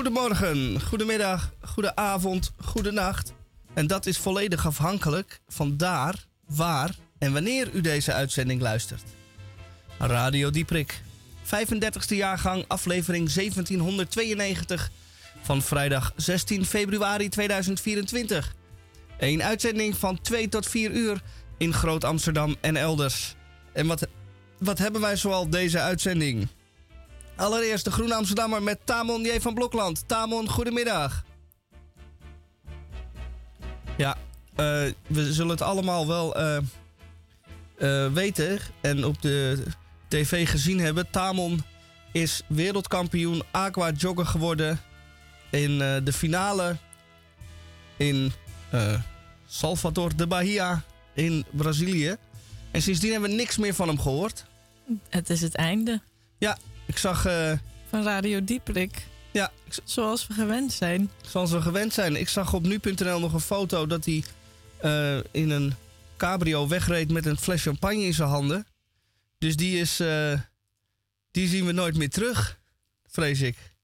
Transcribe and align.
Goedemorgen, 0.00 0.80
goedemiddag, 0.80 1.52
goedenavond, 1.60 2.52
goedenacht. 2.64 3.32
En 3.74 3.86
dat 3.86 4.06
is 4.06 4.18
volledig 4.18 4.66
afhankelijk 4.66 5.40
van 5.48 5.76
daar, 5.76 6.26
waar 6.46 6.94
en 7.18 7.32
wanneer 7.32 7.70
u 7.72 7.80
deze 7.80 8.12
uitzending 8.12 8.60
luistert. 8.60 9.02
Radio 9.98 10.50
Dieprik, 10.50 11.00
35e 11.44 12.16
jaargang, 12.16 12.64
aflevering 12.68 13.32
1792 13.32 14.90
van 15.42 15.62
vrijdag 15.62 16.12
16 16.16 16.66
februari 16.66 17.28
2024. 17.28 18.54
Een 19.18 19.42
uitzending 19.42 19.96
van 19.96 20.20
2 20.20 20.48
tot 20.48 20.66
4 20.66 20.90
uur 20.90 21.22
in 21.58 21.72
Groot 21.72 22.04
Amsterdam 22.04 22.56
en 22.60 22.76
elders. 22.76 23.34
En 23.72 23.86
wat, 23.86 24.06
wat 24.58 24.78
hebben 24.78 25.00
wij 25.00 25.16
zoal 25.16 25.50
deze 25.50 25.80
uitzending? 25.80 26.48
Allereerst 27.40 27.84
de 27.84 27.90
Groene 27.90 28.14
Amsterdammer 28.14 28.62
met 28.62 28.78
Tamon 28.84 29.22
J. 29.22 29.40
van 29.40 29.54
Blokland. 29.54 30.08
Tamon, 30.08 30.48
goedemiddag. 30.48 31.24
Ja, 33.96 34.16
uh, 34.16 34.92
we 35.06 35.32
zullen 35.32 35.50
het 35.50 35.62
allemaal 35.62 36.06
wel 36.06 36.40
uh, 36.40 36.58
uh, 37.78 38.12
weten 38.12 38.58
en 38.80 39.04
op 39.04 39.22
de 39.22 39.62
tv 40.08 40.48
gezien 40.48 40.80
hebben. 40.80 41.10
Tamon 41.10 41.62
is 42.12 42.42
wereldkampioen 42.46 43.42
aqua 43.50 43.90
jogger 43.90 44.26
geworden 44.26 44.80
in 45.50 45.78
de 45.78 46.12
finale 46.12 46.76
in 47.96 48.32
Salvador 49.46 50.16
de 50.16 50.26
Bahia 50.26 50.82
in 51.14 51.44
Brazilië. 51.50 52.16
En 52.70 52.82
sindsdien 52.82 53.12
hebben 53.12 53.30
we 53.30 53.36
niks 53.36 53.56
meer 53.56 53.74
van 53.74 53.88
hem 53.88 54.00
gehoord. 54.00 54.44
Het 55.08 55.30
is 55.30 55.40
het 55.40 55.54
einde. 55.54 56.00
Ja, 56.38 56.58
ik 56.90 56.98
zag... 56.98 57.26
Uh, 57.26 57.52
van 57.88 58.02
Radio 58.02 58.44
Dieprik. 58.44 59.06
Ja. 59.32 59.52
Zoals 59.84 60.26
we 60.26 60.34
gewend 60.34 60.72
zijn. 60.72 61.10
Zoals 61.20 61.50
we 61.50 61.62
gewend 61.62 61.92
zijn. 61.92 62.16
Ik 62.16 62.28
zag 62.28 62.52
op 62.54 62.62
nu.nl 62.62 63.20
nog 63.20 63.32
een 63.32 63.40
foto 63.40 63.86
dat 63.86 64.04
hij 64.04 64.24
uh, 64.84 65.24
in 65.30 65.50
een 65.50 65.74
cabrio 66.16 66.68
wegreed 66.68 67.10
met 67.10 67.26
een 67.26 67.38
fles 67.38 67.62
champagne 67.62 68.02
in 68.02 68.14
zijn 68.14 68.28
handen. 68.28 68.66
Dus 69.38 69.56
die 69.56 69.80
is... 69.80 70.00
Uh, 70.00 70.40
die 71.30 71.48
zien 71.48 71.66
we 71.66 71.72
nooit 71.72 71.96
meer 71.96 72.10
terug, 72.10 72.60
vrees 73.06 73.40
ik. 73.40 73.74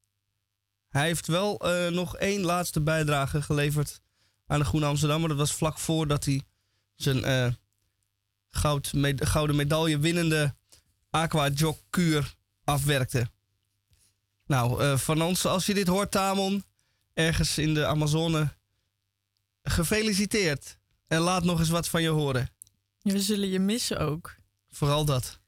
Hij 0.88 1.06
heeft 1.06 1.26
wel 1.26 1.60
nog 1.90 2.16
één 2.16 2.40
laatste 2.40 2.80
bijdrage 2.80 3.42
geleverd 3.42 4.00
aan 4.46 4.58
de 4.58 4.64
Groene 4.64 4.86
Amsterdam. 4.86 5.20
Maar 5.20 5.28
dat 5.28 5.38
was 5.38 5.52
vlak 5.52 5.78
voordat 5.78 6.24
hij 6.24 6.42
zijn 6.96 7.56
goud 8.50 8.92
med 8.92 9.26
gouden 9.26 9.56
medaille 9.56 9.98
winnende 9.98 10.54
aqua 11.10 11.48
jog 11.48 11.78
kuur 11.90 12.36
afwerkte. 12.66 13.26
Nou, 14.46 14.82
uh, 14.82 14.98
van 14.98 15.22
ons, 15.22 15.44
als 15.46 15.66
je 15.66 15.74
dit 15.74 15.86
hoort, 15.86 16.10
Tamon, 16.10 16.64
ergens 17.14 17.58
in 17.58 17.74
de 17.74 17.86
Amazone, 17.86 18.56
gefeliciteerd. 19.62 20.78
En 21.06 21.20
laat 21.20 21.44
nog 21.44 21.58
eens 21.58 21.68
wat 21.68 21.88
van 21.88 22.02
je 22.02 22.08
horen. 22.08 22.50
We 23.02 23.20
zullen 23.20 23.48
je 23.48 23.58
missen 23.58 23.98
ook. 23.98 24.36
Vooral 24.70 25.04
dat. 25.04 25.40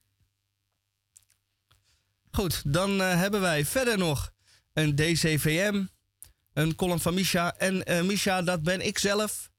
Goed, 2.30 2.72
dan 2.72 3.00
uh, 3.00 3.14
hebben 3.14 3.40
wij 3.40 3.64
verder 3.64 3.98
nog 3.98 4.32
een 4.72 4.94
DCVM, 4.94 5.84
een 6.52 6.74
column 6.74 7.00
van 7.00 7.14
Misha. 7.14 7.54
En 7.56 7.90
uh, 7.90 8.02
Misha, 8.02 8.42
dat 8.42 8.62
ben 8.62 8.86
ik 8.86 8.98
zelf. 8.98 9.50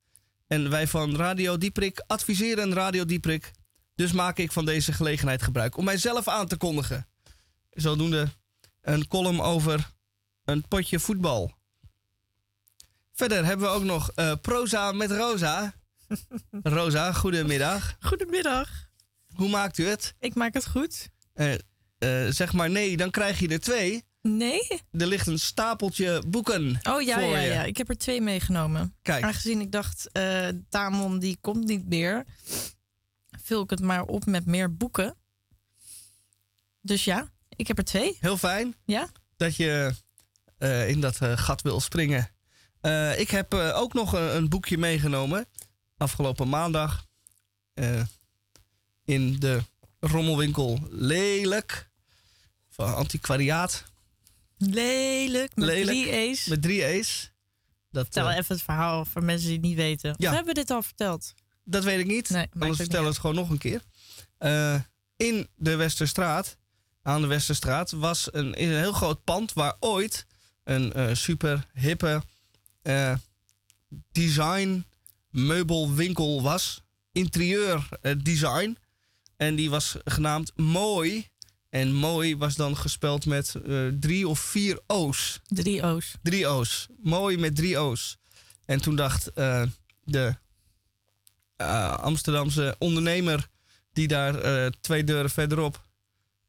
En 0.47 0.69
wij 0.69 0.87
van 0.87 1.15
Radio 1.15 1.57
Dieprik 1.57 2.03
adviseren 2.07 2.73
Radio 2.73 3.05
Dieprik. 3.05 3.51
Dus 3.95 4.11
maak 4.11 4.37
ik 4.37 4.51
van 4.51 4.65
deze 4.65 4.93
gelegenheid 4.93 5.41
gebruik 5.41 5.77
om 5.77 5.85
mijzelf 5.85 6.27
aan 6.27 6.47
te 6.47 6.57
kondigen 6.57 7.08
zodoende 7.81 8.27
een 8.81 9.07
column 9.07 9.41
over 9.41 9.91
een 10.45 10.67
potje 10.67 10.99
voetbal. 10.99 11.53
Verder 13.13 13.45
hebben 13.45 13.67
we 13.67 13.73
ook 13.73 13.83
nog 13.83 14.11
uh, 14.15 14.33
proza 14.41 14.91
met 14.91 15.11
Rosa. 15.11 15.73
Rosa, 16.51 17.13
goedemiddag. 17.13 17.95
Goedemiddag. 17.99 18.69
Hoe 19.33 19.49
maakt 19.49 19.77
u 19.77 19.87
het? 19.87 20.15
Ik 20.19 20.35
maak 20.35 20.53
het 20.53 20.67
goed. 20.67 21.09
Uh, 21.35 21.51
uh, 21.51 21.59
zeg 22.29 22.53
maar 22.53 22.69
nee, 22.69 22.97
dan 22.97 23.11
krijg 23.11 23.39
je 23.39 23.47
er 23.47 23.59
twee. 23.59 24.03
Nee? 24.21 24.67
Er 24.91 25.07
ligt 25.07 25.27
een 25.27 25.39
stapeltje 25.39 26.23
boeken. 26.27 26.79
Oh 26.83 27.01
ja, 27.01 27.19
ja, 27.19 27.39
ja. 27.39 27.63
Ik 27.63 27.77
heb 27.77 27.89
er 27.89 27.97
twee 27.97 28.21
meegenomen. 28.21 28.95
Kijk. 29.01 29.23
Aangezien 29.23 29.61
ik 29.61 29.71
dacht, 29.71 30.09
Tamon 30.69 31.19
die 31.19 31.37
komt 31.41 31.65
niet 31.65 31.89
meer, 31.89 32.25
vul 33.41 33.63
ik 33.63 33.69
het 33.69 33.81
maar 33.81 34.03
op 34.03 34.25
met 34.25 34.45
meer 34.45 34.75
boeken. 34.75 35.15
Dus 36.81 37.03
ja, 37.03 37.29
ik 37.59 37.67
heb 37.67 37.77
er 37.77 37.83
twee. 37.83 38.17
Heel 38.19 38.37
fijn. 38.37 38.75
Ja? 38.85 39.09
Dat 39.37 39.55
je 39.55 39.93
uh, 40.59 40.89
in 40.89 41.01
dat 41.01 41.19
uh, 41.23 41.37
gat 41.37 41.61
wil 41.61 41.79
springen. 41.79 42.29
Uh, 42.81 43.19
ik 43.19 43.29
heb 43.29 43.53
ook 43.53 43.93
nog 43.93 44.13
een, 44.13 44.35
een, 44.35 44.49
boekje 44.49 44.77
meegenomen. 44.77 45.45
Afgelopen 45.97 46.49
maandag. 46.49 47.05
in 49.05 49.39
de 49.39 49.61
rommelwinkel 49.99 50.79
Lelijk. 50.89 51.89
Van 52.69 52.95
antiquariaat. 52.95 53.83
Lelijk. 54.57 55.55
Met 55.55 55.67
Lelijk, 55.67 55.87
drie 55.87 56.11
E's. 56.11 56.45
Met 56.45 56.61
drie 56.61 56.85
E's. 56.85 57.31
Dat, 57.91 58.03
Vertel 58.03 58.29
even 58.29 58.55
het 58.55 58.63
verhaal 58.63 59.05
voor 59.05 59.23
mensen 59.23 59.47
die 59.47 59.57
het 59.57 59.65
niet 59.65 59.75
weten. 59.75 60.15
Ja. 60.17 60.29
Of 60.29 60.35
hebben 60.35 60.53
we 60.53 60.59
dit 60.59 60.71
al 60.71 60.81
verteld? 60.81 61.33
Dat 61.63 61.83
weet 61.83 61.99
ik 61.99 62.05
niet. 62.05 62.29
Nee, 62.29 62.47
Anders 62.53 62.77
vertellen 62.77 63.03
we 63.03 63.09
het 63.09 63.19
gewoon 63.19 63.35
nog 63.35 63.49
een 63.49 63.57
keer. 63.57 63.81
in 65.15 65.47
de 65.55 65.75
Westerstraat 65.75 66.57
aan 67.09 67.21
de 67.21 67.27
Westerstraat 67.27 67.91
was 67.91 68.33
een, 68.33 68.61
een 68.61 68.69
heel 68.69 68.91
groot 68.91 69.23
pand 69.23 69.53
waar 69.53 69.75
ooit 69.79 70.25
een 70.63 70.93
uh, 70.95 71.13
super 71.13 71.67
hippe 71.73 72.23
uh, 72.83 73.15
design 74.11 74.85
meubelwinkel 75.29 76.41
was. 76.41 76.81
Interieur 77.11 77.89
uh, 78.01 78.15
design. 78.23 78.77
En 79.37 79.55
die 79.55 79.69
was 79.69 79.95
genaamd 80.03 80.51
Mooi. 80.55 81.27
En 81.69 81.93
Mooi 81.93 82.37
was 82.37 82.55
dan 82.55 82.77
gespeld 82.77 83.25
met 83.25 83.55
drie 83.99 84.27
of 84.27 84.39
vier 84.39 84.79
O's. 84.87 85.39
Drie 85.47 85.83
O's. 85.83 86.15
Drie 86.21 86.47
O's. 86.47 86.87
Mooi 87.01 87.37
met 87.37 87.55
drie 87.55 87.79
O's. 87.79 88.17
En 88.65 88.81
toen 88.81 88.95
dacht 88.95 89.31
de 90.03 90.35
Amsterdamse 91.97 92.75
ondernemer 92.79 93.49
die 93.93 94.07
daar 94.07 94.71
twee 94.81 95.03
deuren 95.03 95.29
verderop 95.29 95.87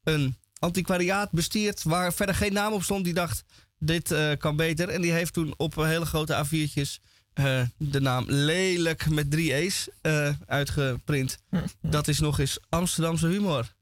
een 0.03 0.37
antiquariaat 0.61 1.31
bestiert 1.31 1.83
waar 1.83 2.13
verder 2.13 2.35
geen 2.35 2.53
naam 2.53 2.73
op 2.73 2.83
stond. 2.83 3.05
Die 3.05 3.15
dacht, 3.15 3.45
dit 3.79 4.11
uh, 4.11 4.33
kan 4.39 4.57
beter. 4.57 4.89
En 4.89 5.01
die 5.01 5.13
heeft 5.13 5.33
toen 5.33 5.55
op 5.57 5.75
hele 5.75 6.07
grote 6.07 6.45
A4'tjes 6.45 7.09
uh, 7.35 7.63
de 7.77 8.01
naam 8.01 8.25
Lelijk 8.29 9.11
met 9.11 9.31
drie 9.31 9.55
E's 9.55 9.89
uh, 10.03 10.29
uitgeprint. 10.47 11.39
Dat 11.81 12.09
is 12.09 12.21
nog 12.21 12.39
eens 12.39 12.59
Amsterdamse 12.69 13.27
humor. 13.27 13.75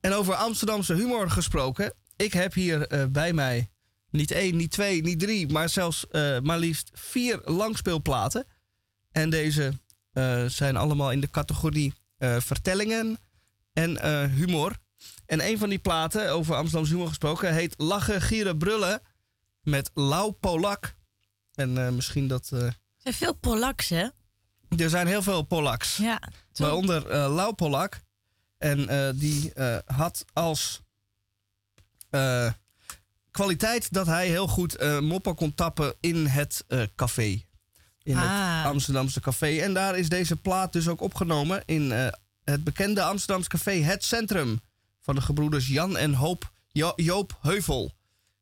En 0.00 0.12
over 0.12 0.34
Amsterdamse 0.34 0.94
humor 0.94 1.30
gesproken. 1.30 1.94
Ik 2.16 2.32
heb 2.32 2.54
hier 2.54 3.08
bij 3.10 3.32
mij 3.32 3.70
niet 4.10 4.30
één, 4.30 4.56
niet 4.56 4.70
twee, 4.70 5.02
niet 5.02 5.18
drie, 5.18 5.48
maar 5.48 5.68
zelfs 5.68 6.06
maar 6.42 6.58
liefst 6.58 6.90
vier 6.94 7.40
langspeelplaten. 7.44 8.46
En 9.12 9.30
deze 9.30 9.72
zijn 10.46 10.76
allemaal 10.76 11.12
in 11.12 11.20
de 11.20 11.30
categorie 11.30 11.94
vertellingen 12.18 13.18
en 13.72 14.30
humor. 14.30 14.76
En 15.26 15.46
een 15.46 15.58
van 15.58 15.68
die 15.68 15.78
platen, 15.78 16.30
over 16.30 16.54
Amsterdamse 16.54 16.92
humor 16.92 17.08
gesproken, 17.08 17.54
heet 17.54 17.74
Lachen, 17.76 18.22
Gieren, 18.22 18.58
Brullen 18.58 19.00
met 19.62 19.90
Lau 19.94 20.32
Polak. 20.32 20.94
En 21.54 21.76
uh, 21.76 21.88
misschien 21.88 22.28
dat... 22.28 22.50
Uh, 22.52 22.62
er 22.62 22.74
zijn 22.96 23.14
veel 23.14 23.34
Polaks, 23.34 23.88
hè? 23.88 24.08
Er 24.76 24.90
zijn 24.90 25.06
heel 25.06 25.22
veel 25.22 25.42
Polaks. 25.42 25.96
Ja. 25.96 26.20
Waaronder 26.52 27.10
uh, 27.10 27.34
Lau 27.34 27.54
Polak. 27.54 28.00
En 28.58 29.16
die 29.16 29.52
had 29.84 30.24
als 30.32 30.80
kwaliteit 33.30 33.92
dat 33.92 34.06
hij 34.06 34.28
heel 34.28 34.48
goed 34.48 35.00
moppen 35.00 35.34
kon 35.34 35.54
tappen 35.54 35.94
in 36.00 36.26
het 36.26 36.64
café. 36.94 37.44
In 38.02 38.16
ah. 38.16 38.56
het 38.56 38.66
Amsterdamse 38.72 39.20
café. 39.20 39.58
En 39.58 39.74
daar 39.74 39.98
is 39.98 40.08
deze 40.08 40.36
plaat 40.36 40.72
dus 40.72 40.88
ook 40.88 41.00
opgenomen 41.00 41.62
in 41.64 41.90
het 42.44 42.64
bekende 42.64 43.02
Amsterdamse 43.02 43.48
café 43.48 43.82
Het 43.82 44.04
Centrum 44.04 44.60
van 45.10 45.18
de 45.18 45.24
gebroeders 45.26 45.68
Jan 45.68 45.96
en 45.96 46.14
Hoop, 46.14 46.52
jo 46.72 46.92
Joop 46.96 47.38
Heuvel. 47.40 47.92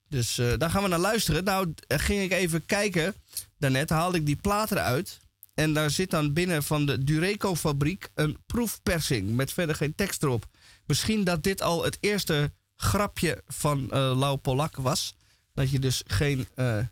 Dus 0.09 0.39
uh, 0.39 0.53
daar 0.57 0.71
gaan 0.71 0.83
we 0.83 0.89
naar 0.89 0.99
luisteren. 0.99 1.45
Nou, 1.45 1.75
ging 1.87 2.23
ik 2.23 2.33
even 2.33 2.67
kijken. 2.67 3.15
Daarnet 3.59 3.91
haalde 3.91 4.19
ik 4.19 4.27
die 4.27 4.37
plaat 4.37 4.71
eruit. 4.71 5.19
En 5.55 5.73
daar 5.73 5.91
zit 5.91 6.11
dan 6.11 6.33
binnen 6.33 6.63
van 6.63 6.87
de 6.87 7.05
Dureco-fabriek 7.05 8.11
een 8.15 8.39
proefpersing. 8.47 9.31
Met 9.31 9.53
verder 9.53 9.75
geen 9.75 9.95
tekst 9.95 10.23
erop. 10.23 10.47
Misschien 10.87 11.25
dat 11.25 11.43
dit 11.43 11.63
al 11.63 11.85
het 11.85 11.99
eerste 12.01 12.53
grapje 12.77 13.43
van 13.47 13.79
uh, 13.81 14.19
Lau 14.19 14.37
Polak 14.37 14.77
was. 14.77 15.15
Dat 15.55 15.71
je 15.71 15.79
dus 15.79 16.03
geen. 16.07 16.47
Er 16.55 16.91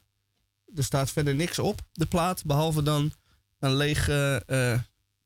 staat 0.75 1.11
verder 1.11 1.35
niks 1.35 1.59
op, 1.59 1.81
de 1.93 2.07
plaat. 2.07 2.45
Behalve 2.45 2.83
dan 2.83 3.13
een 3.59 3.75
leeg 3.75 4.09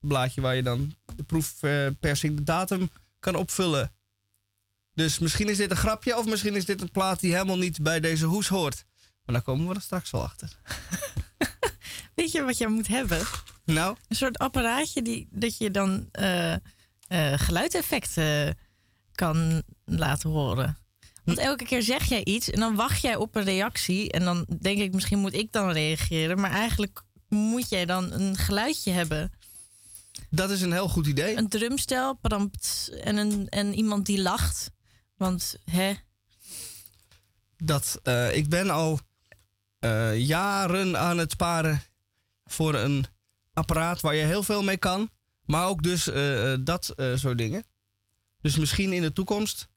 blaadje 0.01 0.41
waar 0.41 0.57
je 0.57 0.63
dan 0.63 0.95
de 1.17 1.23
proefpersing, 1.23 2.37
de 2.37 2.43
datum 2.43 2.91
kan 3.21 3.35
opvullen. 3.35 3.93
Dus 5.01 5.19
misschien 5.19 5.49
is 5.49 5.57
dit 5.57 5.71
een 5.71 5.77
grapje 5.77 6.19
of 6.19 6.27
misschien 6.27 6.57
is 6.57 6.65
dit 6.65 6.81
een 6.81 6.91
plaat 6.91 7.21
die 7.21 7.33
helemaal 7.33 7.59
niet 7.59 7.83
bij 7.83 8.01
deze 8.01 8.27
hoes 8.27 8.49
hoort. 8.49 8.85
Maar 9.25 9.35
daar 9.35 9.43
komen 9.43 9.69
we 9.69 9.75
er 9.75 9.81
straks 9.81 10.11
wel 10.11 10.23
achter. 10.23 10.57
Weet 12.15 12.33
je 12.33 12.43
wat 12.43 12.59
jij 12.59 12.69
moet 12.69 12.89
hebben? 12.89 13.21
Nou? 13.65 13.97
Een 14.09 14.17
soort 14.17 14.39
apparaatje 14.39 15.03
die, 15.03 15.29
dat 15.31 15.59
je 15.59 15.71
dan 15.71 16.09
uh, 16.21 16.53
uh, 16.53 16.59
geluideffecten 17.37 18.59
kan 19.15 19.63
laten 19.85 20.31
horen. 20.31 20.79
Want 21.25 21.39
elke 21.39 21.65
keer 21.65 21.83
zeg 21.83 22.05
jij 22.05 22.25
iets 22.25 22.51
en 22.51 22.61
dan 22.61 22.75
wacht 22.75 23.01
jij 23.01 23.17
op 23.17 23.37
een 23.37 23.45
reactie. 23.45 24.13
En 24.13 24.25
dan 24.25 24.47
denk 24.61 24.79
ik, 24.79 24.93
misschien 24.93 25.19
moet 25.19 25.35
ik 25.35 25.53
dan 25.53 25.71
reageren. 25.71 26.41
Maar 26.41 26.51
eigenlijk 26.51 27.03
moet 27.29 27.69
jij 27.69 27.87
dan 27.87 28.13
een 28.13 28.37
geluidje 28.37 28.91
hebben. 28.91 29.33
Dat 30.31 30.51
is 30.51 30.61
een 30.61 30.73
heel 30.73 30.89
goed 30.89 31.07
idee. 31.07 31.37
Een 31.37 31.49
drumstel 31.49 32.19
en, 33.03 33.17
een, 33.17 33.49
en 33.49 33.75
iemand 33.75 34.07
die 34.07 34.23
lacht. 34.23 34.71
Want, 35.21 35.57
hè? 35.65 35.95
Dat, 37.57 38.01
uh, 38.05 38.37
ik 38.37 38.49
ben 38.49 38.71
al 38.71 39.01
uh, 39.81 40.19
jaren 40.19 40.99
aan 40.99 41.19
het 41.19 41.31
sparen 41.31 41.83
voor 42.45 42.75
een 42.75 43.07
apparaat 43.53 44.01
waar 44.01 44.15
je 44.15 44.25
heel 44.25 44.43
veel 44.43 44.63
mee 44.63 44.77
kan. 44.77 45.11
Maar 45.45 45.67
ook 45.67 45.83
dus 45.83 46.09
uh, 46.09 46.55
dat 46.61 46.95
soort 47.15 47.39
dingen. 47.39 47.65
Dus 48.41 48.57
misschien 48.57 48.93
in 48.93 49.03
de 49.03 49.13
toekomst 49.13 49.69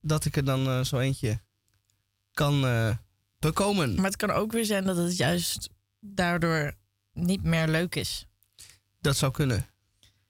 dat 0.00 0.24
ik 0.24 0.36
er 0.36 0.44
dan 0.44 0.86
zo 0.86 0.98
eentje 0.98 1.40
kan 2.32 2.60
bekomen. 3.38 3.94
Maar 3.94 4.04
het 4.04 4.16
kan 4.16 4.30
ook 4.30 4.52
weer 4.52 4.64
zijn 4.64 4.84
dat 4.84 4.96
het 4.96 5.16
juist 5.16 5.68
daardoor 6.00 6.76
niet 7.12 7.42
meer 7.42 7.68
leuk 7.68 7.94
is. 7.94 8.26
Dat 9.00 9.16
zou 9.16 9.32
kunnen. 9.32 9.66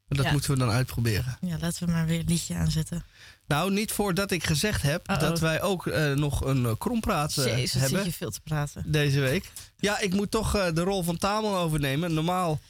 dat 0.09 0.33
moeten 0.33 0.51
we 0.51 0.59
dan 0.59 0.71
uitproberen. 0.71 1.39
Ja, 1.41 1.59
laten 1.59 1.87
we 1.87 1.93
maar 1.93 2.07
weer 2.07 2.21
een 2.21 2.29
liedje 2.29 2.55
aanzetten. 2.55 3.05
Nou, 3.53 3.73
niet 3.73 3.93
voordat 3.93 4.31
ik 4.31 4.45
gezegd 4.45 4.83
heb 4.83 5.07
dat 5.19 5.41
wij 5.41 5.63
ook 5.63 5.87
uh, 5.87 6.13
nog 6.13 6.45
een 6.45 6.63
uh, 6.63 6.73
krompraat 6.79 7.37
uh, 7.37 7.45
Jezus, 7.45 7.81
hebben. 7.81 7.99
zit 7.99 8.05
je 8.05 8.13
veel 8.13 8.31
te 8.31 8.41
praten. 8.41 8.85
Deze 8.87 9.21
week. 9.21 9.51
Ja, 9.77 9.99
ik 9.99 10.15
moet 10.15 10.31
toch 10.31 10.73
de 10.73 10.81
rol 10.81 11.03
van 11.03 11.19
Tamel 11.19 11.57
overnemen. 11.57 12.15
Normaal 12.15 12.61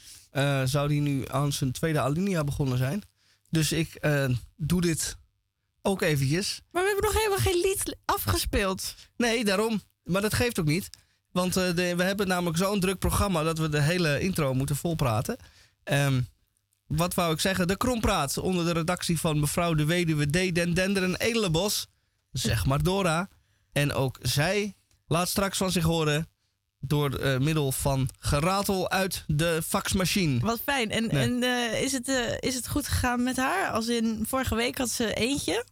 zou 0.65 0.87
hij 0.87 0.99
nu 0.99 1.23
aan 1.27 1.51
zijn 1.51 1.71
tweede 1.71 1.99
alinea 1.99 2.43
begonnen 2.43 2.77
zijn. 2.77 3.01
Dus 3.49 3.71
ik 3.71 4.07
doe 4.55 4.81
dit 4.81 5.17
ook 5.81 6.01
eventjes. 6.01 6.61
Maar 6.71 6.81
we 6.81 6.87
hebben 6.87 7.05
nog 7.05 7.17
helemaal 7.17 7.37
geen 7.37 7.61
lied 7.61 7.95
afgespeeld. 8.05 8.95
Nee, 9.17 9.45
daarom. 9.45 9.81
Maar 10.03 10.21
dat 10.21 10.33
geeft 10.33 10.59
ook 10.59 10.65
niet. 10.65 10.89
Want 11.31 11.53
de, 11.53 11.93
we 11.95 12.03
hebben 12.03 12.27
namelijk 12.27 12.57
zo'n 12.57 12.79
druk 12.79 12.99
programma 12.99 13.43
dat 13.43 13.57
we 13.57 13.69
de 13.69 13.81
hele 13.81 14.19
intro 14.19 14.53
moeten 14.53 14.75
volpraten. 14.75 15.37
Um, 15.83 16.27
wat 16.87 17.13
wou 17.13 17.33
ik 17.33 17.39
zeggen? 17.39 17.67
De 17.67 17.77
Krompraat 17.77 18.37
onder 18.37 18.65
de 18.65 18.73
redactie 18.73 19.19
van 19.19 19.39
mevrouw 19.39 19.73
de 19.73 19.85
weduwe 19.85 20.25
D. 20.25 20.55
Den 20.55 20.73
Dender 20.73 21.03
en 21.03 21.15
Edelenbos. 21.15 21.87
Zeg 22.31 22.65
maar 22.65 22.83
Dora. 22.83 23.29
En 23.71 23.93
ook 23.93 24.17
zij 24.21 24.75
laat 25.07 25.29
straks 25.29 25.57
van 25.57 25.71
zich 25.71 25.83
horen 25.83 26.27
door 26.79 27.19
uh, 27.19 27.37
middel 27.37 27.71
van 27.71 28.09
geratel 28.19 28.89
uit 28.89 29.23
de 29.27 29.61
faxmachine. 29.65 30.39
Wat 30.39 30.59
fijn. 30.63 30.91
En, 30.91 31.09
en 31.09 31.43
uh, 31.43 31.81
is, 31.81 31.91
het, 31.91 32.07
uh, 32.07 32.37
is 32.39 32.55
het 32.55 32.67
goed 32.67 32.87
gegaan 32.87 33.23
met 33.23 33.37
haar? 33.37 33.71
Als 33.71 33.87
in 33.87 34.25
vorige 34.27 34.55
week 34.55 34.77
had 34.77 34.89
ze 34.89 35.13
eentje. 35.13 35.65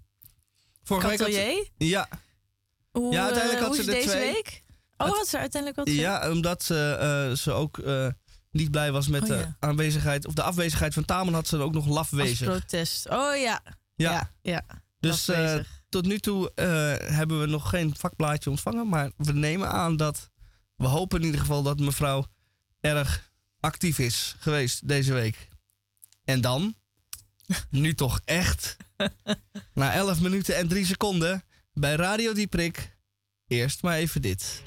Vorige 0.83 1.07
week 1.07 1.19
had 1.19 1.33
ze, 1.33 1.67
Ja. 1.77 2.09
Hoe, 2.91 3.13
ja, 3.13 3.23
uiteindelijk 3.23 3.63
had 3.63 3.75
ze 3.75 3.81
er 3.81 3.87
deze 3.87 4.09
twee. 4.09 4.31
week? 4.33 4.63
Oh, 4.97 5.07
had 5.07 5.27
ze 5.27 5.37
uiteindelijk 5.37 5.85
wat? 5.85 5.95
Ja, 5.95 6.31
omdat 6.31 6.63
ze, 6.63 7.33
ze 7.37 7.51
ook 7.51 7.77
niet 8.51 8.71
blij 8.71 8.91
was 8.91 9.07
met 9.07 9.21
oh, 9.21 9.27
de 9.27 9.53
aanwezigheid 9.59 10.27
of 10.27 10.33
de 10.33 10.43
afwezigheid 10.43 10.93
van 10.93 11.05
Taman, 11.05 11.33
had 11.33 11.47
ze 11.47 11.57
ook 11.57 11.73
nog 11.73 11.87
lafwezig. 11.87 12.47
Als 12.47 12.57
protest. 12.57 13.09
Oh 13.09 13.35
ja. 13.35 13.61
Ja. 13.95 14.31
ja, 14.41 14.63
Dus 14.99 15.29
uh, 15.29 15.55
tot 15.89 16.05
nu 16.05 16.19
toe 16.19 16.51
uh, 16.55 16.65
hebben 17.15 17.39
we 17.39 17.45
nog 17.45 17.69
geen 17.69 17.95
vakblaadje 17.97 18.49
ontvangen. 18.49 18.89
Maar 18.89 19.11
we 19.17 19.33
nemen 19.33 19.71
aan 19.71 19.97
dat. 19.97 20.29
We 20.75 20.87
hopen 20.87 21.19
in 21.19 21.25
ieder 21.25 21.39
geval 21.39 21.63
dat 21.63 21.79
mevrouw 21.79 22.25
erg 22.79 23.31
actief 23.59 23.99
is 23.99 24.35
geweest 24.39 24.87
deze 24.87 25.13
week. 25.13 25.47
En 26.23 26.41
dan, 26.41 26.75
nu 27.69 27.93
toch 27.93 28.19
echt, 28.25 28.77
na 29.73 29.93
11 29.93 30.21
minuten 30.21 30.55
en 30.55 30.67
3 30.67 30.85
seconden 30.85 31.43
bij 31.73 31.95
Radio 31.95 32.33
Dieprik, 32.33 32.97
eerst 33.47 33.81
maar 33.81 33.95
even 33.95 34.21
dit. 34.21 34.61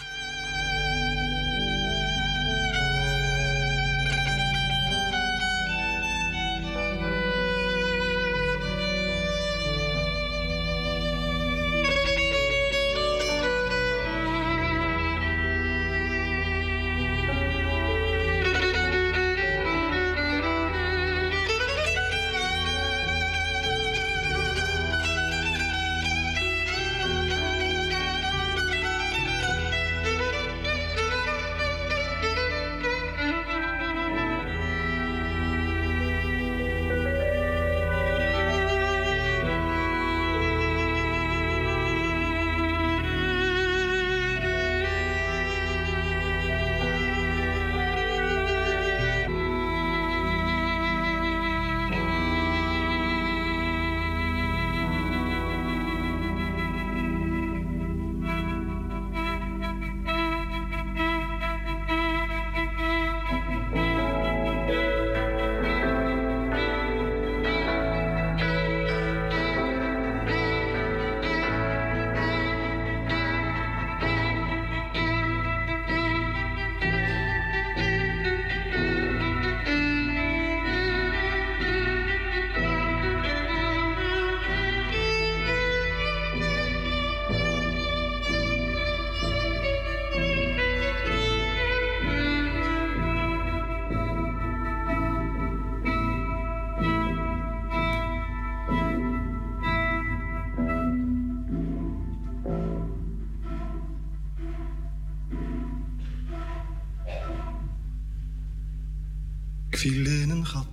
Viel 109.84 110.06
in 110.06 110.30
een 110.30 110.46
gat 110.46 110.66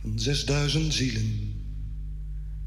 van 0.00 0.18
zesduizend 0.18 0.94
zielen 0.94 1.54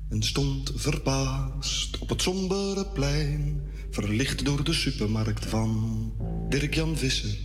en 0.09 0.23
stond 0.23 0.71
verbaasd 0.75 1.97
op 1.97 2.09
het 2.09 2.21
sombere 2.21 2.85
plein, 2.85 3.61
verlicht 3.91 4.45
door 4.45 4.63
de 4.63 4.73
supermarkt 4.73 5.45
van 5.45 6.13
Dirk-Jan 6.49 6.97
Visser, 6.97 7.37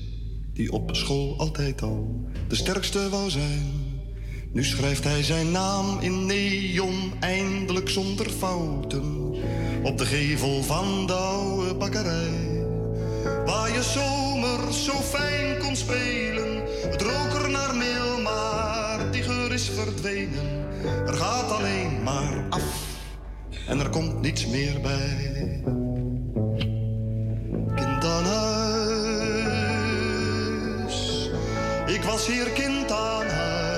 die 0.52 0.72
op 0.72 0.96
school 0.96 1.38
altijd 1.38 1.82
al 1.82 2.28
de 2.48 2.54
sterkste 2.54 3.08
wou 3.08 3.30
zijn. 3.30 3.72
Nu 4.52 4.64
schrijft 4.64 5.04
hij 5.04 5.22
zijn 5.22 5.50
naam 5.50 6.00
in 6.00 6.26
neon, 6.26 7.12
eindelijk 7.20 7.88
zonder 7.88 8.30
fouten, 8.30 9.34
op 9.82 9.98
de 9.98 10.06
gevel 10.06 10.62
van 10.62 11.06
de 11.06 11.12
oude 11.12 11.74
bakkerij, 11.74 12.64
waar 13.46 13.72
je 13.72 13.82
zomer 13.82 14.72
zo 14.72 14.92
fijn 14.92 15.58
kon 15.58 15.76
spelen 15.76 16.43
Er 19.84 21.14
gaat 21.14 21.50
alleen 21.50 22.02
maar 22.02 22.44
af 22.50 22.62
en 23.66 23.80
er 23.80 23.88
komt 23.88 24.20
niets 24.20 24.46
meer 24.46 24.80
bij. 24.80 25.62
Kind 27.74 28.04
aan 28.04 28.24
huis, 28.24 29.30
ik 31.86 32.02
was 32.02 32.26
hier 32.26 32.50
kind 32.50 32.90
aan 32.90 33.26
huis. 33.26 33.76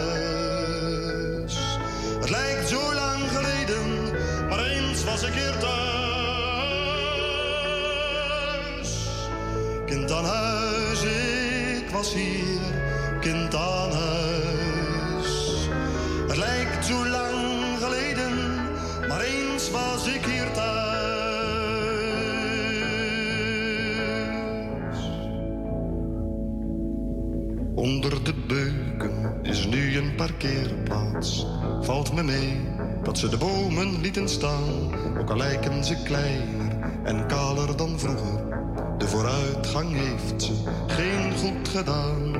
Het 2.21 2.31
lijkt 2.31 2.69
zo 2.69 2.95
lang 2.95 3.23
geleden, 3.29 4.11
maar 4.49 4.67
eens 4.67 5.05
was 5.05 5.23
ik 5.23 5.33
hier 5.33 5.59
thuis. 5.59 5.77
Kind 9.87 10.13
aan 10.13 10.25
huis, 10.25 11.03
ik 11.03 11.91
was 11.93 12.15
hier 12.15 12.61
kind 13.21 13.55
aan 13.55 13.93
huis. 13.93 14.46
Was 19.71 20.07
ik 20.07 20.25
hier 20.25 20.53
thuis. 20.53 20.87
Onder 27.75 28.25
de 28.25 28.35
beuken 28.47 29.39
is 29.43 29.67
nu 29.67 29.97
een 29.97 30.15
parkeerplaats. 30.15 31.47
Valt 31.81 32.13
me 32.13 32.23
mee 32.23 32.61
dat 33.03 33.19
ze 33.19 33.29
de 33.29 33.37
bomen 33.37 34.01
lieten 34.01 34.29
staan, 34.29 34.95
ook 35.19 35.31
al 35.31 35.37
lijken 35.37 35.85
ze 35.85 36.03
kleiner 36.03 36.79
en 37.05 37.27
kaler 37.27 37.77
dan 37.77 37.99
vroeger. 37.99 38.45
De 38.99 39.09
vooruitgang 39.09 39.93
heeft 39.93 40.43
ze 40.43 40.53
geen 40.87 41.33
goed 41.33 41.69
gedaan. 41.69 42.35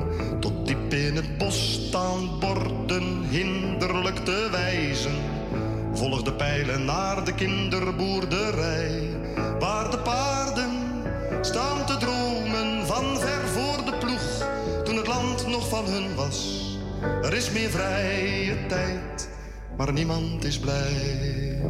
Naar 6.75 7.25
de 7.25 7.33
kinderboerderij, 7.33 9.09
waar 9.59 9.91
de 9.91 9.97
paarden 9.97 10.71
staan 11.41 11.85
te 11.85 11.97
dromen 11.97 12.85
van 12.85 13.17
ver 13.17 13.47
voor 13.47 13.85
de 13.85 13.97
ploeg, 13.99 14.47
toen 14.83 14.95
het 14.95 15.07
land 15.07 15.47
nog 15.47 15.69
van 15.69 15.85
hun 15.85 16.15
was. 16.15 16.67
Er 17.21 17.33
is 17.33 17.51
meer 17.51 17.69
vrije 17.69 18.65
tijd, 18.67 19.29
maar 19.77 19.93
niemand 19.93 20.43
is 20.43 20.59
blij. 20.59 21.61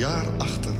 Jaar 0.00 0.26
achter. 0.38 0.72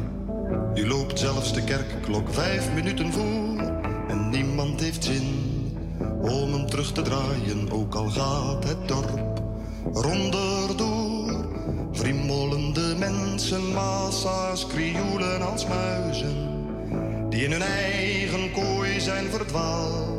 Nu 0.75 0.87
loopt 0.87 1.19
zelfs 1.19 1.53
de 1.53 1.65
kerkklok 1.65 2.33
vijf 2.33 2.73
minuten 2.75 3.13
voor. 3.13 3.73
En 4.09 4.29
niemand 4.29 4.81
heeft 4.81 5.05
zin 5.05 5.29
om 6.21 6.53
hem 6.53 6.67
terug 6.67 6.93
te 6.93 7.03
draaien, 7.03 7.71
ook 7.71 7.95
al 7.95 8.09
gaat 8.09 8.65
het 8.65 8.89
dorp 8.89 9.43
ronder 9.93 10.77
door. 10.77 11.49
Vriemolende 11.93 12.95
mensen, 12.99 13.73
massa's, 13.73 14.67
krioelen 14.67 15.43
als 15.51 15.67
muizen, 15.67 16.49
die 17.29 17.45
in 17.45 17.53
hun 17.53 17.63
eigen 17.63 18.53
kooi 18.53 19.01
zijn 19.01 19.27
verdwaald. 19.31 20.10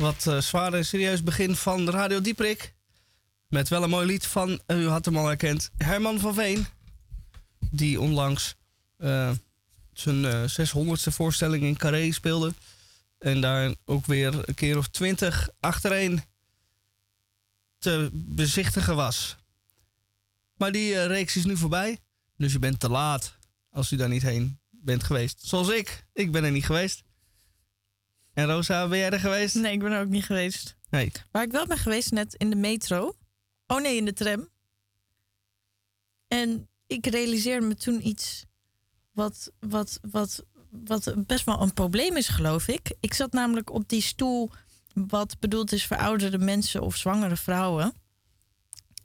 Wat 0.00 0.26
eh, 0.26 0.40
zwaar 0.40 0.74
en 0.74 0.84
serieus 0.84 1.22
begin 1.22 1.56
van 1.56 1.90
Radio 1.90 2.20
Dieprik. 2.20 2.74
Met 3.48 3.68
wel 3.68 3.82
een 3.82 3.90
mooi 3.90 4.06
lied 4.06 4.26
van, 4.26 4.60
eh, 4.66 4.80
u 4.80 4.88
had 4.88 5.04
hem 5.04 5.16
al 5.16 5.26
herkend, 5.26 5.70
Herman 5.76 6.20
van 6.20 6.34
Veen. 6.34 6.66
Die 7.70 8.00
onlangs 8.00 8.56
eh, 8.96 9.30
zijn 9.92 10.24
eh 10.24 10.42
600ste 10.48 11.12
voorstelling 11.12 11.62
in 11.62 11.76
Carré 11.76 12.12
speelde. 12.12 12.54
En 13.18 13.40
daar 13.40 13.74
ook 13.84 14.06
weer 14.06 14.48
een 14.48 14.54
keer 14.54 14.78
of 14.78 14.88
twintig 14.88 15.48
achtereen 15.60 16.22
te 17.78 18.08
bezichtigen 18.12 18.96
was. 18.96 19.36
Maar 20.56 20.72
die 20.72 21.06
reeks 21.06 21.36
is 21.36 21.44
nu 21.44 21.56
voorbij. 21.56 21.98
Dus 22.36 22.52
je 22.52 22.58
bent 22.58 22.80
te 22.80 22.88
laat 22.88 23.36
als 23.70 23.90
u 23.90 23.96
daar 23.96 24.08
niet 24.08 24.22
heen 24.22 24.58
bent 24.70 25.04
geweest. 25.04 25.46
Zoals 25.46 25.68
ik. 25.68 26.06
Ik 26.12 26.32
ben 26.32 26.44
er 26.44 26.50
niet 26.50 26.66
geweest. 26.66 27.02
En 28.40 28.46
Rosa, 28.46 28.88
ben 28.88 28.98
jij 28.98 29.10
er 29.10 29.20
geweest? 29.20 29.54
Nee, 29.54 29.72
ik 29.72 29.80
ben 29.80 29.92
er 29.92 30.00
ook 30.00 30.08
niet 30.08 30.24
geweest. 30.24 30.76
Nee. 30.90 31.12
Waar 31.30 31.42
ik 31.42 31.52
wel 31.52 31.66
ben 31.66 31.78
geweest, 31.78 32.10
net 32.10 32.34
in 32.34 32.50
de 32.50 32.56
metro. 32.56 33.16
Oh 33.66 33.80
nee, 33.80 33.96
in 33.96 34.04
de 34.04 34.12
tram. 34.12 34.48
En 36.28 36.68
ik 36.86 37.06
realiseerde 37.06 37.66
me 37.66 37.74
toen 37.74 38.06
iets 38.06 38.44
wat, 39.12 39.52
wat, 39.58 39.98
wat, 40.10 40.44
wat 40.70 41.14
best 41.26 41.44
wel 41.44 41.60
een 41.60 41.72
probleem 41.72 42.16
is, 42.16 42.28
geloof 42.28 42.68
ik. 42.68 42.94
Ik 43.00 43.14
zat 43.14 43.32
namelijk 43.32 43.70
op 43.70 43.88
die 43.88 44.02
stoel 44.02 44.50
wat 44.94 45.38
bedoeld 45.38 45.72
is 45.72 45.86
voor 45.86 45.96
oudere 45.96 46.38
mensen 46.38 46.82
of 46.82 46.96
zwangere 46.96 47.36
vrouwen. 47.36 47.92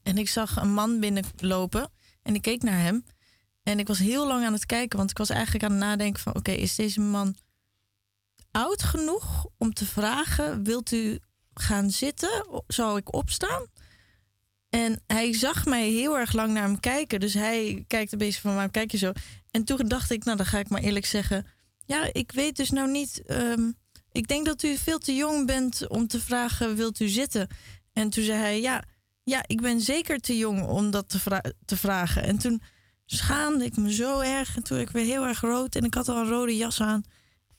En 0.03 0.17
ik 0.17 0.29
zag 0.29 0.55
een 0.55 0.73
man 0.73 0.99
binnenlopen 0.99 1.91
en 2.21 2.35
ik 2.35 2.41
keek 2.41 2.63
naar 2.63 2.79
hem. 2.79 3.05
En 3.63 3.79
ik 3.79 3.87
was 3.87 3.99
heel 3.99 4.27
lang 4.27 4.45
aan 4.45 4.53
het 4.53 4.65
kijken, 4.65 4.97
want 4.97 5.09
ik 5.09 5.17
was 5.17 5.29
eigenlijk 5.29 5.63
aan 5.63 5.71
het 5.71 5.79
nadenken 5.79 6.21
van... 6.21 6.35
oké, 6.35 6.51
is 6.51 6.75
deze 6.75 6.99
man 7.01 7.35
oud 8.55 8.83
genoeg 8.83 9.45
om 9.57 9.73
te 9.73 9.85
vragen... 9.85 10.63
wilt 10.63 10.91
u 10.91 11.19
gaan 11.53 11.89
zitten? 11.89 12.63
Zou 12.67 12.97
ik 12.97 13.13
opstaan? 13.13 13.67
En 14.69 15.01
hij 15.07 15.33
zag 15.33 15.65
mij 15.65 15.89
heel 15.89 16.17
erg 16.17 16.33
lang 16.33 16.53
naar 16.53 16.63
hem 16.63 16.79
kijken. 16.79 17.19
Dus 17.19 17.33
hij 17.33 17.83
kijkt 17.87 18.11
een 18.11 18.17
beetje 18.17 18.41
van, 18.41 18.53
waarom 18.53 18.71
kijk 18.71 18.91
je 18.91 18.97
zo? 18.97 19.11
En 19.51 19.63
toen 19.63 19.87
dacht 19.87 20.11
ik, 20.11 20.23
nou 20.23 20.37
dan 20.37 20.45
ga 20.45 20.59
ik 20.59 20.69
maar 20.69 20.81
eerlijk 20.81 21.05
zeggen... 21.05 21.45
ja, 21.85 22.09
ik 22.11 22.31
weet 22.31 22.55
dus 22.55 22.69
nou 22.69 22.91
niet... 22.91 23.21
ehm, 23.25 23.71
ik 24.11 24.27
denk 24.27 24.45
dat 24.45 24.63
u 24.63 24.77
veel 24.77 24.99
te 24.99 25.15
jong 25.15 25.45
bent 25.45 25.87
om 25.87 26.07
te 26.07 26.19
vragen, 26.19 26.75
wilt 26.75 26.99
u 26.99 27.07
zitten? 27.07 27.47
En 27.93 28.09
toen 28.09 28.23
zei 28.23 28.39
hij, 28.39 28.61
ja, 28.61 28.83
ja 29.23 29.43
ik 29.47 29.61
ben 29.61 29.81
zeker 29.81 30.19
te 30.19 30.37
jong 30.37 30.67
om 30.67 30.91
dat 30.91 31.09
te, 31.09 31.53
te 31.65 31.77
vragen. 31.77 32.23
En 32.23 32.37
toen 32.37 32.61
schaamde 33.05 33.65
ik 33.65 33.77
me 33.77 33.93
zo 33.93 34.19
erg. 34.19 34.55
En 34.55 34.63
toen 34.63 34.77
werd 34.77 34.89
ik 34.89 34.95
weer 34.95 35.05
heel 35.05 35.25
erg 35.25 35.41
rood. 35.41 35.75
En 35.75 35.83
ik 35.83 35.93
had 35.93 36.09
al 36.09 36.17
een 36.17 36.29
rode 36.29 36.57
jas 36.57 36.81
aan. 36.81 37.03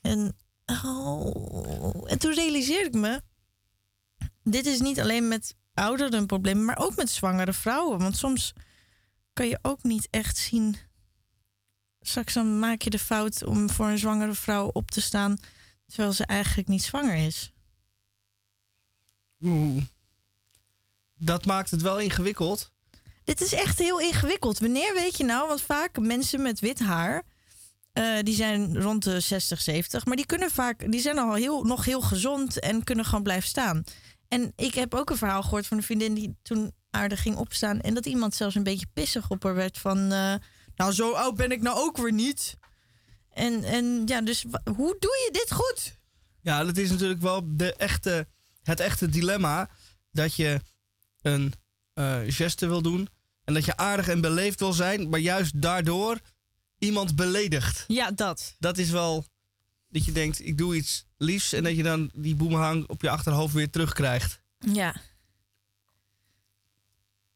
En, 0.01 0.37
oh, 0.67 2.11
en 2.11 2.19
toen 2.19 2.35
realiseerde 2.35 2.87
ik 2.87 2.95
me... 2.95 3.23
dit 4.43 4.67
is 4.67 4.81
niet 4.81 5.01
alleen 5.01 5.29
met 5.29 5.55
ouderen 5.75 6.15
een 6.15 6.27
probleem... 6.27 6.65
maar 6.65 6.79
ook 6.79 6.97
met 6.97 7.11
zwangere 7.11 7.53
vrouwen. 7.53 7.99
Want 7.99 8.17
soms 8.17 8.53
kan 9.33 9.49
je 9.49 9.59
ook 9.63 9.83
niet 9.83 10.09
echt 10.11 10.37
zien... 10.37 10.77
Straks 12.01 12.35
dan 12.35 12.59
maak 12.59 12.83
je 12.83 12.91
de 12.91 12.99
fout 12.99 13.45
om 13.45 13.71
voor 13.71 13.87
een 13.87 13.99
zwangere 13.99 14.35
vrouw 14.35 14.71
op 14.73 14.91
te 14.91 15.01
staan... 15.01 15.39
terwijl 15.87 16.13
ze 16.13 16.27
eigenlijk 16.27 16.69
niet 16.69 16.83
zwanger 16.83 17.17
is. 17.17 17.53
Oeh. 19.41 19.83
Dat 21.19 21.47
maakt 21.47 21.71
het 21.71 21.83
wel 21.83 21.99
ingewikkeld. 21.99 22.73
Dit 23.25 23.41
is 23.41 23.53
echt 23.53 23.79
heel 23.79 24.01
ingewikkeld. 24.01 24.59
Wanneer 24.59 24.95
weet 24.95 25.17
je 25.17 25.25
nou? 25.25 25.49
Want 25.49 25.61
vaak 25.63 25.99
mensen 25.99 26.43
met 26.43 26.61
wit 26.61 26.79
haar 26.79 27.23
eh, 27.97 28.23
die 28.23 28.35
zijn 28.35 28.83
rond 28.83 29.05
de 29.05 29.21
60, 29.21 29.61
70. 29.61 30.05
Maar 30.05 30.17
die 30.17 30.27
kunnen 30.27 30.51
vaak, 30.51 30.91
die 30.91 31.01
zijn 31.01 31.19
al 31.19 31.35
heel, 31.35 31.65
nog 31.65 31.85
heel 31.85 32.01
gezond 32.01 32.61
en 32.61 32.85
kunnen 32.85 33.05
gewoon 33.05 33.23
blijven 33.23 33.49
staan. 33.49 33.85
En 34.29 34.53
ik 34.57 34.75
heb 34.75 34.95
ook 34.95 35.11
een 35.11 35.17
verhaal 35.17 35.43
gehoord 35.43 35.67
van 35.67 35.77
een 35.77 35.83
vriendin 35.83 36.15
die 36.15 36.37
toen 36.43 36.73
aardig 36.91 37.23
ging 37.23 37.37
opstaan. 37.37 37.81
En 37.81 37.95
dat 37.95 38.07
iemand 38.07 38.35
zelfs 38.35 38.55
een 38.55 38.63
beetje 38.63 38.87
pissig 38.93 39.31
op 39.31 39.43
haar 39.43 39.55
werd 39.55 39.79
van... 39.79 39.99
Uh, 39.99 40.35
nou, 40.75 40.93
zo 40.93 41.13
oud 41.13 41.35
ben 41.35 41.51
ik 41.51 41.63
nou 41.63 41.79
ook 41.79 41.97
weer 41.97 42.13
niet. 42.13 42.57
En, 43.31 43.65
en 43.65 44.03
ja, 44.07 44.21
dus 44.21 44.45
hoe 44.77 44.97
doe 44.99 45.23
je 45.25 45.29
dit 45.33 45.53
goed? 45.53 45.99
Ja, 46.41 46.65
dat 46.65 46.77
is 46.77 46.91
natuurlijk 46.91 47.21
wel 47.21 47.43
de 47.45 47.75
echte, 47.75 48.27
het 48.63 48.81
echte 48.81 49.09
dilemma. 49.09 49.69
Dat 50.11 50.35
je 50.35 50.61
een 51.23 51.53
uh, 51.95 52.19
geste 52.27 52.67
wil 52.67 52.83
doen. 52.83 53.09
En 53.45 53.55
dat 53.55 53.65
je 53.65 53.77
aardig 53.77 54.09
en 54.09 54.21
beleefd 54.21 54.61
wil 54.61 54.73
zijn. 54.73 55.09
Maar 55.09 55.21
juist 55.21 55.63
daardoor 55.63 56.21
iemand 56.79 57.17
beledigt. 57.17 57.85
Ja, 57.87 58.11
dat. 58.11 58.55
Dat 58.59 58.79
is 58.79 58.91
wel 58.91 59.27
dat 59.89 60.05
je 60.05 60.13
denkt, 60.13 60.47
ik 60.47 60.59
doe 60.59 60.77
iets 60.77 61.07
liefs. 61.17 61.53
En 61.53 61.63
dat 61.63 61.77
je 61.77 61.83
dan 61.83 62.11
die 62.15 62.35
boemerang 62.35 62.89
op 62.89 63.03
je 63.03 63.11
achterhoofd 63.11 63.55
weer 63.55 63.71
terugkrijgt. 63.71 64.41
Ja. 64.59 64.97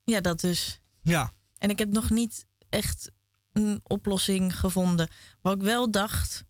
Ja, 0.04 0.20
dat 0.20 0.40
dus. 0.40 0.80
Ja. 1.02 1.32
En 1.58 1.70
ik 1.70 1.78
heb 1.78 1.92
nog 1.92 2.10
niet 2.10 2.46
echt 2.68 3.10
een 3.52 3.80
oplossing 3.82 4.58
gevonden. 4.58 5.08
Wat 5.40 5.56
ik 5.56 5.62
wel 5.62 5.90
dacht, 5.90 6.44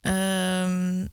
um, 0.00 1.08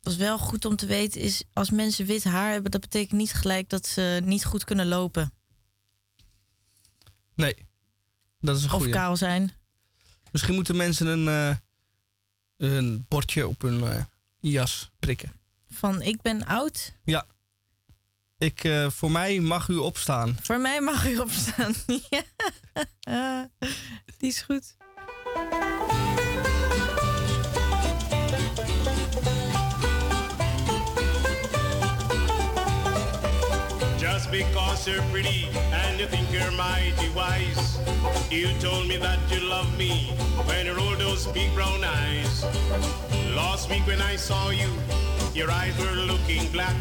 was 0.00 0.16
wel 0.16 0.38
goed 0.38 0.64
om 0.64 0.76
te 0.76 0.86
weten, 0.86 1.20
is 1.20 1.44
als 1.52 1.70
mensen 1.70 2.06
wit 2.06 2.24
haar 2.24 2.52
hebben, 2.52 2.70
dat 2.70 2.80
betekent 2.80 3.20
niet 3.20 3.32
gelijk 3.32 3.68
dat 3.68 3.86
ze 3.86 4.20
niet 4.24 4.44
goed 4.44 4.64
kunnen 4.64 4.86
lopen. 4.86 5.32
Nee, 7.34 7.56
dat 8.40 8.56
is 8.56 8.62
een 8.62 8.70
goede. 8.70 8.86
Of 8.86 8.90
kaal 8.90 9.16
zijn. 9.16 9.52
Misschien 10.34 10.54
moeten 10.54 10.76
mensen 10.76 11.06
een, 11.06 11.26
uh, 11.26 11.56
een 12.56 13.06
bordje 13.08 13.48
op 13.48 13.62
hun 13.62 13.80
uh, 13.80 14.02
jas 14.40 14.90
prikken. 14.98 15.32
Van 15.70 16.02
ik 16.02 16.22
ben 16.22 16.46
oud? 16.46 16.94
Ja. 17.04 17.26
Ik, 18.38 18.64
uh, 18.64 18.90
voor 18.90 19.10
mij 19.10 19.40
mag 19.40 19.68
u 19.68 19.76
opstaan. 19.76 20.36
Voor 20.42 20.60
mij 20.60 20.80
mag 20.80 21.06
u 21.06 21.18
opstaan. 21.18 21.74
ja. 23.00 23.50
die 24.18 24.28
is 24.28 24.40
goed. 24.40 24.76
Because 34.34 34.88
you're 34.88 35.02
pretty 35.12 35.46
and 35.70 36.00
you 36.00 36.06
think 36.06 36.26
you're 36.32 36.50
mighty 36.52 37.08
wise. 37.10 37.78
You 38.32 38.48
told 38.58 38.88
me 38.88 38.96
that 38.96 39.20
you 39.30 39.38
love 39.48 39.70
me 39.78 40.10
when 40.46 40.66
you 40.66 40.72
rolled 40.74 40.98
those 40.98 41.28
big 41.28 41.54
brown 41.54 41.84
eyes. 41.84 42.44
Last 43.36 43.70
week 43.70 43.86
when 43.86 44.02
I 44.02 44.16
saw 44.16 44.50
you, 44.50 44.70
your 45.34 45.52
eyes 45.52 45.78
were 45.78 45.98
looking 46.10 46.50
black. 46.50 46.74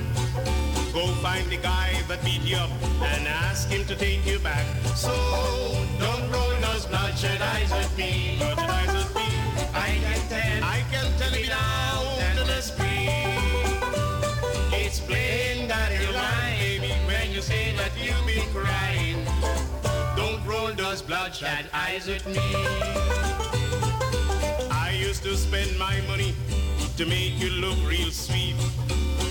Go 0.94 1.06
find 1.22 1.48
the 1.52 1.58
guy 1.58 1.94
that 2.08 2.24
beat 2.26 2.42
you 2.42 2.58
up 2.58 2.72
and 3.14 3.28
ask 3.28 3.70
him 3.70 3.86
to 3.86 3.96
take 3.96 4.26
you 4.26 4.40
back. 4.40 4.66
So 4.96 5.14
don't 6.00 6.26
roll 6.32 6.56
those 6.60 6.88
bloodshed 6.88 7.40
eyes 7.40 7.72
at 7.72 7.96
me. 7.96 8.38
Bloodshed 8.40 8.70
eyes 8.70 8.96
at 9.06 9.14
me. 9.14 9.30
I 9.76 9.90
can 10.02 10.22
tell. 10.28 10.64
I 10.64 10.83
that 17.84 17.92
you've 18.00 18.26
been 18.26 18.48
crying. 18.56 19.20
Don't 20.16 20.42
roll 20.46 20.72
those 20.72 21.02
bloodshot 21.02 21.66
eyes 21.74 22.08
at 22.08 22.26
me. 22.26 22.40
I 24.72 24.96
used 24.98 25.24
to 25.24 25.36
spend 25.36 25.78
my 25.78 26.00
money 26.08 26.34
to 26.96 27.06
make 27.06 27.34
you 27.44 27.50
look 27.50 27.78
real 27.86 28.10
sweet. 28.10 28.56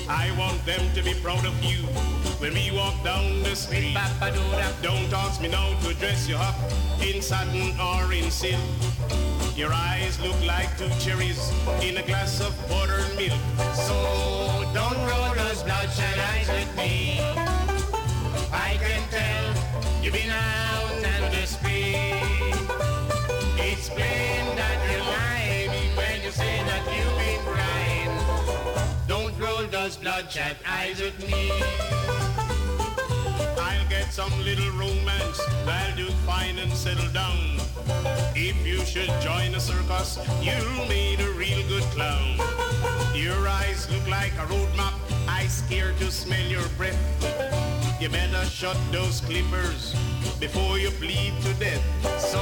I 0.07 0.31
want 0.39 0.63
them 0.67 0.85
to 0.95 1.03
be 1.03 1.15
proud 1.23 1.47
of 1.47 1.57
you 1.65 1.81
when 2.43 2.53
we 2.53 2.71
walk 2.71 3.03
down 3.03 3.43
the 3.43 3.57
street. 3.57 3.97
Don't 4.83 5.13
ask 5.25 5.41
me 5.41 5.49
now 5.49 5.69
to 5.85 5.95
dress 5.95 6.29
you 6.29 6.37
up 6.37 6.57
in 7.01 7.23
satin 7.23 7.73
or 7.81 8.13
in 8.13 8.31
silk. 8.31 8.61
Your 9.57 9.73
eyes 9.73 10.21
look 10.21 10.39
like 10.45 10.77
two 10.77 10.93
cherries 11.01 11.41
in 11.81 11.97
a 11.97 12.03
glass 12.03 12.43
of 12.43 12.53
buttered 12.69 13.17
milk. 13.17 13.41
So 13.73 13.97
don't 14.75 15.01
roll 15.09 15.33
those 15.41 15.63
bloodshot 15.63 16.19
eyes 16.33 16.49
with 16.49 16.77
me. 16.77 17.62
I 18.73 18.77
can 18.79 19.03
tell 19.11 20.03
you've 20.03 20.15
been 20.15 20.31
out 20.31 20.93
on 20.95 21.31
the 21.31 21.47
street. 21.47 22.57
It's 23.61 23.91
plain 23.91 24.45
that 24.57 24.79
you're 24.89 25.05
lying 25.13 25.95
when 25.95 26.23
you 26.25 26.31
say 26.31 26.57
that 26.65 26.83
you've 26.89 27.19
been 27.21 27.41
crying. 27.53 28.13
Don't 29.07 29.39
roll 29.39 29.67
those 29.67 29.99
bloodshot 29.99 30.57
eyes 30.67 31.03
at 31.03 31.19
me. 31.21 31.53
I'll 33.61 33.89
get 33.91 34.11
some 34.11 34.33
little 34.43 34.71
romance. 34.71 35.39
I'll 35.67 35.95
do 35.95 36.09
fine 36.25 36.59
and 36.59 36.73
settle 36.73 37.13
down. 37.13 37.61
If 38.35 38.57
you 38.67 38.79
should 38.87 39.13
join 39.21 39.55
a 39.55 39.61
circus, 39.61 40.19
you'll 40.41 40.87
meet 40.89 41.21
a 41.21 41.31
real 41.33 41.61
good 41.69 41.85
clown. 41.93 42.39
Your 43.15 43.47
eyes 43.47 43.87
look 43.93 44.09
like 44.09 44.33
a 44.39 44.47
road 44.47 44.75
map. 44.79 44.95
I 45.29 45.47
scared 45.49 45.99
to 45.99 46.11
smell 46.11 46.47
your 46.47 46.67
breath. 46.79 47.32
You 48.03 48.09
better 48.09 48.45
shut 48.47 48.77
those 48.91 49.21
clippers 49.21 49.95
before 50.41 50.77
you 50.77 50.91
bleed 50.99 51.35
to 51.43 51.55
death. 51.55 51.85
So 52.19 52.41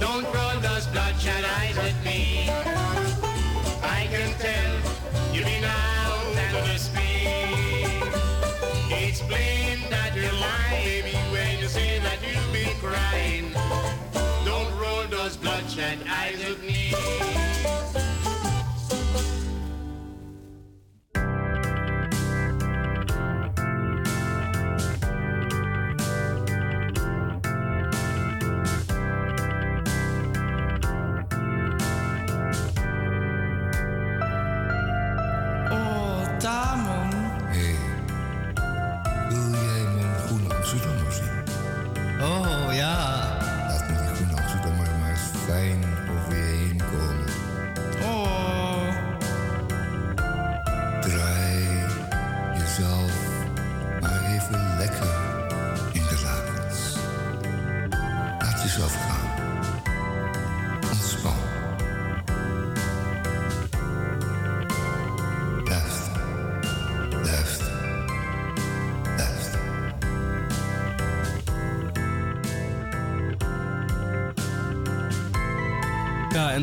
don't 0.00 0.24
roll 0.32 0.58
those 0.62 0.86
bloodshot 0.86 1.44
eyes 1.44 1.76
at 1.76 2.02
me. 2.02 2.48
I 3.82 4.08
can 4.10 4.32
tell 4.38 5.34
you've 5.34 5.44
been 5.44 5.64
out 5.64 6.32
to 6.32 6.72
the 6.72 6.78
street. 6.78 8.08
It's 8.88 9.20
plain 9.20 9.80
that 9.90 10.16
you're 10.16 10.32
lying, 10.32 11.02
baby, 11.02 11.16
when 11.30 11.58
you 11.58 11.68
say 11.68 11.98
that 11.98 12.18
you've 12.26 12.50
been 12.50 12.74
crying. 12.78 13.52
Don't 14.46 14.74
roll 14.80 15.06
those 15.08 15.36
bloodshot 15.36 15.98
eyes 16.08 16.42
at 16.42 16.58
me. 16.62 17.39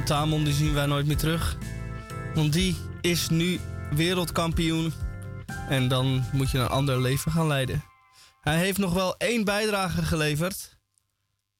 Tamon 0.08 0.44
die 0.44 0.54
zien 0.54 0.74
wij 0.74 0.86
nooit 0.86 1.06
meer 1.06 1.18
terug. 1.18 1.58
Want 2.34 2.54
die 2.54 2.76
is 3.02 3.30
nu 3.30 3.60
wereldkampioen. 3.92 4.94
En 5.70 5.88
dan 5.88 6.24
moet 6.34 6.52
je 6.52 6.58
een 6.58 6.68
ander 6.68 7.02
leven 7.02 7.32
gaan 7.32 7.48
leiden. 7.48 7.84
Hij 8.42 8.58
heeft 8.58 8.78
nog 8.78 8.94
wel 8.94 9.18
één 9.18 9.44
bijdrage 9.44 10.02
geleverd 10.02 10.78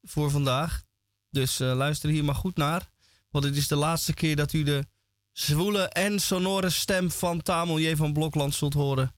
voor 0.04 0.32
vandaag. 0.32 0.84
Dus 1.30 1.60
eh, 1.60 1.74
luister 1.76 2.10
hier 2.10 2.24
maar 2.24 2.36
goed 2.36 2.58
naar. 2.58 2.90
Want 3.30 3.46
het 3.46 3.56
is 3.56 3.68
de 3.68 3.76
laatste 3.76 4.14
keer 4.14 4.36
dat 4.36 4.54
u 4.54 4.64
de 4.64 4.86
zwoele 5.32 5.84
en 5.88 6.20
sonore 6.20 6.70
stem 6.70 7.12
van 7.12 7.42
Tamon 7.42 7.82
J. 7.82 7.96
van 7.96 8.14
Blokland 8.14 8.54
zult 8.56 8.74
horen. 8.74 9.16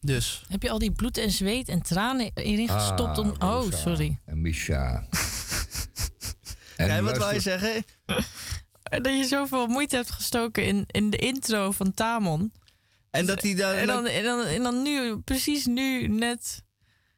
Dus, 0.00 0.42
Heb 0.48 0.62
je 0.62 0.70
al 0.70 0.78
die 0.78 0.92
bloed 0.92 1.16
en 1.18 1.30
zweet 1.30 1.68
en 1.68 1.82
tranen 1.82 2.30
erin 2.34 2.68
gestopt 2.68 3.18
om... 3.18 3.34
Ah, 3.38 3.50
Oh, 3.50 3.72
sorry. 3.72 4.18
En 4.24 4.40
Misha. 4.40 5.06
Jij 6.86 7.02
wat 7.02 7.18
wou 7.18 7.34
je 7.34 7.40
zeggen? 7.40 7.84
Dat 8.82 9.16
je 9.16 9.24
zoveel 9.24 9.66
moeite 9.66 9.96
hebt 9.96 10.10
gestoken 10.10 10.64
in, 10.64 10.84
in 10.86 11.10
de 11.10 11.16
intro 11.16 11.70
van 11.70 11.94
Tamon. 11.94 12.52
En 13.10 13.26
dat 13.26 13.42
hij. 13.42 13.50
En 13.50 13.86
dan, 13.86 14.06
en, 14.06 14.24
dan, 14.24 14.44
en 14.46 14.62
dan 14.62 14.82
nu, 14.82 15.18
precies 15.18 15.66
nu, 15.66 16.08
net 16.08 16.64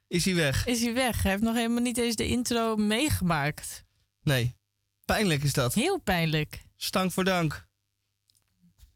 Is 0.09 0.25
hij 0.25 0.35
weg? 0.35 0.67
is 0.67 0.81
hij 0.83 0.95
weg. 0.95 1.23
Hij 1.23 1.31
heeft 1.31 1.43
nog 1.43 1.55
helemaal 1.55 1.83
niet 1.83 1.99
eens 1.99 2.17
de 2.17 2.27
intro 2.27 2.77
meegemaakt. 2.77 3.85
Nee. 4.23 4.57
Pijnlijk 5.05 5.43
is 5.43 5.53
dat. 5.53 5.75
Heel 5.75 5.99
pijnlijk. 5.99 6.63
Stank 6.77 7.13
voor 7.13 7.25
dank. 7.25 7.67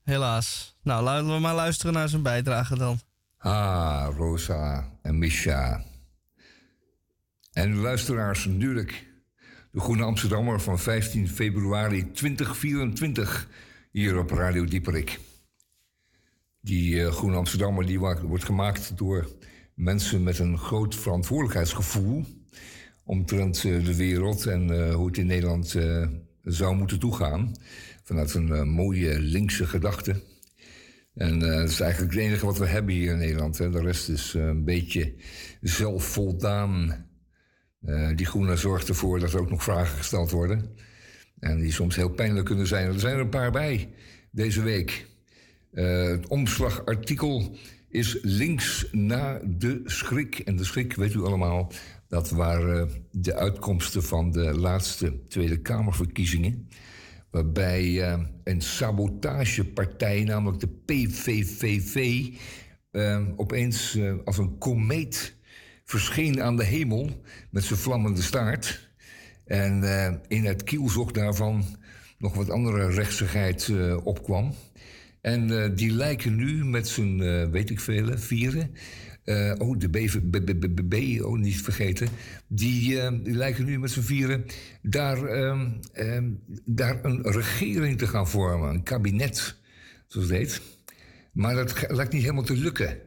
Helaas. 0.02 0.76
Nou, 0.83 1.02
laten 1.02 1.35
we 1.35 1.38
maar 1.38 1.54
luisteren 1.54 1.92
naar 1.92 2.09
zijn 2.09 2.22
bijdrage 2.22 2.78
dan. 2.78 3.00
Ah, 3.38 4.09
Rosa 4.16 4.92
en 5.02 5.18
Misha. 5.18 5.85
En 7.52 7.76
luisteraars 7.76 8.44
natuurlijk. 8.44 9.07
De 9.78 9.84
Groene 9.84 10.02
Amsterdammer 10.02 10.60
van 10.60 10.78
15 10.78 11.28
februari 11.28 12.12
2024 12.12 13.48
hier 13.90 14.18
op 14.18 14.30
Radio 14.30 14.64
Dieperik. 14.64 15.18
Die 16.60 16.94
uh, 16.94 17.10
Groene 17.10 17.36
Amsterdammer 17.36 17.86
die 17.86 17.98
wordt 17.98 18.44
gemaakt 18.44 18.96
door 18.96 19.28
mensen 19.74 20.22
met 20.22 20.38
een 20.38 20.58
groot 20.58 20.94
verantwoordelijkheidsgevoel 20.94 22.24
omtrent 23.04 23.64
uh, 23.64 23.84
de 23.84 23.96
wereld 23.96 24.46
en 24.46 24.68
uh, 24.68 24.94
hoe 24.94 25.06
het 25.06 25.18
in 25.18 25.26
Nederland 25.26 25.76
zou 26.42 26.76
moeten 26.76 26.98
toegaan. 26.98 27.54
Vanuit 28.02 28.34
een 28.34 28.68
mooie 28.68 29.20
linkse 29.20 29.66
gedachte. 29.66 30.22
En 31.14 31.38
dat 31.38 31.68
is 31.68 31.80
eigenlijk 31.80 32.14
het 32.14 32.22
enige 32.22 32.46
wat 32.46 32.58
we 32.58 32.66
hebben 32.66 32.94
hier 32.94 33.12
in 33.12 33.18
Nederland. 33.18 33.58
Hè. 33.58 33.70
De 33.70 33.80
rest 33.80 34.08
is 34.08 34.34
een 34.34 34.64
beetje 34.64 35.14
zelfvoldaan. 35.60 37.06
Die 38.14 38.26
groene 38.26 38.56
zorgt 38.56 38.88
ervoor 38.88 39.20
dat 39.20 39.32
er 39.32 39.40
ook 39.40 39.50
nog 39.50 39.62
vragen 39.62 39.96
gesteld 39.96 40.30
worden. 40.30 40.76
En 41.40 41.60
die 41.60 41.72
soms 41.72 41.96
heel 41.96 42.10
pijnlijk 42.10 42.46
kunnen 42.46 42.66
zijn. 42.66 42.86
Er 42.86 43.00
zijn 43.00 43.14
er 43.14 43.20
een 43.20 43.28
paar 43.28 43.50
bij 43.50 43.88
deze 44.30 44.62
week. 44.62 45.06
Uh, 45.72 46.02
het 46.02 46.26
omslagartikel 46.26 47.56
is 47.88 48.18
links 48.22 48.88
na 48.92 49.40
de 49.44 49.80
schrik. 49.84 50.38
En 50.38 50.56
de 50.56 50.64
schrik, 50.64 50.94
weet 50.94 51.14
u 51.14 51.20
allemaal, 51.20 51.72
dat 52.08 52.30
waren 52.30 52.90
de 53.10 53.34
uitkomsten 53.34 54.02
van 54.02 54.30
de 54.30 54.58
laatste 54.58 55.26
Tweede 55.28 55.60
Kamerverkiezingen. 55.60 56.68
Waarbij 57.30 57.84
uh, 57.84 58.20
een 58.44 58.60
sabotagepartij, 58.60 60.24
namelijk 60.24 60.60
de 60.60 60.68
PVVV, 60.68 62.26
eh, 62.90 63.22
opeens 63.36 63.98
als 64.24 64.38
een 64.38 64.58
komeet 64.58 65.36
verscheen 65.88 66.42
aan 66.42 66.57
de 66.57 66.64
hemel 66.64 67.22
met 67.51 67.64
zijn 67.64 67.79
vlammende 67.79 68.22
staart. 68.22 68.88
En 69.44 69.83
in 70.29 70.44
het 70.44 70.64
kielzog 70.64 71.12
daarvan 71.12 71.64
nog 72.18 72.35
wat 72.35 72.51
andere 72.51 72.90
rechtsigheid 72.90 73.72
opkwam. 74.03 74.55
En 75.20 75.51
uh, 75.51 75.68
die 75.74 75.90
lijken 75.90 76.37
nu 76.37 76.64
met 76.64 76.96
uh, 76.98 77.44
weet 77.51 77.70
ik 77.70 77.81
veel, 77.81 78.18
vieren. 78.18 78.70
Oh, 79.59 79.79
de 79.79 79.88
BVB, 79.88 81.20
oh, 81.22 81.38
niet 81.38 81.62
vergeten. 81.62 82.09
Die, 82.46 83.20
die 83.22 83.35
lijken 83.35 83.64
nu 83.64 83.79
met 83.79 83.90
z'n 83.90 84.01
vieren 84.01 84.44
daar, 84.83 85.24
ehm, 85.24 85.70
ehm, 85.92 86.31
daar 86.64 87.05
een 87.05 87.22
regering 87.22 87.98
te 87.98 88.07
gaan 88.07 88.29
vormen. 88.29 88.68
Een 88.68 88.83
kabinet, 88.83 89.57
zoals 90.07 90.29
het 90.29 90.37
heet. 90.37 90.61
Maar 91.33 91.55
dat 91.55 91.85
lijkt 91.88 92.12
niet 92.12 92.22
helemaal 92.22 92.44
te 92.44 92.57
lukken. 92.57 92.98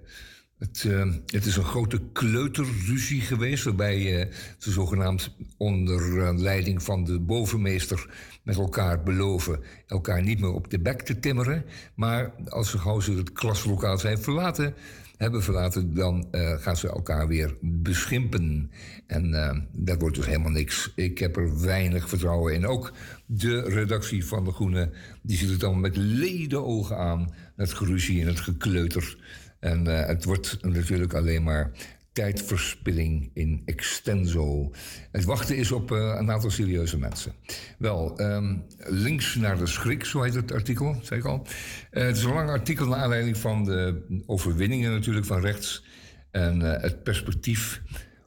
Het, 0.61 0.83
uh, 0.83 1.13
het, 1.25 1.45
is 1.45 1.55
een 1.55 1.63
grote 1.63 2.01
kleuterruzie 2.13 3.21
geweest, 3.21 3.63
waarbij 3.63 4.25
uh, 4.25 4.33
ze 4.57 4.71
zogenaamd 4.71 5.35
onder 5.57 6.33
leiding 6.39 6.83
van 6.83 7.03
de 7.03 7.19
bovenmeester 7.19 8.09
met 8.43 8.55
elkaar 8.55 9.03
beloven 9.03 9.59
elkaar 9.87 10.21
niet 10.23 10.39
meer 10.39 10.51
op 10.51 10.69
de 10.69 10.79
bek 10.79 11.01
te 11.01 11.19
timmeren. 11.19 11.65
Maar 11.95 12.33
als 12.49 12.69
ze 12.69 12.77
gauw 12.77 12.99
ze 12.99 13.13
het 13.13 13.31
klaslokaal 13.31 13.97
zijn 13.97 14.17
verlaten, 14.17 14.73
hebben 15.17 15.43
verlaten, 15.43 15.93
dan 15.93 16.27
uh, 16.31 16.51
gaan 16.57 16.77
ze 16.77 16.87
elkaar 16.87 17.27
weer 17.27 17.55
beschimpen. 17.61 18.71
En 19.07 19.29
uh, 19.29 19.57
dat 19.71 19.99
wordt 19.99 20.15
dus 20.15 20.25
helemaal 20.25 20.51
niks. 20.51 20.91
Ik 20.95 21.17
heb 21.17 21.37
er 21.37 21.61
weinig 21.61 22.09
vertrouwen 22.09 22.53
in. 22.53 22.67
Ook 22.67 22.93
de 23.25 23.61
redactie 23.61 24.25
van 24.25 24.43
De 24.43 24.51
Groene, 24.51 24.89
die 25.21 25.37
ziet 25.37 25.49
het 25.49 25.59
dan 25.59 25.79
met 25.79 25.95
ledenogen 25.97 26.97
aan. 26.97 27.33
Het 27.55 27.73
geruzie 27.73 28.21
en 28.21 28.27
het 28.27 28.39
gekleuter. 28.39 29.17
En 29.61 29.87
uh, 29.87 30.05
het 30.05 30.23
wordt 30.23 30.57
natuurlijk 30.61 31.13
alleen 31.13 31.43
maar 31.43 31.71
tijdverspilling 32.13 33.31
in 33.33 33.61
extenso. 33.65 34.71
Het 35.11 35.23
wachten 35.23 35.57
is 35.57 35.71
op 35.71 35.91
uh, 35.91 36.15
een 36.19 36.31
aantal 36.31 36.49
serieuze 36.49 36.97
mensen. 36.97 37.33
Wel, 37.77 38.21
um, 38.21 38.65
links 38.77 39.35
naar 39.35 39.57
de 39.57 39.67
schrik, 39.67 40.05
zo 40.05 40.21
heet 40.21 40.33
het 40.33 40.51
artikel, 40.51 40.99
zei 41.01 41.19
ik 41.19 41.25
al. 41.25 41.47
Uh, 41.91 42.03
het 42.03 42.17
is 42.17 42.23
een 42.23 42.33
lang 42.33 42.49
artikel 42.49 42.87
naar 42.87 42.99
aanleiding 42.99 43.37
van 43.37 43.63
de 43.63 44.05
overwinningen 44.25 44.91
natuurlijk 44.91 45.25
van 45.25 45.41
rechts. 45.41 45.85
En 46.31 46.59
het 46.59 47.03
perspectief 47.03 47.81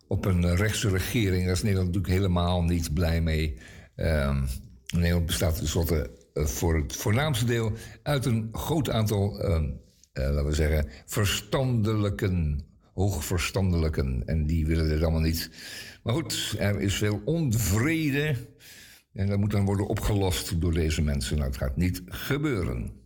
op 0.08 0.24
een 0.24 0.56
rechtse 0.56 0.88
regering. 0.88 1.44
Daar 1.44 1.52
is 1.52 1.62
Nederland 1.62 1.86
natuurlijk 1.86 2.14
helemaal 2.14 2.62
niet 2.62 2.94
blij 2.94 3.20
mee. 3.20 3.58
Um, 3.96 4.46
Nederland 4.94 5.26
bestaat 5.26 5.56
tenslotte 5.56 6.10
voor 6.34 6.76
het 6.76 6.96
voornaamste 6.96 7.44
deel 7.44 7.72
uit 8.02 8.24
een 8.24 8.48
groot 8.52 8.90
aantal, 8.90 9.40
laten 10.14 10.46
we 10.46 10.54
zeggen, 10.54 10.88
verstandelijken 11.06 12.64
hoogverstandelijken. 12.94 14.22
En 14.26 14.46
die 14.46 14.66
willen 14.66 14.90
het 14.90 15.02
allemaal 15.02 15.20
niet. 15.20 15.50
Maar 16.02 16.14
goed, 16.14 16.54
er 16.58 16.80
is 16.80 16.94
veel 16.94 17.22
onvrede. 17.24 18.36
En 19.12 19.26
dat 19.26 19.38
moet 19.38 19.50
dan 19.50 19.64
worden 19.64 19.86
opgelost 19.86 20.60
door 20.60 20.72
deze 20.72 21.02
mensen. 21.02 21.36
Nou, 21.36 21.48
het 21.48 21.58
gaat 21.58 21.76
niet 21.76 22.02
gebeuren. 22.06 23.02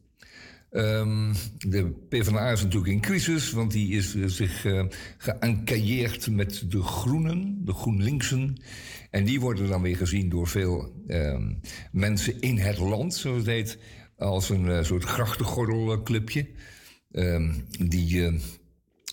Um, 0.71 1.33
de 1.59 1.91
PvdA 2.09 2.51
is 2.51 2.63
natuurlijk 2.63 2.93
in 2.93 3.01
crisis, 3.01 3.51
want 3.51 3.73
die 3.73 3.97
is 3.97 4.15
uh, 4.15 4.27
zich 4.27 4.65
uh, 4.65 4.85
geëncailleerd 5.19 6.31
met 6.31 6.71
de 6.71 6.83
Groenen, 6.83 7.65
de 7.65 7.73
GroenLinksen. 7.73 8.63
En 9.11 9.25
die 9.25 9.41
worden 9.41 9.69
dan 9.69 9.83
weer 9.83 9.97
gezien 9.97 10.29
door 10.29 10.47
veel 10.47 10.93
uh, 11.07 11.39
mensen 11.93 12.41
in 12.41 12.59
het 12.59 12.79
land, 12.79 13.15
zoals 13.15 13.37
het 13.39 13.47
heet, 13.47 13.79
als 14.19 14.49
een 14.49 14.85
soort 14.85 15.05
grachtengordelclubje. 15.05 16.41
Ehm, 16.41 16.57
die 17.89 18.41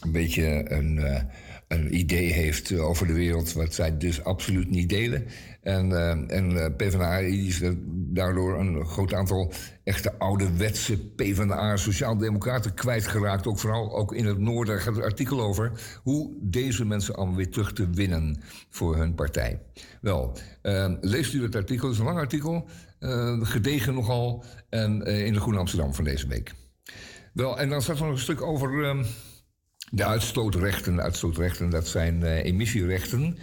een 0.06 0.12
beetje 0.12 0.72
een, 0.72 0.98
uh, 0.98 1.22
een 1.68 1.96
idee 1.96 2.32
heeft 2.32 2.80
over 2.80 3.08
de 3.08 3.14
wereld, 3.14 3.54
wat 3.54 3.74
zij 3.74 3.98
dus 3.98 4.24
absoluut 4.24 4.70
niet 4.70 4.90
delen. 4.90 5.26
En, 5.62 5.90
uh, 5.90 6.10
en 6.10 6.52
uh, 6.52 6.66
PvdA 6.78 7.18
is 7.18 7.62
daardoor 7.88 8.60
een 8.60 8.86
groot 8.86 9.14
aantal 9.14 9.54
echte 9.84 10.18
ouderwetse 10.18 10.98
PvdA 10.98 11.78
sociaaldemocraten 11.78 12.74
kwijtgeraakt. 12.74 13.48
Ook 13.48 13.60
vooral 13.60 13.96
ook 13.96 14.14
in 14.14 14.26
het 14.26 14.40
noorden. 14.40 14.80
Gaat 14.80 14.96
het 14.96 15.06
artikel 15.06 15.42
over 15.42 15.72
hoe 16.04 16.34
deze 16.42 16.86
mensen 16.86 17.16
allemaal 17.16 17.36
weer 17.36 17.50
terug 17.50 17.74
te 17.74 17.90
winnen 17.90 18.42
voor 18.70 18.98
hun 18.98 19.16
partij. 19.16 19.62
Wel, 20.02 20.38
leest 21.02 21.34
u 21.34 21.44
het 21.44 21.56
artikel, 21.56 21.84
het 21.84 21.94
is 21.94 22.00
een 22.00 22.06
lang 22.06 22.20
artikel, 22.20 22.68
gedegen 23.42 23.94
nogal, 23.94 24.44
en 24.70 25.02
in 25.02 25.34
de 25.34 25.40
Groene 25.40 25.60
Amsterdam 25.60 25.94
van 25.94 26.04
deze 26.04 26.28
week. 26.28 26.54
Wel, 27.36 27.60
en 27.60 27.70
dan 27.70 27.82
staat 27.82 28.00
er 28.00 28.06
nog 28.06 28.12
een 28.12 28.20
stuk 28.20 28.42
over 28.42 28.96
de 29.92 30.06
uitstootrechten, 30.06 31.02
uitstootrechten 31.02 31.70
dat 31.70 31.88
zijn 31.88 32.22
uh, 32.22 32.44
emissierechten, 32.44 33.38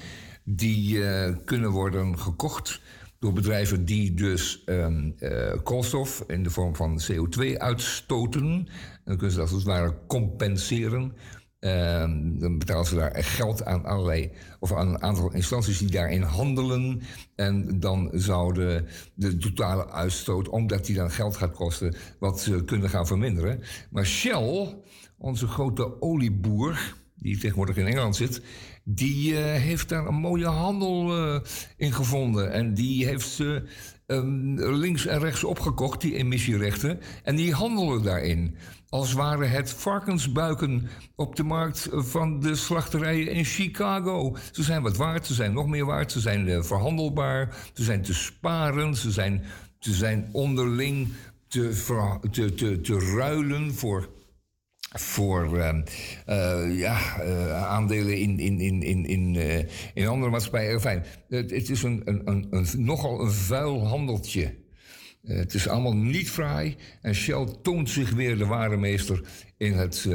die 0.44 0.96
uh, 0.96 1.36
kunnen 1.44 1.70
worden 1.70 2.18
gekocht 2.18 2.80
door 3.18 3.32
bedrijven 3.32 3.84
die 3.84 4.14
dus 4.14 4.62
um, 4.66 5.14
uh, 5.18 5.52
koolstof 5.62 6.24
in 6.26 6.42
de 6.42 6.50
vorm 6.50 6.76
van 6.76 7.02
CO2 7.02 7.56
uitstoten. 7.56 8.42
En 8.42 8.68
dan 9.04 9.16
kunnen 9.16 9.30
ze 9.30 9.36
dat 9.36 9.52
als 9.52 9.64
het 9.64 9.72
ware 9.72 9.98
compenseren. 10.06 11.16
Ehm, 11.62 12.38
dan 12.38 12.58
betalen 12.58 12.86
ze 12.86 12.94
daar 12.94 13.24
geld 13.24 13.64
aan 13.64 13.84
allerlei, 13.84 14.30
of 14.60 14.72
aan 14.72 14.88
een 14.88 15.02
aantal 15.02 15.32
instanties 15.32 15.78
die 15.78 15.90
daarin 15.90 16.22
handelen. 16.22 17.02
En 17.34 17.80
dan 17.80 18.10
zouden 18.12 18.86
de 19.14 19.36
totale 19.36 19.90
uitstoot, 19.90 20.48
omdat 20.48 20.86
die 20.86 20.96
dan 20.96 21.10
geld 21.10 21.36
gaat 21.36 21.54
kosten, 21.54 21.94
wat 22.18 22.50
kunnen 22.66 22.90
gaan 22.90 23.06
verminderen. 23.06 23.60
Maar 23.90 24.06
Shell 24.06 24.74
onze 25.18 25.46
grote 25.46 26.00
olieboer, 26.00 26.94
die 27.16 27.38
tegenwoordig 27.38 27.76
in 27.76 27.86
Engeland 27.86 28.16
zit, 28.16 28.42
die 28.84 29.32
uh, 29.32 29.38
heeft 29.38 29.88
daar 29.88 30.06
een 30.06 30.14
mooie 30.14 30.46
handel 30.46 31.18
uh, 31.18 31.40
in 31.76 31.92
gevonden. 31.92 32.52
En 32.52 32.74
die 32.74 33.06
heeft 33.06 33.28
ze 33.28 33.62
um, 34.12 34.60
links 34.74 35.06
en 35.06 35.20
rechts 35.20 35.44
opgekocht, 35.44 36.00
die 36.00 36.16
emissierechten. 36.16 37.00
En 37.22 37.36
die 37.36 37.52
handelen 37.52 38.02
daarin. 38.02 38.56
Als 38.88 39.12
waren 39.12 39.50
het 39.50 39.70
varkensbuiken 39.70 40.88
op 41.16 41.36
de 41.36 41.42
markt 41.42 41.88
van 41.90 42.40
de 42.40 42.54
slachterijen 42.54 43.32
in 43.32 43.44
Chicago. 43.44 44.36
Ze 44.52 44.62
zijn 44.62 44.82
wat 44.82 44.96
waard, 44.96 45.26
ze 45.26 45.34
zijn 45.34 45.52
nog 45.52 45.66
meer 45.66 45.86
waard, 45.86 46.12
ze 46.12 46.20
zijn 46.20 46.48
uh, 46.48 46.62
verhandelbaar, 46.62 47.56
ze 47.72 47.82
zijn 47.82 48.02
te 48.02 48.14
sparen, 48.14 48.94
ze 48.94 49.10
zijn, 49.10 49.44
ze 49.78 49.94
zijn 49.94 50.28
onderling 50.32 51.08
te, 51.48 51.84
te, 52.30 52.54
te, 52.54 52.80
te 52.80 53.14
ruilen 53.16 53.74
voor 53.74 54.08
voor 54.92 55.56
uh, 55.56 55.74
uh, 56.28 56.78
ja, 56.78 57.24
uh, 57.24 57.64
aandelen 57.64 58.18
in, 58.18 58.38
in, 58.38 58.60
in, 58.60 58.82
in, 58.82 59.06
in, 59.06 59.36
in 59.94 60.06
andere 60.06 60.30
maatschappijen. 60.30 60.80
Fijn, 60.80 61.04
het, 61.28 61.50
het 61.50 61.70
is 61.70 61.82
een, 61.82 62.02
een, 62.04 62.46
een, 62.50 62.66
nogal 62.76 63.20
een 63.20 63.30
vuil 63.30 63.86
handeltje. 63.86 64.54
het 65.22 65.54
is 65.54 65.68
allemaal 65.68 65.96
niet 65.96 66.30
fraai. 66.30 66.76
En 67.00 67.14
Shell 67.14 67.46
toont 67.62 67.90
zich 67.90 68.10
weer 68.10 68.38
de 68.38 68.46
ware 68.46 68.76
meester 68.76 69.22
in 69.56 69.72
het, 69.72 70.08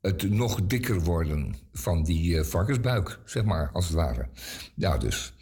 het 0.00 0.30
nog 0.30 0.66
dikker 0.66 1.00
worden 1.00 1.54
van 1.72 2.02
die 2.02 2.42
varkensbuik, 2.42 3.18
zeg 3.24 3.44
maar, 3.44 3.70
als 3.72 3.86
het 3.86 3.94
ware. 3.94 4.28
Ja, 4.74 4.98
dus. 4.98 5.34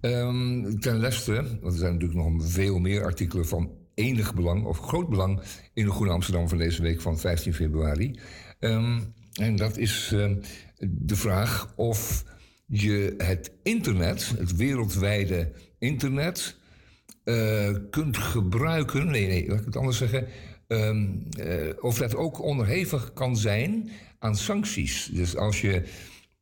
Um, 0.00 0.80
ten 0.80 0.98
leste, 0.98 1.32
want 1.32 1.72
er 1.72 1.78
zijn 1.78 1.92
natuurlijk 1.92 2.20
nog 2.20 2.50
veel 2.50 2.78
meer 2.78 3.04
artikelen 3.04 3.46
van 3.46 3.70
enig 4.02 4.34
belang 4.34 4.64
of 4.64 4.78
groot 4.78 5.08
belang 5.08 5.40
in 5.72 5.84
de 5.84 5.90
Groene 5.90 6.12
Amsterdam 6.12 6.48
van 6.48 6.58
deze 6.58 6.82
week 6.82 7.00
van 7.00 7.18
15 7.18 7.54
februari. 7.54 8.18
Um, 8.60 9.14
en 9.32 9.56
dat 9.56 9.76
is 9.76 10.10
uh, 10.14 10.30
de 10.78 11.16
vraag 11.16 11.72
of 11.76 12.24
je 12.66 13.14
het 13.18 13.52
internet, 13.62 14.32
het 14.38 14.56
wereldwijde 14.56 15.52
internet, 15.78 16.56
uh, 17.24 17.76
kunt 17.90 18.16
gebruiken. 18.16 19.10
Nee, 19.10 19.26
nee, 19.26 19.48
laat 19.48 19.58
ik 19.58 19.64
het 19.64 19.76
anders 19.76 19.98
zeggen. 19.98 20.26
Um, 20.66 21.28
uh, 21.38 21.70
of 21.80 21.98
dat 21.98 22.14
ook 22.14 22.42
onderhevig 22.42 23.12
kan 23.12 23.36
zijn 23.36 23.90
aan 24.18 24.36
sancties. 24.36 25.10
Dus 25.12 25.36
als 25.36 25.60
je 25.60 25.82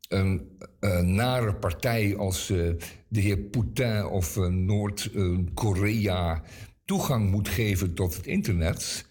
een, 0.08 0.58
een 0.80 1.14
nare 1.14 1.54
partij 1.54 2.16
als 2.16 2.50
uh, 2.50 2.72
de 3.08 3.20
heer 3.20 3.38
Poutine 3.38 4.08
of 4.08 4.36
Noord-Korea 4.48 6.42
toegang 6.90 7.30
moet 7.30 7.48
geven 7.48 7.94
tot 7.94 8.16
het 8.16 8.26
internet. 8.26 9.06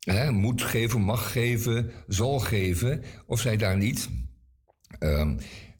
Hè, 0.00 0.30
moet 0.30 0.62
geven, 0.62 1.00
mag 1.00 1.32
geven, 1.32 1.90
zal 2.06 2.38
geven. 2.38 3.02
Of 3.26 3.40
zij 3.40 3.56
daar 3.56 3.76
niet 3.76 4.08
uh, 5.00 5.30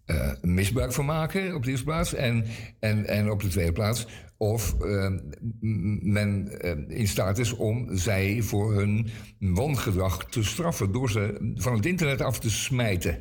uh, 0.07 0.33
misbruik 0.43 0.93
van 0.93 1.05
maken 1.05 1.55
op 1.55 1.63
de 1.63 1.71
eerste 1.71 1.85
plaats. 1.85 2.15
En, 2.15 2.45
en, 2.81 3.07
en 3.07 3.31
op 3.31 3.43
de 3.43 3.49
tweede 3.49 3.73
plaats 3.73 4.07
of 4.37 4.77
uh, 4.81 5.11
men 6.01 6.59
uh, 6.65 6.99
in 6.99 7.09
staat 7.09 7.39
is 7.39 7.53
om 7.53 7.97
zij 7.97 8.43
voor 8.43 8.75
hun 8.75 9.11
wangedrag 9.39 10.25
te 10.25 10.43
straffen 10.43 10.93
door 10.93 11.11
ze 11.11 11.53
van 11.55 11.75
het 11.75 11.87
internet 11.87 12.21
af 12.21 12.39
te 12.41 12.51
smijten. 12.51 13.19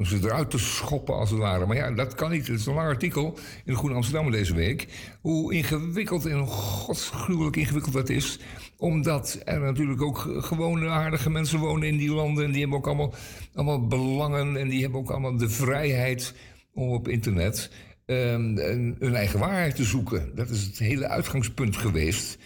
Om 0.00 0.06
ze 0.06 0.18
eruit 0.22 0.50
te 0.50 0.58
schoppen 0.58 1.14
als 1.14 1.30
het 1.30 1.38
ware. 1.38 1.66
Maar 1.66 1.76
ja, 1.76 1.90
dat 1.90 2.14
kan 2.14 2.30
niet. 2.30 2.46
Het 2.46 2.58
is 2.58 2.66
een 2.66 2.74
lang 2.74 2.88
artikel 2.88 3.38
in 3.64 3.72
de 3.72 3.78
Groene 3.78 3.94
Amsterdam 3.94 4.30
deze 4.30 4.54
week. 4.54 4.86
Hoe 5.20 5.54
ingewikkeld 5.54 6.26
en 6.26 6.46
godsgruwelijk 6.46 7.56
ingewikkeld 7.56 7.94
dat 7.94 8.08
is. 8.08 8.38
Omdat 8.76 9.40
er 9.44 9.60
natuurlijk 9.60 10.02
ook 10.02 10.18
gewone 10.38 10.88
aardige 10.88 11.30
mensen 11.30 11.58
wonen 11.58 11.88
in 11.88 11.96
die 11.96 12.10
landen. 12.10 12.44
En 12.44 12.50
die 12.50 12.60
hebben 12.60 12.78
ook 12.78 12.86
allemaal, 12.86 13.14
allemaal 13.54 13.86
belangen. 13.86 14.56
En 14.56 14.68
die 14.68 14.82
hebben 14.82 15.00
ook 15.00 15.10
allemaal 15.10 15.36
de 15.36 15.48
vrijheid 15.48 16.34
om 16.74 16.88
op 16.88 17.08
internet 17.08 17.70
um, 18.06 18.56
hun 18.98 19.14
eigen 19.14 19.38
waarheid 19.38 19.76
te 19.76 19.84
zoeken. 19.84 20.34
Dat 20.34 20.48
is 20.48 20.62
het 20.62 20.78
hele 20.78 21.08
uitgangspunt 21.08 21.76
geweest. 21.76 22.38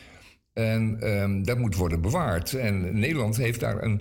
En 0.53 1.11
um, 1.23 1.45
dat 1.45 1.59
moet 1.59 1.75
worden 1.75 2.01
bewaard. 2.01 2.55
En 2.55 2.99
Nederland 2.99 3.37
heeft 3.37 3.61
daar 3.61 3.83
een 3.83 4.01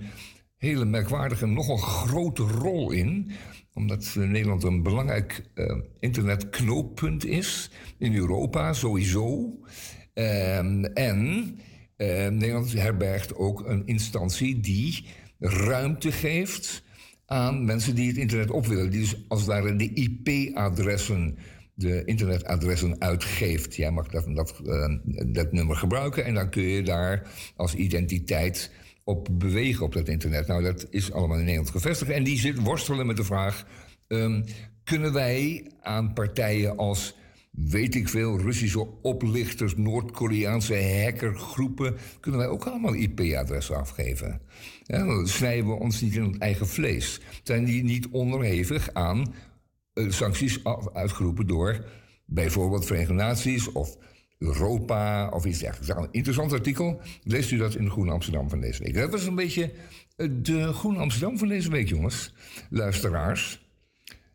hele 0.64 0.84
merkwaardige, 0.84 1.46
nogal 1.46 1.76
grote 1.76 2.42
rol 2.42 2.90
in. 2.90 3.30
Omdat 3.74 4.14
Nederland 4.14 4.62
een 4.62 4.82
belangrijk 4.82 5.44
uh, 5.54 5.76
internetknooppunt 6.00 7.24
is. 7.24 7.70
In 7.98 8.14
Europa 8.14 8.72
sowieso. 8.72 9.58
Um, 10.14 10.84
en 10.84 11.18
uh, 11.96 12.28
Nederland 12.28 12.72
herbergt 12.72 13.34
ook 13.34 13.68
een 13.68 13.86
instantie 13.86 14.60
die 14.60 15.06
ruimte 15.38 16.12
geeft 16.12 16.82
aan 17.26 17.64
mensen 17.64 17.94
die 17.94 18.08
het 18.08 18.16
internet 18.16 18.50
op 18.50 18.66
willen. 18.66 18.90
Die 18.90 19.00
dus 19.00 19.24
als 19.28 19.40
het 19.40 19.48
ware 19.48 19.76
de 19.76 19.92
IP-adressen 19.94 21.38
de 21.74 22.04
internetadressen 22.04 23.00
uitgeeft. 23.00 23.76
Jij 23.76 23.90
mag 23.90 24.08
dat, 24.08 24.26
dat, 24.34 24.60
dat 25.26 25.52
nummer 25.52 25.76
gebruiken 25.76 26.24
en 26.24 26.34
dan 26.34 26.50
kun 26.50 26.62
je 26.62 26.82
daar 26.82 27.30
als 27.56 27.74
identiteit 27.74 28.70
op 29.04 29.28
bewegen 29.32 29.84
op 29.84 29.92
dat 29.92 30.08
internet. 30.08 30.46
Nou, 30.46 30.62
dat 30.62 30.86
is 30.90 31.12
allemaal 31.12 31.38
in 31.38 31.44
Nederland 31.44 31.70
gevestigd. 31.70 32.10
En 32.10 32.24
die 32.24 32.38
zit 32.38 32.62
worstelen 32.62 33.06
met 33.06 33.16
de 33.16 33.24
vraag: 33.24 33.66
um, 34.08 34.44
kunnen 34.84 35.12
wij 35.12 35.70
aan 35.80 36.12
partijen 36.12 36.76
als 36.76 37.14
weet 37.54 37.94
ik 37.94 38.08
veel, 38.08 38.38
Russische 38.38 38.86
oplichters, 39.02 39.76
Noord-Koreaanse 39.76 41.02
hackergroepen, 41.02 41.96
kunnen 42.20 42.40
wij 42.40 42.48
ook 42.48 42.64
allemaal 42.64 42.94
IP-adressen 42.94 43.76
afgeven? 43.76 44.40
Ja, 44.82 45.04
dan 45.04 45.28
snijden 45.28 45.66
we 45.66 45.72
ons 45.72 46.00
niet 46.00 46.14
in 46.14 46.22
het 46.22 46.38
eigen 46.38 46.68
vlees. 46.68 47.20
Zijn 47.42 47.64
die 47.64 47.84
niet 47.84 48.08
onderhevig 48.08 48.94
aan 48.94 49.34
uh, 49.94 50.10
sancties 50.10 50.60
uitgeroepen 50.92 51.46
door 51.46 51.84
bijvoorbeeld 52.26 52.86
Verenigde 52.86 53.14
Naties 53.14 53.72
of 53.72 53.96
Europa 54.44 55.28
of 55.28 55.44
iets 55.44 55.58
dergelijks. 55.58 56.02
Een 56.02 56.08
interessant 56.10 56.52
artikel. 56.52 57.00
Leest 57.22 57.50
u 57.50 57.56
dat 57.56 57.74
in 57.74 57.84
de 57.84 57.90
Groene 57.90 58.12
Amsterdam 58.12 58.48
van 58.48 58.60
deze 58.60 58.82
week. 58.82 58.94
Dat 58.94 59.10
was 59.10 59.26
een 59.26 59.34
beetje 59.34 59.72
eh, 60.16 60.28
de 60.32 60.72
Groene 60.72 60.98
Amsterdam 60.98 61.38
van 61.38 61.48
deze 61.48 61.70
week, 61.70 61.88
jongens. 61.88 62.34
Luisteraars. 62.70 63.62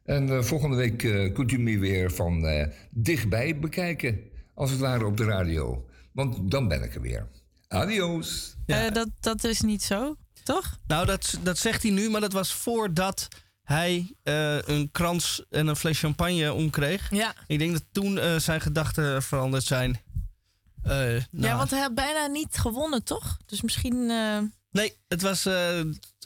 En 0.03 0.27
uh, 0.27 0.41
volgende 0.41 0.75
week 0.75 1.03
uh, 1.03 1.33
kunt 1.33 1.51
u 1.51 1.59
me 1.59 1.79
weer 1.79 2.11
van 2.11 2.45
uh, 2.45 2.65
dichtbij 2.89 3.59
bekijken. 3.59 4.19
Als 4.53 4.71
het 4.71 4.79
ware 4.79 5.05
op 5.05 5.17
de 5.17 5.23
radio. 5.23 5.85
Want 6.11 6.51
dan 6.51 6.67
ben 6.67 6.83
ik 6.83 6.95
er 6.95 7.01
weer. 7.01 7.27
Adios. 7.67 8.55
Ja. 8.65 8.89
dat, 8.89 9.09
dat 9.19 9.43
is 9.43 9.61
niet 9.61 9.83
zo, 9.83 10.15
toch? 10.43 10.79
Nou, 10.87 11.05
dat, 11.05 11.39
dat 11.43 11.57
zegt 11.57 11.83
hij 11.83 11.91
nu, 11.91 12.09
maar 12.09 12.21
dat 12.21 12.33
was 12.33 12.53
voordat 12.53 13.27
hij 13.69 14.15
uh, 14.23 14.61
een 14.61 14.91
krans 14.91 15.43
en 15.49 15.67
een 15.67 15.75
fles 15.75 15.99
champagne 15.99 16.53
omkreeg. 16.53 17.11
Ja. 17.11 17.33
Ik 17.47 17.59
denk 17.59 17.71
dat 17.71 17.83
toen 17.91 18.17
uh, 18.17 18.35
zijn 18.35 18.61
gedachten 18.61 19.23
veranderd 19.23 19.63
zijn. 19.63 20.01
Uh, 20.83 20.91
nou. 20.91 21.23
Ja, 21.31 21.57
want 21.57 21.69
hij 21.69 21.79
had 21.79 21.95
bijna 21.95 22.25
niet 22.25 22.57
gewonnen, 22.57 23.03
toch? 23.03 23.37
Dus 23.45 23.61
misschien. 23.61 24.05
Nee, 24.71 24.97
het 25.07 25.21
was 25.21 25.47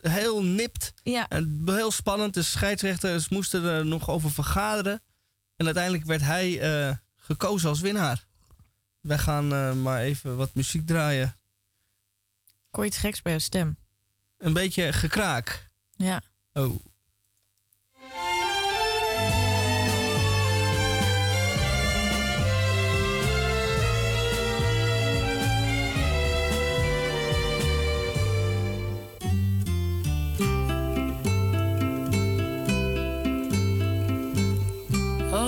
heel 0.01 0.43
nipt. 0.43 0.93
Ja. 1.03 1.27
En 1.27 1.61
heel 1.65 1.91
spannend. 1.91 2.33
De 2.33 2.41
scheidsrechters 2.41 3.29
moesten 3.29 3.63
er 3.63 3.85
nog 3.85 4.09
over 4.09 4.31
vergaderen. 4.31 5.01
En 5.55 5.65
uiteindelijk 5.65 6.05
werd 6.05 6.21
hij 6.21 6.99
gekozen 7.17 7.69
als 7.69 7.79
winnaar. 7.79 8.25
Wij 9.01 9.17
gaan 9.17 9.81
maar 9.81 9.99
even 10.01 10.37
wat 10.37 10.53
muziek 10.53 10.87
draaien. 10.87 11.35
Kon 12.71 12.83
je 12.83 12.89
iets 12.89 12.97
geks 12.99 13.21
bij 13.21 13.31
jouw 13.31 13.41
stem? 13.41 13.77
Een 14.37 14.53
beetje 14.53 14.93
gekraak. 14.93 15.69
Ja. 15.95 16.21
Oh. 16.53 16.85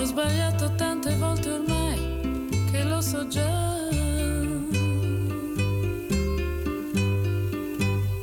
Sbagliato 0.06 0.72
tante 0.76 1.14
volte 1.16 1.50
ormai 1.50 2.48
che 2.70 2.84
lo 2.84 3.00
so 3.00 3.26
già. 3.26 3.74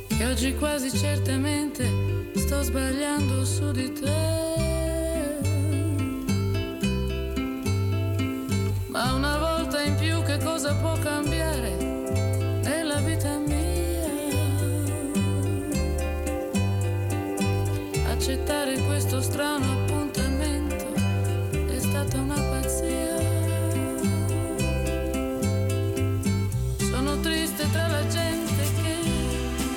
Che 0.08 0.24
oggi 0.24 0.54
quasi 0.54 0.90
certamente 0.90 1.86
sto 2.36 2.62
sbagliando 2.62 3.44
su 3.44 3.70
di 3.70 3.92
te. 3.92 4.32
Ma 8.86 9.12
una 9.12 9.36
volta 9.38 9.82
in 9.82 9.94
più 9.96 10.22
che 10.22 10.38
cosa 10.38 10.74
può 10.76 10.96
cambiare 10.98 11.74
nella 12.62 12.98
vita 13.00 13.36
mia? 13.38 13.62
Accettare 18.08 18.78
questo 18.86 19.20
strano 19.20 19.73
tra 27.74 27.88
la 27.88 28.06
gente 28.06 28.62
che 28.82 28.96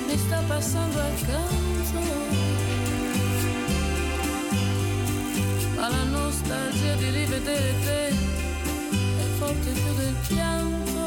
mi 0.06 0.16
sta 0.16 0.40
passando 0.46 1.00
accanto. 1.00 2.00
Ma 5.74 5.88
la 5.88 6.04
nostalgia 6.04 6.94
di 6.94 7.10
rivedere 7.10 7.74
te 7.84 8.08
è 8.08 9.26
forte 9.38 9.70
più 9.72 9.94
del 9.96 10.16
pianto. 10.28 11.00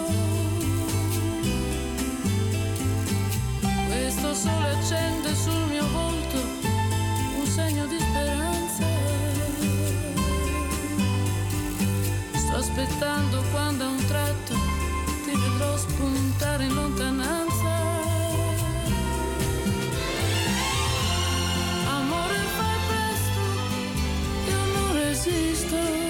Questo 3.88 4.34
sole 4.34 4.70
accende 4.78 5.34
sul 5.34 5.64
mio 5.70 5.88
volto 5.94 6.38
un 7.40 7.46
segno 7.46 7.86
di 7.86 8.00
speranza. 8.00 8.86
Sto 12.36 12.56
aspettando 12.58 13.44
quando 13.52 13.86
a 13.86 13.88
un 13.88 14.06
tratto 14.08 14.54
ti 15.24 15.32
vedrò 15.32 15.78
spuntare 15.78 16.11
in 16.42 16.74
lontananza. 16.74 17.72
Amore, 21.86 22.40
fai 22.58 22.78
presto, 22.88 23.42
io 24.50 24.66
non 24.74 24.94
resisto. 24.94 26.01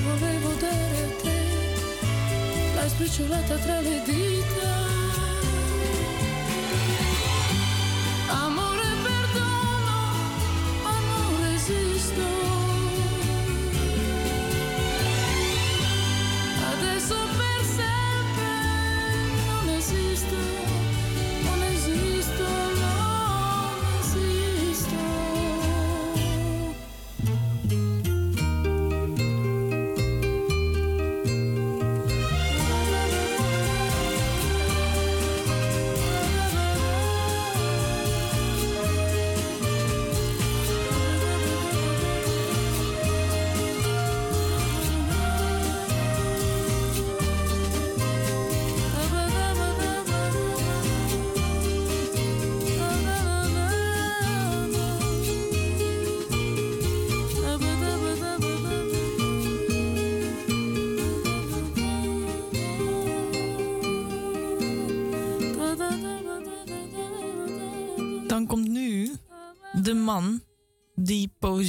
Volevo 0.00 0.52
dare 0.54 1.02
a 1.02 1.22
te, 1.22 2.74
l'hai 2.74 2.88
sbriciolata 2.88 3.56
tra 3.56 3.80
le 3.80 4.02
dita. 4.04 4.85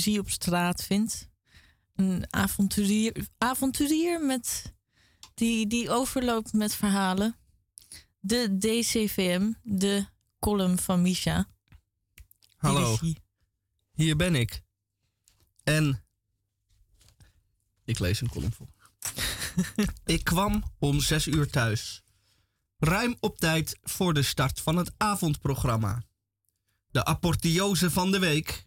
Die 0.07 0.19
op 0.19 0.29
straat 0.29 0.83
vindt. 0.83 1.29
Een 1.95 2.33
avonturier, 2.33 3.27
avonturier 3.37 4.25
met, 4.25 4.73
die, 5.33 5.67
die 5.67 5.89
overloopt 5.89 6.53
met 6.53 6.75
verhalen. 6.75 7.35
De 8.19 8.57
DCVM, 8.57 9.51
de 9.63 10.05
column 10.39 10.77
van 10.77 11.01
Misha. 11.01 11.49
Hallo, 12.55 12.97
hier 13.91 14.15
ben 14.15 14.35
ik. 14.35 14.61
En 15.63 16.05
ik 17.85 17.99
lees 17.99 18.21
een 18.21 18.29
column 18.29 18.53
voor. 18.53 18.67
ik 20.15 20.23
kwam 20.23 20.63
om 20.79 20.99
zes 20.99 21.27
uur 21.27 21.49
thuis. 21.49 22.03
Ruim 22.77 23.17
op 23.19 23.37
tijd 23.37 23.79
voor 23.81 24.13
de 24.13 24.23
start 24.23 24.61
van 24.61 24.77
het 24.77 24.93
avondprogramma. 24.97 26.03
De 26.91 27.05
apotheose 27.05 27.91
van 27.91 28.11
de 28.11 28.19
week. 28.19 28.66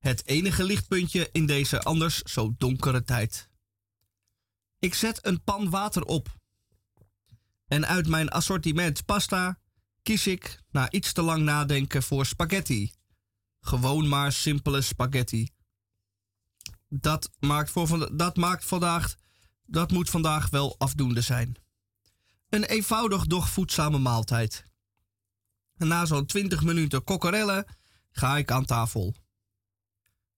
Het 0.00 0.26
enige 0.26 0.64
lichtpuntje 0.64 1.28
in 1.32 1.46
deze 1.46 1.82
anders 1.82 2.22
zo 2.22 2.54
donkere 2.58 3.02
tijd. 3.02 3.48
Ik 4.78 4.94
zet 4.94 5.26
een 5.26 5.42
pan 5.42 5.70
water 5.70 6.04
op. 6.04 6.38
En 7.66 7.86
uit 7.86 8.08
mijn 8.08 8.28
assortiment 8.28 9.04
pasta 9.04 9.60
kies 10.02 10.26
ik 10.26 10.62
na 10.70 10.90
iets 10.90 11.12
te 11.12 11.22
lang 11.22 11.42
nadenken 11.42 12.02
voor 12.02 12.26
spaghetti. 12.26 12.92
Gewoon 13.60 14.08
maar 14.08 14.32
simpele 14.32 14.80
spaghetti. 14.80 15.50
Dat 16.88 17.30
maakt, 17.38 17.70
voor 17.70 18.16
dat 18.16 18.36
maakt 18.36 18.64
vandaag, 18.64 19.14
dat 19.66 19.90
moet 19.90 20.10
vandaag 20.10 20.50
wel 20.50 20.74
afdoende 20.78 21.20
zijn. 21.20 21.56
Een 22.48 22.64
eenvoudig 22.64 23.26
doch 23.26 23.48
voedzame 23.48 23.98
maaltijd. 23.98 24.64
Na 25.76 26.06
zo'n 26.06 26.26
20 26.26 26.62
minuten 26.62 27.04
kokkerellen 27.04 27.64
ga 28.10 28.36
ik 28.36 28.50
aan 28.50 28.64
tafel. 28.64 29.14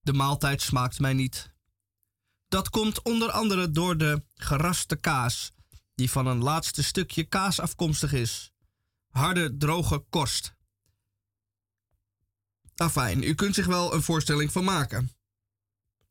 De 0.02 0.12
maaltijd 0.12 0.62
smaakt 0.62 0.98
mij 0.98 1.12
niet. 1.12 1.54
Dat 2.48 2.68
komt 2.70 3.02
onder 3.02 3.30
andere 3.30 3.70
door 3.70 3.96
de 3.96 4.24
geraste 4.34 4.96
kaas, 4.96 5.52
die 5.94 6.10
van 6.10 6.26
een 6.26 6.42
laatste 6.42 6.82
stukje 6.82 7.24
kaas 7.24 7.60
afkomstig 7.60 8.12
is. 8.12 8.52
Harde, 9.08 9.56
droge 9.56 9.98
korst. 9.98 10.54
Afijn, 12.74 13.22
u 13.22 13.34
kunt 13.34 13.54
zich 13.54 13.66
wel 13.66 13.94
een 13.94 14.02
voorstelling 14.02 14.52
van 14.52 14.64
maken. 14.64 15.10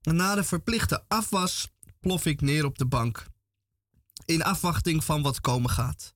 Na 0.02 0.36
de 0.36 0.44
verplichte 0.44 1.06
afwas 1.08 1.72
plof 2.00 2.26
ik 2.26 2.42
neer 2.42 2.66
op 2.66 2.78
de 2.78 2.86
bank. 2.86 3.26
In 4.26 4.44
afwachting 4.44 5.04
van 5.04 5.22
wat 5.22 5.42
komen 5.42 5.70
gaat. 5.70 6.16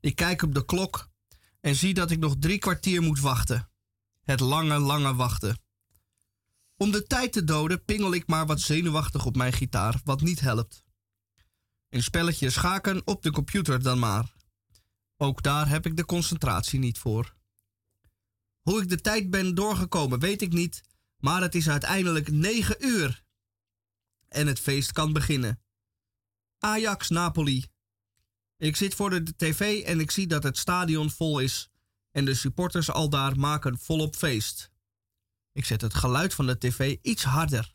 Ik 0.00 0.16
kijk 0.16 0.42
op 0.42 0.54
de 0.54 0.64
klok 0.64 1.08
en 1.60 1.74
zie 1.74 1.94
dat 1.94 2.10
ik 2.10 2.18
nog 2.18 2.34
drie 2.38 2.58
kwartier 2.58 3.02
moet 3.02 3.20
wachten. 3.20 3.70
Het 4.22 4.40
lange, 4.40 4.78
lange 4.78 5.14
wachten. 5.14 5.65
Om 6.76 6.90
de 6.90 7.02
tijd 7.02 7.32
te 7.32 7.44
doden 7.44 7.84
pingel 7.84 8.14
ik 8.14 8.26
maar 8.26 8.46
wat 8.46 8.60
zenuwachtig 8.60 9.26
op 9.26 9.36
mijn 9.36 9.52
gitaar, 9.52 10.00
wat 10.04 10.20
niet 10.20 10.40
helpt. 10.40 10.84
Een 11.88 12.02
spelletje 12.02 12.50
schaken 12.50 13.06
op 13.06 13.22
de 13.22 13.30
computer 13.30 13.82
dan 13.82 13.98
maar. 13.98 14.34
Ook 15.16 15.42
daar 15.42 15.68
heb 15.68 15.86
ik 15.86 15.96
de 15.96 16.04
concentratie 16.04 16.78
niet 16.78 16.98
voor. 16.98 17.34
Hoe 18.60 18.82
ik 18.82 18.88
de 18.88 19.00
tijd 19.00 19.30
ben 19.30 19.54
doorgekomen, 19.54 20.18
weet 20.18 20.42
ik 20.42 20.52
niet, 20.52 20.82
maar 21.18 21.42
het 21.42 21.54
is 21.54 21.68
uiteindelijk 21.68 22.30
9 22.30 22.76
uur. 22.86 23.24
En 24.28 24.46
het 24.46 24.60
feest 24.60 24.92
kan 24.92 25.12
beginnen. 25.12 25.60
Ajax 26.58 27.08
Napoli. 27.08 27.66
Ik 28.56 28.76
zit 28.76 28.94
voor 28.94 29.10
de 29.10 29.36
tv 29.36 29.84
en 29.84 30.00
ik 30.00 30.10
zie 30.10 30.26
dat 30.26 30.42
het 30.42 30.58
stadion 30.58 31.10
vol 31.10 31.38
is 31.38 31.70
en 32.10 32.24
de 32.24 32.34
supporters 32.34 32.90
al 32.90 33.08
daar 33.08 33.38
maken 33.38 33.78
volop 33.78 34.16
feest. 34.16 34.70
Ik 35.56 35.64
zet 35.64 35.80
het 35.80 35.94
geluid 35.94 36.34
van 36.34 36.46
de 36.46 36.58
tv 36.58 36.96
iets 37.02 37.22
harder. 37.24 37.74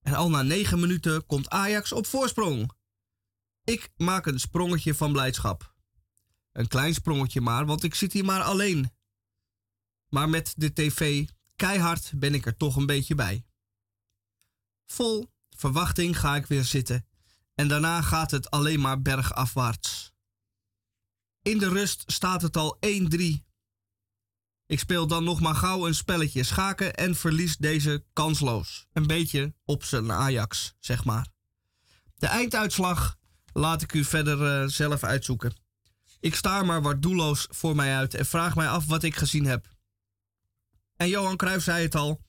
En 0.00 0.14
al 0.14 0.30
na 0.30 0.42
9 0.42 0.80
minuten 0.80 1.26
komt 1.26 1.48
Ajax 1.48 1.92
op 1.92 2.06
voorsprong. 2.06 2.72
Ik 3.64 3.90
maak 3.96 4.26
een 4.26 4.40
sprongetje 4.40 4.94
van 4.94 5.12
blijdschap. 5.12 5.74
Een 6.52 6.68
klein 6.68 6.94
sprongetje 6.94 7.40
maar, 7.40 7.66
want 7.66 7.82
ik 7.82 7.94
zit 7.94 8.12
hier 8.12 8.24
maar 8.24 8.42
alleen. 8.42 8.92
Maar 10.08 10.28
met 10.28 10.54
de 10.56 10.72
tv 10.72 11.28
keihard 11.56 12.12
ben 12.14 12.34
ik 12.34 12.46
er 12.46 12.56
toch 12.56 12.76
een 12.76 12.86
beetje 12.86 13.14
bij. 13.14 13.46
Vol 14.86 15.30
verwachting 15.48 16.18
ga 16.18 16.36
ik 16.36 16.46
weer 16.46 16.64
zitten 16.64 17.08
en 17.54 17.68
daarna 17.68 18.02
gaat 18.02 18.30
het 18.30 18.50
alleen 18.50 18.80
maar 18.80 19.02
bergafwaarts. 19.02 20.12
In 21.42 21.58
de 21.58 21.68
rust 21.68 22.02
staat 22.06 22.42
het 22.42 22.56
al 22.56 22.78
1-3. 22.86 23.49
Ik 24.70 24.78
speel 24.78 25.06
dan 25.06 25.24
nog 25.24 25.40
maar 25.40 25.54
gauw 25.54 25.86
een 25.86 25.94
spelletje 25.94 26.42
schaken 26.42 26.94
en 26.94 27.16
verlies 27.16 27.56
deze 27.56 28.04
kansloos. 28.12 28.86
Een 28.92 29.06
beetje 29.06 29.54
op 29.64 29.84
zijn 29.84 30.12
Ajax, 30.12 30.74
zeg 30.80 31.04
maar. 31.04 31.26
De 32.14 32.26
einduitslag 32.26 33.16
laat 33.52 33.82
ik 33.82 33.92
u 33.92 34.04
verder 34.04 34.62
eh, 34.62 34.68
zelf 34.68 35.04
uitzoeken. 35.04 35.54
Ik 36.20 36.34
sta 36.34 36.62
maar 36.62 36.82
wat 36.82 37.02
doelloos 37.02 37.46
voor 37.50 37.76
mij 37.76 37.96
uit 37.96 38.14
en 38.14 38.26
vraag 38.26 38.54
mij 38.54 38.68
af 38.68 38.86
wat 38.86 39.02
ik 39.02 39.16
gezien 39.16 39.44
heb. 39.44 39.66
En 40.96 41.08
Johan 41.08 41.36
Cruijff 41.36 41.64
zei 41.64 41.82
het 41.82 41.94
al: 41.94 42.20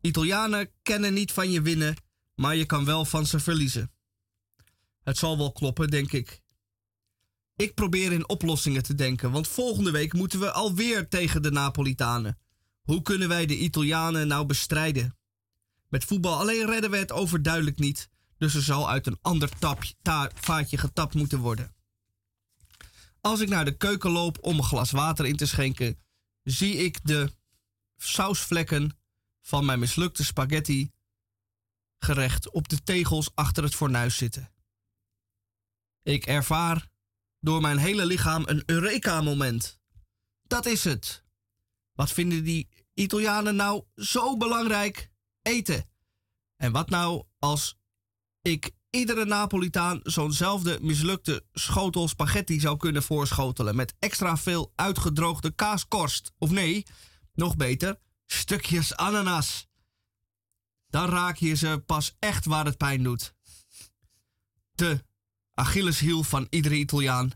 Italianen 0.00 0.70
kennen 0.82 1.14
niet 1.14 1.32
van 1.32 1.50
je 1.50 1.62
winnen, 1.62 1.96
maar 2.34 2.56
je 2.56 2.66
kan 2.66 2.84
wel 2.84 3.04
van 3.04 3.26
ze 3.26 3.38
verliezen. 3.38 3.92
Het 5.02 5.18
zal 5.18 5.38
wel 5.38 5.52
kloppen, 5.52 5.88
denk 5.88 6.12
ik. 6.12 6.40
Ik 7.60 7.74
probeer 7.74 8.12
in 8.12 8.28
oplossingen 8.28 8.82
te 8.82 8.94
denken, 8.94 9.30
want 9.30 9.48
volgende 9.48 9.90
week 9.90 10.12
moeten 10.12 10.40
we 10.40 10.50
alweer 10.50 11.08
tegen 11.08 11.42
de 11.42 11.50
Napolitanen. 11.50 12.38
Hoe 12.82 13.02
kunnen 13.02 13.28
wij 13.28 13.46
de 13.46 13.58
Italianen 13.58 14.28
nou 14.28 14.46
bestrijden? 14.46 15.16
Met 15.88 16.04
voetbal 16.04 16.38
alleen 16.38 16.66
redden 16.66 16.90
we 16.90 16.96
het 16.96 17.12
overduidelijk 17.12 17.78
niet, 17.78 18.08
dus 18.38 18.54
er 18.54 18.62
zal 18.62 18.88
uit 18.88 19.06
een 19.06 19.18
ander 19.22 19.58
tapje, 19.58 19.94
vaatje 20.34 20.78
getapt 20.78 21.14
moeten 21.14 21.38
worden. 21.38 21.74
Als 23.20 23.40
ik 23.40 23.48
naar 23.48 23.64
de 23.64 23.76
keuken 23.76 24.10
loop 24.10 24.38
om 24.40 24.56
een 24.56 24.64
glas 24.64 24.90
water 24.90 25.26
in 25.26 25.36
te 25.36 25.46
schenken, 25.46 25.98
zie 26.42 26.74
ik 26.74 26.98
de 27.02 27.32
sausvlekken 27.96 28.98
van 29.40 29.64
mijn 29.64 29.78
mislukte 29.78 30.24
spaghetti 30.24 30.90
gerecht 31.98 32.50
op 32.50 32.68
de 32.68 32.82
tegels 32.82 33.30
achter 33.34 33.62
het 33.62 33.74
fornuis 33.74 34.16
zitten. 34.16 34.52
Ik 36.02 36.26
ervaar 36.26 36.89
door 37.40 37.60
mijn 37.60 37.78
hele 37.78 38.06
lichaam 38.06 38.42
een 38.46 38.62
Eureka-moment. 38.66 39.80
Dat 40.42 40.66
is 40.66 40.84
het. 40.84 41.24
Wat 41.92 42.10
vinden 42.10 42.44
die 42.44 42.68
Italianen 42.94 43.56
nou 43.56 43.84
zo 43.94 44.36
belangrijk? 44.36 45.10
Eten. 45.42 45.90
En 46.56 46.72
wat 46.72 46.88
nou 46.88 47.24
als 47.38 47.78
ik 48.42 48.70
iedere 48.90 49.24
Napolitaan 49.24 50.00
zo'nzelfde 50.02 50.78
mislukte 50.80 51.44
schotel 51.52 52.08
spaghetti 52.08 52.60
zou 52.60 52.76
kunnen 52.76 53.02
voorschotelen 53.02 53.76
met 53.76 53.94
extra 53.98 54.36
veel 54.36 54.72
uitgedroogde 54.74 55.50
kaaskorst? 55.50 56.32
Of 56.38 56.50
nee, 56.50 56.86
nog 57.34 57.56
beter, 57.56 58.00
stukjes 58.26 58.96
ananas. 58.96 59.68
Dan 60.86 61.08
raak 61.08 61.36
je 61.36 61.54
ze 61.54 61.82
pas 61.86 62.16
echt 62.18 62.44
waar 62.44 62.64
het 62.64 62.76
pijn 62.76 63.02
doet. 63.02 63.34
De 64.72 65.04
Achilleshiel 65.54 66.22
van 66.22 66.46
iedere 66.50 66.74
Italiaan. 66.74 67.30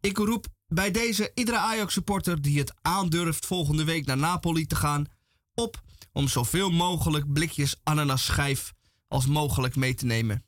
Ik 0.00 0.16
roep 0.16 0.46
bij 0.66 0.90
deze 0.90 1.30
iedere 1.34 1.58
Ajax-supporter 1.58 2.42
die 2.42 2.58
het 2.58 2.74
aandurft 2.82 3.46
volgende 3.46 3.84
week 3.84 4.06
naar 4.06 4.16
Napoli 4.16 4.66
te 4.66 4.76
gaan 4.76 5.06
op 5.54 5.82
om 6.12 6.28
zoveel 6.28 6.70
mogelijk 6.70 7.32
blikjes 7.32 7.80
ananasschijf 7.82 8.72
als 9.08 9.26
mogelijk 9.26 9.76
mee 9.76 9.94
te 9.94 10.04
nemen. 10.04 10.46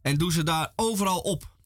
En 0.00 0.18
doe 0.18 0.32
ze 0.32 0.42
daar 0.42 0.72
overal 0.76 1.20
op. 1.20 1.56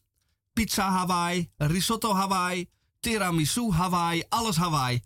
Pizza 0.53 0.91
Hawaii, 0.91 1.51
risotto 1.57 2.15
Hawaii, 2.15 2.71
tiramisu 3.01 3.71
Hawaii, 3.71 4.23
alles 4.29 4.57
Hawaii. 4.57 5.03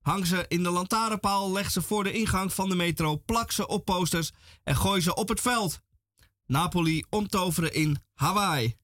Hang 0.00 0.26
ze 0.26 0.44
in 0.48 0.62
de 0.62 0.70
lantaarnpaal, 0.70 1.52
leg 1.52 1.70
ze 1.70 1.82
voor 1.82 2.04
de 2.04 2.12
ingang 2.12 2.52
van 2.52 2.68
de 2.68 2.74
metro, 2.74 3.16
plak 3.16 3.52
ze 3.52 3.66
op 3.66 3.84
posters 3.84 4.32
en 4.62 4.76
gooi 4.76 5.00
ze 5.00 5.14
op 5.14 5.28
het 5.28 5.40
veld. 5.40 5.80
Napoli 6.46 7.04
omtoveren 7.08 7.74
in 7.74 7.98
Hawaii. 8.14 8.76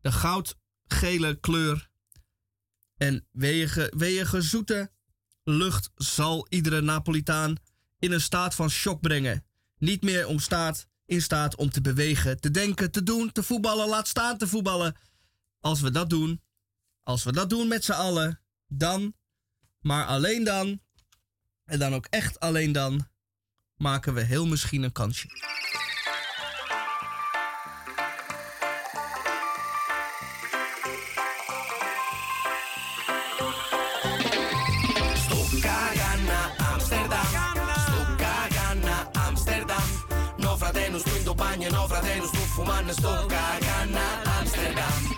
De 0.00 0.12
goudgele 0.12 1.34
kleur 1.40 1.90
en 2.96 3.26
weeige, 3.30 3.92
weeige 3.96 4.42
zoete 4.42 4.90
lucht 5.44 5.90
zal 5.94 6.46
iedere 6.48 6.80
Napolitaan 6.80 7.56
in 7.98 8.12
een 8.12 8.20
staat 8.20 8.54
van 8.54 8.70
shock 8.70 9.00
brengen. 9.00 9.44
Niet 9.78 10.02
meer 10.02 10.26
om 10.26 10.38
staat, 10.38 10.86
in 11.06 11.22
staat 11.22 11.56
om 11.56 11.70
te 11.70 11.80
bewegen, 11.80 12.40
te 12.40 12.50
denken, 12.50 12.90
te 12.90 13.02
doen, 13.02 13.32
te 13.32 13.42
voetballen, 13.42 13.88
laat 13.88 14.08
staan 14.08 14.38
te 14.38 14.48
voetballen. 14.48 14.96
Als 15.60 15.80
we 15.80 15.90
dat 15.90 16.10
doen, 16.10 16.42
als 17.02 17.24
we 17.24 17.32
dat 17.32 17.50
doen 17.50 17.68
met 17.68 17.84
z'n 17.84 17.92
allen, 17.92 18.40
dan, 18.66 19.14
maar 19.80 20.06
alleen 20.06 20.44
dan, 20.44 20.80
en 21.64 21.78
dan 21.78 21.94
ook 21.94 22.06
echt 22.06 22.40
alleen 22.40 22.72
dan, 22.72 23.08
maken 23.76 24.14
we 24.14 24.20
heel 24.20 24.46
misschien 24.46 24.82
een 24.82 24.92
kansje. 24.92 25.28
Fumando 42.60 42.92
sto 42.92 43.26
cagando 43.26 43.98
Amsterdam. 44.38 45.14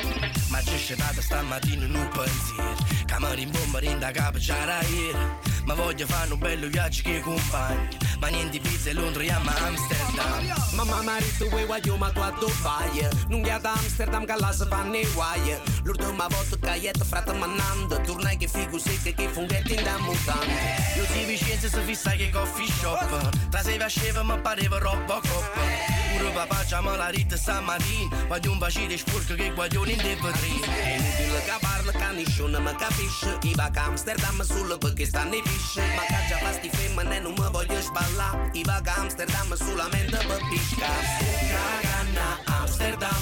Ma 0.49 0.59
c'è 0.59 0.76
scenata 0.76 1.20
stamattina 1.20 1.84
in 1.86 1.95
un 1.95 2.09
pensiero 2.09 2.74
Che 3.07 3.16
mi 3.18 3.34
rimbomba 3.34 3.80
da 3.99 4.11
capo 4.11 4.38
c'era 4.38 4.80
ieri. 4.82 5.18
Ma 5.64 5.74
voglio 5.74 6.07
fare 6.07 6.32
un 6.32 6.38
bello 6.38 6.68
viaggio 6.68 7.03
che 7.03 7.20
compagni. 7.20 7.97
Ma 8.20 8.28
niente 8.28 8.61
pizza 8.61 8.90
e 8.90 8.93
Londra, 8.93 9.22
chiama 9.22 9.53
Amsterdam. 9.57 10.55
Mamma 10.74 11.03
marito 11.03 11.45
e 11.57 11.64
guaglio 11.64 11.97
ma 11.97 12.11
tu 12.11 12.20
a 12.20 12.30
Dubai 12.30 13.09
Non 13.28 13.43
chiada 13.43 13.72
Amsterdam 13.72 14.24
che 14.24 14.34
là 14.36 14.53
si 14.53 14.66
fanno 14.68 14.97
i 14.97 15.07
guai. 15.12 15.57
L'ultima 15.82 16.26
volta 16.28 16.57
che 16.57 16.78
io 16.78 17.05
frate 17.05 17.32
manando 17.32 18.01
Tornai 18.01 18.36
che 18.36 18.47
figo 18.47 18.78
secca 18.78 19.11
che 19.11 19.28
funghetti 19.28 19.74
in 19.74 19.82
da 19.82 19.99
mutanda 19.99 20.53
Io 20.97 21.05
si 21.07 21.24
Vicenza 21.24 21.68
si 21.68 21.80
fissa 21.84 22.11
che 22.12 22.30
coffee 22.30 22.68
shop. 22.68 23.49
Tra 23.49 23.62
se 23.62 23.78
faceva 23.78 24.22
mi 24.22 24.38
pareva 24.40 24.78
Robocop 24.78 26.01
Pure 26.17 26.31
papà 26.33 26.65
c'ha 26.69 26.81
la 26.81 27.09
ritta 27.09 27.37
stamattina 27.37 28.25
Voglio 28.29 28.53
un 28.53 28.59
bacino 28.59 28.89
di 28.89 28.99
sporco 28.99 29.35
che 29.35 29.53
guaglione 29.53 29.93
in 29.93 29.99
dei 29.99 30.17
vetrine 30.17 30.67
È 30.67 30.89
inutile 30.97 31.43
che 31.45 31.57
parla 31.61 31.93
che 31.93 32.13
nessuno 32.15 32.61
mi 32.61 32.75
capisce 32.77 33.39
I 33.43 33.55
va 33.55 33.71
a 33.73 33.85
Amsterdam 33.85 34.43
solo 34.43 34.79
perché 34.79 35.07
stanno 35.07 35.35
i 35.35 35.43
pesci 35.43 35.81
Ma 35.81 36.03
che 36.03 36.23
fa 36.43 36.53
sti 36.53 36.71
femmine 36.71 37.21
non 37.21 37.35
mi 37.39 37.49
voglio 37.51 37.81
sballare. 37.81 38.51
I 38.53 38.63
va 38.65 38.81
a 38.85 38.95
Amsterdam 38.97 39.55
solamente 39.55 40.17
per 40.17 40.41
pisca. 40.51 40.87
Sto 40.87 41.25
cagando 41.53 42.21
a 42.21 42.59
Amsterdam. 42.61 43.21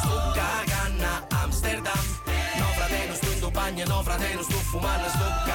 Sto 0.00 0.32
cagando 0.34 1.04
a 1.04 1.26
Amsterdam. 1.42 2.04
No 2.58 2.66
fratello 2.76 3.14
sto 3.14 3.30
in 3.30 3.52
bagno, 3.52 3.84
no 3.86 4.02
fratello 4.02 4.42
sto 4.42 4.56
fumando 4.56 5.08
Sto 5.08 5.49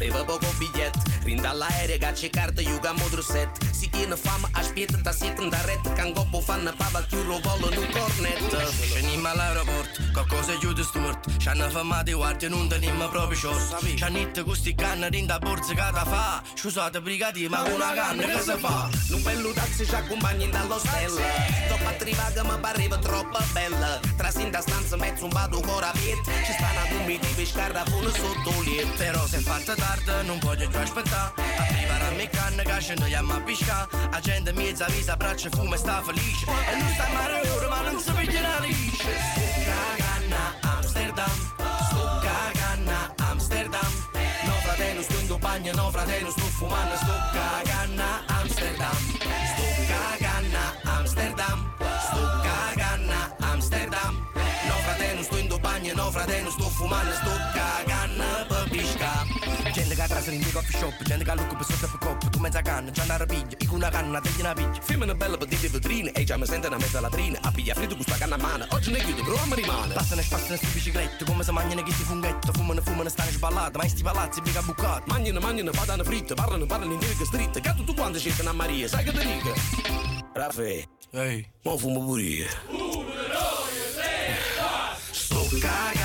EasyJet, 0.00 0.08
steva 0.08 0.24
poco 0.24 0.46
biglietto 0.58 0.98
Rind 1.22 1.44
all'aereo 1.44 1.98
che 1.98 2.12
c'è 2.12 2.30
carta 2.30 2.60
Yuga 2.60 2.92
modro 2.92 3.22
set 3.22 3.70
Si 3.70 3.88
tiene 3.90 4.16
fama, 4.16 4.48
aspetta, 4.52 4.98
ta 4.98 5.12
siete 5.12 5.48
da 5.48 5.60
retta 5.64 5.92
Can 5.92 6.12
goppo 6.12 6.40
fanno 6.40 6.72
pava, 6.76 7.02
chiuro 7.04 7.38
volo 7.40 7.70
in 7.70 7.78
un 7.78 7.90
cornetto 7.92 8.58
Scenim 8.70 9.24
all'aeroport, 9.26 9.89
qualcosa 10.12 10.56
chiude 10.58 10.82
sturt 10.82 11.36
C'hanno 11.38 11.68
fermato 11.68 12.10
i 12.10 12.14
guardie, 12.14 12.48
non 12.48 12.68
teniamo 12.68 13.08
proprio 13.08 13.38
short 13.38 13.96
C'hanno 13.96 14.18
detto 14.18 14.44
questi 14.44 14.74
canna 14.74 15.08
rinda 15.08 15.38
borsa 15.38 15.74
che 15.74 15.90
da 15.92 16.04
fa. 16.04 16.42
Scusate 16.54 17.00
brigati, 17.00 17.48
ma 17.48 17.62
una 17.62 17.92
canna 17.92 18.22
che 18.22 18.40
si 18.40 18.56
fa? 18.58 18.88
Un 19.10 19.22
bello 19.22 19.52
taxi 19.52 19.86
ci 19.86 19.94
accompagni 19.94 20.48
dall'ostello 20.48 21.20
Dopo 21.68 21.88
attrivata 21.88 22.44
mi 22.44 22.58
pareva 22.60 22.98
troppo 22.98 23.38
bella 23.52 24.00
Trasinda 24.16 24.60
stanza 24.60 24.96
mezzo 24.96 25.24
un 25.24 25.30
vado 25.30 25.56
ancora 25.56 25.90
piet 25.92 26.24
Ci 26.44 26.52
sta 26.52 26.68
una 26.70 26.98
comitiva 26.98 27.44
scarra 27.44 27.84
fuori 27.84 28.12
sotto 28.12 28.62
liet 28.62 28.96
Però 28.96 29.26
se 29.26 29.38
è 29.38 29.40
fatta 29.40 29.74
tardi, 29.74 30.26
non 30.26 30.38
voglio 30.38 30.68
più 30.68 30.78
aspettare 30.78 31.32
Arrivare 31.56 32.04
a 32.04 32.10
me 32.10 32.28
canna 32.28 32.62
che 32.62 32.80
ce 32.80 32.94
ne 32.94 33.14
a 33.14 33.40
pisca 33.44 33.88
La 34.10 34.20
gente 34.20 34.52
mezza 34.52 34.86
visa, 34.86 35.16
braccia 35.16 35.48
fuma 35.50 35.74
e 35.74 35.78
sta 35.78 36.02
felice 36.02 36.46
E 36.46 36.78
lui 36.78 36.92
sta 36.92 37.08
mare 37.12 37.48
ora 37.48 37.68
ma 37.68 37.90
non 37.90 38.00
si 38.00 38.12
piglia 38.12 38.40
la 38.40 38.58
lisce 38.60 39.14
Sto 39.14 39.18
cagando 39.30 39.46
a 39.46 39.49
Amsterdam. 40.90 41.30
Sto 41.86 42.20
cagando 42.20 43.14
Amsterdam. 43.30 43.92
No 44.44 44.52
fratello 44.64 45.02
sto 45.02 45.20
in 45.20 45.38
bagno, 45.38 45.72
no 45.74 45.90
fratello 45.92 46.30
sto 46.32 46.40
fumando 46.40 46.96
Sto 46.96 47.69
In 60.30 60.52
coffee 60.52 60.78
shop, 60.78 61.02
gente 61.02 61.24
che 61.24 61.34
lucca 61.34 61.56
per 61.56 61.66
sotto 61.66 61.88
per 61.88 61.98
coppa 61.98 62.28
Tu 62.28 62.38
mezza 62.38 62.62
canna, 62.62 62.92
c'è 62.92 63.02
una 63.02 63.16
rapiglia, 63.16 63.56
io 63.58 63.74
una 63.74 63.88
canna, 63.90 64.20
te 64.20 64.30
una 64.38 64.52
piglia 64.52 64.80
Femmina 64.80 65.14
bella 65.14 65.36
per 65.36 65.48
dire 65.48 65.68
vetrine, 65.68 66.12
e 66.12 66.22
già 66.22 66.36
mi 66.36 66.46
sente 66.46 66.68
una 66.68 66.76
mezza 66.76 67.00
latrina 67.00 67.38
A 67.42 67.50
piglia 67.50 67.74
fritto 67.74 67.96
con 67.96 68.04
sta 68.04 68.16
canna 68.16 68.36
a 68.36 68.38
mano, 68.38 68.64
oggi 68.70 68.92
ne 68.92 69.00
chiudo 69.00 69.24
però 69.24 69.44
mi 69.46 69.54
rimane 69.56 69.92
Passano 69.92 70.20
e 70.20 70.24
spassano 70.24 70.56
sti 70.56 70.66
biciclette, 70.66 71.24
come 71.24 71.42
se 71.42 71.50
mangiano 71.50 71.82
che 71.82 71.90
sti 71.90 72.04
funghetto 72.04 72.52
Fumano, 72.52 72.80
fumano, 72.80 73.08
stanno 73.08 73.30
sballate, 73.30 73.76
ma 73.76 73.82
in 73.82 73.90
sti 73.90 74.02
palazzi 74.02 74.40
mica 74.42 74.62
bucati. 74.62 75.10
Mangiano, 75.10 75.40
mangiano, 75.40 75.70
patane 75.72 76.04
fritte, 76.04 76.34
parlano, 76.34 76.64
parlano 76.64 76.92
in 76.92 76.98
diretta 77.00 77.24
street 77.24 77.60
Che 77.60 77.74
tu 77.84 77.92
quando 77.92 78.18
cercano 78.20 78.50
a 78.50 78.52
Maria, 78.52 78.86
sai 78.86 79.02
che 79.02 79.12
ti 79.12 79.26
dico? 79.26 79.52
Raffaele, 80.32 80.88
Ehi, 81.10 81.44
mo 81.64 81.76
fumo 81.76 82.04
pure 82.04 82.22
io. 82.22 82.46
Sto 82.46 83.04
cagando 83.04 83.38
a 84.60 84.86
Amsterdam 84.92 84.96
Sto 85.10 85.58
cagando 85.58 85.99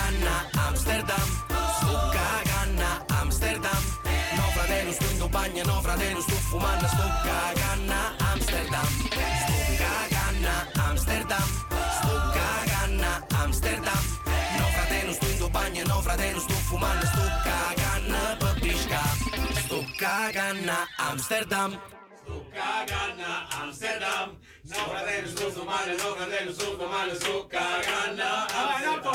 fumando, 6.50 6.86
a 6.86 6.91
Amsterdam. 8.32 8.88
A 9.80 10.89
Amsterdam. 10.89 11.48
A 13.04 13.43
Amsterdam. 13.43 14.04
No 14.58 15.14
sto 15.14 15.28
in 15.28 15.52
bagno, 15.52 15.84
no 15.88 16.02
fratello, 16.02 16.39
sto 16.39 16.54
fumando, 16.54 17.06
sto 17.06 17.22
cagando 17.43 18.38
per 18.39 18.60
pisca. 18.62 19.02
Sto 19.66 19.86
cagando 19.98 20.72
a 20.72 20.88
Amsterdam. 21.12 21.80
A 22.58 23.62
Amsterdam. 23.62 24.38
No 24.64 24.76
fratello, 24.76 25.28
sto 25.28 25.52
fumando, 25.52 25.91
no 25.98 26.16
fratello, 26.16 26.52
sto 26.54 26.78
fumando, 26.78 27.16
sto 27.16 27.48
cagando 27.48 28.24
a 28.24 28.46
Amsterdam. 28.54 29.06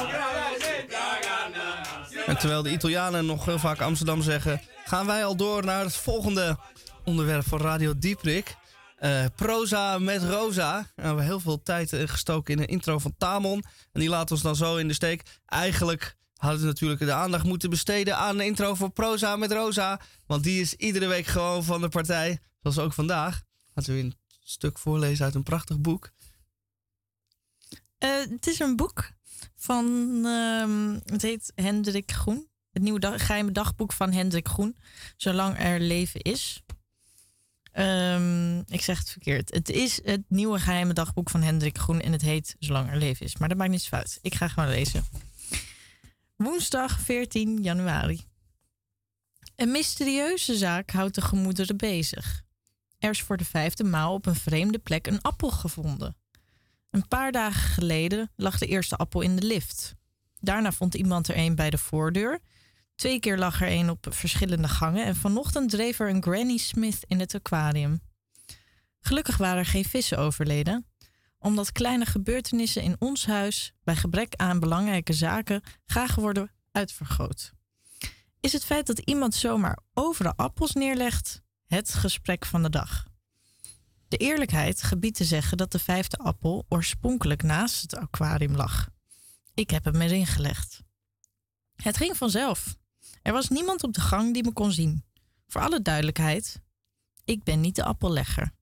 En 2.27 2.39
terwijl 2.39 2.63
de 2.63 2.71
Italianen 2.71 3.27
nog 3.27 3.45
heel 3.45 3.59
vaak 3.59 3.81
Amsterdam 3.81 4.23
zeggen, 4.23 4.63
gaan 4.85 5.07
wij 5.07 5.25
al 5.25 5.37
door 5.37 5.65
naar 5.65 5.85
het 5.85 5.97
volgende 5.97 6.59
onderwerp 7.05 7.47
van 7.47 7.61
Radio 7.61 7.99
Dieprik. 7.99 8.57
Eh, 8.97 9.25
proza 9.37 9.99
met 9.99 10.23
Rosa. 10.23 10.73
Nou, 10.73 10.87
we 10.95 11.03
hebben 11.03 11.25
heel 11.25 11.41
veel 11.41 11.63
tijd 11.63 11.93
eh, 11.93 12.09
gestoken 12.09 12.55
in 12.55 12.61
een 12.61 12.67
intro 12.67 12.99
van 12.99 13.15
Tamon. 13.19 13.65
En 13.93 14.01
die 14.01 14.09
laat 14.09 14.31
ons 14.31 14.43
dan 14.43 14.57
zo 14.57 14.77
in 14.77 14.89
de 14.89 14.95
steek. 14.95 15.23
Eigenlijk 15.47 16.17
hadden 16.37 16.61
we 16.61 16.67
natuurlijk 16.67 17.01
de 17.01 17.13
aandacht 17.13 17.45
moeten 17.45 17.71
besteden 17.71 18.17
aan 18.17 18.37
de 18.37 18.45
intro 18.45 18.75
van 18.75 18.93
Proza 18.93 19.37
met 19.37 19.53
Rosa. 19.53 20.01
Want 20.27 20.43
die 20.43 20.61
is 20.61 20.75
iedere 20.75 21.07
week 21.07 21.27
gewoon 21.27 21.65
van 21.65 21.81
de 21.81 21.89
partij. 21.89 22.39
Zoals 22.63 22.79
ook 22.79 22.93
vandaag. 22.93 23.43
Laten 23.75 23.95
we 23.95 24.01
een 24.01 24.15
stuk 24.41 24.79
voorlezen 24.79 25.25
uit 25.25 25.35
een 25.35 25.43
prachtig 25.43 25.81
boek. 25.81 26.11
Eh, 27.99 28.19
het 28.31 28.47
is 28.47 28.59
een 28.59 28.77
boek 28.77 29.11
van, 29.57 29.87
ehm, 30.25 31.13
het 31.13 31.23
heet 31.23 31.53
Hendrik 31.55 32.11
Groen. 32.13 32.49
Het 32.73 32.83
nieuwe 32.83 33.19
geheime 33.19 33.53
dagboek 33.53 33.93
van 33.93 34.13
Hendrik 34.13 34.49
Groen. 34.49 34.77
Zolang 35.17 35.59
er 35.59 35.81
leven 35.81 36.21
is. 36.21 36.63
Ehm, 37.73 38.59
ik 38.59 38.83
zeg 38.83 38.99
het 38.99 39.11
verkeerd. 39.11 39.55
Het 39.55 39.69
is 39.71 40.01
het 40.05 40.23
nieuwe 40.29 40.59
geheime 40.59 40.93
dagboek 40.93 41.31
van 41.31 41.43
Hendrik 41.43 41.79
Groen 41.79 42.01
en 42.01 42.13
het 42.13 42.23
heet 42.23 42.57
Zolang 42.59 42.91
er 42.91 42.97
leven 42.97 43.27
is. 43.27 43.37
Maar 43.37 43.49
dat 43.49 43.59
maakt 43.59 43.71
niet 43.71 43.87
fout. 43.87 44.19
Ik 44.23 44.35
ga 44.35 44.49
gewoon 44.49 44.69
lezen. 44.69 45.05
Woensdag 46.37 47.01
14 47.01 47.63
januari. 47.63 48.21
Een 49.57 49.71
mysterieuze 49.71 50.57
zaak 50.57 50.91
houdt 50.91 51.15
de 51.15 51.21
gemoederen 51.21 51.77
bezig. 51.77 52.43
Er 52.99 53.11
is 53.11 53.23
voor 53.23 53.37
de 53.37 53.45
vijfde 53.45 53.85
maal 53.85 54.15
op 54.15 54.27
een 54.27 54.35
vreemde 54.35 54.79
plek 54.79 55.07
een 55.07 55.23
appel 55.23 55.51
gevonden. 55.51 56.17
Een 56.91 57.09
paar 57.09 57.33
dagen 57.33 57.71
geleden 57.71 58.31
lag 58.37 58.59
de 58.59 58.67
eerste 58.67 58.97
appel 58.97 59.21
in 59.21 59.37
de 59.37 59.47
lift. 59.47 59.95
Daarna 60.39 60.73
vond 60.73 60.95
iemand 60.95 61.29
er 61.29 61.37
een 61.37 61.55
bij 61.55 61.71
de 61.71 61.79
voordeur. 61.79 62.41
Twee 63.01 63.21
keer 63.21 63.39
lag 63.39 63.61
er 63.61 63.71
een 63.71 63.91
op 63.91 64.07
verschillende 64.11 64.69
gangen 64.69 65.05
en 65.05 65.17
vanochtend 65.17 65.71
dreef 65.71 66.01
er 66.01 66.09
een 66.09 66.23
Granny 66.23 66.57
Smith 66.57 67.05
in 67.07 67.21
het 67.21 67.35
aquarium. 67.35 68.01
Gelukkig 69.01 69.37
waren 69.37 69.59
er 69.59 69.67
geen 69.67 69.85
vissen 69.85 70.19
overleden, 70.19 70.87
omdat 71.39 71.73
kleine 71.73 72.07
gebeurtenissen 72.07 72.83
in 72.83 72.97
ons 72.99 73.27
huis 73.27 73.73
bij 73.83 73.97
gebrek 73.97 74.35
aan 74.35 74.61
belangrijke 74.61 75.13
zaken 75.13 75.63
graag 75.87 76.15
worden 76.15 76.51
uitvergroot. 76.73 77.53
Is 78.41 78.53
het 78.53 78.65
feit 78.65 78.87
dat 78.87 78.99
iemand 78.99 79.35
zomaar 79.35 79.79
overal 79.95 80.35
appels 80.37 80.73
neerlegt 80.73 81.43
het 81.67 81.95
gesprek 81.95 82.47
van 82.47 82.63
de 82.63 82.71
dag? 82.71 83.07
De 84.09 84.17
eerlijkheid 84.17 84.83
gebiedt 84.83 85.17
te 85.17 85.25
zeggen 85.25 85.57
dat 85.57 85.73
de 85.73 85.79
vijfde 85.79 86.17
appel 86.17 86.67
oorspronkelijk 86.69 87.43
naast 87.43 87.83
het 87.83 87.97
aquarium 87.97 88.57
lag. 88.57 88.89
Ik 89.55 89.71
heb 89.71 89.85
hem 89.85 90.01
erin 90.01 90.27
gelegd. 90.27 90.83
Het 91.77 91.97
ging 91.97 92.17
vanzelf. 92.17 92.79
Er 93.23 93.33
was 93.33 93.49
niemand 93.49 93.83
op 93.83 93.93
de 93.93 94.01
gang 94.01 94.35
die 94.35 94.45
me 94.45 94.53
kon 94.53 94.73
zien. 94.73 95.05
Voor 95.47 95.61
alle 95.61 95.83
duidelijkheid, 95.83 96.61
ik 97.25 97.43
ben 97.43 97.61
niet 97.61 97.77
de 97.77 97.85
appellegger. 97.85 98.53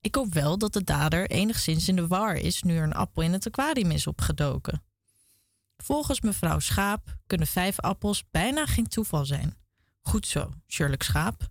Ik 0.00 0.14
hoop 0.14 0.32
wel 0.32 0.58
dat 0.58 0.72
de 0.72 0.84
dader 0.84 1.30
enigszins 1.30 1.88
in 1.88 1.96
de 1.96 2.06
war 2.06 2.36
is 2.36 2.62
nu 2.62 2.76
er 2.76 2.82
een 2.82 2.92
appel 2.92 3.22
in 3.22 3.32
het 3.32 3.46
aquarium 3.46 3.90
is 3.90 4.06
opgedoken. 4.06 4.82
Volgens 5.76 6.20
mevrouw 6.20 6.58
Schaap 6.58 7.16
kunnen 7.26 7.46
vijf 7.46 7.80
appels 7.80 8.24
bijna 8.30 8.66
geen 8.66 8.86
toeval 8.86 9.24
zijn. 9.24 9.56
Goed 10.00 10.26
zo, 10.26 10.52
Sherlock 10.68 11.02
Schaap. 11.02 11.48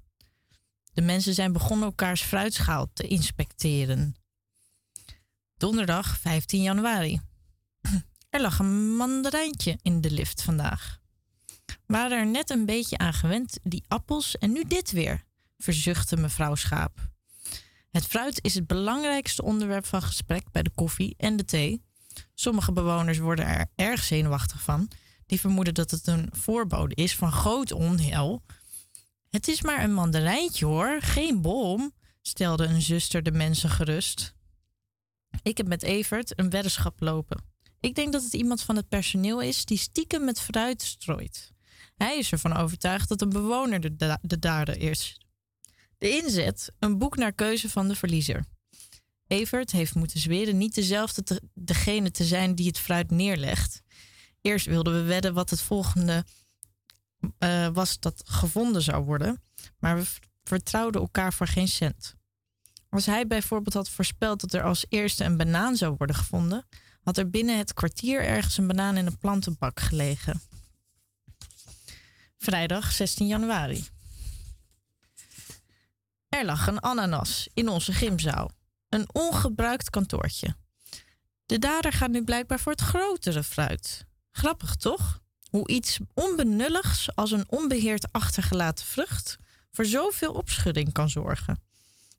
De 0.93 1.01
mensen 1.01 1.34
zijn 1.34 1.53
begonnen 1.53 1.86
elkaars 1.88 2.21
fruitschaal 2.21 2.88
te 2.93 3.07
inspecteren. 3.07 4.15
Donderdag 5.57 6.17
15 6.17 6.61
januari. 6.61 7.21
Er 8.30 8.41
lag 8.41 8.59
een 8.59 8.95
mandarijntje 8.95 9.80
in 9.82 10.01
de 10.01 10.11
lift 10.11 10.41
vandaag. 10.41 10.99
Waren 11.92 12.18
er 12.18 12.28
net 12.28 12.50
een 12.50 12.66
beetje 12.66 12.98
aan 12.98 13.14
gewend, 13.14 13.60
die 13.64 13.84
appels, 13.88 14.38
en 14.38 14.52
nu 14.52 14.64
dit 14.68 14.92
weer, 14.92 15.24
verzuchtte 15.58 16.18
mevrouw 16.18 16.56
Schaap. 16.56 17.10
Het 17.92 18.06
fruit 18.06 18.44
is 18.44 18.56
het 18.56 18.68
belangrijkste 18.68 19.44
onderwerp 19.44 19.86
van 19.86 20.02
gesprek 20.02 20.52
bij 20.52 20.64
de 20.64 20.70
koffie 20.70 21.16
en 21.18 21.38
de 21.38 21.46
thee. 21.46 21.84
Sommige 22.34 22.72
bewoners 22.72 23.18
worden 23.18 23.46
er 23.46 23.66
erg 23.76 24.04
zenuwachtig 24.04 24.62
van. 24.62 24.88
Die 25.26 25.40
vermoeden 25.40 25.74
dat 25.74 25.92
het 25.92 26.08
een 26.08 26.30
voorbode 26.32 26.96
is 26.96 27.16
van 27.16 27.32
groot 27.32 27.72
onheil. 27.72 28.44
Het 29.30 29.48
is 29.48 29.62
maar 29.62 29.84
een 29.84 29.94
mandarijntje 29.94 30.66
hoor, 30.66 31.02
geen 31.02 31.42
bom, 31.42 31.92
stelde 32.22 32.66
een 32.66 32.82
zuster 32.82 33.24
de 33.24 33.32
mensen 33.32 33.70
gerust. 33.70 34.34
Ik 35.42 35.58
heb 35.58 35.68
met 35.68 35.84
Evert 35.84 36.40
een 36.40 36.50
weddenschap 36.50 37.00
lopen. 37.00 37.44
Ik 37.80 37.96
denk 37.96 38.14
dat 38.14 38.24
het 38.24 38.34
iemand 38.34 38.62
van 38.62 38.76
het 38.76 38.90
personeel 38.90 39.42
is 39.42 39.66
die 39.66 39.78
stiekem 39.78 40.26
met 40.26 40.42
fruit 40.42 40.82
strooit. 40.82 41.58
Hij 42.00 42.18
is 42.18 42.32
ervan 42.32 42.58
overtuigd 42.58 43.10
dat 43.10 43.22
een 43.22 43.30
bewoner 43.30 43.80
de, 43.80 43.95
da 43.95 44.20
de 44.22 44.39
dader 44.39 44.78
is. 44.78 45.18
De 45.97 46.10
inzet, 46.10 46.72
een 46.80 46.97
boek 46.97 47.18
naar 47.18 47.34
keuze 47.34 47.70
van 47.70 47.88
de 47.88 47.95
verliezer. 47.95 48.45
Evert 49.28 49.72
heeft 49.72 49.95
moeten 49.95 50.20
zweren 50.20 50.58
niet 50.58 50.76
dezelfde 50.76 51.41
degene 51.54 52.12
te 52.12 52.24
zijn 52.24 52.56
die 52.56 52.68
het 52.68 52.80
fruit 52.80 53.12
neerlegt. 53.12 53.82
Eerst 54.41 54.66
wilden 54.66 54.93
we 54.93 55.02
wedden 55.02 55.34
wat 55.34 55.50
het 55.50 55.62
volgende 55.62 56.26
uh, 57.39 57.68
was 57.74 58.00
dat 58.00 58.22
gevonden 58.26 58.82
zou 58.82 59.04
worden, 59.04 59.43
maar 59.80 59.97
we 59.97 60.06
vertrouwden 60.43 61.02
elkaar 61.02 61.34
voor 61.34 61.47
geen 61.47 61.68
cent. 61.68 62.16
Als 62.89 63.06
hij 63.06 63.28
bijvoorbeeld 63.28 63.74
had 63.74 63.89
voorspeld 63.89 64.41
dat 64.41 64.54
er 64.54 64.64
als 64.64 64.86
eerste 64.89 65.24
een 65.24 65.38
banaan 65.38 65.76
zou 65.76 65.95
worden 65.97 66.16
gevonden, 66.16 66.68
had 67.02 67.18
er 67.18 67.30
binnen 67.30 67.58
het 67.58 67.74
kwartier 67.74 68.24
ergens 68.24 68.58
een 68.58 68.68
banaan 68.68 68.97
in 68.97 69.06
een 69.06 69.18
plantenbak 69.18 69.80
gelegen. 69.80 70.41
Vrijdag 72.42 72.92
16 72.92 73.28
januari. 73.28 73.88
Er 76.30 76.46
lag 76.46 76.68
een 76.68 76.80
ananas 76.80 77.50
in 77.54 77.70
onze 77.70 77.94
gymzaal. 77.94 78.52
Een 78.90 79.08
ongebruikt 79.12 79.90
kantoortje. 79.90 80.56
De 81.46 81.60
dader 81.60 81.94
gaat 81.94 82.10
nu 82.10 82.24
blijkbaar 82.24 82.60
voor 82.60 82.72
het 82.72 82.82
grotere 82.82 83.44
fruit. 83.44 84.06
Grappig 84.32 84.76
toch? 84.76 85.22
Hoe 85.50 85.68
iets 85.68 86.00
onbenulligs 86.14 87.16
als 87.16 87.32
een 87.32 87.46
onbeheerd 87.50 88.12
achtergelaten 88.12 88.86
vrucht 88.86 89.38
voor 89.72 89.86
zoveel 89.86 90.34
opschudding 90.34 90.92
kan 90.92 91.10
zorgen. 91.10 91.62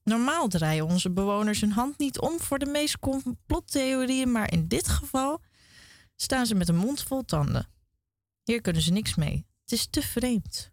Normaal 0.03 0.49
draaien 0.49 0.85
onze 0.85 1.11
bewoners 1.11 1.61
hun 1.61 1.73
hand 1.73 1.99
niet 1.99 2.18
om 2.18 2.41
voor 2.41 2.59
de 2.59 2.66
meest 2.66 2.99
complottheorieën, 2.99 4.33
maar 4.33 4.53
in 4.53 4.68
dit 4.68 4.89
geval 4.89 5.41
staan 6.16 6.47
ze 6.47 6.55
met 6.55 6.68
een 6.68 6.77
mond 6.77 7.03
vol 7.03 7.25
tanden. 7.25 7.68
Hier 8.45 8.61
kunnen 8.61 8.83
ze 8.83 8.93
niks 8.93 9.14
mee. 9.14 9.49
Het 9.71 9.79
is 9.79 9.87
te 9.87 10.03
vreemd. 10.03 10.71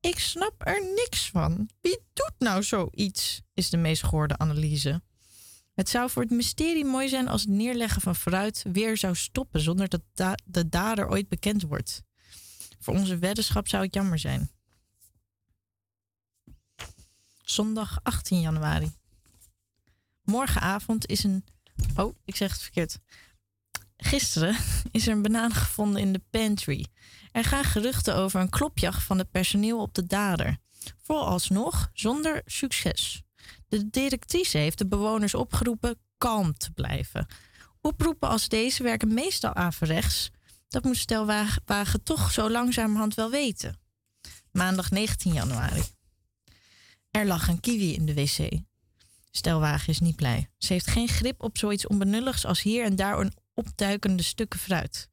Ik 0.00 0.18
snap 0.18 0.54
er 0.66 0.94
niks 0.94 1.30
van. 1.30 1.70
Wie 1.80 1.98
doet 2.12 2.34
nou 2.38 2.62
zoiets? 2.62 3.42
Is 3.54 3.70
de 3.70 3.76
meest 3.76 4.04
gehoorde 4.04 4.38
analyse. 4.38 5.02
Het 5.74 5.88
zou 5.88 6.10
voor 6.10 6.22
het 6.22 6.30
mysterie 6.30 6.84
mooi 6.84 7.08
zijn 7.08 7.28
als 7.28 7.40
het 7.40 7.50
neerleggen 7.50 8.00
van 8.00 8.16
fruit 8.16 8.64
weer 8.72 8.96
zou 8.96 9.14
stoppen 9.14 9.60
zonder 9.60 9.88
dat 9.88 10.02
de 10.44 10.68
dader 10.68 11.08
ooit 11.08 11.28
bekend 11.28 11.62
wordt. 11.62 12.02
Voor 12.78 12.94
onze 12.94 13.18
weddenschap 13.18 13.68
zou 13.68 13.84
het 13.84 13.94
jammer 13.94 14.18
zijn. 14.18 14.50
Zondag 17.42 17.98
18 18.02 18.40
januari. 18.40 18.90
Morgenavond 20.22 21.06
is 21.06 21.24
een. 21.24 21.44
Oh, 21.96 22.16
ik 22.24 22.36
zeg 22.36 22.52
het 22.52 22.62
verkeerd. 22.62 22.98
Gisteren 24.00 24.56
is 24.90 25.06
er 25.06 25.12
een 25.12 25.22
banaan 25.22 25.52
gevonden 25.52 26.02
in 26.02 26.12
de 26.12 26.22
pantry. 26.30 26.86
Er 27.32 27.44
gaan 27.44 27.64
geruchten 27.64 28.16
over 28.16 28.40
een 28.40 28.48
klopjacht 28.48 29.02
van 29.02 29.18
het 29.18 29.30
personeel 29.30 29.80
op 29.80 29.94
de 29.94 30.06
dader. 30.06 30.56
Vooralsnog 31.02 31.90
zonder 31.92 32.42
succes. 32.44 33.22
De 33.68 33.90
directrice 33.90 34.58
heeft 34.58 34.78
de 34.78 34.86
bewoners 34.86 35.34
opgeroepen 35.34 35.98
kalm 36.18 36.56
te 36.56 36.70
blijven. 36.70 37.26
Oproepen 37.80 38.28
als 38.28 38.48
deze 38.48 38.82
werken 38.82 39.14
meestal 39.14 39.54
averechts. 39.54 40.30
Dat 40.68 40.84
moet 40.84 40.96
Stelwagen 40.96 42.02
toch 42.02 42.32
zo 42.32 42.50
langzamerhand 42.50 43.14
wel 43.14 43.30
weten. 43.30 43.80
Maandag 44.52 44.90
19 44.90 45.32
januari. 45.32 45.82
Er 47.10 47.26
lag 47.26 47.48
een 47.48 47.60
kiwi 47.60 47.94
in 47.94 48.06
de 48.06 48.14
wc. 48.14 48.48
Stelwagen 49.30 49.88
is 49.88 50.00
niet 50.00 50.16
blij. 50.16 50.50
Ze 50.58 50.72
heeft 50.72 50.86
geen 50.86 51.08
grip 51.08 51.42
op 51.42 51.58
zoiets 51.58 51.86
onbenulligs 51.86 52.44
als 52.44 52.62
hier 52.62 52.84
en 52.84 52.96
daar 52.96 53.18
een 53.18 53.32
opduikende 53.58 54.22
stukken 54.22 54.60
fruit. 54.60 55.08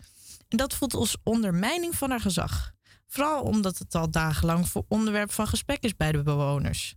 En 0.48 0.58
dat 0.58 0.74
voelt 0.74 0.94
als 0.94 1.18
ondermijning 1.24 1.96
van 1.96 2.10
haar 2.10 2.20
gezag. 2.20 2.72
Vooral 3.08 3.42
omdat 3.42 3.78
het 3.78 3.96
al 3.96 4.12
dagenlang 4.12 4.68
voor 4.68 4.86
onderwerp 4.88 5.32
van 5.32 5.48
gesprek 5.48 5.84
is 5.84 5.96
bij 5.96 6.12
de 6.12 6.24
bewoners. 6.24 6.96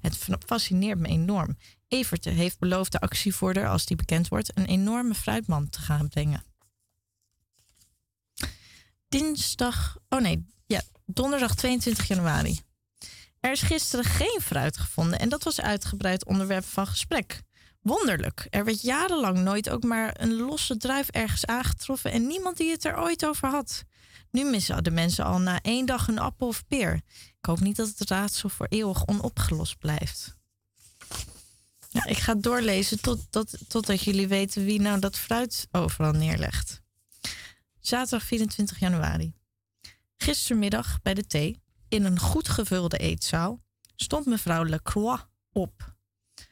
Het 0.00 0.26
fascineert 0.46 0.98
me 0.98 1.08
enorm. 1.08 1.56
Evert 1.88 2.24
heeft 2.24 2.58
beloofd 2.58 2.92
de 2.92 3.00
actievoerder, 3.00 3.68
als 3.68 3.86
die 3.86 3.96
bekend 3.96 4.28
wordt, 4.28 4.58
een 4.58 4.66
enorme 4.66 5.14
fruitmand 5.14 5.72
te 5.72 5.80
gaan 5.80 6.08
brengen. 6.08 6.44
Dinsdag, 9.08 9.96
oh 10.08 10.20
nee, 10.20 10.46
ja, 10.66 10.82
donderdag 11.06 11.54
22 11.54 12.08
januari. 12.08 12.60
Er 13.40 13.50
is 13.50 13.62
gisteren 13.62 14.04
geen 14.04 14.40
fruit 14.42 14.76
gevonden 14.76 15.18
en 15.18 15.28
dat 15.28 15.44
was 15.44 15.60
uitgebreid 15.60 16.24
onderwerp 16.24 16.64
van 16.64 16.86
gesprek. 16.86 17.42
Wonderlijk. 17.80 18.46
Er 18.50 18.64
werd 18.64 18.82
jarenlang 18.82 19.38
nooit 19.38 19.70
ook 19.70 19.82
maar 19.82 20.20
een 20.20 20.36
losse 20.36 20.76
druif 20.76 21.08
ergens 21.08 21.46
aangetroffen 21.46 22.12
en 22.12 22.26
niemand 22.26 22.56
die 22.56 22.70
het 22.70 22.84
er 22.84 22.98
ooit 22.98 23.26
over 23.26 23.48
had. 23.48 23.84
Nu 24.30 24.44
missen 24.44 24.84
de 24.84 24.90
mensen 24.90 25.24
al 25.24 25.38
na 25.38 25.60
één 25.62 25.86
dag 25.86 26.08
een 26.08 26.18
appel 26.18 26.46
of 26.46 26.66
peer. 26.66 26.94
Ik 27.38 27.44
hoop 27.46 27.60
niet 27.60 27.76
dat 27.76 27.88
het 27.98 28.10
raadsel 28.10 28.48
voor 28.48 28.66
eeuwig 28.68 29.06
onopgelost 29.06 29.78
blijft. 29.78 30.38
Ja, 31.88 32.06
ik 32.06 32.18
ga 32.18 32.34
doorlezen 32.34 33.00
tot, 33.00 33.26
tot, 33.30 33.58
totdat 33.68 34.02
jullie 34.02 34.28
weten 34.28 34.64
wie 34.64 34.80
nou 34.80 35.00
dat 35.00 35.18
fruit 35.18 35.68
overal 35.70 36.12
neerlegt. 36.12 36.80
Zaterdag 37.80 38.26
24 38.26 38.78
januari. 38.78 39.32
Gistermiddag 40.16 41.02
bij 41.02 41.14
de 41.14 41.26
thee, 41.26 41.62
in 41.88 42.04
een 42.04 42.18
goed 42.18 42.48
gevulde 42.48 42.96
eetzaal, 42.96 43.62
stond 43.96 44.26
mevrouw 44.26 44.66
Lacroix 44.66 45.26
op. 45.52 45.94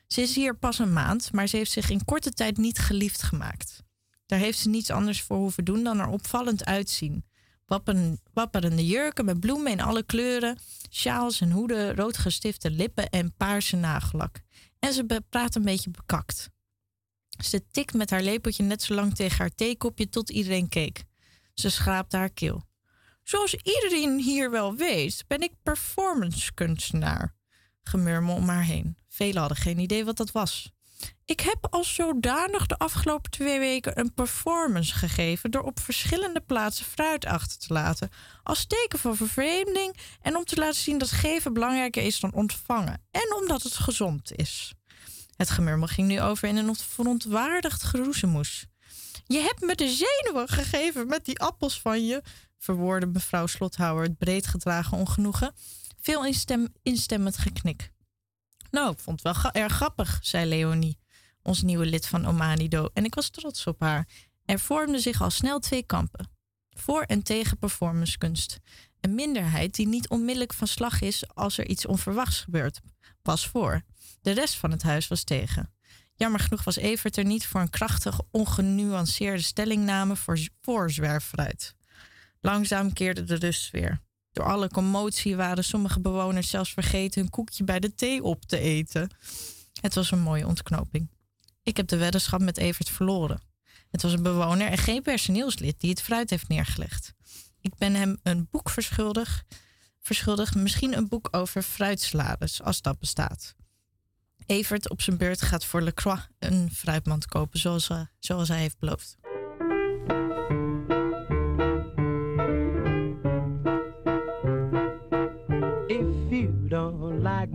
Ze 0.09 0.21
is 0.21 0.35
hier 0.35 0.57
pas 0.57 0.79
een 0.79 0.93
maand, 0.93 1.33
maar 1.33 1.47
ze 1.47 1.57
heeft 1.57 1.71
zich 1.71 1.91
in 1.91 2.05
korte 2.05 2.31
tijd 2.31 2.57
niet 2.57 2.79
geliefd 2.79 3.23
gemaakt. 3.23 3.83
Daar 4.27 4.39
heeft 4.39 4.59
ze 4.59 4.69
niets 4.69 4.91
anders 4.91 5.23
voor 5.23 5.37
hoeven 5.37 5.65
doen 5.65 5.85
dan 5.85 5.99
er 5.99 6.09
opvallend 6.09 6.65
uitzien. 6.65 7.25
Wappen, 7.67 8.21
wapperende 8.33 8.87
jurken 8.87 9.25
met 9.25 9.41
bloemen 9.41 9.73
in 9.73 9.81
alle 9.81 10.03
kleuren, 10.03 10.59
sjaals 10.91 11.41
en 11.41 11.51
hoeden, 11.51 11.95
roodgestifte 11.95 12.71
lippen 12.71 13.11
en 13.11 13.35
paarse 13.37 13.77
nagellak. 13.77 14.41
En 14.79 14.93
ze 14.93 15.23
praat 15.29 15.55
een 15.55 15.63
beetje 15.65 15.91
bekakt. 15.91 16.49
Ze 17.45 17.67
tikt 17.71 17.95
met 17.95 18.11
haar 18.11 18.23
lepeltje 18.23 18.63
net 18.63 18.83
zo 18.83 18.95
lang 18.95 19.15
tegen 19.15 19.39
haar 19.39 19.55
theekopje 19.55 20.09
tot 20.09 20.31
iedereen 20.31 20.69
keek. 20.69 21.05
Ze 21.55 21.71
schraapte 21.71 22.17
haar 22.17 22.31
keel. 22.31 22.63
Zoals 23.23 23.55
iedereen 23.55 24.21
hier 24.21 24.51
wel 24.51 24.75
weet, 24.75 25.25
ben 25.27 25.41
ik 25.41 25.53
performancekunstenaar. 25.63 27.35
Gemurmel 27.83 28.35
om 28.35 28.49
haar 28.49 28.65
heen. 28.65 28.97
Velen 29.19 29.41
hadden 29.41 29.59
geen 29.59 29.79
idee 29.79 30.05
wat 30.05 30.17
dat 30.17 30.33
was. 30.33 30.71
Ik 31.25 31.41
heb 31.41 31.67
als 31.71 31.95
zodanig 31.95 32.67
de 32.67 32.79
afgelopen 32.79 33.31
twee 33.31 33.59
weken 33.59 33.99
een 33.99 34.15
performance 34.15 34.95
gegeven 34.95 35.51
door 35.51 35.63
op 35.63 35.81
verschillende 35.81 36.41
plaatsen 36.41 36.85
fruit 36.85 37.25
achter 37.25 37.59
te 37.59 37.73
laten. 37.73 38.11
Als 38.43 38.67
teken 38.67 38.99
van 38.99 39.17
vervreemding 39.17 39.97
en 40.23 40.37
om 40.37 40.45
te 40.45 40.57
laten 40.57 40.81
zien 40.81 40.99
dat 40.99 41.11
geven 41.11 41.53
belangrijker 41.53 42.03
is 42.03 42.21
dan 42.21 42.33
ontvangen. 42.33 43.03
En 43.11 43.35
omdat 43.35 43.63
het 43.63 43.75
gezond 43.75 44.33
is. 44.37 44.73
Het 45.37 45.51
gemurmel 45.51 45.89
ging 45.89 46.09
nu 46.09 46.21
over 46.21 46.49
in 46.49 46.57
een 46.57 46.77
verontwaardigd 46.77 47.83
geroezemoes. 47.83 48.67
Je 49.27 49.39
hebt 49.39 49.61
me 49.61 49.75
de 49.75 49.89
zenuwen 49.89 50.49
gegeven 50.49 51.07
met 51.07 51.25
die 51.25 51.41
appels 51.41 51.81
van 51.81 52.07
je, 52.07 52.23
verwoordde 52.59 53.07
mevrouw 53.07 53.47
Slothouwer 53.47 54.05
het 54.05 54.19
breed 54.19 54.47
gedragen 54.47 54.99
ongenoegen. 54.99 55.55
Veel 56.01 56.25
instem, 56.27 56.69
instemmend 56.83 57.39
geknik. 57.39 57.91
Nou, 58.71 58.93
ik 58.93 58.99
vond 58.99 59.23
het 59.23 59.43
wel 59.43 59.53
erg 59.53 59.73
grappig, 59.73 60.19
zei 60.23 60.47
Leonie, 60.47 60.99
ons 61.43 61.63
nieuwe 61.63 61.87
lid 61.87 62.07
van 62.07 62.27
Omanido, 62.27 62.89
en 62.93 63.05
ik 63.05 63.15
was 63.15 63.29
trots 63.31 63.67
op 63.67 63.81
haar. 63.81 64.09
Er 64.45 64.59
vormden 64.59 65.01
zich 65.01 65.23
al 65.23 65.31
snel 65.31 65.59
twee 65.59 65.83
kampen. 65.83 66.31
Voor 66.71 67.03
en 67.03 67.23
tegen 67.23 67.59
performancekunst. 67.59 68.59
Een 69.01 69.15
minderheid 69.15 69.75
die 69.75 69.89
niet 69.89 70.09
onmiddellijk 70.09 70.55
van 70.55 70.67
slag 70.67 71.01
is 71.01 71.35
als 71.35 71.59
er 71.59 71.67
iets 71.67 71.87
onverwachts 71.87 72.41
gebeurt, 72.41 72.81
was 73.23 73.47
voor. 73.47 73.83
De 74.23 74.31
rest 74.31 74.55
van 74.55 74.71
het 74.71 74.83
huis 74.83 75.09
was 75.09 75.25
tegen. 75.25 75.73
Jammer 76.15 76.41
genoeg 76.41 76.65
was 76.65 76.77
Evert 76.77 77.17
er 77.17 77.25
niet 77.25 77.47
voor 77.47 77.61
een 77.61 77.71
krachtig, 77.71 78.21
ongenuanceerde 78.31 79.43
stellingname 79.43 80.17
voor, 80.17 80.39
voor 80.61 80.91
zwerfruit. 80.91 81.75
Langzaam 82.41 82.93
keerde 82.93 83.25
de 83.25 83.35
rust 83.35 83.71
weer. 83.71 84.01
Door 84.39 84.47
alle 84.47 84.69
commotie 84.69 85.37
waren 85.37 85.65
sommige 85.65 86.01
bewoners 86.01 86.51
zelfs 86.51 86.73
vergeten 86.73 87.21
hun 87.21 87.31
koekje 87.31 87.65
bij 87.65 87.81
de 87.81 87.95
thee 87.95 88.23
op 88.23 88.45
te 88.45 88.59
eten. 88.59 89.11
Het 89.81 89.95
was 89.95 90.11
een 90.11 90.21
mooie 90.21 90.47
ontknoping. 90.47 91.09
Ik 91.63 91.77
heb 91.77 91.89
de 91.89 91.97
weddenschap 91.97 92.41
met 92.41 92.57
Evert 92.57 92.89
verloren. 92.89 93.41
Het 93.91 94.03
was 94.03 94.13
een 94.13 94.23
bewoner 94.23 94.67
en 94.67 94.79
geen 94.79 95.03
personeelslid 95.03 95.81
die 95.81 95.91
het 95.91 96.03
fruit 96.03 96.31
heeft 96.31 96.49
neergelegd. 96.49 97.15
Ik 97.61 97.77
ben 97.79 97.95
hem 97.95 98.19
een 98.23 98.49
boek 98.51 98.71
verschuldigd, 98.71 99.45
verschuldigd 100.01 100.55
misschien 100.55 100.97
een 100.97 101.09
boek 101.09 101.29
over 101.31 101.63
fruitsalades, 101.63 102.63
als 102.63 102.83
dat 102.83 102.99
bestaat. 102.99 103.55
Evert 104.47 104.91
op 104.91 105.03
zijn 105.03 105.17
beurt 105.17 105.43
gaat 105.43 105.65
voor 105.65 105.83
Lecroix 105.83 106.29
een 106.39 106.71
fruitmand 106.73 107.27
kopen, 107.27 107.59
zoals, 107.59 107.89
uh, 107.89 108.01
zoals 108.19 108.49
hij 108.49 108.59
heeft 108.59 108.79
beloofd. 108.79 109.19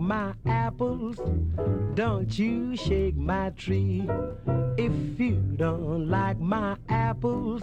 My 0.04 0.34
apples, 0.44 1.18
don't 1.94 2.38
you 2.38 2.76
shake 2.76 3.16
my 3.16 3.48
tree. 3.50 4.06
If 4.76 5.18
you 5.18 5.36
don't 5.56 6.10
like 6.10 6.38
my 6.38 6.76
apples, 6.90 7.62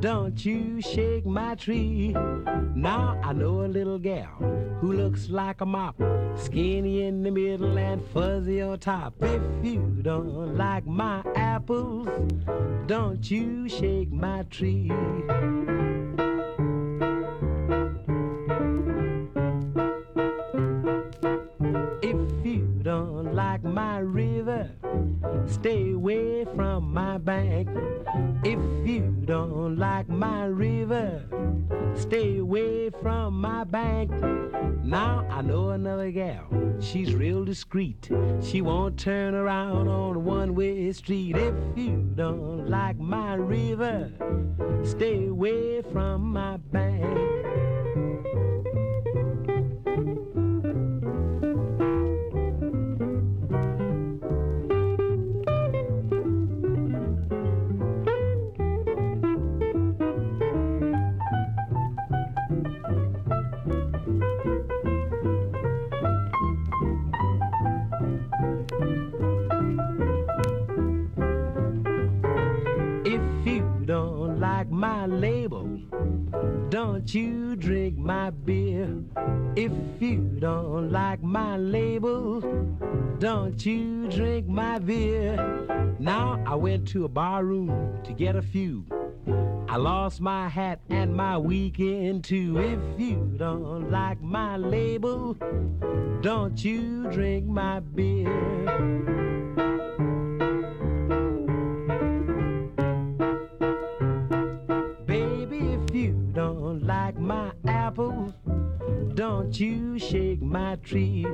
don't 0.00 0.44
you 0.44 0.80
shake 0.80 1.26
my 1.26 1.56
tree. 1.56 2.14
Now 2.74 3.20
I 3.24 3.32
know 3.32 3.64
a 3.64 3.66
little 3.66 3.98
gal 3.98 4.36
who 4.80 4.92
looks 4.92 5.28
like 5.28 5.60
a 5.60 5.66
mop, 5.66 5.96
skinny 6.36 7.02
in 7.02 7.24
the 7.24 7.32
middle 7.32 7.76
and 7.76 8.00
fuzzy 8.12 8.62
on 8.62 8.78
top. 8.78 9.14
If 9.20 9.42
you 9.64 9.80
don't 10.02 10.56
like 10.56 10.86
my 10.86 11.24
apples, 11.34 12.08
don't 12.86 13.28
you 13.28 13.68
shake 13.68 14.12
my 14.12 14.44
tree. 14.44 14.92
My 23.76 23.98
river, 23.98 24.70
stay 25.44 25.92
away 25.92 26.46
from 26.54 26.94
my 26.94 27.18
bank. 27.18 27.68
If 28.42 28.58
you 28.88 29.14
don't 29.26 29.76
like 29.76 30.08
my 30.08 30.46
river, 30.46 31.22
stay 31.94 32.38
away 32.38 32.88
from 33.02 33.38
my 33.38 33.64
bank. 33.64 34.10
Now 34.82 35.26
I 35.28 35.42
know 35.42 35.68
another 35.72 36.10
gal, 36.10 36.46
she's 36.80 37.14
real 37.14 37.44
discreet. 37.44 38.08
She 38.40 38.62
won't 38.62 38.98
turn 38.98 39.34
around 39.34 39.88
on 39.88 40.16
a 40.16 40.20
one-way 40.20 40.90
street. 40.92 41.36
If 41.36 41.54
you 41.76 42.10
don't 42.14 42.70
like 42.70 42.98
my 42.98 43.34
river, 43.34 44.10
stay 44.84 45.26
away 45.26 45.82
from 45.92 46.22
my 46.22 46.56
bank. 46.56 47.25
Don't 77.06 77.14
you 77.14 77.54
drink 77.54 77.96
my 77.96 78.30
beer. 78.30 78.92
If 79.54 79.70
you 80.00 80.22
don't 80.40 80.90
like 80.90 81.22
my 81.22 81.56
label, 81.56 82.40
don't 83.20 83.64
you 83.64 84.08
drink 84.08 84.48
my 84.48 84.80
beer. 84.80 85.36
Now 86.00 86.42
I 86.44 86.56
went 86.56 86.88
to 86.88 87.04
a 87.04 87.08
bar 87.08 87.44
room 87.44 88.02
to 88.02 88.12
get 88.12 88.34
a 88.34 88.42
few. 88.42 88.86
I 89.68 89.76
lost 89.76 90.20
my 90.20 90.48
hat 90.48 90.80
and 90.90 91.14
my 91.14 91.38
weekend 91.38 92.24
too. 92.24 92.58
If 92.58 93.00
you 93.00 93.32
don't 93.36 93.88
like 93.88 94.20
my 94.20 94.56
label, 94.56 95.34
don't 96.22 96.58
you 96.64 97.08
drink 97.12 97.46
my 97.46 97.78
beer. 97.78 98.26
Don't 109.28 109.58
you 109.58 109.98
shake 109.98 110.40
my 110.40 110.76
tree. 110.84 111.26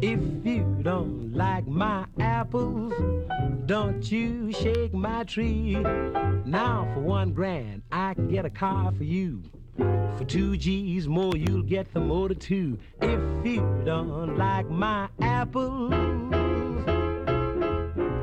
If 0.00 0.18
you 0.46 0.78
don't 0.80 1.34
like 1.34 1.66
my 1.66 2.06
apples, 2.18 2.94
don't 3.66 4.10
you 4.10 4.50
shake 4.50 4.94
my 4.94 5.24
tree. 5.24 5.76
Now 6.46 6.90
for 6.94 7.00
one 7.00 7.32
grand, 7.32 7.82
I 7.92 8.14
can 8.14 8.28
get 8.28 8.46
a 8.46 8.50
car 8.50 8.92
for 8.92 9.04
you. 9.04 9.42
For 9.76 10.24
two 10.26 10.56
G's 10.56 11.06
more, 11.06 11.36
you'll 11.36 11.68
get 11.76 11.92
the 11.92 12.00
motor 12.00 12.34
too. 12.34 12.78
If 13.02 13.20
you 13.44 13.82
don't 13.84 14.38
like 14.38 14.70
my 14.70 15.10
apples, 15.20 15.92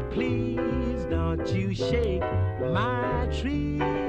please 0.10 1.06
don't 1.12 1.48
you 1.54 1.76
shake 1.76 2.24
my 2.60 3.30
tree. 3.40 4.05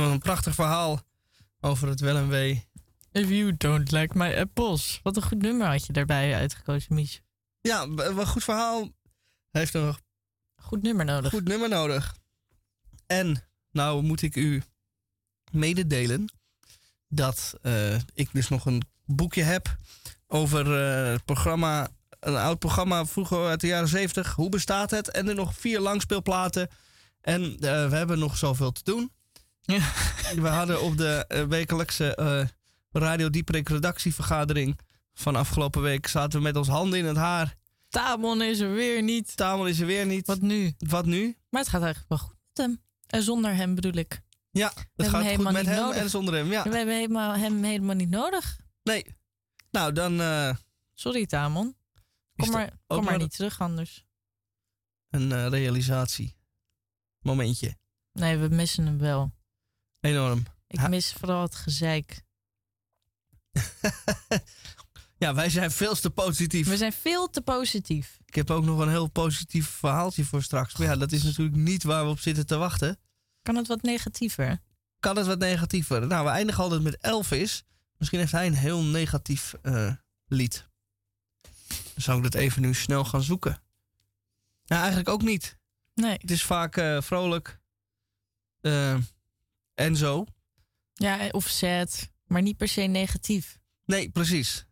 Een 0.00 0.18
prachtig 0.18 0.54
verhaal 0.54 1.00
over 1.60 1.88
het 1.88 2.00
wel 2.00 2.16
en 2.16 2.28
wee. 2.28 2.68
If 3.12 3.28
you 3.28 3.56
don't 3.56 3.90
like 3.90 4.18
my 4.18 4.38
apples. 4.38 5.00
Wat 5.02 5.16
een 5.16 5.22
goed 5.22 5.42
nummer 5.42 5.66
had 5.66 5.86
je 5.86 5.92
daarbij 5.92 6.34
uitgekozen, 6.34 6.94
Mies. 6.94 7.22
Ja, 7.60 7.82
een 7.82 8.26
goed 8.26 8.44
verhaal. 8.44 8.80
Hij 9.50 9.60
heeft 9.60 9.74
een 9.74 9.96
Goed 10.56 10.82
nummer 10.82 11.04
nodig. 11.04 11.30
goed 11.30 11.48
nummer 11.48 11.68
nodig. 11.68 12.16
En 13.06 13.44
nou 13.70 14.02
moet 14.02 14.22
ik 14.22 14.36
u 14.36 14.62
mededelen 15.50 16.32
dat 17.08 17.54
eh, 17.62 17.94
ik 18.14 18.28
dus 18.32 18.48
nog 18.48 18.66
een 18.66 18.82
boekje 19.04 19.42
heb 19.42 19.76
over 20.26 20.80
eh, 20.80 21.12
het 21.12 21.24
programma, 21.24 21.88
een 22.20 22.36
oud 22.36 22.58
programma 22.58 23.06
vroeger 23.06 23.46
uit 23.46 23.60
de 23.60 23.66
jaren 23.66 23.88
70. 23.88 24.34
Hoe 24.34 24.48
bestaat 24.48 24.90
het? 24.90 25.10
En 25.10 25.28
er 25.28 25.34
nog 25.34 25.54
vier 25.54 25.80
langspeelplaten. 25.80 26.68
En 27.20 27.42
eh, 27.42 27.88
we 27.88 27.96
hebben 27.96 28.18
nog 28.18 28.36
zoveel 28.36 28.72
te 28.72 28.82
doen. 28.84 29.12
We 30.42 30.48
hadden 30.48 30.82
op 30.82 30.96
de 30.96 31.24
eh, 31.28 31.44
wekelijkse 31.44 32.14
eh, 32.14 32.46
Radio 32.92 33.30
Dieperik 33.30 33.68
redactievergadering 33.68 34.78
van 35.14 35.36
afgelopen 35.36 35.82
week 35.82 36.06
zaten 36.06 36.38
we 36.38 36.44
met 36.44 36.56
ons 36.56 36.68
handen 36.68 36.98
in 36.98 37.04
het 37.04 37.16
haar. 37.16 37.56
Tamon 37.88 38.42
is 38.42 38.60
er 38.60 38.72
weer 38.72 39.02
niet. 39.02 39.36
Tamon 39.36 39.68
is 39.68 39.80
er 39.80 39.86
weer 39.86 40.06
niet. 40.06 40.26
Wat 40.26 40.40
nu? 40.40 40.74
Wat 40.78 41.06
nu? 41.06 41.36
Maar 41.48 41.60
het 41.60 41.70
gaat 41.70 41.82
eigenlijk 41.82 42.10
wel 42.10 42.18
goed 42.18 42.36
met 42.48 42.66
hem. 42.66 42.80
En 43.06 43.22
zonder 43.22 43.54
hem 43.54 43.74
bedoel 43.74 43.92
ik. 43.92 44.20
Ja, 44.50 44.72
het 44.96 45.08
gaat 45.08 45.34
goed 45.34 45.52
met 45.52 45.66
hem 45.66 45.76
nodig. 45.76 45.96
en 46.02 46.10
zonder 46.10 46.34
hem. 46.34 46.50
Ja. 46.50 46.62
We 46.62 46.76
hebben 46.76 46.94
helemaal, 46.94 47.34
hem 47.34 47.62
helemaal 47.62 47.94
niet 47.94 48.10
nodig. 48.10 48.60
Nee. 48.82 49.04
Nou, 49.70 49.92
dan 49.92 50.20
eh, 50.20 50.54
Sorry, 50.94 51.26
Tamon. 51.26 51.76
Kom 52.36 52.50
maar, 52.50 52.78
kom 52.86 53.04
maar 53.04 53.18
niet 53.18 53.36
terug 53.36 53.60
anders. 53.60 54.04
een 55.10 55.48
realisatie. 55.48 56.36
Momentje. 57.20 57.76
Nee, 58.12 58.36
we 58.36 58.48
missen 58.48 58.86
hem 58.86 58.98
wel. 58.98 59.32
Enorm. 60.02 60.42
Ik 60.66 60.88
mis 60.88 61.12
vooral 61.12 61.42
het 61.42 61.54
gezeik. 61.54 62.22
Ja, 65.16 65.34
wij 65.34 65.50
zijn 65.50 65.70
veel 65.70 65.94
te 65.94 66.10
positief. 66.10 66.68
We 66.68 66.76
zijn 66.76 66.92
veel 66.92 67.30
te 67.30 67.40
positief. 67.42 68.18
Ik 68.24 68.34
heb 68.34 68.50
ook 68.50 68.64
nog 68.64 68.78
een 68.78 68.88
heel 68.88 69.08
positief 69.08 69.68
verhaaltje 69.68 70.24
voor 70.24 70.42
straks. 70.42 70.76
Maar 70.76 70.86
ja, 70.88 70.96
dat 70.96 71.12
is 71.12 71.22
natuurlijk 71.22 71.56
niet 71.56 71.82
waar 71.82 72.04
we 72.04 72.10
op 72.10 72.18
zitten 72.20 72.46
te 72.46 72.56
wachten. 72.56 72.98
Kan 73.42 73.56
het 73.56 73.66
wat 73.66 73.82
negatiever? 73.82 74.60
Kan 75.00 75.16
het 75.16 75.26
wat 75.26 75.38
negatiever? 75.38 76.06
Nou, 76.06 76.24
we 76.24 76.30
eindigen 76.30 76.62
altijd 76.62 76.82
met 76.82 76.96
Elvis. 76.96 77.64
Misschien 77.98 78.18
heeft 78.18 78.32
hij 78.32 78.46
een 78.46 78.54
heel 78.54 78.82
negatief 78.82 79.54
eh, 79.62 79.92
lied. 80.26 80.68
Dan 81.68 82.02
zou 82.02 82.16
ik 82.16 82.22
dat 82.22 82.34
even 82.34 82.62
nu 82.62 82.74
snel 82.74 83.04
gaan 83.04 83.22
zoeken. 83.22 83.62
Nou, 84.64 84.80
eigenlijk 84.80 85.08
ook 85.08 85.22
niet. 85.22 85.58
Nee. 85.94 86.16
Het 86.20 86.30
is 86.30 86.42
vaak 86.44 86.76
eh, 86.76 87.00
vrolijk. 87.02 87.60
eh, 88.60 88.98
en 89.82 89.96
zo. 89.96 90.26
Ja, 90.92 91.28
of 91.28 91.48
sad, 91.48 92.10
maar 92.26 92.42
niet 92.42 92.56
per 92.56 92.68
se 92.68 92.80
negatief. 92.82 93.58
Nee, 93.84 94.10
precies. 94.10 94.66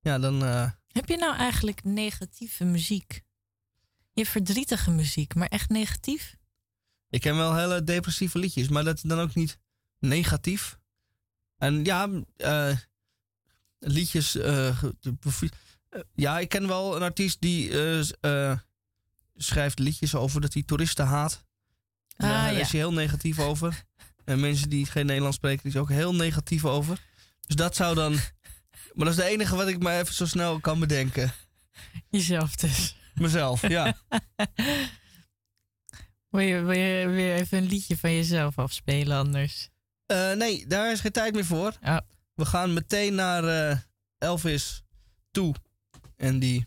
Ja, 0.00 0.18
dan... 0.18 0.44
eh, 0.44 0.70
Heb 0.88 1.08
je 1.08 1.16
nou 1.16 1.36
eigenlijk 1.36 1.84
negatieve 1.84 2.64
muziek? 2.64 3.22
Je 4.12 4.26
verdrietige 4.26 4.90
muziek, 4.90 5.34
maar 5.34 5.48
echt 5.48 5.68
negatief? 5.70 6.36
Ik 7.08 7.20
ken 7.20 7.36
wel 7.36 7.56
hele 7.56 7.84
depressieve 7.84 8.38
liedjes, 8.38 8.68
maar 8.68 8.84
dat 8.84 8.96
is 8.96 9.02
dan 9.02 9.18
ook 9.20 9.34
niet 9.34 9.58
negatief. 9.98 10.78
En 11.56 11.84
ja, 11.84 12.08
eh, 12.36 12.76
liedjes. 13.78 14.36
eh, 14.36 14.82
ja, 16.14 16.38
ik 16.38 16.48
ken 16.48 16.66
wel 16.66 16.96
een 16.96 17.02
artiest 17.02 17.40
die 17.40 17.70
schrijft 19.36 19.78
liedjes 19.78 20.14
over 20.14 20.40
dat 20.40 20.52
hij 20.52 20.62
toeristen 20.62 21.06
haat. 21.06 21.44
Ah, 22.16 22.28
Daar 22.28 22.52
ja. 22.52 22.58
is 22.60 22.70
hij 22.70 22.80
heel 22.80 22.92
negatief 22.92 23.38
over. 23.38 23.84
En 24.24 24.40
mensen 24.40 24.68
die 24.68 24.86
geen 24.86 25.06
Nederlands 25.06 25.36
spreken, 25.36 25.62
die 25.62 25.72
is 25.72 25.78
ook 25.78 25.88
heel 25.88 26.14
negatief 26.14 26.64
over. 26.64 26.98
Dus 27.46 27.56
dat 27.56 27.76
zou 27.76 27.94
dan. 27.94 28.12
Maar 28.94 29.04
dat 29.04 29.18
is 29.18 29.24
de 29.24 29.30
enige 29.30 29.56
wat 29.56 29.68
ik 29.68 29.82
maar 29.82 30.00
even 30.00 30.14
zo 30.14 30.26
snel 30.26 30.60
kan 30.60 30.80
bedenken. 30.80 31.32
Jezelf 32.10 32.56
dus. 32.56 32.96
Mezelf, 33.14 33.68
ja. 33.68 33.96
Wil 36.32 36.40
je, 36.40 36.60
wil 36.60 36.78
je 36.78 37.08
weer 37.08 37.34
even 37.34 37.58
een 37.58 37.66
liedje 37.66 37.96
van 37.96 38.12
jezelf 38.14 38.58
afspelen 38.58 39.16
anders? 39.16 39.68
Eh, 40.06 40.32
nee, 40.32 40.66
daar 40.66 40.92
is 40.92 41.00
geen 41.00 41.12
tijd 41.12 41.34
meer 41.34 41.44
voor. 41.44 41.76
Ja. 41.82 42.04
We 42.34 42.44
gaan 42.44 42.72
meteen 42.72 43.14
naar 43.14 43.44
eh, 43.44 43.78
Elvis 44.18 44.82
toe. 45.30 45.54
En 46.16 46.38
die 46.38 46.66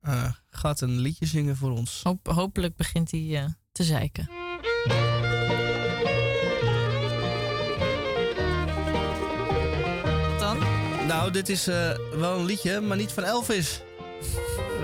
eh, 0.00 0.32
gaat 0.50 0.80
een 0.80 0.98
liedje 0.98 1.26
zingen 1.26 1.56
voor 1.56 1.70
ons. 1.70 2.00
Hoop, 2.02 2.26
hopelijk 2.26 2.76
begint 2.76 3.10
hij 3.10 3.54
te 3.72 3.84
zeiken. 3.84 4.30
Nou, 11.12 11.30
dit 11.30 11.48
is 11.48 11.66
eh, 11.66 11.90
wel 12.14 12.38
een 12.38 12.44
liedje, 12.44 12.80
maar 12.80 12.96
niet 12.96 13.12
van 13.12 13.24
Elvis. 13.24 13.80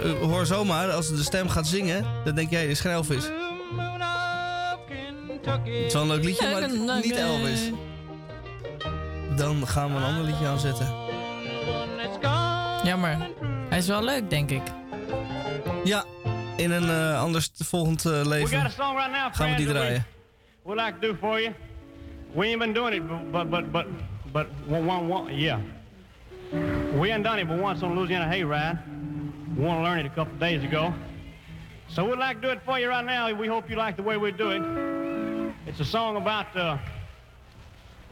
Eh, 0.03 0.13
hoor 0.13 0.47
zomaar, 0.47 0.91
als 0.91 1.09
de 1.09 1.23
stem 1.23 1.49
gaat 1.49 1.67
zingen, 1.67 2.05
dan 2.25 2.35
denk 2.35 2.51
jij, 2.51 2.61
dit 2.61 2.71
is 2.71 2.81
geen 2.81 2.93
Elvis. 2.93 3.25
Het 5.45 5.87
is 5.87 5.93
wel 5.93 6.03
een 6.03 6.09
leuk 6.09 6.25
liedje, 6.25 6.51
maar 6.51 6.69
niet 7.03 7.17
Elvis. 7.17 7.71
Dan 9.37 9.67
gaan 9.67 9.91
we 9.91 9.97
een 9.97 10.05
ander 10.05 10.25
liedje 10.25 10.47
aanzetten. 10.47 10.87
Jammer. 12.85 13.31
Hij 13.69 13.79
is 13.79 13.87
wel 13.87 14.03
leuk, 14.03 14.31
denk 14.31 14.51
ik. 14.51 14.63
Ja, 15.85 16.05
in 16.57 16.71
een 16.71 16.91
eh, 16.91 17.21
anders 17.21 17.51
volgend 17.55 18.05
eh, 18.05 18.13
a 18.13 18.23
leven 18.23 18.71
song 18.71 18.97
right 18.97 19.11
now, 19.11 19.35
gaan 19.35 19.51
we 19.51 19.57
die 19.57 19.67
draaien. 19.67 20.07
like 20.65 20.93
to 21.01 21.09
do 21.09 21.15
for 21.21 21.41
you. 21.41 21.55
We 22.35 22.47
ain't 22.47 22.59
been 22.59 22.73
doing 22.73 22.95
it, 22.95 23.31
but 23.33 23.51
but 23.51 23.73
but 23.73 23.87
but 24.33 24.47
one 24.67 24.87
one 24.87 25.13
one 25.13 25.37
yeah. 25.37 25.59
We 26.53 27.11
ain't 27.11 27.25
done 27.25 27.39
it 27.39 27.49
but 27.49 27.59
once 27.59 27.83
on 27.83 27.95
Louisiana 27.97 28.25
Hayride. 28.25 28.79
To 29.57 29.63
learn 29.63 29.99
it 29.99 30.07
a 30.07 30.11
couple 30.11 30.37
days 30.39 30.63
ago. 30.63 30.95
So 31.89 32.05
we'd 32.09 32.19
like 32.19 32.41
to 32.41 32.47
do 32.47 32.51
it 32.51 32.63
for 32.63 32.79
you 32.79 32.89
right 32.89 33.05
now. 33.05 33.35
We 33.35 33.49
hope 33.49 33.69
you 33.69 33.77
like 33.77 33.97
the 33.97 34.03
way 34.03 34.17
we 34.17 34.31
do 34.31 34.51
it. 34.51 34.63
It's 35.67 35.81
a 35.81 35.85
song 35.85 36.17
about 36.17 36.57
uh, 36.57 36.79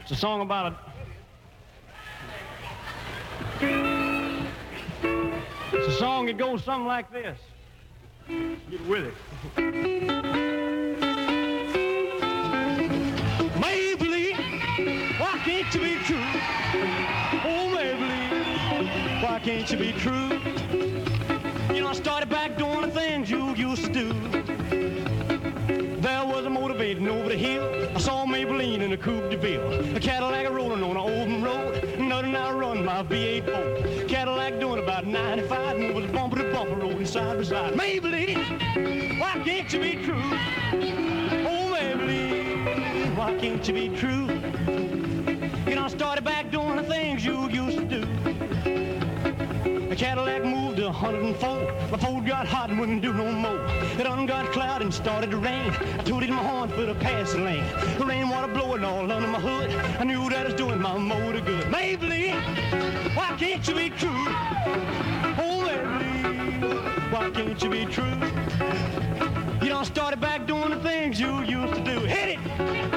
it's 0.01 0.11
a 0.11 0.15
song 0.15 0.41
about 0.41 0.73
a 0.73 0.77
It's 5.71 5.87
a 5.87 5.97
song 5.97 6.27
that 6.27 6.37
goes 6.37 6.63
something 6.63 6.85
like 6.85 7.11
this. 7.11 7.37
Get 8.27 8.85
with 8.87 9.05
it. 9.05 9.13
Maybelline, 13.55 15.19
why 15.19 15.37
can't 15.43 15.73
you 15.73 15.81
be 15.81 15.95
true? 16.03 16.36
Can't 19.47 19.71
you 19.71 19.77
be 19.77 19.93
true? 19.93 20.41
You 21.73 21.79
know, 21.79 21.87
I 21.87 21.93
started 21.93 22.27
back 22.27 22.57
doing 22.57 22.81
the 22.81 22.91
things 22.91 23.31
you 23.31 23.55
used 23.55 23.85
to 23.85 23.93
do. 23.93 24.11
There 26.01 26.25
was 26.25 26.45
a 26.45 26.49
motivating 26.49 27.07
over 27.07 27.29
the 27.29 27.37
hill. 27.37 27.89
I 27.95 27.97
saw 27.97 28.25
Maybelline 28.25 28.81
in 28.81 28.91
a 28.91 28.97
Coupe 28.97 29.29
de 29.29 29.37
Ville. 29.37 29.95
A 29.95 30.01
Cadillac 30.01 30.49
rolling 30.49 30.83
on 30.83 30.97
an 30.97 30.97
open 30.97 31.41
road. 31.41 31.97
Nothing 31.97 32.35
I 32.35 32.51
run 32.51 32.83
my 32.83 33.03
V8 33.03 33.45
Ford. 33.45 34.09
Cadillac 34.09 34.59
doing 34.59 34.83
about 34.83 35.07
95. 35.07 35.77
And 35.77 35.95
was 35.95 36.05
bumper 36.07 36.43
to 36.43 36.51
bumper 36.51 36.75
rolling 36.75 37.05
side 37.05 37.37
by 37.37 37.43
side. 37.43 37.73
Maybelline, 37.75 39.17
why 39.17 39.41
can't 39.45 39.71
you 39.71 39.79
be 39.79 39.93
true? 40.03 40.29
Oh, 41.47 41.73
Maybelline, 41.73 43.15
why 43.15 43.33
can't 43.37 43.65
you 43.65 43.73
be 43.73 43.95
true? 43.95 44.27
You 45.69 45.75
know, 45.75 45.85
I 45.85 45.87
started 45.87 46.25
back 46.25 46.51
doing 46.51 46.75
the 46.75 46.83
things 46.83 47.23
you 47.23 47.47
used 47.47 47.77
to 47.77 47.85
do. 47.85 48.26
Cadillac 49.97 50.45
moved 50.45 50.77
to 50.77 50.85
104. 50.85 51.89
My 51.89 51.97
Ford 51.97 52.23
got 52.23 52.45
hot 52.45 52.69
and 52.69 52.79
wouldn't 52.79 53.01
do 53.01 53.11
no 53.13 53.31
more. 53.31 53.65
It 53.99 54.03
done 54.03 54.27
got 54.27 54.51
cloud 54.51 54.83
and 54.83 54.93
started 54.93 55.31
to 55.31 55.37
rain. 55.37 55.71
I 55.71 56.03
tooted 56.03 56.29
my 56.29 56.43
horn 56.43 56.69
for 56.69 56.85
the 56.85 56.93
passing 56.93 57.43
lane. 57.43 57.63
The 57.97 58.05
rainwater 58.05 58.53
blowing 58.53 58.83
all 58.83 59.11
under 59.11 59.27
my 59.27 59.39
hood. 59.39 59.71
I 59.99 60.03
knew 60.03 60.29
that 60.29 60.45
was 60.45 60.53
doing 60.53 60.79
my 60.79 60.95
motor 60.99 61.41
good. 61.41 61.63
Maybelline, 61.65 62.35
why 63.15 63.35
can't 63.39 63.67
you 63.67 63.73
be 63.73 63.89
true? 63.89 64.25
Oh, 65.39 65.65
Maybelline, 65.67 67.11
why 67.11 67.31
can't 67.31 67.63
you 67.63 67.69
be 67.71 67.85
true? 67.85 69.63
You 69.63 69.69
done 69.69 69.83
started 69.83 70.21
back 70.21 70.45
doing 70.45 70.69
the 70.69 70.79
things 70.79 71.19
you 71.19 71.41
used 71.41 71.73
to 71.73 71.83
do. 71.83 71.99
Hit 72.01 72.37
it! 72.37 72.96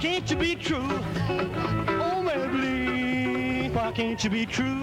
Can't 0.00 0.30
you 0.30 0.36
be 0.36 0.54
true? 0.54 0.88
Oh, 1.28 2.22
Maybelline, 2.26 3.72
why 3.72 3.92
can't 3.92 4.22
you 4.22 4.30
be 4.30 4.44
true? 4.44 4.82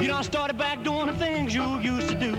You 0.00 0.08
done 0.08 0.24
started 0.24 0.56
back 0.56 0.82
doing 0.82 1.06
the 1.06 1.14
things 1.14 1.54
you 1.54 1.78
used 1.80 2.08
to 2.08 2.14
do. 2.14 2.32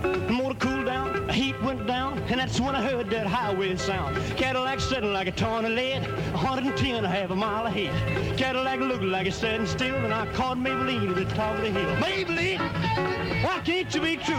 The 0.00 0.30
motor 0.30 0.54
cooled 0.58 0.86
down, 0.86 1.26
the 1.26 1.32
heat 1.32 1.60
went 1.62 1.86
down, 1.86 2.18
and 2.28 2.40
that's 2.40 2.58
when 2.60 2.74
I 2.74 2.82
heard 2.82 3.10
that 3.10 3.26
highway 3.26 3.76
sound. 3.76 4.16
Cadillac 4.36 4.80
sitting 4.80 5.12
like 5.12 5.28
a 5.28 5.32
ton 5.32 5.66
of 5.66 5.72
lead, 5.72 6.02
110 6.32 7.04
a 7.04 7.08
half 7.08 7.30
a 7.30 7.36
mile 7.36 7.66
ahead. 7.66 8.38
Cadillac 8.38 8.80
looked 8.80 9.04
like 9.04 9.26
it's 9.26 9.36
sitting 9.36 9.66
still, 9.66 9.96
and 9.96 10.14
I 10.14 10.26
caught 10.32 10.56
Maybelline 10.56 11.10
at 11.10 11.16
the 11.16 11.34
top 11.34 11.56
of 11.56 11.62
the 11.62 11.70
hill. 11.70 11.96
Maybelline, 11.96 13.44
why 13.44 13.60
can't 13.64 13.94
you 13.94 14.00
be 14.00 14.16
true? 14.16 14.34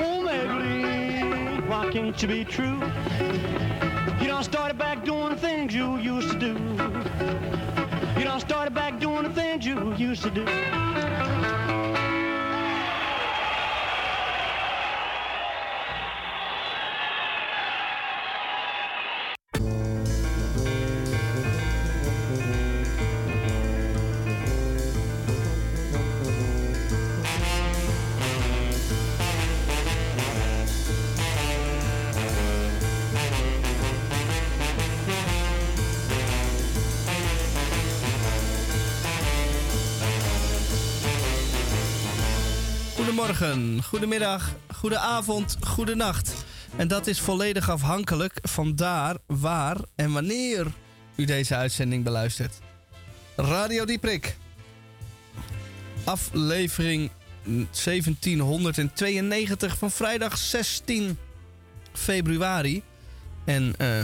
Oh, 0.00 0.24
Maybelline, 0.26 1.68
why 1.68 1.90
can't 1.90 2.20
you 2.20 2.28
be 2.28 2.44
true? 2.44 2.80
You 4.20 4.26
done 4.26 4.42
started 4.42 4.76
back 4.76 5.04
doing 5.04 5.30
the 5.30 5.36
things 5.36 5.74
you 5.74 5.96
used 5.98 6.30
to 6.32 6.38
do. 6.38 6.52
You 8.18 8.24
done 8.24 8.40
started 8.40 8.74
back 8.74 8.98
doing 8.98 9.22
the 9.22 9.30
things 9.30 9.64
you 9.64 9.94
used 9.94 10.22
to 10.24 10.30
do. 10.30 10.44
Goedemorgen, 43.28 43.82
goedemiddag, 43.82 44.54
goedenavond, 44.74 45.56
goedenacht. 45.60 46.44
En 46.76 46.88
dat 46.88 47.06
is 47.06 47.20
volledig 47.20 47.70
afhankelijk 47.70 48.38
van 48.42 48.76
daar, 48.76 49.16
waar 49.26 49.76
en 49.94 50.12
wanneer 50.12 50.66
u 51.16 51.24
deze 51.24 51.56
uitzending 51.56 52.04
beluistert. 52.04 52.58
Radio 53.36 53.84
Dieprik. 53.84 54.36
Aflevering 56.04 57.10
1792 57.44 59.78
van 59.78 59.90
vrijdag 59.90 60.38
16 60.38 61.18
februari. 61.92 62.82
En 63.44 63.74
eh, 63.78 64.00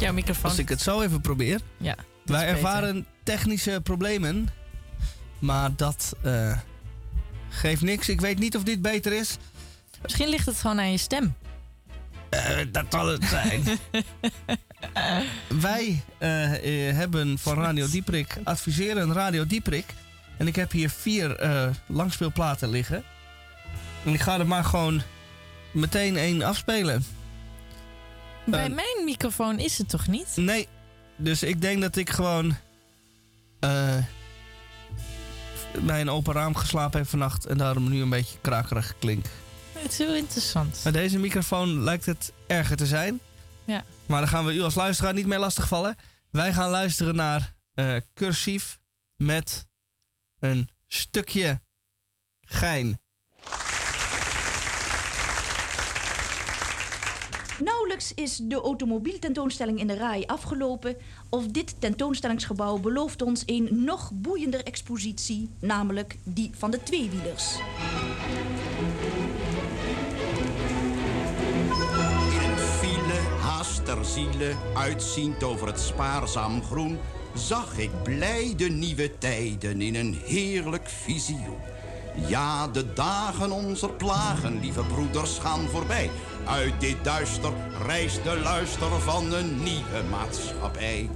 Jouw 0.00 0.12
microfoon. 0.12 0.50
als 0.50 0.58
ik 0.58 0.68
het 0.68 0.80
zo 0.80 1.00
even 1.00 1.20
probeer. 1.20 1.60
Ja. 1.76 1.96
Wij 2.24 2.46
ervaren 2.46 3.06
technische 3.22 3.80
problemen. 3.82 4.48
Maar 5.38 5.76
dat 5.76 6.16
eh, 6.22 6.58
geeft 7.48 7.82
niks. 7.82 8.08
Ik 8.08 8.20
weet 8.20 8.38
niet 8.38 8.56
of 8.56 8.62
dit 8.62 8.82
beter 8.82 9.12
is. 9.12 9.36
Misschien 10.02 10.28
ligt 10.28 10.46
het 10.46 10.56
gewoon 10.56 10.80
aan 10.80 10.90
je 10.90 10.98
stem. 10.98 11.34
Eh, 12.28 12.58
dat 12.72 12.84
zal 12.88 13.06
het 13.06 13.24
zijn. 13.24 13.62
Wij 15.60 16.02
eh, 16.18 16.88
eh, 16.88 16.96
hebben 16.96 17.38
van 17.38 17.54
Radio 17.54 17.88
Dieprik, 17.88 18.38
adviseren 18.44 19.12
Radio 19.12 19.46
Dieprik. 19.46 19.84
En 20.36 20.46
ik 20.46 20.56
heb 20.56 20.70
hier 20.70 20.90
vier 20.90 21.36
langspeelplaten 21.86 22.70
liggen. 22.70 23.04
En 24.04 24.12
ik 24.12 24.20
ga 24.20 24.38
er 24.38 24.46
maar 24.46 24.64
gewoon 24.64 25.02
meteen 25.72 26.16
één 26.16 26.42
afspelen. 26.42 27.04
Bij 28.44 28.68
mijn 28.68 29.04
microfoon 29.04 29.58
is 29.58 29.78
het 29.78 29.88
toch 29.88 30.06
niet? 30.06 30.28
Nee, 30.36 30.68
dus 31.16 31.42
ik 31.42 31.60
denk 31.60 31.80
dat 31.80 31.96
ik 31.96 32.10
gewoon 32.10 32.56
bij 35.80 36.00
een 36.00 36.10
open 36.10 36.34
raam 36.34 36.54
geslapen 36.54 36.98
heb 37.00 37.08
vannacht 37.08 37.46
en 37.46 37.58
daarom 37.58 37.88
nu 37.88 38.02
een 38.02 38.08
beetje 38.08 38.38
krakerig 38.40 38.94
klink. 38.98 39.26
Het 39.72 39.92
is 39.92 39.98
heel 39.98 40.14
interessant. 40.14 40.80
Met 40.84 40.92
deze 40.92 41.18
microfoon 41.18 41.82
lijkt 41.82 42.06
het 42.06 42.32
erger 42.46 42.76
te 42.76 42.86
zijn. 42.86 43.20
Ja. 43.64 43.84
Maar 44.06 44.20
daar 44.20 44.28
gaan 44.28 44.44
we 44.44 44.54
u 44.54 44.60
als 44.60 44.74
luisteraar 44.74 45.14
niet 45.14 45.26
mee 45.26 45.38
lastigvallen. 45.38 45.96
Wij 46.30 46.52
gaan 46.52 46.70
luisteren 46.70 47.14
naar 47.14 47.54
eh 47.74 47.96
cursief 48.14 48.78
met 49.16 49.66
een 50.38 50.68
stukje 50.86 51.60
gein. 52.40 53.00
Nauwelijks 57.64 58.14
is 58.14 58.36
de 58.42 58.60
automobieltentoonstelling 58.60 59.80
in 59.80 59.86
de 59.86 59.94
RAI 59.94 60.24
afgelopen 60.26 60.96
of 61.28 61.46
dit 61.46 61.74
tentoonstellingsgebouw 61.78 62.78
belooft 62.78 63.22
ons 63.22 63.42
een 63.46 63.68
nog 63.70 64.10
boeiender 64.14 64.64
expositie, 64.64 65.50
namelijk 65.58 66.16
die 66.22 66.50
van 66.54 66.70
de 66.70 66.82
tweewielers. 66.82 67.56
In 72.82 73.14
haast 73.40 73.84
ter 73.84 74.04
ziele, 74.04 74.54
uitziend 74.74 75.42
over 75.42 75.66
het 75.66 75.80
spaarzaam 75.80 76.62
groen, 76.62 76.98
zag 77.34 77.78
ik 77.78 78.02
blij 78.02 78.54
de 78.56 78.68
nieuwe 78.68 79.18
tijden 79.18 79.82
in 79.82 79.94
een 79.94 80.20
heerlijk 80.24 80.88
visioen. 80.88 81.58
Ja, 82.26 82.68
de 82.68 82.92
dagen 82.92 83.50
onze 83.50 83.88
plagen, 83.88 84.60
lieve 84.60 84.82
broeders, 84.82 85.38
gaan 85.38 85.68
voorbij. 85.68 86.10
Uit 86.48 86.80
dit 86.80 87.04
duister 87.04 87.52
rijst 87.86 88.24
de 88.24 88.40
luister 88.40 89.00
van 89.00 89.32
een 89.32 89.62
nieuwe 89.62 90.02
maatschappij. 90.10 91.10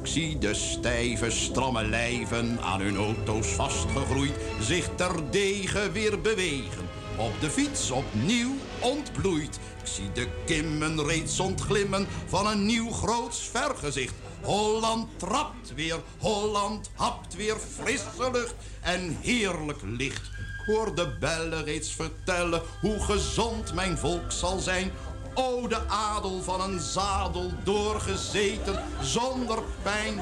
Ik 0.00 0.06
zie 0.06 0.38
de 0.38 0.54
stijve, 0.54 1.30
stramme 1.30 1.84
lijven 1.84 2.58
aan 2.60 2.80
hun 2.80 2.96
auto's 2.96 3.46
vastgegroeid, 3.46 4.32
zich 4.60 4.88
terdege 4.94 5.90
weer 5.92 6.20
bewegen. 6.20 6.88
Op 7.16 7.40
de 7.40 7.50
fiets 7.50 7.90
opnieuw 7.90 8.54
ontbloeid. 8.80 9.58
Ik 9.80 9.86
zie 9.86 10.12
de 10.12 10.28
kimmen 10.46 11.06
reeds 11.06 11.40
ontglimmen 11.40 12.06
van 12.26 12.46
een 12.46 12.66
nieuw 12.66 12.90
groots 12.90 13.48
vergezicht. 13.52 14.14
Holland 14.40 15.08
trapt 15.16 15.74
weer, 15.74 16.00
Holland 16.18 16.90
hapt 16.94 17.36
weer 17.36 17.56
frisse 17.56 18.30
lucht 18.32 18.54
en 18.80 19.16
heerlijk 19.20 19.80
licht. 19.82 20.41
Hoor 20.66 20.94
de 20.94 21.08
bellen 21.20 21.64
reeds 21.64 21.92
vertellen 21.92 22.62
hoe 22.80 23.00
gezond 23.00 23.74
mijn 23.74 23.98
volk 23.98 24.32
zal 24.32 24.58
zijn. 24.58 24.90
O, 25.34 25.68
de 25.68 25.88
adel 25.88 26.42
van 26.42 26.60
een 26.60 26.80
zadel 26.80 27.50
doorgezeten 27.64 28.84
zonder 29.00 29.58
pijn. 29.82 30.20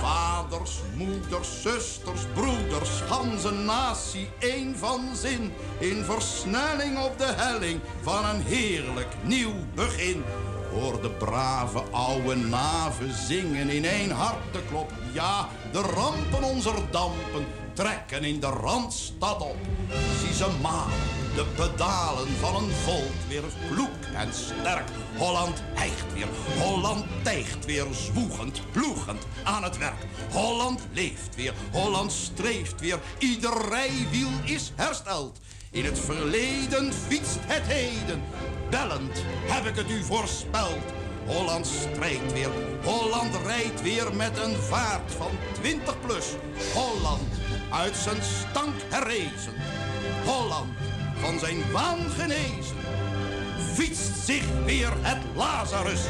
Vaders, 0.00 0.80
moeders, 0.94 1.62
zusters, 1.62 2.20
broeders, 2.34 2.90
ganse 3.08 3.52
natie, 3.52 4.28
één 4.38 4.76
van 4.76 5.00
zin. 5.14 5.52
In 5.78 6.04
versnelling 6.04 6.98
op 6.98 7.18
de 7.18 7.32
helling 7.36 7.80
van 8.02 8.24
een 8.24 8.42
heerlijk 8.42 9.14
nieuw 9.22 9.54
begin. 9.74 10.24
Hoor 10.70 11.02
de 11.02 11.10
brave 11.10 11.82
oude 11.90 12.36
naven 12.36 13.14
zingen 13.14 13.68
in 13.68 13.84
één 13.84 14.10
harteklop. 14.10 14.92
Ja, 15.12 15.48
de 15.76 15.82
rampen 15.82 16.42
onze 16.42 16.72
dampen 16.90 17.46
trekken 17.72 18.24
in 18.24 18.40
de 18.40 18.46
Randstad 18.46 19.42
op. 19.42 19.56
Zie 20.20 20.34
ze 20.34 20.46
malen, 20.62 20.98
de 21.34 21.44
pedalen 21.56 22.28
van 22.40 22.56
een 22.56 22.70
volk 22.70 23.12
weer 23.28 23.42
kloek 23.70 24.14
en 24.14 24.34
sterk. 24.34 24.88
Holland 25.16 25.62
hijgt 25.74 26.12
weer, 26.12 26.26
Holland 26.58 27.04
tijgt 27.22 27.64
weer, 27.64 27.86
zwoegend, 27.90 28.60
ploegend 28.70 29.26
aan 29.44 29.62
het 29.62 29.78
werk. 29.78 30.06
Holland 30.32 30.80
leeft 30.92 31.34
weer, 31.34 31.52
Holland 31.72 32.12
streeft 32.12 32.80
weer, 32.80 32.98
ieder 33.18 33.68
rijwiel 33.68 34.30
is 34.44 34.72
hersteld. 34.76 35.38
In 35.70 35.84
het 35.84 35.98
verleden 35.98 36.92
fietst 36.92 37.38
het 37.40 37.62
heden, 37.62 38.22
bellend 38.70 39.24
heb 39.46 39.66
ik 39.66 39.76
het 39.76 39.90
u 39.90 40.02
voorspeld. 40.02 41.05
Holland 41.26 41.66
strijdt 41.66 42.32
weer, 42.32 42.48
Holland 42.84 43.34
rijdt 43.44 43.82
weer 43.82 44.14
met 44.14 44.38
een 44.38 44.56
vaart 44.56 45.12
van 45.16 45.30
20 45.52 46.00
plus. 46.00 46.26
Holland 46.74 47.28
uit 47.70 47.96
zijn 47.96 48.22
stank 48.22 48.74
herrezen. 48.90 49.52
Holland 50.24 50.72
van 51.20 51.38
zijn 51.38 51.72
waan 51.72 52.10
genezen. 52.18 52.76
Fietst 53.74 54.24
zich 54.24 54.44
weer 54.64 54.92
het 55.00 55.18
Lazarus. 55.34 56.00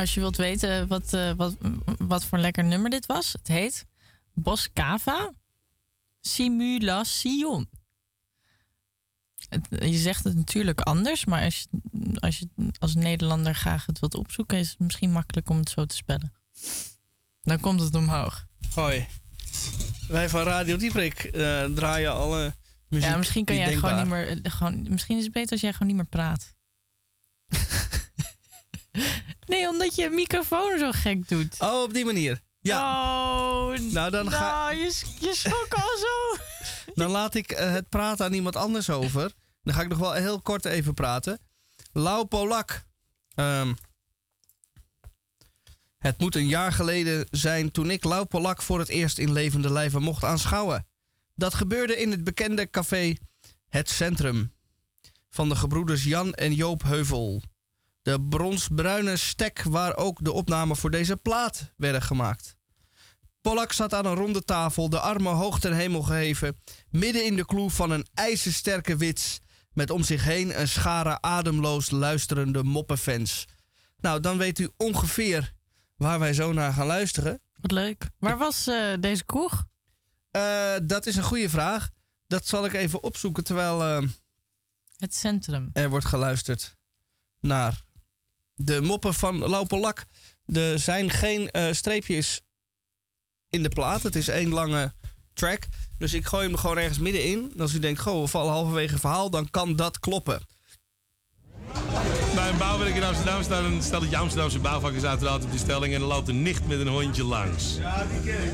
Als 0.00 0.14
je 0.14 0.20
wilt 0.20 0.36
weten 0.36 0.88
wat, 0.88 1.12
uh, 1.12 1.32
wat, 1.36 1.56
wat 1.98 2.24
voor 2.24 2.38
lekker 2.38 2.64
nummer 2.64 2.90
dit 2.90 3.06
was, 3.06 3.32
het 3.32 3.48
heet 3.48 3.86
Boscava 4.34 5.32
Simulation. 6.20 7.68
Het, 9.48 9.66
je 9.70 9.98
zegt 9.98 10.24
het 10.24 10.34
natuurlijk 10.34 10.80
anders, 10.80 11.24
maar 11.24 11.44
als 11.44 11.58
je, 11.58 11.68
als 12.20 12.38
je 12.38 12.48
als 12.78 12.94
Nederlander 12.94 13.54
graag 13.54 13.86
het 13.86 13.98
wilt 13.98 14.14
opzoeken, 14.14 14.58
is 14.58 14.70
het 14.70 14.78
misschien 14.78 15.12
makkelijk 15.12 15.50
om 15.50 15.58
het 15.58 15.70
zo 15.70 15.84
te 15.84 15.96
spellen. 15.96 16.32
Dan 17.42 17.60
komt 17.60 17.80
het 17.80 17.94
omhoog. 17.94 18.46
Hoi. 18.74 19.06
Wij 20.08 20.28
van 20.28 20.42
Radio 20.42 20.76
Dieprik 20.76 21.24
uh, 21.24 21.64
draaien 21.64 22.12
alle 22.12 22.54
muziek. 22.88 23.08
Ja, 23.08 23.16
misschien 23.16 23.44
kan 23.44 23.56
jij 23.56 23.76
gewoon 23.76 23.96
niet 23.96 24.06
meer. 24.06 24.40
Gewoon, 24.42 24.86
misschien 24.88 25.16
is 25.16 25.24
het 25.24 25.32
beter 25.32 25.52
als 25.52 25.60
jij 25.60 25.72
gewoon 25.72 25.88
niet 25.88 25.96
meer 25.96 26.06
praat. 26.06 26.54
Nee, 29.46 29.68
omdat 29.68 29.94
je 29.94 30.10
microfoon 30.10 30.78
zo 30.78 30.90
gek 30.90 31.28
doet. 31.28 31.56
Oh, 31.58 31.82
op 31.82 31.92
die 31.92 32.04
manier. 32.04 32.40
Ja. 32.60 32.80
Oh, 32.80 33.78
nou, 33.78 34.10
dan 34.10 34.30
ga... 34.30 34.50
Nou, 34.50 34.76
je, 34.76 35.02
je 35.20 35.34
schrok 35.34 35.74
al 35.74 35.98
zo. 35.98 36.42
dan 37.00 37.10
laat 37.10 37.34
ik 37.34 37.52
uh, 37.52 37.58
het 37.58 37.88
praten 37.88 38.24
aan 38.24 38.32
iemand 38.32 38.56
anders 38.56 38.90
over. 38.90 39.32
Dan 39.62 39.74
ga 39.74 39.80
ik 39.80 39.88
nog 39.88 39.98
wel 39.98 40.12
heel 40.12 40.40
kort 40.40 40.64
even 40.64 40.94
praten. 40.94 41.38
Lau 41.92 42.24
Polak. 42.24 42.84
Um, 43.34 43.76
het 45.98 46.18
moet 46.18 46.34
een 46.34 46.48
jaar 46.48 46.72
geleden 46.72 47.26
zijn 47.30 47.70
toen 47.70 47.90
ik 47.90 48.04
Lau 48.04 48.24
Polak 48.24 48.62
voor 48.62 48.78
het 48.78 48.88
eerst 48.88 49.18
in 49.18 49.32
levende 49.32 49.72
lijven 49.72 50.02
mocht 50.02 50.24
aanschouwen. 50.24 50.86
Dat 51.34 51.54
gebeurde 51.54 52.00
in 52.00 52.10
het 52.10 52.24
bekende 52.24 52.70
café 52.70 53.16
Het 53.68 53.90
Centrum 53.90 54.52
van 55.30 55.48
de 55.48 55.56
gebroeders 55.56 56.04
Jan 56.04 56.34
en 56.34 56.54
Joop 56.54 56.82
Heuvel. 56.82 57.42
De 58.02 58.20
bronsbruine 58.28 59.16
stek 59.16 59.62
waar 59.62 59.96
ook 59.96 60.24
de 60.24 60.32
opnamen 60.32 60.76
voor 60.76 60.90
deze 60.90 61.16
plaat 61.16 61.72
werden 61.76 62.02
gemaakt. 62.02 62.56
Pollak 63.40 63.72
zat 63.72 63.94
aan 63.94 64.06
een 64.06 64.14
ronde 64.14 64.44
tafel, 64.44 64.88
de 64.88 65.00
armen 65.00 65.32
hoog 65.32 65.60
ten 65.60 65.72
hemel 65.72 66.02
geheven, 66.02 66.60
midden 66.90 67.24
in 67.24 67.36
de 67.36 67.44
kloe 67.44 67.70
van 67.70 67.90
een 67.90 68.06
ijzersterke 68.14 68.96
wits, 68.96 69.40
met 69.72 69.90
om 69.90 70.02
zich 70.02 70.24
heen 70.24 70.60
een 70.60 70.68
schare 70.68 71.20
ademloos 71.20 71.90
luisterende 71.90 72.62
moppenfans. 72.62 73.46
Nou, 73.96 74.20
dan 74.20 74.38
weet 74.38 74.58
u 74.58 74.70
ongeveer 74.76 75.52
waar 75.96 76.18
wij 76.18 76.32
zo 76.32 76.52
naar 76.52 76.72
gaan 76.72 76.86
luisteren. 76.86 77.40
Wat 77.56 77.70
leuk. 77.70 78.10
Waar 78.18 78.38
was 78.38 78.68
uh, 78.68 78.94
deze 79.00 79.24
kroeg? 79.24 79.64
Uh, 80.36 80.74
dat 80.82 81.06
is 81.06 81.16
een 81.16 81.22
goede 81.22 81.48
vraag. 81.48 81.88
Dat 82.26 82.46
zal 82.46 82.64
ik 82.64 82.72
even 82.72 83.02
opzoeken 83.02 83.44
terwijl. 83.44 84.02
Uh, 84.02 84.08
het 84.96 85.14
centrum. 85.14 85.70
Er 85.72 85.90
wordt 85.90 86.06
geluisterd 86.06 86.76
naar 87.40 87.82
de 88.64 88.80
moppen 88.80 89.14
van 89.14 89.48
Laupelak. 89.48 90.04
Er 90.46 90.78
zijn 90.78 91.10
geen 91.10 91.48
uh, 91.52 91.72
streepjes 91.72 92.40
in 93.48 93.62
de 93.62 93.68
plaat. 93.68 94.02
Het 94.02 94.16
is 94.16 94.28
één 94.28 94.48
lange 94.48 94.92
track. 95.34 95.66
Dus 95.98 96.14
ik 96.14 96.26
gooi 96.26 96.46
hem 96.46 96.56
gewoon 96.56 96.78
ergens 96.78 96.98
middenin. 96.98 97.52
Als 97.58 97.74
u 97.74 97.78
denkt, 97.78 98.00
goh, 98.00 98.20
we 98.20 98.28
vallen 98.28 98.52
halverwege 98.52 98.92
het 98.92 99.00
verhaal, 99.00 99.30
dan 99.30 99.50
kan 99.50 99.76
dat 99.76 100.00
kloppen. 100.00 100.40
Bij 102.34 102.48
een 102.48 102.58
bouwwerk 102.58 102.94
in 102.94 103.02
Amsterdam 103.02 103.42
staat 103.42 103.64
een 103.64 103.82
stelletje 103.82 104.16
Amsterdamse 104.16 104.58
bouwvakkers 104.58 105.04
uiteraard 105.04 105.44
op 105.44 105.52
de 105.52 105.58
stelling. 105.58 105.94
En 105.94 106.00
er 106.00 106.06
loopt 106.06 106.28
een 106.28 106.42
nicht 106.42 106.66
met 106.66 106.80
een 106.80 106.88
hondje 106.88 107.24
langs. 107.24 107.76
Ja, 107.76 108.06
die 108.06 108.32
ken 108.32 108.44
ik. 108.44 108.52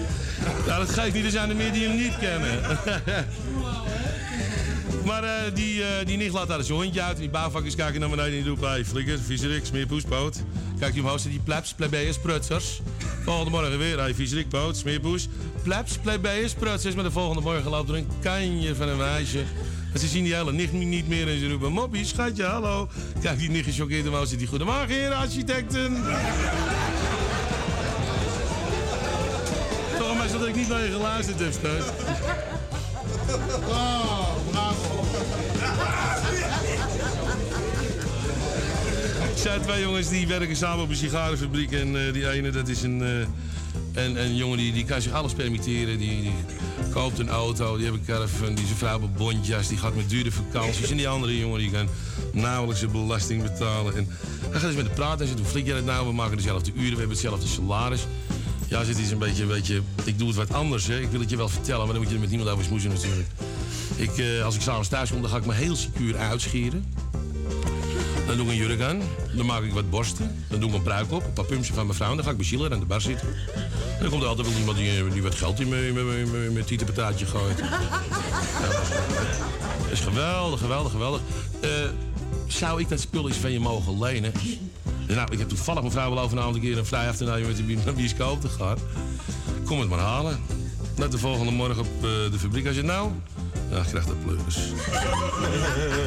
Ja, 0.66 0.78
dat 0.78 0.88
geeft 0.88 1.14
niet. 1.14 1.24
Er 1.24 1.30
zijn 1.30 1.50
er 1.50 1.56
meer 1.56 1.72
die 1.72 1.86
hem 1.88 1.96
niet 1.96 2.18
kennen. 2.18 2.62
Maar 5.06 5.24
uh, 5.24 5.30
die, 5.54 5.74
uh, 5.74 5.86
die 6.04 6.16
nicht 6.16 6.32
laat 6.32 6.48
daar 6.48 6.62
zijn 6.62 6.78
hondje 6.78 7.02
uit. 7.02 7.16
Die 7.16 7.30
bouwvakkers 7.30 7.74
kijken 7.74 8.00
naar 8.00 8.08
beneden 8.08 8.32
en 8.32 8.38
die 8.38 8.48
roepen... 8.48 8.68
Hey, 8.68 8.84
flikker, 8.84 9.18
viezerik, 9.18 9.64
smeerpoes, 9.64 10.02
poot. 10.02 10.36
Kijk 10.78 10.94
je 10.94 11.00
omhoog, 11.00 11.22
die 11.22 11.40
plebs, 11.44 11.74
plebeiers, 11.74 12.18
prutsers. 12.18 12.80
Volgende 13.24 13.50
morgen 13.50 13.78
weer, 13.78 13.98
hey, 13.98 14.14
viezerik, 14.14 14.48
poot, 14.48 14.76
smeerpoes. 14.76 15.28
Plebs, 15.62 15.98
plebeiers, 15.98 16.54
prutsers. 16.54 16.94
Maar 16.94 17.04
de 17.04 17.10
volgende 17.10 17.42
morgen 17.42 17.70
loopt 17.70 17.88
er 17.88 17.94
een 17.94 18.08
kanje 18.20 18.74
van 18.74 18.88
een 18.88 18.96
meisje. 18.96 19.42
En 19.92 20.00
ze 20.00 20.06
zien 20.06 20.24
die 20.24 20.34
hele 20.34 20.52
nicht 20.52 20.72
niet 20.72 21.08
meer 21.08 21.28
en 21.28 21.38
ze 21.38 21.48
roepen... 21.48 21.72
Moppie, 21.72 22.04
schatje, 22.04 22.44
hallo. 22.44 22.88
Kijk, 23.22 23.38
die 23.38 23.50
nicht 23.50 23.64
gechoqueerd 23.64 24.06
omhoog, 24.06 24.28
zit 24.28 24.38
die... 24.38 24.48
Goedemorgen, 24.48 24.88
heer 24.88 25.12
architecten. 25.12 25.94
Toch 29.98 30.16
maar 30.16 30.32
dat 30.32 30.46
ik 30.46 30.56
niet 30.56 30.68
naar 30.68 30.82
je 30.82 30.90
geluisterd 30.90 31.38
heb, 31.38 31.52
steun. 31.52 31.82
Oh, 33.68 34.36
bravo. 34.50 35.04
Zijn 39.34 39.60
twee 39.60 39.80
jongens 39.82 40.08
die 40.08 40.26
werken 40.26 40.56
samen 40.56 40.84
op 40.84 40.90
een 40.90 40.96
sigarenfabriek. 40.96 41.72
En 41.72 41.94
uh, 41.94 42.12
die 42.12 42.30
ene, 42.30 42.50
dat 42.50 42.68
is 42.68 42.82
een, 42.82 43.00
uh, 43.02 44.04
een, 44.04 44.16
een 44.22 44.36
jongen 44.36 44.58
die, 44.58 44.72
die 44.72 44.84
kan 44.84 45.02
zich 45.02 45.12
alles 45.12 45.32
permitteren. 45.32 45.98
Die, 45.98 46.32
koopt 46.92 47.18
een 47.18 47.28
auto, 47.28 47.76
die 47.76 47.84
heeft 47.84 47.98
een 47.98 48.04
caravan, 48.04 48.54
die 48.54 48.64
een 48.68 48.76
vrouw 48.76 49.00
op 49.00 49.16
bondjas. 49.16 49.68
Die 49.68 49.78
gaat 49.78 49.94
met 49.94 50.08
dure 50.10 50.32
vakanties. 50.32 50.90
En 50.90 50.96
die 50.96 51.08
andere 51.08 51.38
jongen 51.38 51.58
die 51.58 51.70
kan 51.70 51.88
nauwelijks 52.32 52.80
de 52.80 52.88
belasting 52.88 53.42
betalen. 53.42 53.96
En 53.96 54.08
hij 54.50 54.60
gaat 54.60 54.68
eens 54.68 54.76
met 54.76 54.84
de 54.86 54.90
praten 54.90 55.20
en 55.20 55.26
zegt, 55.26 55.38
hoe 55.38 55.48
flik 55.48 55.66
jij 55.66 55.76
het 55.76 55.84
nou? 55.84 56.06
We 56.06 56.12
maken 56.12 56.36
dezelfde 56.36 56.72
uren, 56.74 56.90
we 56.90 56.98
hebben 56.98 57.08
hetzelfde 57.08 57.46
salaris. 57.46 58.06
Ja, 58.68 58.84
het 58.84 58.98
is 58.98 59.10
een 59.10 59.18
beetje, 59.18 59.42
een 59.42 59.48
beetje, 59.48 59.82
ik 60.04 60.18
doe 60.18 60.28
het 60.28 60.36
wat 60.36 60.52
anders. 60.52 60.86
Hè. 60.86 61.00
Ik 61.00 61.10
wil 61.10 61.20
het 61.20 61.30
je 61.30 61.36
wel 61.36 61.48
vertellen, 61.48 61.84
maar 61.84 61.94
dan 61.94 61.98
moet 61.98 62.08
je 62.08 62.14
er 62.14 62.20
met 62.20 62.28
niemand 62.28 62.50
over 62.50 62.64
smoezen 62.64 62.90
natuurlijk. 62.90 63.28
Ik, 63.96 64.16
uh, 64.16 64.44
als 64.44 64.54
ik 64.54 64.60
s'avonds 64.60 64.88
thuis 64.88 65.10
kom, 65.10 65.20
dan 65.20 65.30
ga 65.30 65.36
ik 65.36 65.46
me 65.46 65.54
heel 65.54 65.76
secuur 65.76 66.16
uitscheren. 66.16 66.94
Dan 68.26 68.36
doe 68.36 68.46
ik 68.46 68.52
een 68.52 68.56
jurk 68.56 68.80
aan. 68.80 69.02
Dan 69.36 69.46
maak 69.46 69.62
ik 69.62 69.72
wat 69.72 69.90
borsten. 69.90 70.44
Dan 70.48 70.60
doe 70.60 70.68
ik 70.68 70.74
een 70.74 70.82
pruik 70.82 71.12
op. 71.12 71.24
Een 71.24 71.32
paar 71.32 71.44
pumpjes 71.44 71.74
van 71.74 71.86
mijn 71.86 71.96
vrouw. 71.96 72.10
En 72.10 72.16
dan 72.16 72.24
ga 72.24 72.30
ik 72.30 72.36
bij 72.36 72.70
aan 72.70 72.80
de 72.80 72.86
bar 72.86 73.00
zitten. 73.00 73.28
En 73.28 74.00
dan 74.00 74.10
komt 74.10 74.22
er 74.22 74.28
altijd 74.28 74.48
wel 74.48 74.58
iemand 74.58 74.76
die, 74.76 75.08
die 75.08 75.22
wat 75.22 75.34
geld 75.34 75.60
in 75.60 75.68
mijn 76.52 76.64
tietenpataatje 76.64 77.26
gooit. 77.26 77.58
Dat 79.82 79.92
is 79.92 80.00
geweldig, 80.00 80.60
geweldig, 80.60 80.92
geweldig. 80.92 81.20
Uh, 81.64 81.70
zou 82.46 82.80
ik 82.80 82.88
dat 82.88 83.00
spul 83.00 83.28
eens 83.28 83.36
van 83.36 83.52
je 83.52 83.60
mogen 83.60 83.98
lenen? 83.98 84.32
Nou, 85.14 85.32
ik 85.32 85.38
heb 85.38 85.48
toevallig 85.48 85.80
mijn 85.80 85.92
vrouw 85.92 86.14
wel 86.14 86.22
over 86.22 86.38
een 86.38 86.60
keer 86.60 86.78
een 86.78 86.86
vrij 86.86 87.08
afternoon 87.08 87.40
met 87.40 87.56
de 87.56 87.92
bioscoop 87.92 88.40
te 88.46 88.48
gaan. 88.48 88.78
Kom 89.64 89.80
het 89.80 89.88
maar 89.88 89.98
halen. 89.98 90.38
Net 90.96 91.12
de 91.12 91.18
volgende 91.18 91.52
morgen 91.52 91.80
op 91.80 91.86
uh, 91.96 92.00
de 92.02 92.38
fabriek. 92.38 92.66
Als 92.66 92.76
je 92.76 92.82
nou, 92.82 93.10
Ja, 93.70 93.76
ik 93.76 93.86
krijg 93.86 94.04
de 94.04 94.14
pleuris. 94.24 94.56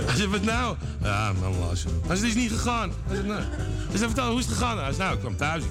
Hij 0.05 0.15
zegt, 0.19 0.29
wat 0.29 0.43
nou? 0.43 0.75
Ja, 1.01 1.33
man, 1.41 1.59
luister. 1.59 1.91
Zegt, 2.07 2.19
het 2.19 2.29
is 2.29 2.35
niet 2.35 2.51
gegaan. 2.51 2.91
Hij 3.07 3.15
zegt, 3.15 3.27
nou. 3.27 3.41
Hij 3.89 3.97
zegt, 3.97 4.11
vertel, 4.11 4.29
hoe 4.29 4.39
is 4.39 4.45
het 4.45 4.53
gegaan? 4.53 4.77
Hij 4.77 4.85
zegt, 4.85 4.97
nou, 4.97 5.13
ik 5.13 5.19
kwam 5.19 5.37
thuis. 5.37 5.63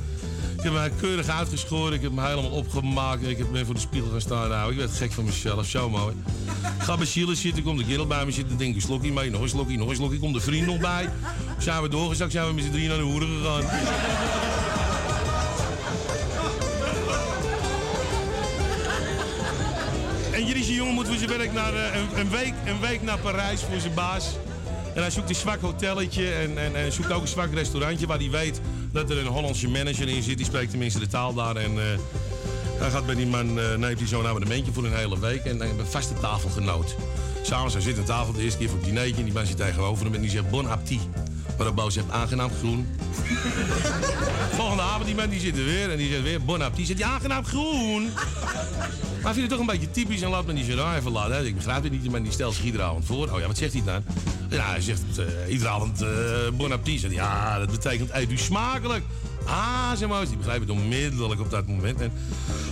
Ik 0.58 0.64
heb 0.64 0.72
me 0.72 0.90
keurig 1.00 1.28
uitgeschoren. 1.28 1.92
Ik 1.92 2.02
heb 2.02 2.12
me 2.12 2.26
helemaal 2.26 2.50
opgemaakt. 2.50 3.28
Ik 3.28 3.38
heb 3.38 3.50
me 3.50 3.64
voor 3.64 3.74
de 3.74 3.80
spiegel 3.80 4.10
gaan 4.10 4.20
staan. 4.20 4.48
Nou, 4.48 4.72
ik 4.72 4.78
werd 4.78 4.90
gek 4.90 5.12
van 5.12 5.24
mezelf. 5.24 5.66
Zo 5.66 5.90
mooi. 5.90 6.14
Ga 6.78 6.96
bij 6.96 7.06
Chile 7.06 7.34
zitten. 7.34 7.62
Komt 7.62 7.78
de 7.78 7.84
kerel 7.84 8.06
bij 8.06 8.24
me 8.24 8.30
zitten. 8.30 8.56
Denk 8.56 8.74
ik, 8.74 8.80
slokje 8.80 9.12
mee. 9.12 9.30
Nog 9.30 9.40
een 9.40 9.48
slokje, 9.48 9.76
nog 9.76 9.88
een 9.88 9.94
slokje. 9.94 10.18
Komt 10.18 10.34
de 10.34 10.40
vriend 10.40 10.66
nog 10.66 10.78
bij. 10.78 11.08
Zijn 11.58 11.82
we 11.82 11.88
doorgezakt. 11.88 12.32
Zijn 12.32 12.46
we 12.46 12.52
met 12.52 12.64
z'n 12.64 12.70
drie 12.70 12.88
naar 12.88 12.96
de 12.96 13.02
hoeren 13.02 13.28
gegaan. 13.28 13.62
En 20.32 20.46
Jirische 20.46 20.74
jongen 20.74 20.94
moet 20.94 21.06
voor 21.06 21.16
zijn 21.16 21.28
werk 21.28 21.52
naar, 21.52 21.74
eh, 21.74 22.00
een, 22.00 22.20
een, 22.20 22.30
week, 22.30 22.54
een 22.64 22.80
week 22.80 23.02
naar 23.02 23.18
Parijs 23.18 23.60
voor 23.60 23.80
zijn 23.80 23.94
baas. 23.94 24.36
En 24.94 25.00
hij 25.02 25.10
zoekt 25.10 25.28
een 25.28 25.34
zwak 25.34 25.60
hotelletje 25.60 26.30
en, 26.30 26.58
en, 26.58 26.76
en 26.76 26.92
zoekt 26.92 27.12
ook 27.12 27.22
een 27.22 27.28
zwak 27.28 27.52
restaurantje 27.52 28.06
waar 28.06 28.18
hij 28.18 28.30
weet 28.30 28.60
dat 28.92 29.10
er 29.10 29.18
een 29.18 29.26
Hollandse 29.26 29.68
manager 29.68 30.08
in 30.08 30.22
zit. 30.22 30.36
Die 30.36 30.46
spreekt 30.46 30.70
tenminste 30.70 30.98
de 30.98 31.06
taal 31.06 31.34
daar. 31.34 31.56
En 31.56 31.74
uh, 31.74 31.82
hij 32.78 32.90
gaat 32.90 33.06
bij 33.06 33.14
die 33.14 33.26
man, 33.26 33.58
uh, 33.58 33.74
neemt 33.74 33.98
hij 33.98 34.08
zo'n 34.08 34.26
abonnementje 34.26 34.72
voor 34.72 34.84
een 34.84 34.94
hele 34.94 35.18
week. 35.18 35.44
En 35.44 35.58
dan 35.58 35.66
hebben 35.66 35.84
we 35.84 35.90
vaste 35.90 36.14
tafelgenoot. 36.20 36.96
Samen 37.42 37.70
zo 37.70 37.80
zit 37.80 37.98
aan 37.98 38.04
tafel, 38.04 38.32
de 38.32 38.42
eerste 38.42 38.58
keer 38.58 38.68
voor 38.68 38.78
het 38.78 38.86
dinertje. 38.86 39.14
En 39.14 39.24
die 39.24 39.32
man 39.32 39.46
zit 39.46 39.56
tegenover 39.56 40.04
hem 40.04 40.14
en 40.14 40.20
die 40.20 40.30
zegt 40.30 40.50
bon 40.50 40.68
appétit. 40.68 41.00
Waarop 41.56 41.76
Bo 41.76 41.90
zegt 41.90 42.10
aangenaam 42.10 42.50
groen. 42.58 42.88
Volgende 44.58 44.82
avond 44.82 45.06
die 45.06 45.14
man 45.14 45.28
die 45.28 45.40
zit 45.40 45.56
er 45.56 45.64
weer 45.64 45.90
en 45.90 45.96
die 45.96 46.10
zegt 46.10 46.22
weer 46.22 46.42
bon 46.42 46.62
appétit. 46.62 46.86
Zegt 46.86 46.98
die 46.98 47.08
aangenaam 47.08 47.44
groen. 47.44 48.10
Maar 49.22 49.32
vind 49.32 49.50
het 49.50 49.50
toch 49.50 49.60
een 49.60 49.78
beetje 49.78 49.90
typisch 49.90 50.20
en 50.20 50.30
laat 50.30 50.46
me 50.46 50.54
die 50.54 50.64
Gerard 50.64 50.98
even 50.98 51.12
laten. 51.12 51.34
Hè? 51.34 51.44
Ik 51.44 51.54
begrijp 51.54 51.82
het 51.82 51.92
niet, 51.92 52.10
maar 52.10 52.22
die 52.22 52.32
stelt 52.32 52.54
zich 52.54 52.64
iedere 52.64 52.82
avond 52.84 53.04
voor. 53.04 53.30
Oh 53.32 53.40
ja, 53.40 53.46
wat 53.46 53.56
zegt 53.56 53.72
hij 53.72 53.82
dan? 53.84 54.04
Ja, 54.50 54.70
hij 54.70 54.80
zegt 54.80 55.02
uh, 55.18 55.24
iedere 55.52 55.70
avond 55.70 56.02
uh, 56.02 56.08
bon 56.52 56.72
appétit. 56.72 57.12
Ja, 57.12 57.58
dat 57.58 57.70
betekent 57.70 58.10
eet 58.12 58.30
u 58.30 58.36
smakelijk. 58.36 59.04
Ah, 59.44 59.92
zeg 59.96 60.08
maar, 60.08 60.26
die 60.26 60.36
begrijpt 60.36 60.60
het 60.60 60.70
onmiddellijk 60.70 61.40
op 61.40 61.50
dat 61.50 61.66
moment. 61.66 62.00
En 62.00 62.12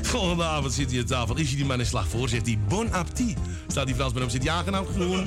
volgende 0.03 0.45
avond 0.45 0.73
zit 0.73 0.91
hij 0.91 1.01
aan 1.01 1.07
tafel, 1.07 1.37
is 1.37 1.49
hij 1.49 1.57
die 1.57 1.67
man 1.67 1.79
een 1.79 1.87
slag 1.87 2.09
voor, 2.09 2.29
zegt 2.29 2.47
hij 2.47 2.59
bon 2.69 2.93
appétit. 2.93 3.37
Staat 3.67 3.87
die 3.87 3.95
Fransman 3.95 4.23
op, 4.23 4.31
zit 4.31 4.43
hij 4.43 4.53
aangenaam 4.53 4.87
groen. 4.95 5.27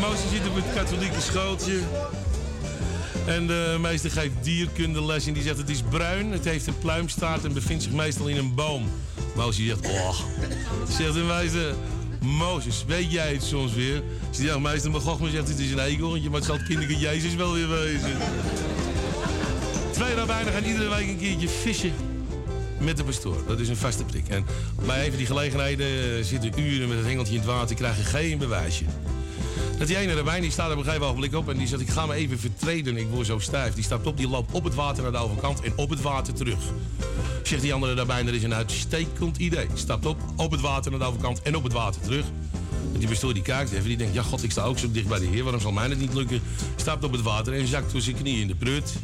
Moosje 0.00 0.28
zit 0.30 0.48
op 0.48 0.54
het 0.54 0.74
katholieke 0.74 1.20
schooltje. 1.20 1.80
En 3.26 3.46
de 3.46 3.76
meester 3.80 4.10
geeft 4.10 4.34
dierkundeles 4.42 5.26
en 5.26 5.32
die 5.32 5.42
zegt 5.42 5.58
het 5.58 5.68
is 5.68 5.82
bruin, 5.88 6.32
het 6.32 6.44
heeft 6.44 6.66
een 6.66 6.78
pluimstaart 6.78 7.44
en 7.44 7.52
bevindt 7.52 7.82
zich 7.82 7.92
meestal 7.92 8.26
in 8.26 8.36
een 8.36 8.54
boom. 8.54 8.88
Mozes 9.34 9.66
zegt, 9.66 9.86
oh. 9.86 10.20
Zegt 10.88 11.14
de 11.14 11.20
meester, 11.20 11.74
Mozes, 12.20 12.84
weet 12.86 13.12
jij 13.12 13.32
het 13.32 13.42
soms 13.42 13.74
weer? 13.74 14.02
Zegt 14.30 14.48
ja, 14.48 14.58
meester 14.58 14.90
Magochma 14.90 15.30
zegt 15.30 15.48
het 15.48 15.58
is 15.58 15.70
een 15.70 15.78
eekhoorntje, 15.78 16.28
maar 16.28 16.38
het 16.38 16.48
zal 16.48 16.56
het 16.56 16.66
kinderke 16.66 16.98
Jezus 16.98 17.34
wel 17.34 17.52
weer 17.52 17.68
wezen. 17.68 18.16
Twee 19.90 20.14
rabbijnen 20.14 20.52
gaan 20.52 20.64
iedere 20.64 20.88
week 20.88 21.08
een 21.08 21.18
keertje 21.18 21.48
vissen 21.48 21.92
met 22.78 22.96
de 22.96 23.04
pastoor. 23.04 23.44
Dat 23.46 23.60
is 23.60 23.68
een 23.68 23.76
vaste 23.76 24.04
prik. 24.04 24.28
En 24.28 24.46
bij 24.86 25.04
een 25.04 25.08
van 25.08 25.16
die 25.16 25.26
gelegenheden 25.26 26.24
zitten 26.24 26.60
uren 26.60 26.88
met 26.88 26.96
het 26.96 27.06
hengeltje 27.06 27.34
in 27.34 27.40
het 27.40 27.48
water, 27.48 27.76
krijgen 27.76 28.04
geen 28.04 28.38
bewijsje. 28.38 28.84
Dat 29.78 29.88
die 29.88 29.96
ene 29.96 30.14
erbij, 30.14 30.40
die 30.40 30.50
staat 30.50 30.72
op 30.72 30.78
een 30.78 30.84
gegeven 30.84 31.06
ogenblik 31.06 31.34
op 31.34 31.48
en 31.48 31.56
die 31.56 31.66
zegt: 31.66 31.82
Ik 31.82 31.90
ga 31.90 32.06
me 32.06 32.14
even 32.14 32.38
vertreden, 32.38 32.96
ik 32.96 33.06
word 33.10 33.26
zo 33.26 33.38
stijf. 33.38 33.74
Die 33.74 33.84
stapt 33.84 34.06
op, 34.06 34.16
die 34.16 34.28
loopt 34.28 34.52
op 34.52 34.64
het 34.64 34.74
water 34.74 35.02
naar 35.02 35.12
de 35.12 35.18
overkant 35.18 35.60
en 35.60 35.72
op 35.76 35.90
het 35.90 36.00
water 36.00 36.34
terug. 36.34 36.58
Zegt 37.42 37.62
die 37.62 37.74
andere 37.74 37.94
daarbij: 37.94 38.26
Er 38.26 38.34
is 38.34 38.42
een 38.42 38.54
uitstekend 38.54 39.36
idee. 39.36 39.66
Stapt 39.74 40.06
op, 40.06 40.18
op 40.36 40.50
het 40.50 40.60
water 40.60 40.90
naar 40.90 41.00
de 41.00 41.06
overkant 41.06 41.42
en 41.42 41.56
op 41.56 41.62
het 41.62 41.72
water 41.72 42.00
terug. 42.00 42.24
En 42.92 42.98
die 42.98 43.08
pastoor 43.08 43.34
die 43.34 43.42
kijkt 43.42 43.72
even, 43.72 43.88
die 43.88 43.96
denkt: 43.96 44.14
Ja, 44.14 44.22
god, 44.22 44.42
ik 44.42 44.50
sta 44.50 44.62
ook 44.62 44.78
zo 44.78 44.90
dicht 44.90 45.08
bij 45.08 45.18
de 45.18 45.26
Heer, 45.26 45.42
waarom 45.42 45.60
zal 45.60 45.72
mij 45.72 45.88
het 45.88 45.98
niet 45.98 46.14
lukken? 46.14 46.42
Stapt 46.76 47.04
op 47.04 47.12
het 47.12 47.22
water 47.22 47.52
en 47.52 47.66
zakt 47.66 47.92
door 47.92 48.00
zijn 48.00 48.16
knieën 48.16 48.40
in 48.40 48.46
de 48.46 48.54
prut. 48.54 48.94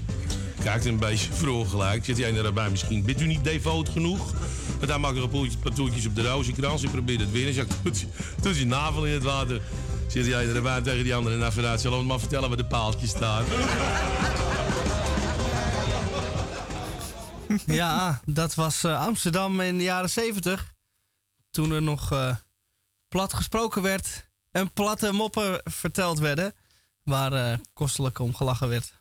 Kijkt 0.62 0.84
een 0.84 0.98
beetje 0.98 1.32
vroeg 1.42 1.70
gelijk. 1.70 2.04
Zegt 2.04 2.18
die 2.18 2.26
ene 2.26 2.42
daarbij: 2.42 2.70
Misschien 2.70 3.04
bent 3.04 3.20
u 3.20 3.26
niet 3.26 3.44
devoot 3.44 3.88
genoeg? 3.88 4.32
Want 4.78 4.90
hij 4.90 4.98
maakt 4.98 5.16
er 5.16 5.22
een 5.22 5.28
paar 5.28 5.70
op 6.06 6.14
de 6.14 6.22
rozenkrans 6.22 6.82
en 6.82 6.90
probeert 6.90 7.20
het 7.20 7.32
weer. 7.32 7.46
En 7.46 7.54
zakt 7.54 7.74
doet 8.42 8.56
zijn 8.56 8.68
navel 8.68 9.06
in 9.06 9.12
het 9.12 9.22
water. 9.22 9.60
Zit 10.08 10.26
jij 10.26 10.54
erbij 10.54 10.82
tegen 10.82 11.04
die 11.04 11.14
andere 11.14 11.36
navigatie? 11.36 11.80
Zullen 11.80 11.98
we 11.98 12.04
maar 12.04 12.18
vertellen 12.18 12.48
waar 12.48 12.56
de 12.56 12.66
paaltjes 12.66 13.10
staan? 13.10 13.44
Ja, 17.66 18.20
dat 18.24 18.54
was 18.54 18.84
uh, 18.84 19.00
Amsterdam 19.00 19.60
in 19.60 19.78
de 19.78 19.82
jaren 19.82 20.10
70. 20.10 20.74
Toen 21.50 21.70
er 21.70 21.82
nog 21.82 22.12
uh, 22.12 22.36
plat 23.08 23.34
gesproken 23.34 23.82
werd 23.82 24.30
en 24.50 24.72
platte 24.72 25.12
moppen 25.12 25.60
verteld 25.64 26.18
werden. 26.18 26.54
Waar 27.02 27.32
uh, 27.32 27.58
kostelijk 27.72 28.18
om 28.18 28.34
gelachen 28.34 28.68
werd. 28.68 28.92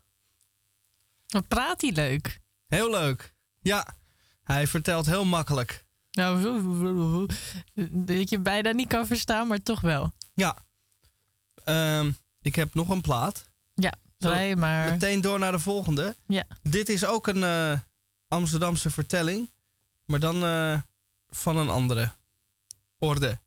Wat 1.27 1.47
praat 1.47 1.81
hij 1.81 1.91
leuk? 1.91 2.41
Heel 2.67 2.89
leuk. 2.89 3.35
Ja, 3.59 3.95
hij 4.43 4.67
vertelt 4.67 5.05
heel 5.05 5.25
makkelijk. 5.25 5.85
Nou, 6.11 7.27
dat 7.91 8.29
je 8.29 8.39
bijna 8.39 8.71
niet 8.71 8.87
kan 8.87 9.07
verstaan, 9.07 9.47
maar 9.47 9.61
toch 9.61 9.81
wel. 9.81 10.11
Ja, 10.33 10.64
Um, 11.65 12.17
ik 12.41 12.55
heb 12.55 12.73
nog 12.73 12.89
een 12.89 13.01
plaat. 13.01 13.45
Ja, 13.73 13.93
draai 14.17 14.55
maar. 14.55 14.91
Meteen 14.91 15.21
door 15.21 15.39
naar 15.39 15.51
de 15.51 15.59
volgende. 15.59 16.15
Ja. 16.27 16.43
Dit 16.61 16.89
is 16.89 17.05
ook 17.05 17.27
een 17.27 17.37
uh, 17.41 17.79
Amsterdamse 18.27 18.89
vertelling, 18.89 19.49
maar 20.05 20.19
dan 20.19 20.43
uh, 20.43 20.79
van 21.29 21.57
een 21.57 21.69
andere 21.69 22.11
orde. 22.97 23.39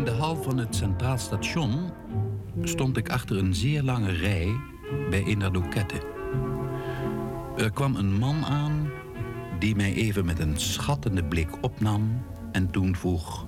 In 0.00 0.06
de 0.06 0.12
hal 0.12 0.42
van 0.42 0.58
het 0.58 0.74
Centraal 0.74 1.18
Station 1.18 1.90
stond 2.62 2.96
ik 2.96 3.10
achter 3.10 3.38
een 3.38 3.54
zeer 3.54 3.82
lange 3.82 4.10
rij 4.10 4.60
bij 5.10 5.22
Innerdoekette. 5.22 6.02
Er 7.56 7.70
kwam 7.70 7.96
een 7.96 8.18
man 8.18 8.44
aan 8.44 8.90
die 9.58 9.76
mij 9.76 9.94
even 9.94 10.24
met 10.24 10.38
een 10.38 10.60
schattende 10.60 11.24
blik 11.24 11.64
opnam 11.64 12.22
en 12.52 12.70
toen 12.70 12.96
vroeg: 12.96 13.46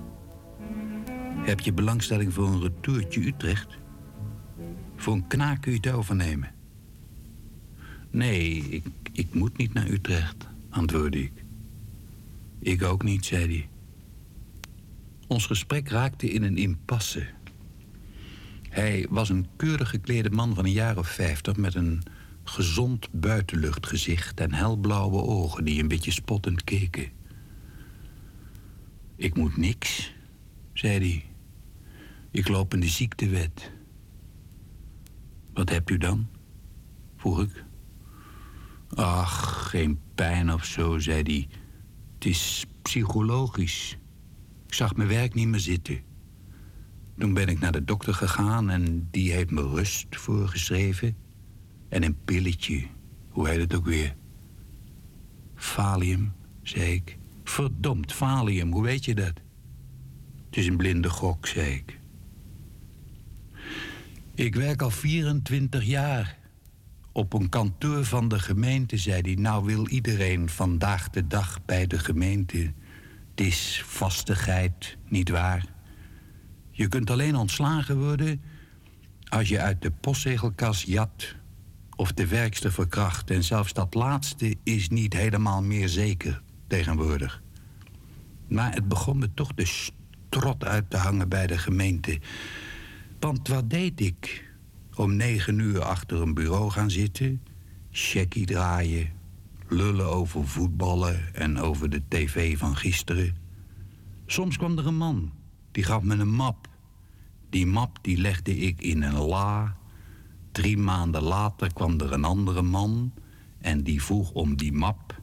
Heb 1.35 1.59
je 1.59 1.73
belangstelling 1.73 2.33
voor 2.33 2.47
een 2.47 2.61
retourtje 2.61 3.25
Utrecht? 3.25 3.77
Voor 4.95 5.13
een 5.13 5.27
knaak 5.27 5.61
kun 5.61 5.71
je 5.71 5.77
het 5.77 5.91
overnemen. 5.91 6.51
Nee, 8.09 8.57
ik, 8.57 8.85
ik 9.11 9.33
moet 9.33 9.57
niet 9.57 9.73
naar 9.73 9.87
Utrecht, 9.87 10.47
antwoordde 10.69 11.23
ik. 11.23 11.45
Ik 12.59 12.83
ook 12.83 13.03
niet, 13.03 13.25
zei 13.25 13.45
hij. 13.47 13.72
Ons 15.33 15.45
gesprek 15.45 15.89
raakte 15.89 16.31
in 16.31 16.43
een 16.43 16.57
impasse. 16.57 17.27
Hij 18.69 19.07
was 19.09 19.29
een 19.29 19.47
keurig 19.55 19.89
geklede 19.89 20.29
man 20.29 20.55
van 20.55 20.65
een 20.65 20.71
jaar 20.71 20.97
of 20.97 21.07
vijftig... 21.07 21.57
met 21.57 21.75
een 21.75 22.03
gezond 22.43 23.07
buitenluchtgezicht 23.11 24.39
en 24.39 24.53
helblauwe 24.53 25.21
ogen... 25.21 25.65
die 25.65 25.81
een 25.81 25.87
beetje 25.87 26.11
spottend 26.11 26.63
keken. 26.63 27.09
Ik 29.15 29.35
moet 29.35 29.57
niks, 29.57 30.13
zei 30.73 30.97
hij. 30.97 31.25
Ik 32.31 32.47
loop 32.47 32.73
in 32.73 32.79
de 32.79 32.87
ziektewet. 32.87 33.71
Wat 35.53 35.69
hebt 35.69 35.89
u 35.89 35.97
dan? 35.97 36.27
vroeg 37.17 37.41
ik. 37.41 37.63
Ach, 38.95 39.69
geen 39.69 39.99
pijn 40.15 40.53
of 40.53 40.65
zo, 40.65 40.99
zei 40.99 41.21
hij. 41.21 41.47
Het 42.13 42.25
is 42.25 42.65
psychologisch. 42.81 43.97
Ik 44.73 44.79
zag 44.79 44.95
mijn 44.95 45.09
werk 45.09 45.33
niet 45.33 45.47
meer 45.47 45.59
zitten. 45.59 46.01
Toen 47.17 47.33
ben 47.33 47.47
ik 47.47 47.59
naar 47.59 47.71
de 47.71 47.83
dokter 47.83 48.13
gegaan 48.13 48.69
en 48.69 49.07
die 49.11 49.31
heeft 49.31 49.51
me 49.51 49.61
rust 49.61 50.07
voorgeschreven. 50.09 51.15
En 51.89 52.03
een 52.03 52.17
pilletje. 52.25 52.85
Hoe 53.29 53.49
heet 53.49 53.59
het 53.59 53.75
ook 53.75 53.85
weer? 53.85 54.15
Valium, 55.55 56.33
zei 56.61 56.93
ik. 56.93 57.17
Verdomd, 57.43 58.13
Valium, 58.13 58.71
hoe 58.71 58.83
weet 58.83 59.05
je 59.05 59.15
dat? 59.15 59.33
Het 60.45 60.57
is 60.57 60.67
een 60.67 60.77
blinde 60.77 61.09
gok, 61.09 61.47
zei 61.47 61.73
ik. 61.73 61.99
Ik 64.35 64.55
werk 64.55 64.81
al 64.81 64.91
24 64.91 65.83
jaar. 65.83 66.37
Op 67.11 67.33
een 67.33 67.49
kantoor 67.49 68.05
van 68.05 68.27
de 68.27 68.39
gemeente, 68.39 68.97
zei 68.97 69.21
hij. 69.21 69.33
Nou 69.33 69.65
wil 69.65 69.87
iedereen 69.87 70.49
vandaag 70.49 71.09
de 71.09 71.27
dag 71.27 71.65
bij 71.65 71.87
de 71.87 71.99
gemeente 71.99 72.73
het 73.35 73.45
is 73.45 73.83
vastigheid, 73.85 74.97
niet 75.07 75.29
waar? 75.29 75.65
Je 76.71 76.87
kunt 76.87 77.09
alleen 77.09 77.35
ontslagen 77.35 77.99
worden 77.99 78.41
Als 79.23 79.49
je 79.49 79.59
uit 79.59 79.81
de 79.81 79.91
postzegelkas 79.91 80.83
jat 80.83 81.35
of 81.95 82.11
de 82.11 82.27
werkster 82.27 82.71
verkracht... 82.71 83.29
en 83.29 83.43
zelfs 83.43 83.73
dat 83.73 83.93
laatste 83.93 84.55
is 84.63 84.89
niet 84.89 85.13
helemaal 85.13 85.63
meer 85.63 85.89
zeker 85.89 86.41
tegenwoordig. 86.67 87.41
Maar 88.47 88.73
het 88.73 88.87
begon 88.87 89.17
me 89.17 89.33
toch 89.33 89.53
de 89.53 89.65
strot 89.65 90.63
uit 90.63 90.89
te 90.89 90.97
hangen 90.97 91.29
bij 91.29 91.47
de 91.47 91.57
gemeente. 91.57 92.19
Want 93.19 93.47
wat 93.47 93.69
deed 93.69 94.01
ik? 94.01 94.51
Om 94.95 95.15
negen 95.15 95.59
uur 95.59 95.83
achter 95.83 96.21
een 96.21 96.33
bureau 96.33 96.69
gaan 96.69 96.91
zitten... 96.91 97.41
checkie 97.91 98.45
draaien, 98.45 99.09
lullen 99.73 100.09
over 100.09 100.47
voetballen 100.47 101.35
en 101.35 101.59
over 101.59 101.89
de 101.89 102.01
tv 102.07 102.57
van 102.57 102.75
gisteren. 102.75 103.35
Soms 104.25 104.57
kwam 104.57 104.77
er 104.77 104.87
een 104.87 104.97
man, 104.97 105.31
die 105.71 105.83
gaf 105.83 106.01
me 106.01 106.15
een 106.15 106.33
map. 106.33 106.67
Die 107.49 107.67
map 107.67 107.97
die 108.01 108.17
legde 108.17 108.57
ik 108.57 108.81
in 108.81 109.01
een 109.01 109.19
la. 109.19 109.77
Drie 110.51 110.77
maanden 110.77 111.21
later 111.21 111.73
kwam 111.73 111.99
er 111.99 112.13
een 112.13 112.23
andere 112.23 112.61
man 112.61 113.13
en 113.57 113.83
die 113.83 114.03
vroeg 114.03 114.31
om 114.31 114.57
die 114.57 114.73
map. 114.73 115.21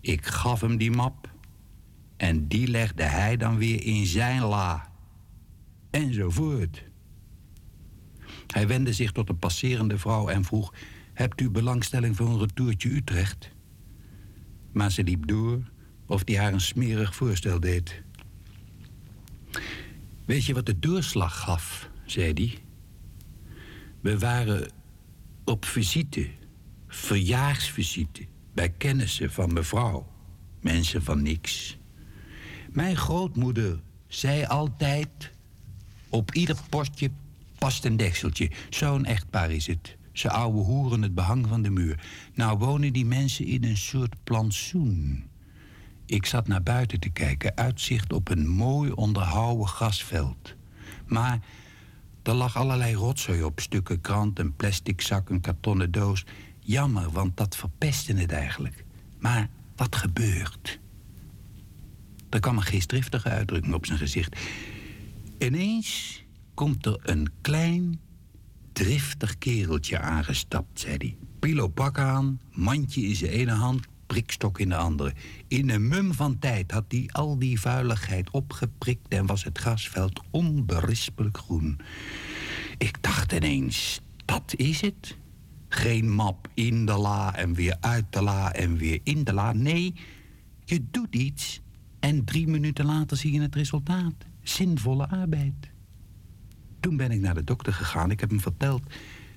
Ik 0.00 0.26
gaf 0.26 0.60
hem 0.60 0.76
die 0.76 0.90
map 0.90 1.30
en 2.16 2.48
die 2.48 2.68
legde 2.68 3.02
hij 3.02 3.36
dan 3.36 3.56
weer 3.56 3.84
in 3.84 4.06
zijn 4.06 4.42
la. 4.42 4.92
Enzovoort. 5.90 6.84
Hij 8.46 8.66
wendde 8.66 8.92
zich 8.92 9.12
tot 9.12 9.28
een 9.28 9.38
passerende 9.38 9.98
vrouw 9.98 10.28
en 10.28 10.44
vroeg... 10.44 10.72
Hebt 11.12 11.40
u 11.40 11.50
belangstelling 11.50 12.16
voor 12.16 12.28
een 12.28 12.38
retourtje 12.38 12.90
Utrecht? 12.90 13.50
Maar 14.72 14.90
ze 14.90 15.04
liep 15.04 15.26
door 15.26 15.62
of 16.06 16.24
die 16.24 16.38
haar 16.38 16.52
een 16.52 16.60
smerig 16.60 17.14
voorstel 17.14 17.60
deed. 17.60 18.02
Weet 20.24 20.44
je 20.44 20.54
wat 20.54 20.66
de 20.66 20.78
doorslag 20.78 21.40
gaf, 21.40 21.90
zei 22.04 22.32
hij. 22.32 22.58
We 24.00 24.18
waren 24.18 24.70
op 25.44 25.64
visite, 25.64 26.28
verjaarsvisite... 26.88 28.26
bij 28.54 28.70
kennissen 28.70 29.32
van 29.32 29.52
mevrouw, 29.52 30.12
mensen 30.60 31.02
van 31.02 31.22
niks... 31.22 31.78
Mijn 32.72 32.96
grootmoeder 32.96 33.80
zei 34.06 34.44
altijd... 34.44 35.30
op 36.08 36.34
ieder 36.34 36.56
postje 36.68 37.10
past 37.58 37.84
een 37.84 37.96
dekseltje. 37.96 38.50
Zo'n 38.68 39.04
echtpaar 39.04 39.50
is 39.50 39.66
het. 39.66 39.96
Ze 40.20 40.30
ouwe 40.30 40.62
hoeren 40.62 41.02
het 41.02 41.14
behang 41.14 41.46
van 41.48 41.62
de 41.62 41.70
muur. 41.70 42.00
Nou 42.34 42.58
wonen 42.58 42.92
die 42.92 43.04
mensen 43.04 43.46
in 43.46 43.64
een 43.64 43.76
soort 43.76 44.24
plantsoen. 44.24 45.24
Ik 46.06 46.26
zat 46.26 46.48
naar 46.48 46.62
buiten 46.62 47.00
te 47.00 47.08
kijken, 47.08 47.56
uitzicht 47.56 48.12
op 48.12 48.28
een 48.28 48.48
mooi 48.48 48.90
onderhouden 48.90 49.66
grasveld. 49.66 50.54
Maar 51.06 51.40
er 52.22 52.34
lag 52.34 52.56
allerlei 52.56 52.94
rotzooi 52.94 53.42
op, 53.42 53.60
stukken 53.60 54.00
krant, 54.00 54.38
een 54.38 54.56
plastic 54.56 55.00
zak, 55.00 55.28
een 55.28 55.40
kartonnen 55.40 55.90
doos. 55.90 56.24
Jammer, 56.58 57.10
want 57.10 57.36
dat 57.36 57.56
verpestte 57.56 58.14
het 58.14 58.32
eigenlijk. 58.32 58.84
Maar 59.18 59.48
wat 59.76 59.96
gebeurt? 59.96 60.80
Er 62.30 62.40
kwam 62.40 62.56
een 62.56 62.62
geestdriftige 62.62 63.28
uitdrukking 63.28 63.74
op 63.74 63.86
zijn 63.86 63.98
gezicht. 63.98 64.36
Ineens 65.38 66.22
komt 66.54 66.86
er 66.86 66.98
een 67.02 67.28
klein, 67.40 68.00
driftig 68.72 69.38
kereltje 69.38 69.98
aangestapt, 69.98 70.80
zei 70.80 70.94
hij. 70.98 71.16
Pilopak 71.38 71.98
aan, 71.98 72.40
mandje 72.52 73.02
in 73.02 73.14
zijn 73.14 73.30
ene 73.30 73.52
hand, 73.52 73.86
prikstok 74.06 74.60
in 74.60 74.68
de 74.68 74.76
andere. 74.76 75.12
In 75.48 75.70
een 75.70 75.88
mum 75.88 76.14
van 76.14 76.38
tijd 76.38 76.70
had 76.70 76.84
hij 76.88 77.08
al 77.12 77.38
die 77.38 77.60
vuiligheid 77.60 78.30
opgeprikt... 78.30 79.08
en 79.08 79.26
was 79.26 79.44
het 79.44 79.58
grasveld 79.58 80.20
onberispelijk 80.30 81.36
groen. 81.36 81.78
Ik 82.78 83.02
dacht 83.02 83.32
ineens, 83.32 84.00
dat 84.24 84.54
is 84.56 84.80
het. 84.80 85.16
Geen 85.68 86.10
map 86.10 86.48
in 86.54 86.86
de 86.86 86.96
la 86.96 87.36
en 87.36 87.54
weer 87.54 87.76
uit 87.80 88.04
de 88.10 88.22
la 88.22 88.52
en 88.52 88.76
weer 88.76 89.00
in 89.02 89.24
de 89.24 89.32
la. 89.32 89.52
Nee, 89.52 89.94
je 90.64 90.84
doet 90.90 91.14
iets 91.14 91.60
en 92.00 92.24
drie 92.24 92.46
minuten 92.46 92.84
later 92.84 93.16
zie 93.16 93.32
je 93.32 93.40
het 93.40 93.54
resultaat. 93.54 94.14
Zinvolle 94.42 95.08
arbeid. 95.08 95.69
Toen 96.80 96.96
ben 96.96 97.10
ik 97.10 97.20
naar 97.20 97.34
de 97.34 97.44
dokter 97.44 97.72
gegaan. 97.72 98.10
Ik 98.10 98.20
heb 98.20 98.30
hem 98.30 98.40
verteld 98.40 98.82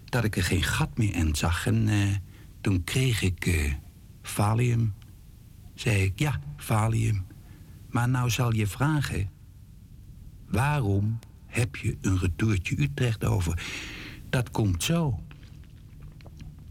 dat 0.06 0.24
ik 0.24 0.36
er 0.36 0.44
geen 0.44 0.64
gat 0.64 0.98
meer 0.98 1.16
in 1.16 1.36
zag. 1.36 1.66
En 1.66 1.88
uh, 1.88 2.16
toen 2.62 2.84
kreeg 2.84 3.22
ik 3.22 3.46
uh, 3.46 3.74
Valium. 4.22 4.94
Zei 5.74 6.04
ik, 6.04 6.20
ja, 6.20 6.40
Valium. 6.58 7.26
Maar 7.90 8.10
nou 8.10 8.30
zal 8.30 8.54
je 8.54 8.68
vragen... 8.68 9.30
waarom 10.48 11.20
heb 11.46 11.76
je 11.76 11.98
een 12.02 12.18
retourtje 12.18 12.82
Utrecht 12.82 13.26
over? 13.26 13.64
Dat 14.30 14.52
komt 14.52 14.84
zo. 14.84 15.20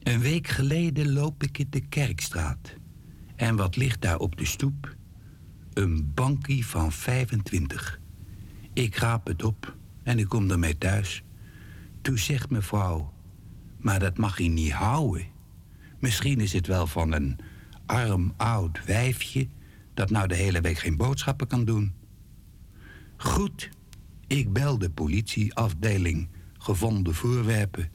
Een 0.02 0.20
week 0.20 0.48
geleden 0.48 1.12
loop 1.12 1.42
ik 1.42 1.58
in 1.58 1.66
de 1.70 1.80
Kerkstraat. 1.80 2.74
En 3.36 3.56
wat 3.56 3.76
ligt 3.76 4.00
daar 4.00 4.18
op 4.18 4.36
de 4.36 4.44
stoep? 4.44 4.96
Een 5.72 6.10
bankie 6.14 6.66
van 6.66 6.92
25. 6.92 8.00
Ik 8.72 8.96
raap 8.96 9.26
het 9.26 9.44
op 9.44 9.76
en 10.02 10.18
ik 10.18 10.28
kom 10.28 10.50
ermee 10.50 10.78
thuis. 10.78 11.22
Toen 12.00 12.18
zegt 12.18 12.50
mevrouw, 12.50 13.12
maar 13.78 13.98
dat 13.98 14.18
mag 14.18 14.36
hij 14.36 14.48
niet 14.48 14.72
houden. 14.72 15.26
Misschien 15.98 16.40
is 16.40 16.52
het 16.52 16.66
wel 16.66 16.86
van 16.86 17.12
een 17.12 17.38
arm 17.86 18.32
oud 18.36 18.84
wijfje... 18.84 19.48
dat 19.94 20.10
nou 20.10 20.28
de 20.28 20.34
hele 20.34 20.60
week 20.60 20.78
geen 20.78 20.96
boodschappen 20.96 21.46
kan 21.46 21.64
doen. 21.64 21.92
Goed, 23.16 23.70
ik 24.26 24.52
bel 24.52 24.78
de 24.78 24.90
politieafdeling, 24.90 26.28
gevonden 26.58 27.14
voorwerpen. 27.14 27.90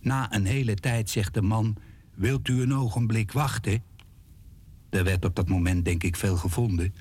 Na 0.00 0.34
een 0.34 0.44
hele 0.44 0.74
tijd 0.74 1.10
zegt 1.10 1.34
de 1.34 1.42
man, 1.42 1.76
wilt 2.14 2.48
u 2.48 2.62
een 2.62 2.74
ogenblik 2.74 3.32
wachten? 3.32 3.82
Er 4.90 5.04
werd 5.04 5.24
op 5.24 5.36
dat 5.36 5.48
moment 5.48 5.84
denk 5.84 6.02
ik 6.02 6.16
veel 6.16 6.36
gevonden... 6.36 6.94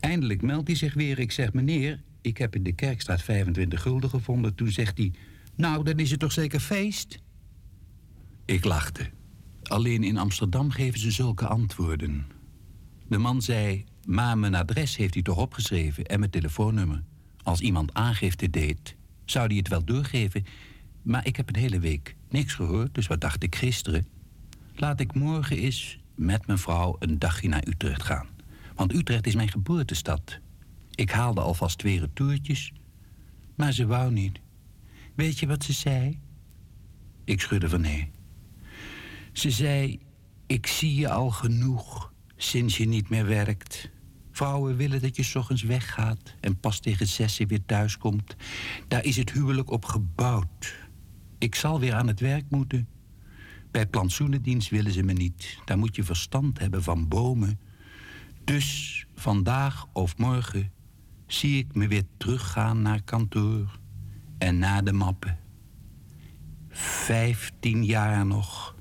Eindelijk 0.00 0.42
meldt 0.42 0.66
hij 0.66 0.76
zich 0.76 0.94
weer. 0.94 1.18
Ik 1.18 1.32
zeg, 1.32 1.52
meneer, 1.52 2.02
ik 2.26 2.38
heb 2.38 2.54
in 2.54 2.62
de 2.62 2.72
Kerkstraat 2.72 3.22
25 3.22 3.82
gulden 3.82 4.10
gevonden. 4.10 4.54
Toen 4.54 4.70
zegt 4.70 4.98
hij, 4.98 5.12
nou, 5.54 5.84
dan 5.84 5.98
is 5.98 6.10
het 6.10 6.20
toch 6.20 6.32
zeker 6.32 6.60
feest? 6.60 7.18
Ik 8.44 8.64
lachte. 8.64 9.10
Alleen 9.62 10.04
in 10.04 10.18
Amsterdam 10.18 10.70
geven 10.70 11.00
ze 11.00 11.10
zulke 11.10 11.46
antwoorden. 11.46 12.26
De 13.08 13.18
man 13.18 13.42
zei, 13.42 13.84
maar 14.06 14.38
mijn 14.38 14.54
adres 14.54 14.96
heeft 14.96 15.14
hij 15.14 15.22
toch 15.22 15.36
opgeschreven 15.36 16.04
en 16.04 16.18
mijn 16.18 16.30
telefoonnummer. 16.30 17.02
Als 17.42 17.60
iemand 17.60 17.94
aangifte 17.94 18.50
deed, 18.50 18.96
zou 19.24 19.46
hij 19.46 19.56
het 19.56 19.68
wel 19.68 19.84
doorgeven. 19.84 20.44
Maar 21.02 21.26
ik 21.26 21.36
heb 21.36 21.48
een 21.48 21.60
hele 21.60 21.78
week 21.80 22.16
niks 22.28 22.54
gehoord, 22.54 22.94
dus 22.94 23.06
wat 23.06 23.20
dacht 23.20 23.42
ik 23.42 23.54
gisteren? 23.54 24.06
Laat 24.74 25.00
ik 25.00 25.14
morgen 25.14 25.56
eens 25.56 25.98
met 26.14 26.46
mijn 26.46 26.58
vrouw 26.58 26.96
een 26.98 27.18
dagje 27.18 27.48
naar 27.48 27.66
Utrecht 27.66 28.02
gaan. 28.02 28.26
Want 28.74 28.94
Utrecht 28.94 29.26
is 29.26 29.34
mijn 29.34 29.48
geboortestad. 29.48 30.40
Ik 30.96 31.10
haalde 31.10 31.40
alvast 31.40 31.78
twee 31.78 32.00
retourtjes, 32.00 32.72
maar 33.54 33.72
ze 33.72 33.86
wou 33.86 34.12
niet. 34.12 34.40
Weet 35.14 35.38
je 35.38 35.46
wat 35.46 35.64
ze 35.64 35.72
zei? 35.72 36.20
Ik 37.24 37.40
schudde 37.40 37.68
van 37.68 37.80
nee. 37.80 38.10
Ze 39.32 39.50
zei, 39.50 39.98
ik 40.46 40.66
zie 40.66 40.94
je 40.94 41.10
al 41.10 41.30
genoeg 41.30 42.12
sinds 42.36 42.76
je 42.76 42.86
niet 42.86 43.08
meer 43.08 43.26
werkt. 43.26 43.90
Vrouwen 44.30 44.76
willen 44.76 45.00
dat 45.00 45.16
je 45.16 45.22
s 45.22 45.34
ochtends 45.34 45.62
weggaat 45.62 46.34
en 46.40 46.60
pas 46.60 46.80
tegen 46.80 47.06
zessen 47.06 47.46
weer 47.46 47.64
thuiskomt. 47.66 48.36
Daar 48.88 49.04
is 49.04 49.16
het 49.16 49.32
huwelijk 49.32 49.70
op 49.70 49.84
gebouwd. 49.84 50.74
Ik 51.38 51.54
zal 51.54 51.80
weer 51.80 51.94
aan 51.94 52.06
het 52.06 52.20
werk 52.20 52.44
moeten. 52.48 52.88
Bij 53.70 53.86
plantsoenendienst 53.86 54.70
willen 54.70 54.92
ze 54.92 55.02
me 55.02 55.12
niet. 55.12 55.58
Daar 55.64 55.78
moet 55.78 55.96
je 55.96 56.04
verstand 56.04 56.58
hebben 56.58 56.82
van 56.82 57.08
bomen 57.08 57.58
dus 58.46 59.06
vandaag 59.14 59.86
of 59.92 60.18
morgen 60.18 60.72
zie 61.26 61.58
ik 61.58 61.74
me 61.74 61.88
weer 61.88 62.04
teruggaan 62.16 62.82
naar 62.82 63.02
kantoor 63.02 63.78
en 64.38 64.58
naar 64.58 64.84
de 64.84 64.92
mappen. 64.92 65.38
Vijftien 66.68 67.84
jaar 67.84 68.26
nog. 68.26 68.74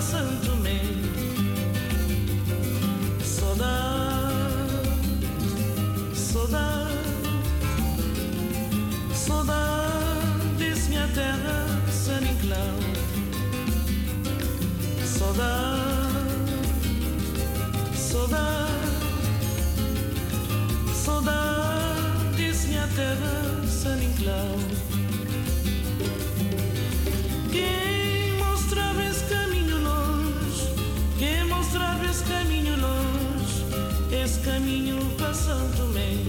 Santo 0.00 0.46
Tomé. 0.46 0.80
Saudade, 3.24 4.32
saudade, 6.14 6.92
saudade 9.12 10.48
desse 10.56 10.88
minha 10.90 11.08
terra, 11.08 11.66
San 11.90 12.22
Inclau. 12.22 12.78
Saudade, 15.04 15.80
saudade, 17.96 18.72
saudade 20.94 22.36
desse 22.36 22.68
minha 22.68 22.88
terra, 22.94 23.66
San 23.66 24.00
Inclau. 24.02 24.87
caminho 34.68 34.98
passando-me. 35.16 36.28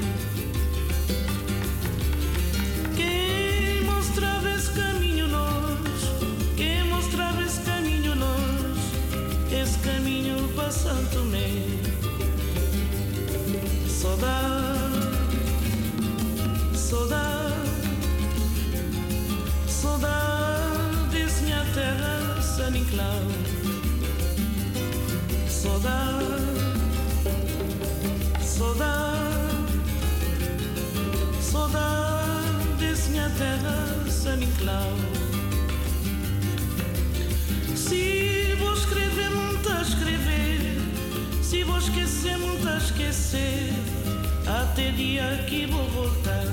Quem 2.95 3.83
mostrava 3.83 4.49
esse 4.51 4.71
caminho 4.71 5.27
nós 5.27 6.55
Quem 6.55 6.85
mostrava 6.85 7.41
esse 7.43 7.59
caminho 7.61 8.15
nós 8.15 9.51
Esse 9.51 9.77
caminho 9.79 10.47
passando-me. 10.55 11.79
Saudade, 13.89 15.17
saudade 16.73 17.69
Saudade, 19.67 21.41
minha 21.43 21.65
terra, 21.73 22.41
Saniclau 22.41 23.23
Saudade. 25.49 26.38
Terra, 33.39 33.77
San 34.09 34.41
Inclau. 34.43 34.93
Se 37.73 38.53
vou 38.59 38.73
escrever, 38.73 39.29
muito 39.29 39.69
a 39.69 39.81
escrever. 39.81 40.59
Se 41.41 41.63
vou 41.63 41.77
esquecer, 41.77 42.37
muito 42.37 42.67
a 42.67 42.77
esquecer. 42.77 43.73
Até 44.45 44.91
dia 44.91 45.45
que 45.47 45.65
vou 45.67 45.87
voltar. 45.91 46.47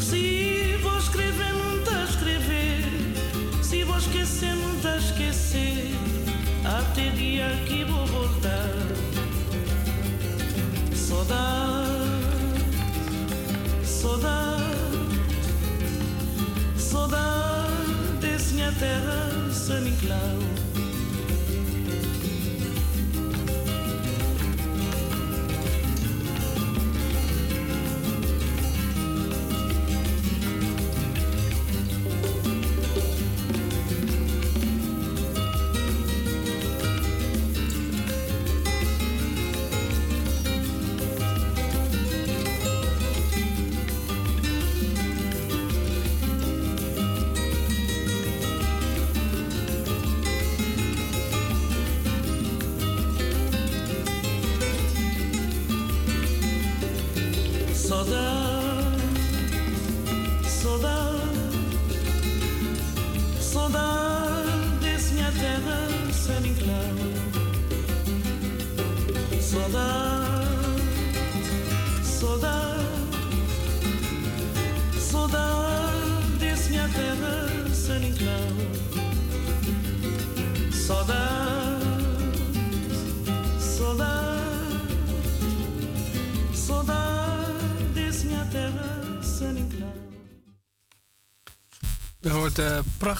Se 0.00 0.76
vou 0.80 0.98
escrever, 0.98 1.52
muito 1.54 1.90
a 1.90 2.04
escrever. 2.04 2.84
Se 3.62 3.82
vou 3.82 3.98
esquecer, 3.98 4.54
muito 4.54 4.86
a 4.86 4.96
esquecer. 4.96 5.90
Até 6.64 7.10
dia 7.10 7.48
que 7.66 7.84
vou 7.84 8.06
voltar. 8.06 8.76
Saudade, 10.94 11.57
terrasse 18.72 19.66
Saint-Cloud 19.68 20.57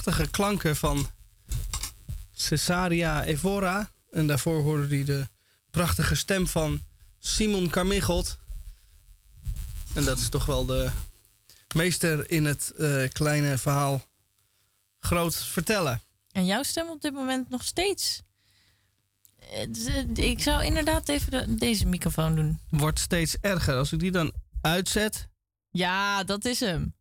prachtige 0.09 0.31
klanken 0.31 0.77
van 0.77 1.11
Cesaria 2.33 3.25
Evora. 3.25 3.91
En 4.11 4.27
daarvoor 4.27 4.63
hoorde 4.63 4.95
hij 4.95 5.05
de 5.05 5.29
prachtige 5.71 6.15
stem 6.15 6.47
van 6.47 6.81
Simon 7.19 7.71
Carmichelt. 7.71 8.39
En 9.95 10.05
dat 10.05 10.19
is 10.19 10.29
toch 10.29 10.47
wel 10.47 10.67
de 10.67 10.91
meester 11.75 12.31
in 12.31 12.45
het 12.45 12.71
eh, 12.77 13.09
kleine 13.13 13.59
verhaal 13.59 14.05
groot 15.01 15.35
vertellen. 15.37 16.01
En 16.33 16.47
jouw 16.47 16.63
stem 16.63 16.89
op 16.89 17.01
dit 17.01 17.13
moment 17.13 17.49
nog 17.51 17.65
steeds. 17.65 18.23
Eh, 19.39 20.27
Ik 20.31 20.41
zou 20.43 20.65
inderdaad 20.65 21.09
even 21.09 21.31
de- 21.31 21.55
deze 21.55 21.87
microfoon 21.87 22.35
doen. 22.35 22.59
Wordt 22.71 22.99
steeds 22.99 23.37
erger. 23.41 23.77
Als 23.77 23.93
ik 23.93 23.99
die 23.99 24.11
dan 24.11 24.33
uitzet, 24.61 25.29
Ja, 25.71 26.25
dat 26.25 26.45
is 26.45 26.61
hem. 26.61 26.95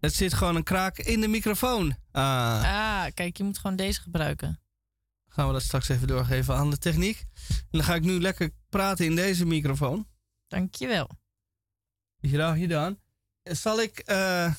Het 0.00 0.14
zit 0.14 0.34
gewoon 0.34 0.56
een 0.56 0.62
kraak 0.62 0.98
in 0.98 1.20
de 1.20 1.28
microfoon. 1.28 1.96
Ah. 2.12 2.22
Ah, 2.64 3.06
kijk, 3.14 3.36
je 3.36 3.44
moet 3.44 3.58
gewoon 3.58 3.76
deze 3.76 4.00
gebruiken. 4.00 4.60
Gaan 5.28 5.46
we 5.46 5.52
dat 5.52 5.62
straks 5.62 5.88
even 5.88 6.06
doorgeven 6.06 6.54
aan 6.54 6.70
de 6.70 6.78
techniek. 6.78 7.24
En 7.48 7.66
dan 7.70 7.84
ga 7.84 7.94
ik 7.94 8.02
nu 8.02 8.20
lekker 8.20 8.50
praten 8.68 9.04
in 9.04 9.16
deze 9.16 9.46
microfoon. 9.46 10.06
Dankjewel. 10.48 11.10
Hier 12.20 12.68
dan. 12.68 12.98
Zal 13.42 13.80
ik 13.80 13.98
eh, 13.98 14.54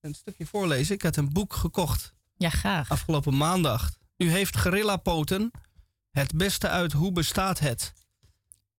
een 0.00 0.14
stukje 0.14 0.46
voorlezen? 0.46 0.94
Ik 0.94 1.02
had 1.02 1.16
een 1.16 1.32
boek 1.32 1.52
gekocht. 1.52 2.14
Ja, 2.36 2.50
graag. 2.50 2.90
Afgelopen 2.90 3.36
maandag. 3.36 3.92
U 4.16 4.30
heeft 4.30 4.58
gorillapoten. 4.58 5.50
Het 6.10 6.36
beste 6.36 6.68
uit 6.68 6.92
Hoe 6.92 7.12
bestaat 7.12 7.58
het? 7.58 7.92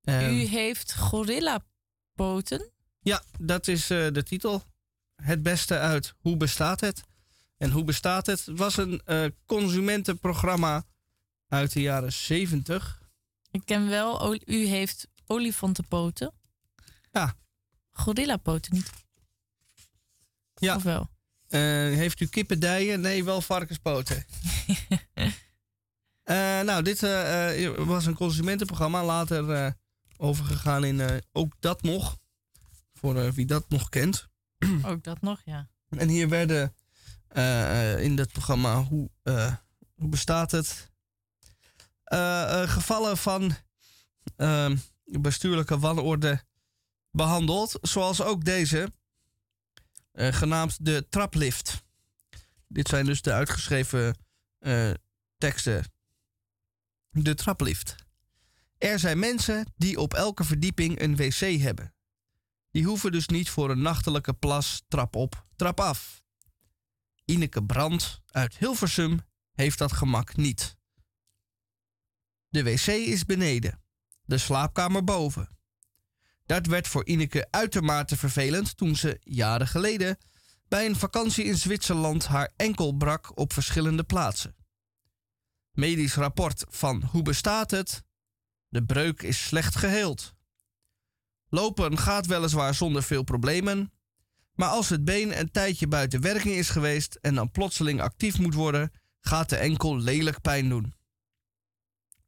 Ehm, 0.01 0.29
U 0.29 0.45
heeft 0.45 0.95
gorilla-poten. 0.95 2.71
Ja, 3.01 3.23
dat 3.39 3.67
is 3.67 3.89
eh, 3.89 4.11
de 4.11 4.23
titel. 4.23 4.63
Het 5.21 5.43
beste 5.43 5.77
uit 5.77 6.13
Hoe 6.17 6.37
bestaat 6.37 6.79
het? 6.79 7.03
En 7.57 7.71
Hoe 7.71 7.83
bestaat 7.83 8.25
het? 8.25 8.45
Het 8.45 8.57
was 8.57 8.77
een 8.77 9.01
eh, 9.05 9.25
consumentenprogramma 9.45 10.83
uit 11.47 11.73
de 11.73 11.81
jaren 11.81 12.13
70. 12.13 13.01
Ik 13.51 13.61
ken 13.65 13.89
wel, 13.89 14.35
u 14.45 14.65
heeft 14.65 15.07
olifantenpoten. 15.25 16.33
Ja. 17.11 17.35
Gorillapoten 17.91 18.73
niet. 18.73 18.89
Ja. 20.55 20.75
Of 20.75 20.83
wel? 20.83 21.09
Eh, 21.47 21.59
heeft 21.97 22.19
u 22.19 22.27
kippendijen? 22.27 23.01
Nee, 23.01 23.23
wel 23.23 23.41
varkenspoten. 23.41 24.25
Eh, 26.23 26.61
nou, 26.61 26.83
dit 26.83 26.99
was 27.77 28.05
een 28.05 28.13
consumentenprogramma. 28.13 29.03
Later 29.03 29.75
overgegaan 30.17 30.83
in 30.83 31.23
Ook 31.31 31.53
Dat 31.59 31.81
Nog. 31.81 32.17
Voor 32.93 33.33
wie 33.33 33.45
dat 33.45 33.69
nog 33.69 33.89
kent. 33.89 34.30
Ook 34.91 35.03
dat 35.03 35.21
nog, 35.21 35.41
ja. 35.45 35.69
En 35.89 36.07
hier 36.07 36.29
werden 36.29 36.75
eh, 37.27 37.93
eh, 37.93 38.03
in 38.03 38.15
dat 38.15 38.31
programma 38.31 38.83
Hoe, 38.83 39.09
eh, 39.23 39.55
hoe 39.95 40.09
bestaat 40.09 40.51
het? 40.51 40.89
Gevallen 42.65 43.17
van 43.17 43.55
ehm, 44.35 44.77
bestuurlijke 45.03 45.79
wanorde 45.79 46.43
behandeld. 47.11 47.77
Zoals 47.81 48.21
ook 48.21 48.45
deze, 48.45 48.91
genaamd 50.13 50.85
de 50.85 51.05
traplift. 51.09 51.83
Dit 52.67 52.87
zijn 52.87 53.05
dus 53.05 53.21
de 53.21 53.31
uitgeschreven 53.31 54.15
teksten. 55.37 55.83
De 57.09 57.33
traplift. 57.33 57.95
Er 58.77 58.99
zijn 58.99 59.19
mensen 59.19 59.73
die 59.75 59.99
op 59.99 60.13
elke 60.13 60.43
verdieping 60.43 61.01
een 61.01 61.15
wc 61.15 61.61
hebben. 61.61 61.93
Die 62.71 62.85
hoeven 62.85 63.11
dus 63.11 63.27
niet 63.27 63.49
voor 63.49 63.69
een 63.69 63.81
nachtelijke 63.81 64.33
plas 64.33 64.83
trap 64.87 65.15
op, 65.15 65.45
trap 65.55 65.79
af. 65.79 66.23
Ineke 67.25 67.63
Brandt 67.63 68.21
uit 68.27 68.57
Hilversum 68.57 69.19
heeft 69.51 69.77
dat 69.77 69.91
gemak 69.91 70.35
niet. 70.35 70.77
De 72.47 72.63
wc 72.63 72.87
is 72.87 73.25
beneden, 73.25 73.81
de 74.21 74.37
slaapkamer 74.37 75.03
boven. 75.03 75.57
Dat 76.45 76.65
werd 76.65 76.87
voor 76.87 77.05
Ineke 77.05 77.47
uitermate 77.51 78.17
vervelend 78.17 78.77
toen 78.77 78.95
ze 78.95 79.19
jaren 79.23 79.67
geleden 79.67 80.17
bij 80.67 80.85
een 80.85 80.95
vakantie 80.95 81.45
in 81.45 81.57
Zwitserland 81.57 82.27
haar 82.27 82.51
enkel 82.55 82.91
brak 82.91 83.37
op 83.37 83.53
verschillende 83.53 84.03
plaatsen. 84.03 84.55
Medisch 85.71 86.15
rapport 86.15 86.63
van 86.69 87.03
hoe 87.03 87.21
bestaat 87.21 87.71
het? 87.71 88.03
De 88.67 88.83
breuk 88.85 89.21
is 89.21 89.45
slecht 89.45 89.75
geheeld. 89.75 90.33
Lopen 91.53 91.97
gaat 91.97 92.25
weliswaar 92.25 92.75
zonder 92.75 93.03
veel 93.03 93.23
problemen, 93.23 93.91
maar 94.53 94.69
als 94.69 94.89
het 94.89 95.05
been 95.05 95.39
een 95.39 95.51
tijdje 95.51 95.87
buiten 95.87 96.21
werking 96.21 96.55
is 96.55 96.69
geweest 96.69 97.17
en 97.21 97.35
dan 97.35 97.51
plotseling 97.51 98.01
actief 98.01 98.39
moet 98.39 98.53
worden, 98.53 98.91
gaat 99.19 99.49
de 99.49 99.55
enkel 99.55 99.97
lelijk 99.97 100.41
pijn 100.41 100.69
doen. 100.69 100.93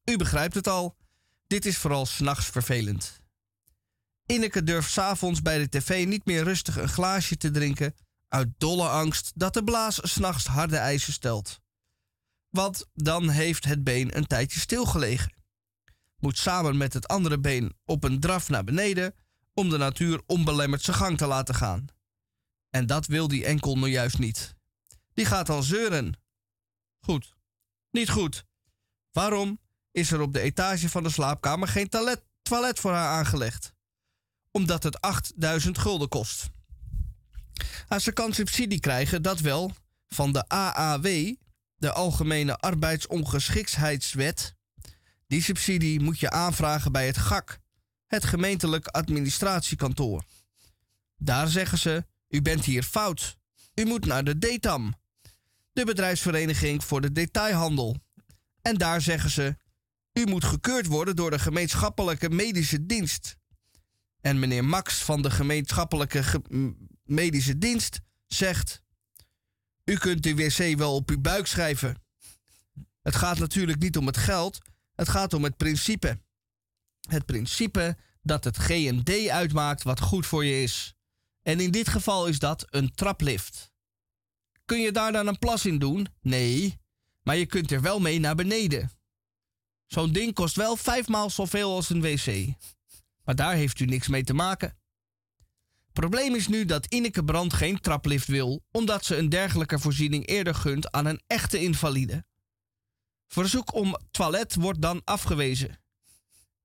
U 0.03 0.17
begrijpt 0.17 0.55
het 0.55 0.67
al, 0.67 0.97
dit 1.47 1.65
is 1.65 1.77
vooral 1.77 2.05
s'nachts 2.05 2.45
vervelend. 2.45 3.21
Inneke 4.25 4.63
durft 4.63 4.91
s'avonds 4.91 5.41
bij 5.41 5.57
de 5.57 5.69
tv 5.69 6.05
niet 6.05 6.25
meer 6.25 6.43
rustig 6.43 6.77
een 6.77 6.89
glaasje 6.89 7.37
te 7.37 7.51
drinken 7.51 7.95
uit 8.27 8.49
dolle 8.57 8.87
angst 8.87 9.31
dat 9.35 9.53
de 9.53 9.63
blaas 9.63 9.99
s'nachts 10.01 10.45
harde 10.45 10.77
eisen 10.77 11.13
stelt. 11.13 11.59
Want 12.49 12.85
dan 12.93 13.29
heeft 13.29 13.65
het 13.65 13.83
been 13.83 14.17
een 14.17 14.27
tijdje 14.27 14.59
stilgelegen. 14.59 15.32
Moet 16.23 16.37
samen 16.37 16.77
met 16.77 16.93
het 16.93 17.07
andere 17.07 17.39
been 17.39 17.75
op 17.85 18.03
een 18.03 18.19
draf 18.19 18.49
naar 18.49 18.63
beneden 18.63 19.15
om 19.53 19.69
de 19.69 19.77
natuur 19.77 20.21
onbelemmerd 20.25 20.81
zijn 20.81 20.97
gang 20.97 21.17
te 21.17 21.25
laten 21.25 21.55
gaan. 21.55 21.85
En 22.69 22.85
dat 22.85 23.05
wil 23.05 23.27
die 23.27 23.45
enkel 23.45 23.77
nou 23.77 23.89
juist 23.89 24.17
niet. 24.17 24.55
Die 25.13 25.25
gaat 25.25 25.49
al 25.49 25.63
zeuren. 25.63 26.19
Goed. 26.99 27.35
Niet 27.91 28.09
goed. 28.09 28.45
Waarom 29.11 29.59
is 29.91 30.11
er 30.11 30.21
op 30.21 30.33
de 30.33 30.39
etage 30.39 30.89
van 30.89 31.03
de 31.03 31.09
slaapkamer 31.09 31.67
geen 31.67 31.89
toilet, 31.89 32.23
toilet 32.41 32.79
voor 32.79 32.91
haar 32.91 33.17
aangelegd? 33.17 33.73
Omdat 34.51 34.83
het 34.83 35.01
8000 35.01 35.77
gulden 35.77 36.09
kost. 36.09 36.49
Ah, 37.87 37.99
ze 37.99 38.11
kan 38.11 38.33
subsidie 38.33 38.79
krijgen, 38.79 39.21
dat 39.21 39.39
wel, 39.39 39.71
van 40.07 40.31
de 40.31 40.47
AAW, 40.47 41.35
de 41.75 41.91
Algemene 41.91 42.57
Arbeidsongeschiktheidswet. 42.57 44.55
Die 45.33 45.41
subsidie 45.41 45.99
moet 45.99 46.19
je 46.19 46.29
aanvragen 46.29 46.91
bij 46.91 47.05
het 47.05 47.17
GAK, 47.17 47.59
het 48.07 48.25
gemeentelijk 48.25 48.87
administratiekantoor. 48.87 50.23
Daar 51.17 51.47
zeggen 51.47 51.77
ze: 51.77 52.05
U 52.29 52.41
bent 52.41 52.65
hier 52.65 52.83
fout. 52.83 53.37
U 53.75 53.85
moet 53.85 54.05
naar 54.05 54.23
de 54.23 54.37
DETAM, 54.37 54.95
de 55.71 55.85
bedrijfsvereniging 55.85 56.83
voor 56.83 57.01
de 57.01 57.11
detailhandel. 57.11 57.97
En 58.61 58.75
daar 58.75 59.01
zeggen 59.01 59.29
ze: 59.29 59.55
U 60.13 60.25
moet 60.25 60.43
gekeurd 60.43 60.85
worden 60.85 61.15
door 61.15 61.31
de 61.31 61.39
gemeenschappelijke 61.39 62.29
medische 62.29 62.85
dienst. 62.85 63.37
En 64.21 64.39
meneer 64.39 64.65
Max 64.65 65.03
van 65.03 65.21
de 65.21 65.31
gemeenschappelijke 65.31 66.41
medische 67.03 67.57
dienst 67.57 68.01
zegt: 68.27 68.81
U 69.83 69.97
kunt 69.97 70.23
de 70.23 70.35
wc 70.35 70.77
wel 70.77 70.95
op 70.95 71.09
uw 71.09 71.21
buik 71.21 71.47
schrijven. 71.47 72.01
Het 73.01 73.15
gaat 73.15 73.39
natuurlijk 73.39 73.79
niet 73.79 73.97
om 73.97 74.05
het 74.05 74.17
geld, 74.17 74.71
het 74.95 75.09
gaat 75.09 75.33
om 75.33 75.43
het 75.43 75.57
principe. 75.57 76.19
Het 77.09 77.25
principe 77.25 77.97
dat 78.21 78.43
het 78.43 78.57
GMD 78.57 79.27
uitmaakt 79.29 79.83
wat 79.83 79.99
goed 79.99 80.25
voor 80.25 80.45
je 80.45 80.61
is. 80.61 80.95
En 81.41 81.59
in 81.59 81.71
dit 81.71 81.87
geval 81.87 82.27
is 82.27 82.39
dat 82.39 82.65
een 82.69 82.93
traplift. 82.95 83.71
Kun 84.65 84.79
je 84.79 84.91
daar 84.91 85.11
dan 85.11 85.27
een 85.27 85.39
plas 85.39 85.65
in 85.65 85.79
doen? 85.79 86.07
Nee, 86.21 86.79
maar 87.21 87.35
je 87.35 87.45
kunt 87.45 87.71
er 87.71 87.81
wel 87.81 87.99
mee 87.99 88.19
naar 88.19 88.35
beneden. 88.35 88.91
Zo'n 89.85 90.11
ding 90.11 90.33
kost 90.33 90.55
wel 90.55 90.75
vijfmaal 90.75 91.29
zoveel 91.29 91.75
als 91.75 91.89
een 91.89 92.01
wc. 92.01 92.53
Maar 93.23 93.35
daar 93.35 93.55
heeft 93.55 93.79
u 93.79 93.85
niks 93.85 94.07
mee 94.07 94.23
te 94.23 94.33
maken. 94.33 94.77
Probleem 95.93 96.35
is 96.35 96.47
nu 96.47 96.65
dat 96.65 96.85
Ineke 96.85 97.23
Brand 97.23 97.53
geen 97.53 97.79
traplift 97.79 98.27
wil, 98.27 98.63
omdat 98.71 99.05
ze 99.05 99.17
een 99.17 99.29
dergelijke 99.29 99.79
voorziening 99.79 100.27
eerder 100.27 100.55
gunt 100.55 100.91
aan 100.91 101.05
een 101.05 101.21
echte 101.27 101.59
invalide. 101.59 102.25
Verzoek 103.33 103.73
om 103.73 103.97
toilet 104.11 104.55
wordt 104.55 104.81
dan 104.81 105.01
afgewezen. 105.03 105.79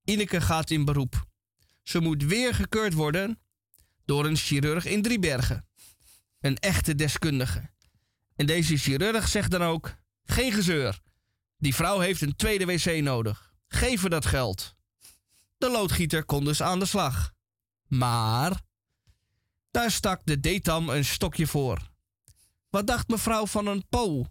Ineke 0.05 0.41
gaat 0.41 0.71
in 0.71 0.85
beroep. 0.85 1.27
Ze 1.83 2.01
moet 2.01 2.23
weer 2.23 2.55
gekeurd 2.55 2.93
worden 2.93 3.41
door 4.05 4.27
een 4.27 4.37
chirurg 4.37 4.85
in 4.85 5.03
Driebergen. 5.03 5.69
Een 6.41 6.57
echte 6.57 6.95
deskundige. 6.95 7.71
En 8.37 8.47
deze 8.47 8.77
chirurg 8.77 9.29
zegt 9.29 9.51
dan 9.51 9.63
ook: 9.63 9.97
geen 10.25 10.53
gezeur. 10.53 11.01
Die 11.57 11.75
vrouw 11.75 11.99
heeft 11.99 12.21
een 12.21 12.37
tweede 12.37 12.65
wc 12.65 13.03
nodig. 13.03 13.53
Geef 13.69 14.01
haar 14.01 14.11
dat 14.11 14.27
geld. 14.27 14.77
De 15.59 15.71
loodgieter 15.71 16.25
kon 16.25 16.45
dus 16.45 16.63
aan 16.63 16.79
de 16.79 16.87
slag. 16.87 17.33
Maar 17.87 18.61
daar 19.71 19.91
stak 19.91 20.21
de 20.25 20.41
Detam 20.41 20.89
een 20.89 21.05
stokje 21.05 21.47
voor. 21.47 21.91
Wat 22.71 22.87
dacht 22.87 23.09
mevrouw 23.09 23.47
van 23.47 23.67
een 23.67 23.89
po 23.89 24.27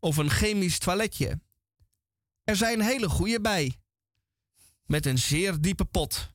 of 0.00 0.16
een 0.16 0.30
chemisch 0.30 0.78
toiletje? 0.78 1.40
Er 2.48 2.56
zijn 2.56 2.80
hele 2.80 3.08
goede 3.08 3.40
bij. 3.40 3.76
Met 4.86 5.06
een 5.06 5.18
zeer 5.18 5.60
diepe 5.60 5.84
pot. 5.84 6.32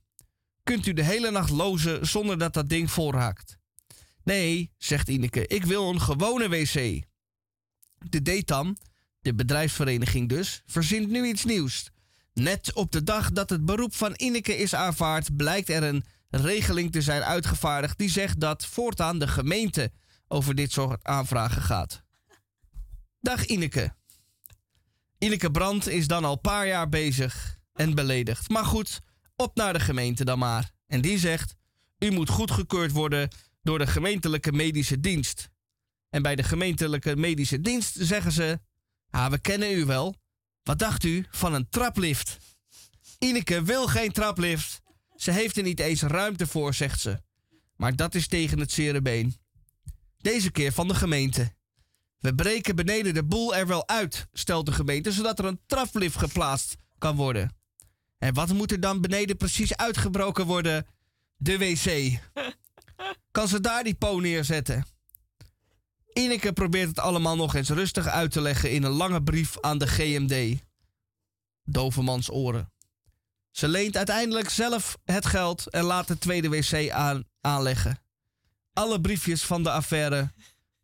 Kunt 0.64 0.86
u 0.86 0.94
de 0.94 1.04
hele 1.04 1.32
nacht 1.32 1.50
lozen 1.50 2.08
zonder 2.08 2.38
dat 2.38 2.54
dat 2.54 2.70
ding 2.70 2.92
volraakt. 2.92 3.58
Nee, 4.24 4.72
zegt 4.78 5.10
Ineke, 5.10 5.48
ik 5.48 5.66
wil 5.66 5.90
een 5.90 6.02
gewone 6.02 6.50
wc. 6.50 7.04
De 8.10 8.22
Detam, 8.22 8.78
de 9.20 9.36
bedrijfsvereniging 9.36 10.30
dus, 10.30 10.62
verzint 10.66 11.10
nu 11.10 11.28
iets 11.28 11.44
nieuws. 11.44 11.90
Net 12.34 12.74
op 12.74 12.92
de 12.92 13.04
dag 13.04 13.32
dat 13.32 13.50
het 13.50 13.66
beroep 13.66 13.96
van 13.96 14.14
Ineke 14.16 14.58
is 14.58 14.76
aanvaard, 14.76 15.36
blijkt 15.36 15.70
er 15.70 15.84
een 15.84 16.06
regeling 16.30 16.92
te 16.92 17.02
zijn 17.02 17.24
uitgevaardigd 17.24 17.98
die 17.98 18.10
zegt 18.10 18.40
dat 18.40 18.66
voortaan 18.66 19.20
de 19.20 19.28
gemeente 19.28 19.92
over 20.28 20.56
dit 20.56 20.72
soort 20.72 21.04
aanvragen 21.04 21.62
gaat. 21.62 22.04
Dag 23.20 23.46
Ineke. 23.46 23.96
Ineke 25.24 25.52
Brandt 25.52 25.88
is 25.88 26.08
dan 26.08 26.26
al 26.26 26.36
paar 26.36 26.68
jaar 26.68 26.90
bezig 26.90 27.58
en 27.74 27.96
beledigd. 27.96 28.50
Maar 28.50 28.66
goed, 28.66 29.00
op 29.36 29.56
naar 29.56 29.74
de 29.74 29.80
gemeente 29.80 30.26
dan 30.26 30.40
maar. 30.40 30.72
En 30.88 31.02
die 31.02 31.20
zegt: 31.20 31.56
U 32.00 32.12
moet 32.12 32.30
goedgekeurd 32.30 32.92
worden 32.92 33.30
door 33.62 33.78
de 33.78 33.88
gemeentelijke 33.88 34.52
medische 34.52 35.00
dienst. 35.00 35.50
En 36.10 36.22
bij 36.22 36.36
de 36.36 36.44
gemeentelijke 36.44 37.16
medische 37.16 37.62
dienst 37.62 37.96
zeggen 38.00 38.32
ze: 38.32 38.60
Ah, 39.10 39.32
we 39.32 39.40
kennen 39.40 39.72
u 39.72 39.86
wel. 39.86 40.16
Wat 40.64 40.80
dacht 40.80 41.04
u 41.04 41.26
van 41.30 41.54
een 41.54 41.70
traplift? 41.70 42.38
Ineke 43.20 43.64
wil 43.64 43.88
geen 43.88 44.12
traplift. 44.12 44.82
Ze 45.16 45.32
heeft 45.32 45.58
er 45.58 45.64
niet 45.64 45.80
eens 45.80 46.02
ruimte 46.02 46.48
voor, 46.48 46.74
zegt 46.74 47.00
ze. 47.00 47.22
Maar 47.76 47.96
dat 47.96 48.16
is 48.16 48.28
tegen 48.28 48.60
het 48.60 48.72
zere 48.72 49.02
been. 49.02 49.36
Deze 50.18 50.52
keer 50.52 50.72
van 50.72 50.88
de 50.88 50.96
gemeente. 50.96 51.54
We 52.24 52.36
breken 52.36 52.76
beneden 52.76 53.14
de 53.14 53.24
boel 53.24 53.56
er 53.56 53.68
wel 53.68 53.88
uit, 53.88 54.28
stelt 54.34 54.66
de 54.66 54.72
gemeente, 54.72 55.12
zodat 55.12 55.40
er 55.40 55.46
een 55.46 55.62
traplift 55.66 56.18
geplaatst 56.18 56.76
kan 56.98 57.16
worden. 57.16 57.56
En 58.18 58.34
wat 58.34 58.54
moet 58.54 58.72
er 58.72 58.80
dan 58.80 59.02
beneden 59.02 59.38
precies 59.38 59.76
uitgebroken 59.76 60.46
worden? 60.46 60.88
De 61.36 61.58
wc. 61.58 62.20
Kan 63.32 63.48
ze 63.48 63.60
daar 63.60 63.84
die 63.84 63.94
po 63.94 64.20
neerzetten? 64.20 64.86
Ineke 66.14 66.54
probeert 66.54 66.88
het 66.88 67.00
allemaal 67.00 67.36
nog 67.36 67.56
eens 67.56 67.70
rustig 67.70 68.08
uit 68.08 68.32
te 68.32 68.42
leggen 68.42 68.72
in 68.72 68.84
een 68.84 68.92
lange 68.92 69.24
brief 69.24 69.60
aan 69.60 69.78
de 69.78 69.88
GMD. 69.88 70.60
Dovermans 71.64 72.32
oren. 72.32 72.74
Ze 73.52 73.68
leent 73.68 73.98
uiteindelijk 73.98 74.50
zelf 74.50 74.98
het 75.04 75.26
geld 75.26 75.70
en 75.70 75.84
laat 75.84 76.08
de 76.08 76.18
tweede 76.18 76.50
wc 76.50 76.90
aan, 76.90 77.24
aanleggen. 77.42 78.04
Alle 78.74 79.02
briefjes 79.02 79.44
van 79.44 79.64
de 79.64 79.72
affaire 79.72 80.32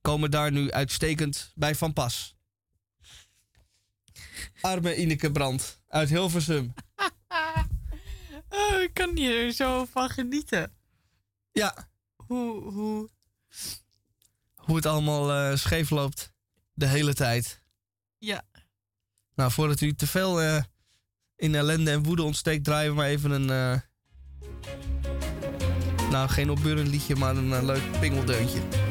komen 0.01 0.31
daar 0.31 0.51
nu 0.51 0.71
uitstekend 0.71 1.51
bij 1.55 1.76
van 1.76 1.93
pas. 1.93 2.38
Arme 4.61 4.95
Ineke 4.95 5.31
Brand 5.31 5.81
uit 5.88 6.09
Hilversum. 6.09 6.73
oh, 8.49 8.81
ik 8.81 8.93
kan 8.93 9.17
hier 9.17 9.51
zo 9.51 9.85
van 9.85 10.09
genieten. 10.09 10.71
Ja. 11.51 11.89
Hoe, 12.15 12.71
hoe... 12.71 13.09
Hoe 14.55 14.76
het 14.76 14.85
allemaal 14.85 15.51
uh, 15.51 15.57
scheef 15.57 15.89
loopt. 15.89 16.34
De 16.73 16.85
hele 16.88 17.13
tijd. 17.13 17.61
Ja. 18.17 18.43
Nou, 19.35 19.51
voordat 19.51 19.81
u 19.81 19.95
te 19.95 20.07
veel 20.07 20.43
uh, 20.43 20.61
in 21.35 21.55
ellende 21.55 21.91
en 21.91 22.03
woede 22.03 22.23
ontsteekt, 22.23 22.63
draaien 22.63 22.89
we 22.89 22.95
maar 22.95 23.07
even 23.07 23.31
een. 23.31 23.49
Uh, 23.49 23.80
nou, 26.11 26.30
geen 26.30 26.49
opbeurend 26.49 26.88
liedje, 26.88 27.15
maar 27.15 27.35
een 27.35 27.65
leuk 27.65 27.99
pingeldeuntje. 27.99 28.89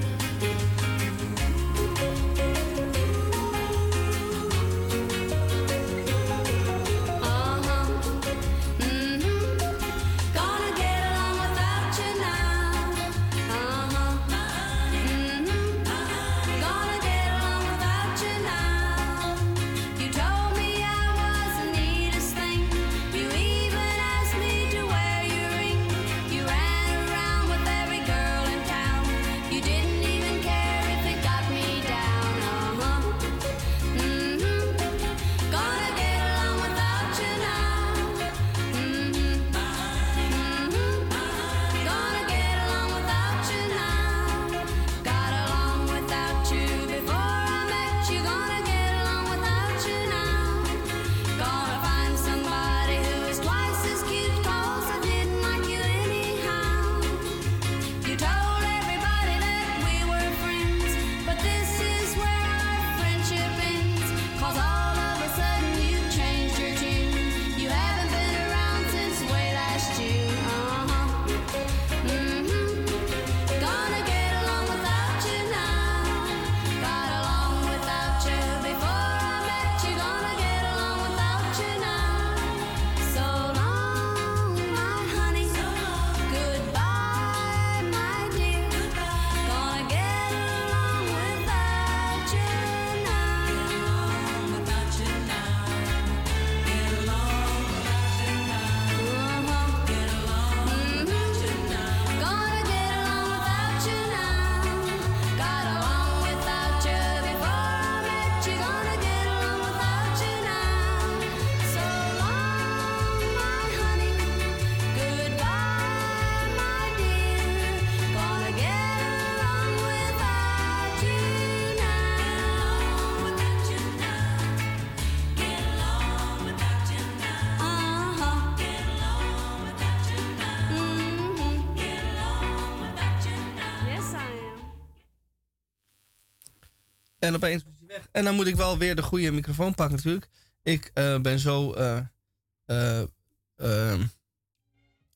En 137.28 137.34
opeens 137.34 137.62
hij 137.62 137.86
weg. 137.86 138.08
En 138.12 138.24
dan 138.24 138.34
moet 138.34 138.46
ik 138.46 138.56
wel 138.56 138.78
weer 138.78 138.96
de 138.96 139.02
goede 139.02 139.32
microfoon 139.32 139.74
pakken 139.74 139.96
natuurlijk. 139.96 140.28
Ik 140.62 140.90
eh, 140.94 141.20
ben 141.20 141.38
zo... 141.38 141.72
eh, 141.72 143.02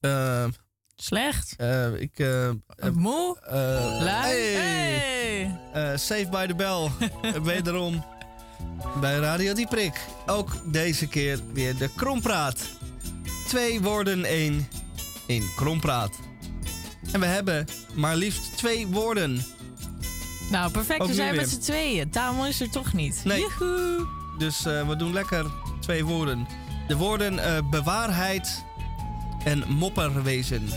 eh, 0.00 0.44
Slecht. 0.94 1.56
ik... 1.98 2.18
Moe. 2.92 3.38
Lui. 4.00 4.40
hey. 4.40 5.58
Save 5.96 6.28
by 6.30 6.46
the 6.46 6.54
Bell. 6.54 6.90
Wederom 7.52 8.04
bij 9.00 9.18
Radio 9.18 9.54
Dieprik. 9.54 10.00
Ook 10.26 10.72
deze 10.72 11.08
keer 11.08 11.40
weer 11.52 11.76
de 11.76 11.88
Krompraat. 11.96 12.68
Twee 13.46 13.80
woorden, 13.80 14.24
één 14.24 14.68
in 15.26 15.50
Krompraat. 15.56 16.18
En 17.12 17.20
we 17.20 17.26
hebben 17.26 17.66
maar 17.94 18.16
liefst 18.16 18.56
twee 18.56 18.86
woorden. 18.86 19.42
Nou, 20.50 20.70
perfect. 20.70 21.00
Ook 21.00 21.08
We 21.08 21.14
zijn 21.14 21.36
met 21.36 21.50
z'n 21.50 21.58
tweeën. 21.60 22.10
Tamon 22.10 22.46
is 22.46 22.60
er 22.60 22.70
toch 22.70 22.92
niet. 22.92 23.20
Nee. 23.24 23.40
Joehoe. 23.40 24.06
Dus 24.38 24.64
eh, 24.64 24.88
we 24.88 24.96
doen 24.96 25.12
lekker 25.12 25.46
twee 25.80 26.04
woorden. 26.04 26.46
De 26.88 26.96
woorden 26.96 27.38
eh, 27.38 27.58
bewaarheid 27.70 28.64
en 29.44 29.64
mopperwezen. 29.68 30.68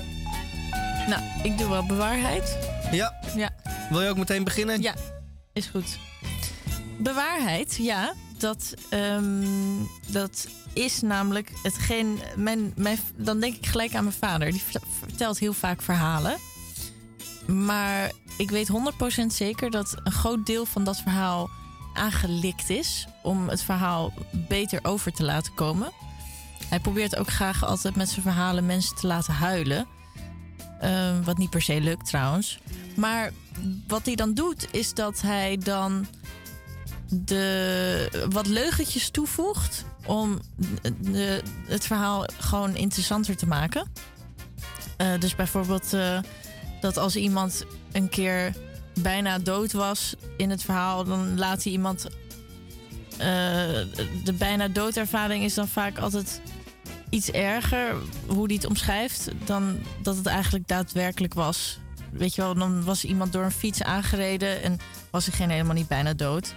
Nou, 1.07 1.21
ik 1.43 1.57
doe 1.57 1.69
wel 1.69 1.85
bewaarheid. 1.85 2.57
Ja. 2.91 3.13
Ja. 3.35 3.49
Wil 3.89 4.01
je 4.01 4.09
ook 4.09 4.17
meteen 4.17 4.43
beginnen? 4.43 4.81
Ja, 4.81 4.95
is 5.53 5.65
goed. 5.65 5.97
Bewaarheid, 6.97 7.75
ja. 7.75 8.13
Dat, 8.37 8.73
ehm, 8.89 9.43
dat 10.07 10.47
is 10.73 11.01
namelijk 11.01 11.51
hetgeen... 11.63 12.19
Mijn, 12.35 12.73
mijn, 12.75 12.99
dan 13.15 13.39
denk 13.39 13.55
ik 13.55 13.65
gelijk 13.65 13.95
aan 13.95 14.03
mijn 14.03 14.15
vader. 14.19 14.51
Die 14.51 14.61
vert- 14.61 14.83
vertelt 14.99 15.39
heel 15.39 15.53
vaak 15.53 15.81
verhalen. 15.81 16.37
Maar 17.47 18.11
ik 18.38 18.49
weet 18.49 18.72
100% 19.23 19.26
zeker 19.27 19.72
dat 19.72 19.95
een 20.03 20.11
groot 20.11 20.45
deel 20.45 20.65
van 20.65 20.84
dat 20.84 20.97
verhaal 20.97 21.49
aangelikt 21.93 22.69
is... 22.69 23.07
om 23.23 23.49
het 23.49 23.63
verhaal 23.63 24.13
beter 24.31 24.80
over 24.84 25.13
te 25.13 25.23
laten 25.23 25.53
komen. 25.53 25.91
Hij 26.69 26.80
probeert 26.80 27.15
ook 27.15 27.30
graag 27.30 27.65
altijd 27.65 27.95
met 27.95 28.09
zijn 28.09 28.22
verhalen 28.22 28.65
mensen 28.65 28.95
te 28.95 29.07
laten 29.07 29.34
huilen. 29.34 29.88
Ehm, 30.80 31.23
wat 31.23 31.38
niet 31.38 31.49
per 31.49 31.61
se 31.61 31.81
lukt 31.81 32.05
trouwens. 32.05 32.59
Maar 32.95 33.31
wat 33.88 34.05
hij 34.05 34.15
dan 34.15 34.34
doet, 34.34 34.67
is 34.72 34.93
dat 34.93 35.22
hij 35.22 35.57
dan 35.57 36.05
de, 37.09 38.27
wat 38.30 38.47
leugentjes 38.47 39.09
toevoegt 39.09 39.85
om 40.05 40.39
het 41.67 41.85
verhaal 41.85 42.26
gewoon 42.39 42.76
interessanter 42.76 43.35
te 43.35 43.47
maken. 43.47 43.91
Eh, 44.97 45.19
dus 45.19 45.35
bijvoorbeeld 45.35 45.93
eh, 45.93 46.19
dat 46.86 46.98
als 46.98 47.16
iemand 47.16 47.66
een 47.91 48.10
keer 48.10 48.53
bijna 49.02 49.40
dood 49.40 49.72
was 49.72 50.16
in 50.38 50.49
het 50.49 50.64
verhaal, 50.64 51.03
dan 51.03 51.38
laat 51.38 51.64
hij 51.64 51.72
iemand. 51.72 52.07
eh, 53.18 53.28
de 54.24 54.34
bijna 54.38 54.68
doodervaring 54.68 55.44
is 55.44 55.53
dan 55.53 55.68
vaak 55.68 55.98
altijd 55.98 56.41
iets 57.10 57.32
erger, 57.32 57.95
hoe 58.28 58.45
hij 58.45 58.56
het 58.56 58.66
omschrijft, 58.66 59.30
dan 59.45 59.78
dat 60.02 60.16
het 60.16 60.26
eigenlijk 60.26 60.68
daadwerkelijk 60.68 61.34
was. 61.34 61.80
Weet 62.12 62.36
je 62.36 62.41
wel, 62.41 62.53
dan 62.53 62.84
was 62.84 63.06
iemand 63.06 63.34
door 63.34 63.44
een 63.44 63.52
fiets 63.52 63.84
aangereden 63.84 64.64
en 64.64 64.78
was 65.12 65.26
diegene 65.26 65.52
helemaal 65.52 65.76
niet 65.76 65.88
bijna 65.88 66.14
dood. 66.14 66.53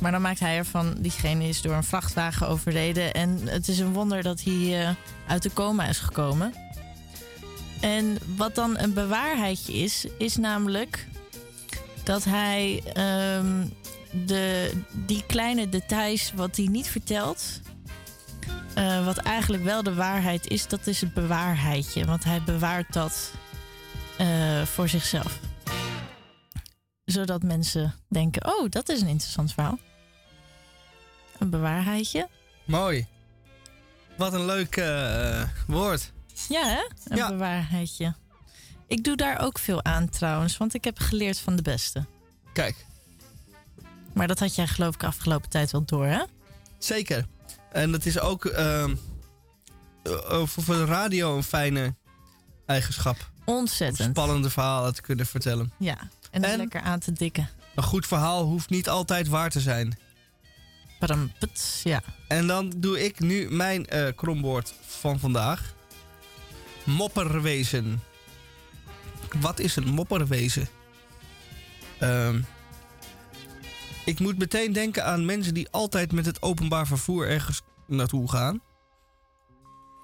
Maar 0.00 0.12
dan 0.12 0.22
maakt 0.22 0.40
hij 0.40 0.56
ervan, 0.56 0.94
diegene 0.98 1.48
is 1.48 1.62
door 1.62 1.74
een 1.74 1.84
vrachtwagen 1.84 2.48
overreden. 2.48 3.14
En 3.14 3.40
het 3.44 3.68
is 3.68 3.78
een 3.78 3.92
wonder 3.92 4.22
dat 4.22 4.42
hij 4.42 4.80
eh, 4.80 4.94
uit 5.26 5.42
de 5.42 5.52
coma 5.52 5.86
is 5.86 5.98
gekomen. 5.98 6.52
En 7.80 8.18
wat 8.36 8.54
dan 8.54 8.78
een 8.78 8.92
bewaarheidje 8.92 9.72
is, 9.72 10.06
is 10.18 10.36
namelijk 10.36 11.06
dat 12.04 12.24
hij 12.24 12.82
ehm, 12.92 13.66
de, 14.26 14.72
die 14.92 15.24
kleine 15.26 15.68
details 15.68 16.32
wat 16.34 16.56
hij 16.56 16.66
niet 16.66 16.88
vertelt, 16.88 17.60
eh, 18.74 19.04
wat 19.04 19.16
eigenlijk 19.16 19.64
wel 19.64 19.82
de 19.82 19.94
waarheid 19.94 20.46
is, 20.46 20.66
dat 20.66 20.86
is 20.86 21.00
het 21.00 21.14
bewaarheidje. 21.14 22.04
Want 22.04 22.24
hij 22.24 22.42
bewaart 22.42 22.92
dat 22.92 23.32
eh, 24.18 24.62
voor 24.62 24.88
zichzelf. 24.88 25.38
Zodat 27.04 27.42
mensen 27.42 27.94
denken, 28.08 28.46
oh, 28.46 28.70
dat 28.70 28.88
is 28.88 29.00
een 29.00 29.08
interessant 29.08 29.52
verhaal. 29.52 29.78
Een 31.38 31.50
bewaarheidje. 31.50 32.28
Mooi. 32.64 33.06
Wat 34.16 34.32
een 34.32 34.44
leuk 34.44 34.76
eh, 34.76 35.42
woord. 35.66 36.12
Ja, 36.48 36.64
hè? 36.66 36.84
Een 37.04 37.16
Ja. 37.16 37.28
bewaarheidje. 37.28 38.14
Ik 38.86 39.04
doe 39.04 39.16
daar 39.16 39.40
ook 39.40 39.58
veel 39.58 39.84
aan 39.84 40.08
trouwens, 40.08 40.56
want 40.56 40.74
ik 40.74 40.84
heb 40.84 40.98
geleerd 40.98 41.38
van 41.38 41.56
de 41.56 41.62
beste. 41.62 42.06
Kijk. 42.52 42.86
Maar 44.14 44.26
dat 44.26 44.38
had 44.38 44.54
jij 44.54 44.66
geloof 44.66 44.94
ik 44.94 45.02
afgelopen 45.04 45.48
tijd 45.50 45.70
wel 45.70 45.84
door, 45.84 46.06
hè? 46.06 46.22
Zeker. 46.78 47.26
En 47.72 47.92
dat 47.92 48.04
is 48.04 48.18
ook 48.20 48.44
ehm, 48.44 48.94
eh, 50.02 50.12
voor 50.46 50.62
voor 50.64 50.74
de 50.74 50.84
radio 50.84 51.36
een 51.36 51.42
fijne 51.42 51.94
eigenschap. 52.66 53.30
Ontzettend. 53.44 54.10
Spannende 54.10 54.50
verhalen 54.50 54.94
te 54.94 55.00
kunnen 55.02 55.26
vertellen. 55.26 55.72
Ja, 55.78 55.96
en 56.30 56.56
lekker 56.56 56.80
aan 56.80 56.98
te 56.98 57.12
dikken. 57.12 57.48
Een 57.74 57.82
goed 57.82 58.06
verhaal 58.06 58.44
hoeft 58.44 58.70
niet 58.70 58.88
altijd 58.88 59.28
waar 59.28 59.50
te 59.50 59.60
zijn. 59.60 59.98
Parampets, 60.98 61.80
ja. 61.82 62.02
En 62.28 62.46
dan 62.46 62.72
doe 62.76 63.04
ik 63.04 63.20
nu 63.20 63.50
mijn 63.50 63.86
eh 63.86 64.06
kromwoord 64.16 64.74
van 64.86 65.18
vandaag. 65.18 65.74
Mopperwezen. 66.88 68.02
Wat 69.40 69.58
is 69.58 69.76
een 69.76 69.88
mopperwezen? 69.88 70.68
Ehm, 71.98 72.40
ik 74.04 74.20
moet 74.20 74.38
meteen 74.38 74.72
denken 74.72 75.04
aan 75.04 75.24
mensen 75.24 75.54
die 75.54 75.68
altijd 75.70 76.12
met 76.12 76.26
het 76.26 76.42
openbaar 76.42 76.86
vervoer 76.86 77.28
ergens 77.28 77.62
naartoe 77.86 78.30
gaan. 78.30 78.60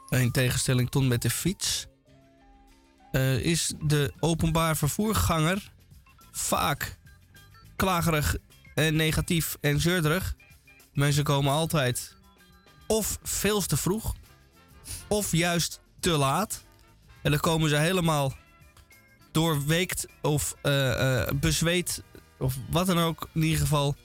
In 0.09 0.31
tegenstelling 0.31 0.91
tot 0.91 1.09
met 1.09 1.23
de 1.23 1.31
fiets. 1.31 1.87
eh, 3.13 3.39
is 3.39 3.73
de 3.83 4.13
openbaar 4.21 4.77
vervoerganger 4.77 5.73
vaak 6.33 6.99
klagerig 7.77 8.37
en 8.75 8.97
negatief 8.97 9.57
en 9.61 9.81
zeurderig. 9.81 10.35
Mensen 10.93 11.25
komen 11.25 11.53
altijd 11.53 12.17
of 12.87 13.19
veel 13.23 13.61
te 13.61 13.77
vroeg, 13.77 14.15
of 15.09 15.33
juist 15.33 15.81
te 16.01 16.11
laat. 16.11 16.63
En 17.25 17.31
dan 17.31 17.41
komen 17.41 17.69
ze 17.69 17.77
helemaal 17.77 18.33
doorweekt 19.33 20.07
of 20.23 20.55
eh, 20.63 21.23
eh, 21.23 21.29
bezweet, 21.35 22.03
of 22.39 22.55
wat 22.71 22.87
dan 22.87 22.99
ook. 22.99 23.29
In 23.33 23.43
ieder 23.43 23.61
geval, 23.61 23.97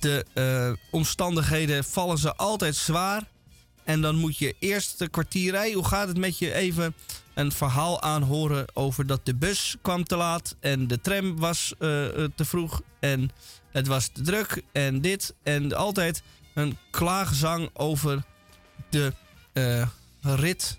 de 0.00 0.24
eh, 0.34 0.72
omstandigheden 0.90 1.84
vallen 1.84 2.18
ze 2.18 2.34
altijd 2.34 2.76
zwaar. 2.76 3.22
En 3.84 4.00
dan 4.00 4.16
moet 4.16 4.38
je 4.38 4.54
eerst 4.58 4.98
de 4.98 5.08
kwartierij, 5.08 5.72
hoe 5.72 5.84
gaat 5.84 6.08
het 6.08 6.18
met 6.18 6.38
je, 6.38 6.54
even 6.54 6.94
een 7.34 7.52
verhaal 7.52 8.02
aanhoren 8.02 8.66
over 8.74 9.06
dat 9.06 9.26
de 9.26 9.34
bus 9.34 9.76
kwam 9.82 10.04
te 10.04 10.16
laat 10.16 10.56
en 10.60 10.86
de 10.86 11.00
tram 11.00 11.38
was 11.38 11.74
te 11.78 12.44
vroeg 12.44 12.80
en 13.00 13.30
het 13.70 13.86
was 13.86 14.08
te 14.08 14.22
druk 14.22 14.62
en 14.72 15.00
dit. 15.00 15.34
En 15.42 15.72
altijd 15.72 16.22
een 16.54 16.78
klaagzang 16.90 17.70
over 17.72 18.24
de 18.88 19.12
rit, 20.20 20.78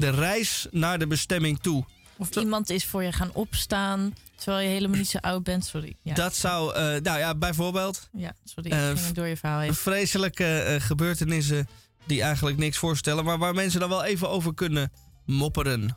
de 0.00 0.10
reis 0.10 0.66
naar 0.70 0.98
de 0.98 1.06
bestemming 1.06 1.60
toe. 1.60 1.84
Of 2.16 2.36
iemand 2.36 2.70
is 2.70 2.84
voor 2.86 3.02
je 3.02 3.12
gaan 3.12 3.30
opstaan 3.32 4.14
terwijl 4.36 4.66
je 4.66 4.72
helemaal 4.72 4.98
niet 4.98 5.08
zo 5.08 5.18
oud 5.18 5.42
bent. 5.42 5.64
Sorry. 5.64 5.96
Ja. 6.02 6.14
Dat 6.14 6.36
zou, 6.36 6.74
eh, 6.74 6.82
nou 6.82 7.18
ja, 7.18 7.34
bijvoorbeeld. 7.34 8.08
Ja, 8.12 8.32
sorry. 8.44 8.70
Eh, 8.70 8.90
ik 8.90 8.98
ging 8.98 9.14
door 9.14 9.26
je 9.26 9.36
verhaal 9.36 9.60
heen. 9.60 9.74
Vreselijke 9.74 10.58
eh, 10.58 10.80
gebeurtenissen 10.80 11.68
die 12.06 12.22
eigenlijk 12.22 12.56
niks 12.56 12.78
voorstellen, 12.78 13.24
maar 13.24 13.38
waar 13.38 13.54
mensen 13.54 13.80
dan 13.80 13.88
wel 13.88 14.04
even 14.04 14.28
over 14.28 14.54
kunnen 14.54 14.92
mopperen. 15.26 15.96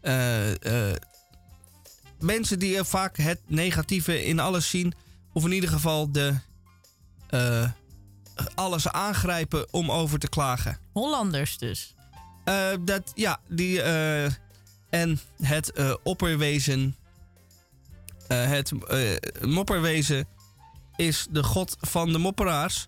Eh, 0.00 0.90
eh, 0.90 0.96
mensen 2.20 2.58
die 2.58 2.84
vaak 2.84 3.16
het 3.16 3.40
negatieve 3.46 4.24
in 4.24 4.38
alles 4.38 4.70
zien, 4.70 4.94
of 5.32 5.44
in 5.44 5.52
ieder 5.52 5.70
geval 5.70 6.12
de, 6.12 6.34
eh, 7.28 7.70
alles 8.54 8.88
aangrijpen 8.88 9.72
om 9.72 9.90
over 9.90 10.18
te 10.18 10.28
klagen. 10.28 10.78
Hollanders 10.92 11.58
dus. 11.58 11.94
Eh, 12.46 12.72
dat, 12.80 13.12
ja, 13.14 13.40
die. 13.48 13.82
eh, 13.82 14.24
en 14.90 15.20
het 15.42 15.72
eh, 15.72 15.94
opperwezen. 16.02 16.96
het 18.28 18.72
mopperwezen 19.40 20.28
is 20.96 21.26
de 21.30 21.42
god 21.42 21.76
van 21.80 22.12
de 22.12 22.18
mopperaars. 22.18 22.86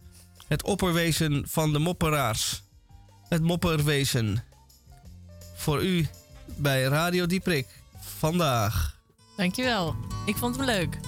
Het 0.49 0.63
opperwezen 0.63 1.45
van 1.49 1.73
de 1.73 1.79
mopperaars. 1.79 2.63
Het 3.29 3.43
mopperwezen. 3.43 4.45
Voor 5.55 5.83
u 5.83 6.09
bij 6.57 6.83
Radio 6.83 7.27
Dieprik. 7.27 7.67
Vandaag. 8.01 8.97
Dankjewel. 9.37 9.97
Ik 10.27 10.37
vond 10.37 10.57
hem 10.57 10.65
leuk. 10.65 10.99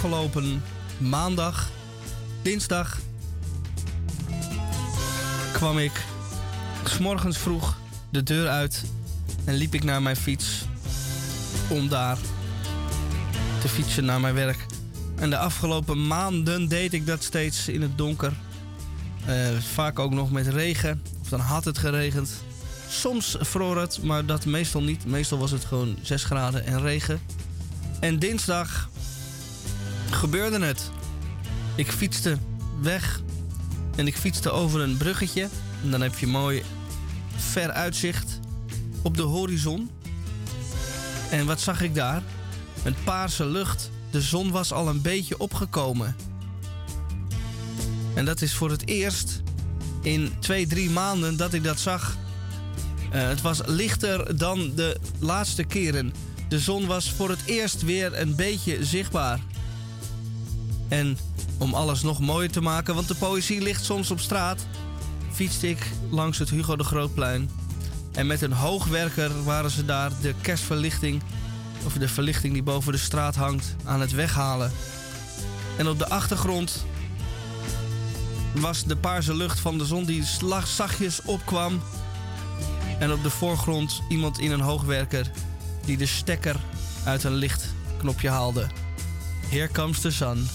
Afgelopen 0.00 0.62
maandag, 0.98 1.70
dinsdag, 2.42 2.98
kwam 5.52 5.78
ik 5.78 5.92
s'morgens 6.84 7.38
vroeg 7.38 7.76
de 8.10 8.22
deur 8.22 8.48
uit 8.48 8.84
en 9.44 9.54
liep 9.54 9.74
ik 9.74 9.84
naar 9.84 10.02
mijn 10.02 10.16
fiets 10.16 10.64
om 11.68 11.88
daar 11.88 12.18
te 13.60 13.68
fietsen 13.68 14.04
naar 14.04 14.20
mijn 14.20 14.34
werk. 14.34 14.66
En 15.16 15.30
de 15.30 15.38
afgelopen 15.38 16.06
maanden 16.06 16.68
deed 16.68 16.92
ik 16.92 17.06
dat 17.06 17.22
steeds 17.22 17.68
in 17.68 17.82
het 17.82 17.98
donker. 17.98 18.32
Eh, 19.26 19.48
vaak 19.58 19.98
ook 19.98 20.12
nog 20.12 20.30
met 20.30 20.46
regen. 20.46 21.02
Of 21.20 21.28
dan 21.28 21.40
had 21.40 21.64
het 21.64 21.78
geregend. 21.78 22.30
Soms 22.88 23.36
vroor 23.40 23.80
het, 23.80 24.02
maar 24.02 24.26
dat 24.26 24.44
meestal 24.44 24.82
niet. 24.82 25.06
Meestal 25.06 25.38
was 25.38 25.50
het 25.50 25.64
gewoon 25.64 25.96
6 26.02 26.24
graden 26.24 26.66
en 26.66 26.80
regen. 26.80 27.20
En 28.00 28.18
dinsdag 28.18 28.89
gebeurde 30.20 30.64
het. 30.64 30.90
Ik 31.74 31.92
fietste 31.92 32.38
weg 32.80 33.20
en 33.96 34.06
ik 34.06 34.16
fietste 34.16 34.50
over 34.50 34.80
een 34.80 34.96
bruggetje. 34.96 35.48
En 35.82 35.90
dan 35.90 36.00
heb 36.00 36.18
je 36.18 36.26
mooi 36.26 36.62
ver 37.36 37.70
uitzicht 37.70 38.40
op 39.02 39.16
de 39.16 39.22
horizon. 39.22 39.90
En 41.30 41.46
wat 41.46 41.60
zag 41.60 41.82
ik 41.82 41.94
daar? 41.94 42.22
Een 42.82 42.94
paarse 43.04 43.46
lucht. 43.46 43.90
De 44.10 44.20
zon 44.20 44.50
was 44.50 44.72
al 44.72 44.88
een 44.88 45.00
beetje 45.00 45.38
opgekomen. 45.38 46.16
En 48.14 48.24
dat 48.24 48.42
is 48.42 48.54
voor 48.54 48.70
het 48.70 48.86
eerst 48.86 49.42
in 50.02 50.32
twee, 50.38 50.66
drie 50.66 50.90
maanden 50.90 51.36
dat 51.36 51.52
ik 51.52 51.64
dat 51.64 51.80
zag. 51.80 52.16
Uh, 53.14 53.28
het 53.28 53.40
was 53.40 53.60
lichter 53.66 54.36
dan 54.36 54.72
de 54.74 54.96
laatste 55.18 55.64
keren. 55.64 56.14
De 56.48 56.58
zon 56.58 56.86
was 56.86 57.12
voor 57.12 57.28
het 57.28 57.44
eerst 57.44 57.82
weer 57.82 58.20
een 58.20 58.34
beetje 58.34 58.84
zichtbaar. 58.84 59.40
En 60.90 61.18
om 61.58 61.74
alles 61.74 62.02
nog 62.02 62.20
mooier 62.20 62.50
te 62.50 62.60
maken, 62.60 62.94
want 62.94 63.08
de 63.08 63.14
poëzie 63.14 63.60
ligt 63.60 63.84
soms 63.84 64.10
op 64.10 64.20
straat, 64.20 64.66
fietste 65.32 65.68
ik 65.68 65.90
langs 66.10 66.38
het 66.38 66.50
Hugo 66.50 66.76
de 66.76 66.84
Grootplein. 66.84 67.50
En 68.12 68.26
met 68.26 68.42
een 68.42 68.52
hoogwerker 68.52 69.44
waren 69.44 69.70
ze 69.70 69.84
daar 69.84 70.10
de 70.20 70.34
kerstverlichting, 70.40 71.22
of 71.86 71.92
de 71.92 72.08
verlichting 72.08 72.52
die 72.52 72.62
boven 72.62 72.92
de 72.92 72.98
straat 72.98 73.36
hangt, 73.36 73.76
aan 73.84 74.00
het 74.00 74.12
weghalen. 74.12 74.72
En 75.76 75.88
op 75.88 75.98
de 75.98 76.08
achtergrond 76.08 76.84
was 78.54 78.84
de 78.84 78.96
paarse 78.96 79.34
lucht 79.34 79.60
van 79.60 79.78
de 79.78 79.84
zon 79.84 80.04
die 80.04 80.24
zachtjes 80.64 81.22
opkwam. 81.22 81.80
En 82.98 83.12
op 83.12 83.22
de 83.22 83.30
voorgrond 83.30 84.02
iemand 84.08 84.38
in 84.38 84.50
een 84.50 84.60
hoogwerker 84.60 85.30
die 85.84 85.96
de 85.96 86.06
stekker 86.06 86.56
uit 87.04 87.24
een 87.24 87.34
lichtknopje 87.34 88.28
haalde. 88.28 88.66
Here 89.48 89.68
comes 89.72 90.00
the 90.00 90.10
sun. 90.10 90.48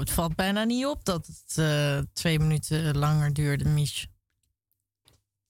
Wow, 0.00 0.08
het 0.08 0.18
valt 0.18 0.34
bijna 0.34 0.64
niet 0.64 0.86
op 0.86 1.04
dat 1.04 1.26
het 1.26 1.56
uh, 1.56 1.98
twee 2.12 2.38
minuten 2.38 2.98
langer 2.98 3.32
duurde, 3.32 3.64
Mich. 3.64 4.06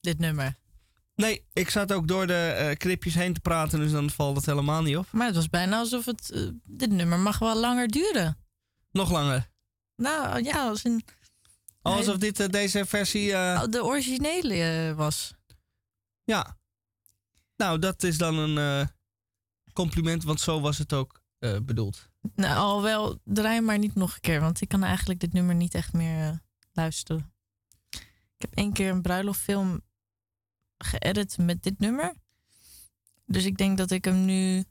Dit 0.00 0.18
nummer. 0.18 0.58
Nee, 1.14 1.46
ik 1.52 1.70
zat 1.70 1.92
ook 1.92 2.08
door 2.08 2.26
de 2.26 2.66
uh, 2.70 2.76
knipjes 2.76 3.14
heen 3.14 3.32
te 3.32 3.40
praten, 3.40 3.78
dus 3.78 3.92
dan 3.92 4.10
valt 4.10 4.36
het 4.36 4.46
helemaal 4.46 4.82
niet 4.82 4.96
op. 4.96 5.12
Maar 5.12 5.26
het 5.26 5.34
was 5.34 5.48
bijna 5.48 5.78
alsof 5.78 6.04
het. 6.04 6.30
Uh, 6.34 6.50
dit 6.64 6.90
nummer 6.90 7.18
mag 7.18 7.38
wel 7.38 7.60
langer 7.60 7.88
duren. 7.88 8.38
Nog 8.90 9.10
langer? 9.10 9.50
Nou 9.96 10.42
ja, 10.42 10.68
als 10.68 10.84
een. 10.84 11.04
Alsof 11.82 12.16
dit 12.16 12.52
deze 12.52 12.86
versie. 12.86 13.30
De 13.68 13.80
originele 13.84 14.92
was. 14.96 15.34
Ja. 16.24 16.58
Nou, 17.56 17.78
dat 17.78 18.02
is 18.02 18.18
dan 18.18 18.36
een 18.36 18.88
compliment, 19.72 20.24
want 20.24 20.40
zo 20.40 20.60
was 20.60 20.78
het 20.78 20.92
ook 20.92 21.22
bedoeld. 21.62 22.09
Nou, 22.34 22.56
al 22.56 22.82
wel, 22.82 23.20
draai 23.24 23.60
maar 23.60 23.78
niet 23.78 23.94
nog 23.94 24.14
een 24.14 24.20
keer, 24.20 24.40
want 24.40 24.60
ik 24.60 24.68
kan 24.68 24.82
eigenlijk 24.82 25.20
dit 25.20 25.32
nummer 25.32 25.54
niet 25.54 25.74
echt 25.74 25.92
meer 25.92 26.28
uh, 26.28 26.36
luisteren. 26.72 27.32
Ik 27.90 28.46
heb 28.48 28.54
één 28.54 28.72
keer 28.72 28.90
een 28.90 29.02
bruiloftfilm 29.02 29.82
geëdit 30.78 31.38
met 31.38 31.62
dit 31.62 31.78
nummer. 31.78 32.14
Dus 33.26 33.44
ik 33.44 33.56
denk 33.56 33.78
dat 33.78 33.90
ik 33.90 34.04
hem 34.04 34.24
nu 34.24 34.64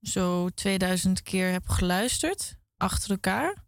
zo 0.00 0.48
2000 0.48 1.22
keer 1.22 1.50
heb 1.50 1.68
geluisterd, 1.68 2.58
achter 2.76 3.10
elkaar. 3.10 3.64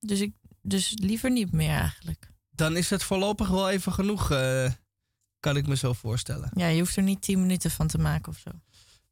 Dus, 0.00 0.20
ik, 0.20 0.34
dus 0.62 0.92
liever 0.94 1.30
niet 1.30 1.52
meer 1.52 1.78
eigenlijk. 1.78 2.30
Dan 2.50 2.76
is 2.76 2.90
het 2.90 3.02
voorlopig 3.02 3.48
wel 3.48 3.70
even 3.70 3.92
genoeg, 3.92 4.30
uh, 4.30 4.72
kan 5.40 5.56
ik 5.56 5.66
me 5.66 5.76
zo 5.76 5.92
voorstellen. 5.92 6.50
Ja, 6.54 6.66
je 6.66 6.78
hoeft 6.78 6.96
er 6.96 7.02
niet 7.02 7.22
10 7.22 7.40
minuten 7.40 7.70
van 7.70 7.86
te 7.86 7.98
maken 7.98 8.32
of 8.32 8.38
zo. 8.38 8.50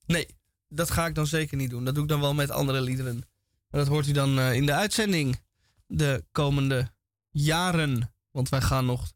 Nee, 0.06 0.26
dat 0.72 0.90
ga 0.90 1.06
ik 1.06 1.14
dan 1.14 1.26
zeker 1.26 1.56
niet 1.56 1.70
doen. 1.70 1.84
Dat 1.84 1.94
doe 1.94 2.02
ik 2.02 2.08
dan 2.08 2.20
wel 2.20 2.34
met 2.34 2.50
andere 2.50 2.80
liederen. 2.80 3.14
Maar 3.68 3.80
dat 3.80 3.88
hoort 3.88 4.06
u 4.06 4.12
dan 4.12 4.38
uh, 4.38 4.54
in 4.54 4.66
de 4.66 4.72
uitzending 4.72 5.40
de 5.86 6.24
komende 6.32 6.92
jaren. 7.30 8.14
Want 8.30 8.48
wij 8.48 8.60
gaan 8.60 8.86
nog 8.86 9.12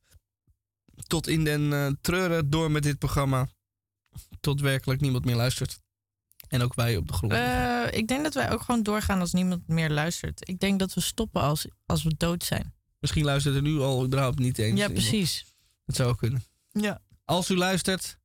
tot 1.07 1.27
in 1.27 1.45
den 1.45 1.61
uh, 1.61 1.91
treuren 2.01 2.51
door 2.51 2.71
met 2.71 2.83
dit 2.83 2.99
programma. 2.99 3.49
Tot 4.41 4.61
werkelijk 4.61 5.01
niemand 5.01 5.25
meer 5.25 5.37
luistert. 5.37 5.81
En 6.49 6.63
ook 6.63 6.75
wij 6.75 6.97
op 6.97 7.07
de 7.07 7.13
grond. 7.13 7.33
Uh, 7.33 7.87
ik 7.91 8.09
denk 8.09 8.23
dat 8.23 8.35
wij 8.35 8.53
ook 8.53 8.61
gewoon 8.61 8.83
doorgaan 8.83 9.21
als 9.21 9.33
niemand 9.33 9.69
meer 9.69 9.91
luistert. 9.91 10.49
Ik 10.49 10.59
denk 10.59 10.79
dat 10.79 10.95
we 10.95 11.01
stoppen 11.01 11.43
als, 11.43 11.67
als 11.87 12.03
we 12.03 12.15
dood 12.17 12.45
zijn. 12.45 12.75
Misschien 12.99 13.25
luistert 13.25 13.55
er 13.55 13.63
nu 13.63 13.81
al 13.81 14.05
überhaupt 14.05 14.39
niet 14.39 14.59
eens. 14.59 14.81
Ja, 14.81 14.89
precies. 14.89 15.45
Dat 15.85 15.97
zou 15.97 16.09
ook 16.09 16.19
kunnen. 16.19 16.45
Ja. 16.71 17.03
Als 17.25 17.51
u 17.51 17.57
luistert, 17.57 18.19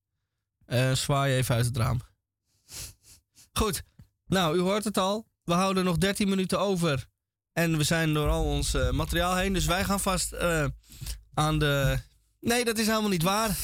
zwaai 0.94 1.36
even 1.36 1.56
uit 1.56 1.66
het 1.66 1.78
raam. 1.78 2.02
Goed. 3.54 3.84
Nou, 4.26 4.58
u 4.58 4.60
hoort 4.60 4.84
het 4.84 4.98
al. 4.98 5.28
We 5.44 5.54
houden 5.54 5.84
nog 5.84 5.98
13 5.98 6.30
minuten 6.30 6.60
over. 6.60 7.06
En 7.54 7.78
we 7.78 7.84
zijn 7.84 8.14
door 8.14 8.30
al 8.30 8.44
ons 8.44 8.76
uh, 8.76 8.90
materiaal 8.90 9.36
heen. 9.36 9.54
Dus 9.54 9.66
wij 9.66 9.84
gaan 9.84 10.00
vast 10.00 10.34
uh, 10.34 10.66
aan 11.34 11.60
de. 11.60 12.00
Nee, 12.40 12.66
dat 12.66 12.78
is 12.78 12.88
helemaal 12.88 13.10
niet 13.10 13.24
waar. 13.24 13.50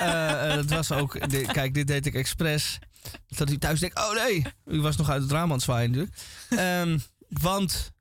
uh, 0.00 0.54
het 0.54 0.70
was 0.70 0.92
ook. 0.92 1.18
Kijk, 1.52 1.74
dit 1.74 1.86
deed 1.86 2.06
ik 2.06 2.14
expres. 2.14 2.78
Dat 3.26 3.50
u 3.50 3.58
thuis 3.58 3.80
denkt: 3.80 3.98
oh 3.98 4.14
nee, 4.14 4.46
u 4.64 4.80
was 4.80 4.96
nog 4.96 5.10
uit 5.10 5.22
het 5.22 5.30
raam 5.30 5.48
aan 5.48 5.50
het 5.50 5.62
zwaaien 5.62 5.90
natuurlijk. 5.90 6.16
Um, 6.86 7.02
want 7.28 7.92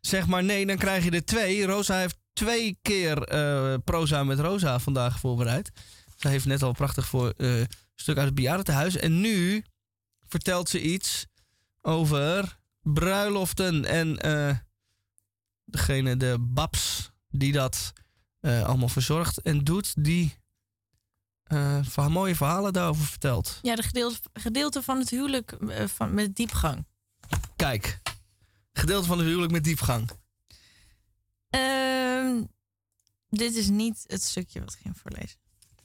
zeg 0.00 0.26
maar 0.26 0.44
nee, 0.44 0.66
dan 0.66 0.76
krijg 0.76 1.04
je 1.04 1.10
er 1.10 1.24
twee. 1.24 1.66
Rosa 1.66 1.98
heeft 1.98 2.18
twee 2.32 2.78
keer 2.82 3.18
proza 3.84 4.24
met 4.24 4.38
Rosa 4.38 4.78
vandaag 4.78 5.18
voorbereid. 5.18 5.70
Ze 6.16 6.28
heeft 6.28 6.44
net 6.44 6.62
al 6.62 6.72
prachtig 6.72 7.06
voor 7.06 7.34
een 7.36 7.66
stuk 7.94 8.16
uit 8.16 8.26
het 8.26 8.34
bejaardentehuis. 8.34 8.96
En 8.96 9.20
nu 9.20 9.64
vertelt 10.28 10.68
ze 10.68 10.82
iets 10.82 11.26
over 11.82 12.58
bruiloften 12.82 13.84
en 13.84 14.26
uh, 14.26 14.56
degene, 15.64 16.16
de 16.16 16.36
babs 16.40 17.10
die 17.28 17.52
dat 17.52 17.92
uh, 18.40 18.64
allemaal 18.64 18.88
verzorgt 18.88 19.40
en 19.42 19.64
doet, 19.64 20.04
die 20.04 20.36
uh, 21.52 21.78
van 21.82 22.12
mooie 22.12 22.34
verhalen 22.34 22.72
daarover 22.72 23.04
vertelt. 23.04 23.58
Ja, 23.62 23.74
de 23.74 23.82
gedeelte, 23.82 24.18
gedeelte 24.32 24.82
van 24.82 24.98
het 24.98 25.10
huwelijk 25.10 25.56
van, 25.86 26.14
met 26.14 26.36
diepgang. 26.36 26.86
Kijk, 27.56 28.00
gedeelte 28.72 29.06
van 29.06 29.18
het 29.18 29.26
huwelijk 29.26 29.52
met 29.52 29.64
diepgang. 29.64 30.10
Uh, 31.50 32.42
dit 33.28 33.54
is 33.54 33.68
niet 33.68 34.04
het 34.06 34.22
stukje 34.22 34.60
wat 34.60 34.72
ik 34.72 34.78
ging 34.82 34.96
voorlezen. 34.96 35.38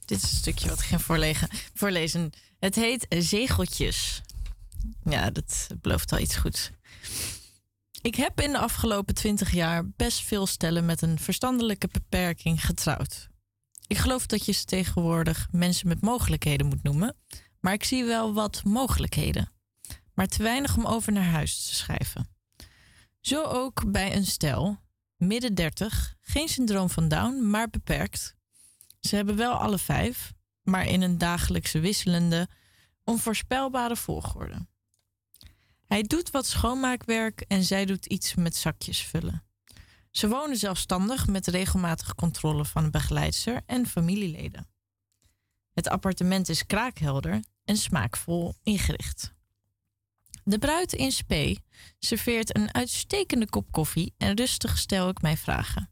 Dit 0.05 0.23
is 0.23 0.29
het 0.29 0.39
stukje 0.39 0.69
wat 0.69 0.79
ik 0.79 0.85
ging 0.85 1.01
voorlezen. 1.01 1.49
voorlezen. 1.73 2.31
Het 2.59 2.75
heet 2.75 3.05
Zegeltjes. 3.09 4.21
Ja, 5.03 5.29
dat 5.29 5.67
belooft 5.81 6.11
al 6.11 6.19
iets 6.19 6.35
goeds. 6.35 6.69
Ik 8.01 8.15
heb 8.15 8.41
in 8.41 8.51
de 8.51 8.57
afgelopen 8.57 9.15
twintig 9.15 9.51
jaar 9.51 9.89
best 9.89 10.21
veel 10.21 10.47
stellen 10.47 10.85
met 10.85 11.01
een 11.01 11.19
verstandelijke 11.19 11.87
beperking 11.91 12.65
getrouwd. 12.65 13.29
Ik 13.87 13.97
geloof 13.97 14.25
dat 14.25 14.45
je 14.45 14.51
ze 14.51 14.65
tegenwoordig 14.65 15.47
mensen 15.51 15.87
met 15.87 16.01
mogelijkheden 16.01 16.67
moet 16.67 16.83
noemen, 16.83 17.15
maar 17.59 17.73
ik 17.73 17.83
zie 17.83 18.03
wel 18.03 18.33
wat 18.33 18.63
mogelijkheden. 18.63 19.51
Maar 20.13 20.27
te 20.27 20.43
weinig 20.43 20.77
om 20.77 20.85
over 20.85 21.11
naar 21.11 21.23
huis 21.23 21.65
te 21.65 21.75
schrijven. 21.75 22.29
Zo 23.19 23.43
ook 23.43 23.91
bij 23.91 24.15
een 24.15 24.25
stel, 24.25 24.79
midden 25.15 25.55
30, 25.55 26.15
geen 26.21 26.47
syndroom 26.47 26.89
van 26.89 27.07
Down, 27.07 27.49
maar 27.49 27.69
beperkt. 27.69 28.35
Ze 28.99 29.15
hebben 29.15 29.35
wel 29.35 29.53
alle 29.53 29.77
vijf, 29.77 30.33
maar 30.61 30.87
in 30.87 31.01
een 31.01 31.17
dagelijkse 31.17 31.79
wisselende, 31.79 32.47
onvoorspelbare 33.03 33.95
volgorde. 33.95 34.67
Hij 35.91 36.03
doet 36.03 36.31
wat 36.31 36.45
schoonmaakwerk 36.45 37.41
en 37.41 37.63
zij 37.63 37.85
doet 37.85 38.05
iets 38.05 38.35
met 38.35 38.55
zakjes 38.55 39.03
vullen. 39.03 39.43
Ze 40.11 40.27
wonen 40.27 40.57
zelfstandig 40.57 41.27
met 41.27 41.47
regelmatige 41.47 42.15
controle 42.15 42.65
van 42.65 42.83
een 42.83 42.91
begeleidster 42.91 43.61
en 43.65 43.87
familieleden. 43.87 44.67
Het 45.73 45.89
appartement 45.89 46.49
is 46.49 46.65
kraakhelder 46.65 47.43
en 47.65 47.77
smaakvol 47.77 48.55
ingericht. 48.63 49.33
De 50.43 50.59
bruid 50.59 50.93
in 50.93 51.11
spe 51.11 51.57
serveert 51.99 52.55
een 52.55 52.73
uitstekende 52.73 53.49
kop 53.49 53.71
koffie 53.71 54.13
en 54.17 54.35
rustig 54.35 54.77
stel 54.77 55.09
ik 55.09 55.21
mij 55.21 55.37
vragen. 55.37 55.89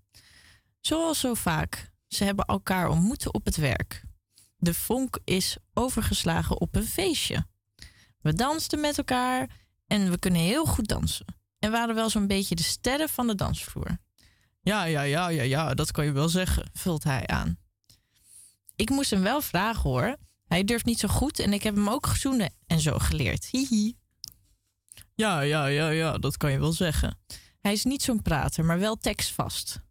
Zoals 0.80 1.20
zo 1.20 1.34
vaak, 1.34 1.92
ze 2.08 2.24
hebben 2.24 2.46
elkaar 2.46 2.90
ontmoet 2.90 3.34
op 3.34 3.46
het 3.46 3.56
werk. 3.56 4.04
De 4.58 4.74
vonk 4.74 5.20
is 5.24 5.58
overgeslagen 5.74 6.62
op 6.62 6.76
een 6.76 6.88
feestje. 6.88 7.48
We 8.22 8.34
dansten 8.34 8.80
met 8.80 8.98
elkaar 8.98 9.59
en 9.90 10.12
we 10.12 10.20
kunnen 10.20 10.42
heel 10.42 10.66
goed 10.66 10.88
dansen. 10.88 11.26
En 11.60 11.72
waren 11.72 11.96
wel 11.96 12.10
zo'n 12.10 12.28
beetje 12.28 12.56
de 12.56 12.64
sterren 12.64 13.10
van 13.10 13.28
de 13.28 13.36
dansvloer. 13.36 13.98
Ja, 14.62 14.84
ja, 14.84 15.02
ja, 15.02 15.28
ja, 15.28 15.44
ja, 15.44 15.74
dat 15.74 15.92
kan 15.92 16.06
je 16.06 16.12
wel 16.12 16.30
zeggen, 16.30 16.70
vult 16.74 17.04
hij 17.04 17.28
aan. 17.28 17.58
Ik 18.76 18.90
moest 18.90 19.10
hem 19.10 19.22
wel 19.22 19.42
vragen 19.42 19.90
hoor. 19.90 20.16
Hij 20.48 20.64
durft 20.64 20.86
niet 20.86 21.00
zo 21.00 21.08
goed 21.08 21.40
en 21.40 21.54
ik 21.54 21.64
heb 21.64 21.76
hem 21.76 21.90
ook 21.90 22.08
gezoenen 22.08 22.54
en 22.68 22.80
zo 22.80 22.98
geleerd. 22.98 23.46
Hihi. 23.46 23.94
Ja, 25.16 25.42
ja, 25.42 25.66
ja, 25.66 25.90
ja, 25.90 26.18
dat 26.18 26.38
kan 26.38 26.52
je 26.52 26.60
wel 26.60 26.72
zeggen. 26.72 27.18
Hij 27.62 27.74
is 27.74 27.84
niet 27.84 28.02
zo'n 28.02 28.22
prater, 28.22 28.66
maar 28.66 28.80
wel 28.80 28.96
tekstvast. 28.96 29.82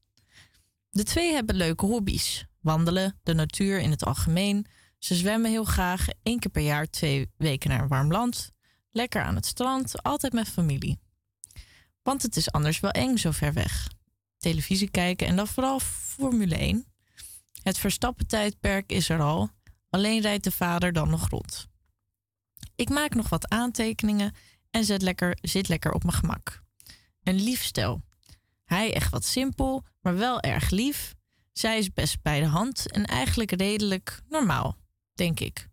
De 0.91 1.03
twee 1.03 1.33
hebben 1.33 1.57
leuke 1.57 1.87
hobby's. 1.87 2.47
Wandelen, 2.61 3.19
de 3.23 3.35
natuur 3.35 3.81
in 3.81 3.91
het 3.91 4.05
algemeen. 4.05 4.67
Ze 4.99 5.15
zwemmen 5.15 5.51
heel 5.51 5.65
graag, 5.65 6.07
één 6.23 6.39
keer 6.39 6.51
per 6.51 6.63
jaar 6.63 6.87
twee 6.87 7.31
weken 7.37 7.71
naar 7.71 7.83
een 7.83 7.89
warm 7.89 8.13
land. 8.13 8.53
Lekker 8.91 9.23
aan 9.23 9.35
het 9.35 9.47
strand, 9.47 10.03
altijd 10.03 10.33
met 10.33 10.49
familie. 10.49 10.99
Want 12.03 12.23
het 12.23 12.37
is 12.37 12.53
anders 12.53 12.81
wel 12.81 12.91
eng 12.91 13.17
zo 13.17 13.31
ver 13.31 13.53
weg. 13.53 13.89
Televisie 14.39 14.91
kijken 14.91 15.27
en 15.27 15.37
dan 15.37 15.47
vooral 15.47 15.81
Formule 15.81 16.57
1. 16.57 16.87
Het 17.63 17.79
Verstappen-tijdperk 17.79 18.93
is 18.93 19.09
er 19.09 19.21
al, 19.21 19.51
alleen 19.91 20.21
rijdt 20.21 20.45
de 20.45 20.51
vader 20.51 20.93
dan 20.93 21.11
nog 21.11 21.29
rond. 21.29 21.67
Ik 22.77 22.89
maak 22.89 23.15
nog 23.15 23.29
wat 23.29 23.49
aantekeningen 23.49 24.35
en 24.71 24.85
zet 24.85 25.03
lekker, 25.03 25.39
zit 25.41 25.69
lekker 25.69 25.93
op 25.93 26.03
mijn 26.03 26.17
gemak. 26.17 26.63
Een 27.23 27.43
lief 27.43 27.63
stel. 27.63 28.03
Hij 28.65 28.95
echt 28.95 29.11
wat 29.11 29.25
simpel, 29.25 29.85
maar 30.01 30.17
wel 30.17 30.41
erg 30.41 30.71
lief. 30.71 31.15
Zij 31.53 31.79
is 31.79 31.93
best 31.93 32.23
bij 32.23 32.41
de 32.41 32.47
hand 32.47 32.91
en 32.91 33.05
eigenlijk 33.05 33.51
redelijk 33.51 34.21
normaal, 34.29 34.77
denk 35.15 35.41
ik. 35.41 35.68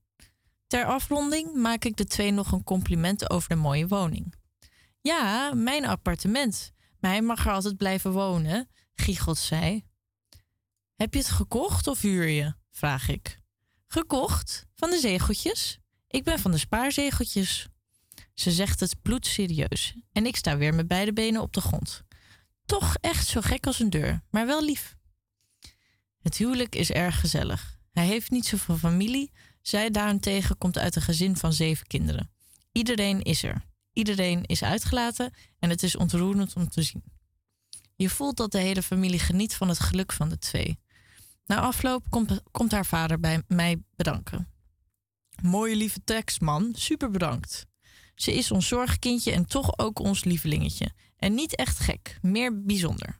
Ter 0.76 0.86
afronding 0.86 1.54
maak 1.54 1.86
ik 1.86 1.96
de 1.96 2.06
twee 2.06 2.32
nog 2.32 2.52
een 2.52 2.64
compliment 2.64 3.30
over 3.30 3.50
de 3.50 3.56
mooie 3.56 3.88
woning. 3.88 4.34
Ja, 5.02 5.54
mijn 5.54 5.86
appartement, 5.86 6.72
maar 7.00 7.12
hij 7.12 7.22
mag 7.22 7.46
er 7.46 7.52
altijd 7.52 7.78
blijven 7.78 8.12
wonen, 8.12 8.70
giechelt 8.94 9.38
zij. 9.38 9.86
Heb 10.96 11.14
je 11.14 11.20
het 11.20 11.30
gekocht 11.30 11.88
of 11.88 12.02
huur 12.02 12.28
je? 12.28 12.54
vraag 12.72 13.10
ik. 13.10 13.40
Gekocht? 13.88 14.66
Van 14.74 14.90
de 14.90 15.00
zegeltjes? 15.00 15.80
Ik 16.08 16.24
ben 16.24 16.40
van 16.40 16.52
de 16.52 16.58
spaarzegeltjes. 16.58 17.68
Ze 18.34 18.52
zegt 18.52 18.80
het 18.80 19.02
bloedserieus 19.02 19.96
en 20.12 20.26
ik 20.26 20.36
sta 20.36 20.58
weer 20.58 20.74
met 20.74 20.88
beide 20.88 21.14
benen 21.14 21.42
op 21.42 21.54
de 21.54 21.62
grond. 21.62 22.04
Toch 22.66 22.96
echt 23.02 23.28
zo 23.28 23.42
gek 23.42 23.66
als 23.66 23.80
een 23.80 23.90
deur, 23.90 24.24
maar 24.30 24.46
wel 24.46 24.64
lief. 24.64 24.96
Het 26.22 26.38
huwelijk 26.38 26.76
is 26.76 26.92
erg 26.92 27.20
gezellig. 27.20 27.78
Hij 27.92 28.06
heeft 28.06 28.32
niet 28.32 28.46
zoveel 28.46 28.78
familie. 28.78 29.32
Zij 29.68 29.90
daarentegen 29.90 30.58
komt 30.58 30.78
uit 30.78 30.96
een 30.96 31.02
gezin 31.02 31.38
van 31.38 31.54
zeven 31.54 31.88
kinderen. 31.88 32.32
Iedereen 32.72 33.22
is 33.22 33.44
er. 33.44 33.66
Iedereen 33.94 34.44
is 34.44 34.64
uitgelaten 34.64 35.34
en 35.60 35.70
het 35.70 35.84
is 35.84 35.96
ontroerend 35.96 36.56
om 36.56 36.70
te 36.70 36.82
zien. 36.82 37.04
Je 37.96 38.10
voelt 38.10 38.38
dat 38.38 38.52
de 38.52 38.58
hele 38.58 38.84
familie 38.84 39.20
geniet 39.20 39.56
van 39.56 39.70
het 39.70 39.80
geluk 39.80 40.12
van 40.12 40.30
de 40.30 40.38
twee. 40.38 40.80
Na 41.46 41.60
afloop 41.60 42.10
komt, 42.10 42.42
komt 42.52 42.72
haar 42.72 42.86
vader 42.86 43.20
bij 43.20 43.42
mij 43.48 43.84
bedanken. 43.96 44.52
Mooie 45.42 45.76
lieve 45.76 46.04
tekst, 46.04 46.42
man. 46.42 46.74
Super 46.76 47.12
bedankt. 47.12 47.66
Ze 48.16 48.34
is 48.34 48.52
ons 48.52 48.68
zorgkindje 48.68 49.32
en 49.32 49.46
toch 49.46 49.78
ook 49.78 50.00
ons 50.00 50.24
lievelingetje. 50.24 50.92
En 51.18 51.34
niet 51.34 51.56
echt 51.56 51.80
gek, 51.80 52.18
meer 52.22 52.64
bijzonder. 52.64 53.20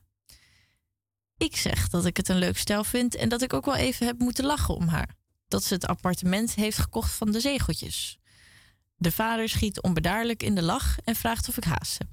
Ik 1.36 1.56
zeg 1.56 1.88
dat 1.88 2.04
ik 2.04 2.16
het 2.16 2.28
een 2.28 2.38
leuk 2.38 2.58
stel 2.58 2.84
vind 2.84 3.14
en 3.14 3.28
dat 3.28 3.42
ik 3.42 3.52
ook 3.52 3.64
wel 3.64 3.76
even 3.76 4.06
heb 4.06 4.18
moeten 4.18 4.44
lachen 4.44 4.74
om 4.74 4.88
haar. 4.88 5.14
Dat 5.48 5.64
ze 5.64 5.74
het 5.74 5.86
appartement 5.86 6.54
heeft 6.54 6.78
gekocht 6.78 7.12
van 7.12 7.30
de 7.30 7.40
zegeltjes. 7.40 8.18
De 8.96 9.12
vader 9.12 9.48
schiet 9.48 9.82
onbedaarlijk 9.82 10.42
in 10.42 10.54
de 10.54 10.62
lach 10.62 10.98
en 11.04 11.16
vraagt 11.16 11.48
of 11.48 11.56
ik 11.56 11.64
haast 11.64 11.98
heb. 11.98 12.08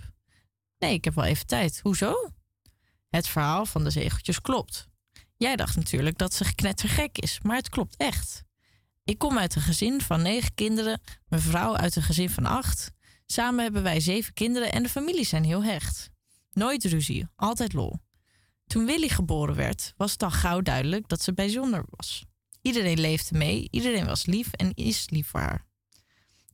Nee, 0.77 0.93
ik 0.93 1.03
heb 1.03 1.15
wel 1.15 1.25
even 1.25 1.45
tijd. 1.45 1.79
Hoezo? 1.83 2.31
Het 3.09 3.27
verhaal 3.27 3.65
van 3.65 3.83
de 3.83 3.89
zegeltjes 3.89 4.41
klopt. 4.41 4.87
Jij 5.37 5.55
dacht 5.55 5.75
natuurlijk 5.75 6.17
dat 6.17 6.33
ze 6.33 6.55
knettergek 6.55 7.17
is, 7.17 7.39
maar 7.41 7.55
het 7.55 7.69
klopt 7.69 7.95
echt. 7.97 8.43
Ik 9.03 9.17
kom 9.17 9.37
uit 9.37 9.55
een 9.55 9.61
gezin 9.61 10.01
van 10.01 10.21
negen 10.21 10.53
kinderen, 10.53 11.01
mijn 11.27 11.41
vrouw 11.41 11.75
uit 11.75 11.95
een 11.95 12.01
gezin 12.01 12.29
van 12.29 12.45
acht. 12.45 12.91
Samen 13.25 13.63
hebben 13.63 13.83
wij 13.83 13.99
zeven 13.99 14.33
kinderen 14.33 14.71
en 14.71 14.83
de 14.83 14.89
families 14.89 15.29
zijn 15.29 15.43
heel 15.43 15.63
hecht. 15.63 16.09
Nooit 16.51 16.83
ruzie, 16.83 17.27
altijd 17.35 17.73
lol. 17.73 17.99
Toen 18.67 18.85
Willy 18.85 19.07
geboren 19.07 19.55
werd, 19.55 19.93
was 19.97 20.11
het 20.11 20.23
al 20.23 20.31
gauw 20.31 20.61
duidelijk 20.61 21.07
dat 21.07 21.23
ze 21.23 21.33
bijzonder 21.33 21.85
was. 21.89 22.25
Iedereen 22.63 22.99
leefde 22.99 23.37
mee, 23.37 23.67
iedereen 23.71 24.05
was 24.05 24.25
lief 24.25 24.51
en 24.51 24.73
is 24.73 25.09
lief 25.09 25.27
voor 25.27 25.39
haar. 25.39 25.65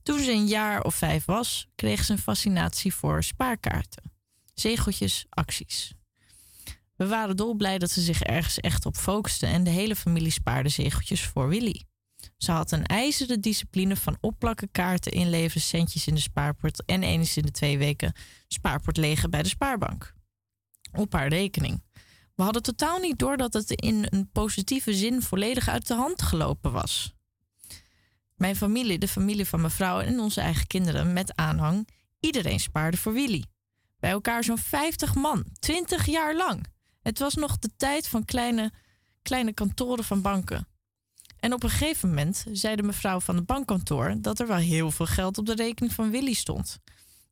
Toen 0.02 0.18
ze 0.18 0.30
een 0.30 0.46
jaar 0.46 0.82
of 0.82 0.94
vijf 0.94 1.24
was, 1.24 1.68
kreeg 1.74 2.04
ze 2.04 2.12
een 2.12 2.18
fascinatie 2.18 2.94
voor 2.94 3.22
spaarkaarten. 3.22 4.12
Zegeltjes, 4.54 5.26
acties. 5.28 5.92
We 6.96 7.06
waren 7.06 7.36
dolblij 7.36 7.78
dat 7.78 7.90
ze 7.90 8.00
zich 8.00 8.22
ergens 8.22 8.58
echt 8.58 8.86
op 8.86 8.96
focuste 8.96 9.46
en 9.46 9.64
de 9.64 9.70
hele 9.70 9.96
familie 9.96 10.30
spaarde 10.30 10.68
zegeltjes 10.68 11.22
voor 11.22 11.48
Willy. 11.48 11.84
Ze 12.36 12.52
had 12.52 12.72
een 12.72 12.86
ijzeren 12.86 13.40
discipline 13.40 13.96
van 13.96 14.16
opplakken 14.20 14.70
kaarten, 14.70 15.12
inleveren, 15.12 15.62
centjes 15.62 16.06
in 16.06 16.14
de 16.14 16.20
spaarport 16.20 16.84
en 16.84 17.02
eens 17.02 17.36
in 17.36 17.42
de 17.42 17.50
twee 17.50 17.78
weken 17.78 18.12
spaarport 18.48 18.96
legen 18.96 19.30
bij 19.30 19.42
de 19.42 19.48
spaarbank. 19.48 20.14
Op 20.92 21.12
haar 21.12 21.28
rekening. 21.28 21.82
We 22.40 22.46
hadden 22.46 22.64
totaal 22.64 22.98
niet 22.98 23.18
door 23.18 23.36
dat 23.36 23.52
het 23.52 23.70
in 23.70 24.06
een 24.10 24.30
positieve 24.32 24.94
zin 24.94 25.22
volledig 25.22 25.68
uit 25.68 25.86
de 25.86 25.94
hand 25.94 26.22
gelopen 26.22 26.72
was. 26.72 27.14
Mijn 28.34 28.56
familie, 28.56 28.98
de 28.98 29.08
familie 29.08 29.46
van 29.46 29.60
mevrouw 29.60 30.00
en 30.00 30.20
onze 30.20 30.40
eigen 30.40 30.66
kinderen 30.66 31.12
met 31.12 31.36
aanhang, 31.36 31.88
iedereen 32.20 32.60
spaarde 32.60 32.96
voor 32.96 33.12
Willy. 33.12 33.44
Bij 33.98 34.10
elkaar 34.10 34.44
zo'n 34.44 34.58
50 34.58 35.14
man, 35.14 35.44
20 35.58 36.06
jaar 36.06 36.36
lang. 36.36 36.66
Het 37.02 37.18
was 37.18 37.34
nog 37.34 37.58
de 37.58 37.70
tijd 37.76 38.08
van 38.08 38.24
kleine, 38.24 38.72
kleine 39.22 39.52
kantoren 39.52 40.04
van 40.04 40.22
banken. 40.22 40.68
En 41.36 41.52
op 41.52 41.62
een 41.62 41.70
gegeven 41.70 42.08
moment 42.08 42.44
zei 42.52 42.76
de 42.76 42.82
mevrouw 42.82 43.20
van 43.20 43.36
het 43.36 43.46
bankkantoor 43.46 44.14
dat 44.18 44.38
er 44.38 44.46
wel 44.46 44.56
heel 44.56 44.90
veel 44.90 45.06
geld 45.06 45.38
op 45.38 45.46
de 45.46 45.54
rekening 45.54 45.94
van 45.94 46.10
Willy 46.10 46.32
stond. 46.32 46.78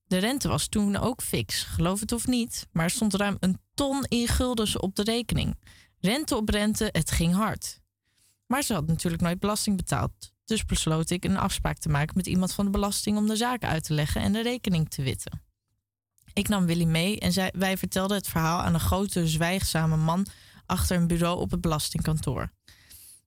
De 0.09 0.19
rente 0.19 0.49
was 0.49 0.69
toen 0.69 0.97
ook 0.97 1.23
fix, 1.23 1.63
geloof 1.63 2.01
het 2.01 2.13
of 2.13 2.27
niet, 2.27 2.67
maar 2.73 2.85
er 2.85 2.91
stond 2.91 3.15
ruim 3.15 3.37
een 3.41 3.61
ton 3.75 4.05
in 4.05 4.29
guldens 4.29 4.79
op 4.79 4.97
de 4.97 5.03
rekening. 5.03 5.59
Rente 6.01 6.37
op 6.37 6.49
rente, 6.49 6.89
het 6.93 7.11
ging 7.11 7.35
hard. 7.35 7.81
Maar 8.47 8.63
ze 8.63 8.75
had 8.75 8.87
natuurlijk 8.87 9.23
nooit 9.23 9.41
belasting 9.41 9.77
betaald, 9.77 10.33
dus 10.45 10.65
besloot 10.65 11.11
ik 11.11 11.25
een 11.25 11.37
afspraak 11.37 11.79
te 11.79 11.89
maken 11.89 12.17
met 12.17 12.27
iemand 12.27 12.53
van 12.53 12.65
de 12.65 12.71
belasting 12.71 13.17
om 13.17 13.27
de 13.27 13.37
zaak 13.37 13.65
uit 13.65 13.85
te 13.85 13.95
leggen 13.95 14.21
en 14.21 14.33
de 14.33 14.43
rekening 14.43 14.91
te 14.91 15.03
witten. 15.03 15.43
Ik 16.33 16.49
nam 16.49 16.67
Willy 16.67 16.85
mee 16.85 17.21
en 17.21 17.33
zij, 17.33 17.53
wij 17.57 17.77
vertelden 17.77 18.17
het 18.17 18.29
verhaal 18.29 18.61
aan 18.61 18.75
een 18.75 18.81
grote, 18.81 19.29
zwijgzame 19.29 19.97
man 19.97 20.27
achter 20.67 20.97
een 20.97 21.07
bureau 21.07 21.41
op 21.41 21.51
het 21.51 21.61
belastingkantoor. 21.61 22.51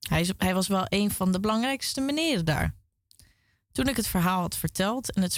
Hij, 0.00 0.30
hij 0.36 0.54
was 0.54 0.68
wel 0.68 0.84
een 0.88 1.10
van 1.10 1.32
de 1.32 1.40
belangrijkste 1.40 2.00
meneren 2.00 2.44
daar. 2.44 2.74
Toen 3.72 3.88
ik 3.88 3.96
het 3.96 4.06
verhaal 4.06 4.40
had 4.40 4.56
verteld 4.56 5.12
en 5.12 5.22
het 5.22 5.32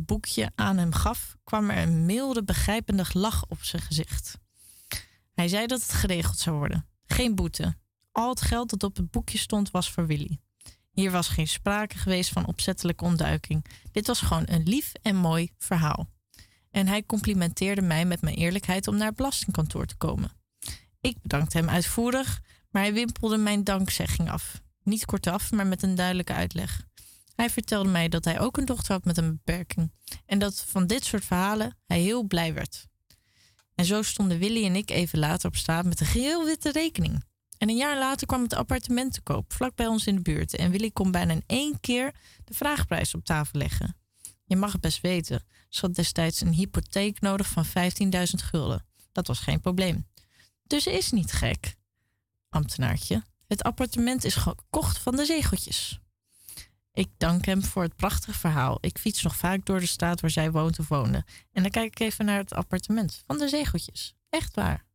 spaarbankboekje 0.00 0.52
aan 0.54 0.78
hem 0.78 0.92
gaf, 0.92 1.36
kwam 1.44 1.70
er 1.70 1.82
een 1.82 2.06
milde, 2.06 2.44
begrijpende 2.44 3.04
lach 3.12 3.44
op 3.48 3.62
zijn 3.62 3.82
gezicht. 3.82 4.38
Hij 5.32 5.48
zei 5.48 5.66
dat 5.66 5.82
het 5.82 5.92
geregeld 5.92 6.38
zou 6.38 6.56
worden. 6.56 6.86
Geen 7.06 7.34
boete. 7.34 7.76
Al 8.12 8.28
het 8.28 8.40
geld 8.40 8.70
dat 8.70 8.82
op 8.82 8.96
het 8.96 9.10
boekje 9.10 9.38
stond 9.38 9.70
was 9.70 9.90
voor 9.90 10.06
Willy. 10.06 10.38
Hier 10.90 11.10
was 11.10 11.28
geen 11.28 11.48
sprake 11.48 11.98
geweest 11.98 12.30
van 12.30 12.46
opzettelijke 12.46 13.04
ontduiking. 13.04 13.64
Dit 13.92 14.06
was 14.06 14.20
gewoon 14.20 14.42
een 14.46 14.62
lief 14.62 14.92
en 15.02 15.16
mooi 15.16 15.50
verhaal. 15.58 16.08
En 16.70 16.86
hij 16.86 17.04
complimenteerde 17.06 17.82
mij 17.82 18.04
met 18.04 18.20
mijn 18.20 18.36
eerlijkheid 18.36 18.88
om 18.88 18.96
naar 18.96 19.06
het 19.06 19.16
belastingkantoor 19.16 19.86
te 19.86 19.96
komen. 19.96 20.30
Ik 21.00 21.16
bedankte 21.22 21.58
hem 21.58 21.68
uitvoerig, 21.68 22.40
Maar 22.70 22.82
hij 22.82 22.92
wimpelde 22.92 23.36
mijn 23.36 23.64
dankzegging 23.64 24.30
af. 24.30 24.60
Niet 24.82 25.04
kortaf, 25.04 25.52
maar 25.52 25.66
met 25.66 25.82
een 25.82 25.94
duidelijke 25.94 26.32
uitleg. 26.32 26.86
Hij 27.40 27.50
vertelde 27.50 27.88
mij 27.88 28.08
dat 28.08 28.24
hij 28.24 28.40
ook 28.40 28.56
een 28.56 28.64
dochter 28.64 28.92
had 28.92 29.04
met 29.04 29.18
een 29.18 29.30
beperking. 29.30 29.92
En 30.26 30.38
dat 30.38 30.64
van 30.68 30.86
dit 30.86 31.04
soort 31.04 31.24
verhalen 31.24 31.76
hij 31.86 32.00
heel 32.00 32.22
blij 32.22 32.54
werd. 32.54 32.86
En 33.74 33.84
zo 33.84 34.02
stonden 34.02 34.38
Willy 34.38 34.64
en 34.64 34.76
ik 34.76 34.90
even 34.90 35.18
later 35.18 35.48
op 35.48 35.56
straat 35.56 35.84
met 35.84 36.00
een 36.00 36.06
geheel 36.06 36.44
witte 36.44 36.72
rekening. 36.72 37.24
En 37.58 37.68
een 37.68 37.76
jaar 37.76 37.98
later 37.98 38.26
kwam 38.26 38.42
het 38.42 38.54
appartement 38.54 39.12
te 39.12 39.20
koop, 39.20 39.52
vlak 39.52 39.74
bij 39.74 39.86
ons 39.86 40.06
in 40.06 40.14
de 40.14 40.22
buurt. 40.22 40.56
En 40.56 40.70
Willy 40.70 40.90
kon 40.90 41.10
bijna 41.10 41.32
in 41.32 41.42
één 41.46 41.80
keer 41.80 42.14
de 42.44 42.54
vraagprijs 42.54 43.14
op 43.14 43.24
tafel 43.24 43.58
leggen. 43.58 43.96
Je 44.44 44.56
mag 44.56 44.72
het 44.72 44.80
best 44.80 45.00
weten. 45.00 45.44
Ze 45.68 45.80
had 45.80 45.94
destijds 45.94 46.40
een 46.40 46.52
hypotheek 46.52 47.20
nodig 47.20 47.48
van 47.48 47.66
15.000 47.66 47.70
gulden. 48.22 48.86
Dat 49.12 49.26
was 49.26 49.38
geen 49.38 49.60
probleem. 49.60 50.06
Dus 50.66 50.86
is 50.86 51.10
niet 51.10 51.32
gek, 51.32 51.76
ambtenaartje. 52.48 53.22
Het 53.46 53.62
appartement 53.62 54.24
is 54.24 54.34
gekocht 54.34 54.98
van 54.98 55.16
de 55.16 55.24
zegeltjes. 55.24 56.00
Ik 56.92 57.08
dank 57.16 57.44
hem 57.44 57.62
voor 57.62 57.82
het 57.82 57.96
prachtige 57.96 58.38
verhaal. 58.38 58.78
Ik 58.80 58.98
fiets 58.98 59.22
nog 59.22 59.36
vaak 59.36 59.64
door 59.64 59.80
de 59.80 59.86
straat 59.86 60.20
waar 60.20 60.30
zij 60.30 60.50
woont 60.50 60.78
of 60.78 60.88
woonde. 60.88 61.24
En 61.52 61.62
dan 61.62 61.70
kijk 61.70 61.90
ik 61.90 62.00
even 62.00 62.24
naar 62.24 62.38
het 62.38 62.54
appartement 62.54 63.22
van 63.26 63.38
de 63.38 63.48
zegeltjes. 63.48 64.14
Echt 64.28 64.54
waar. 64.54 64.89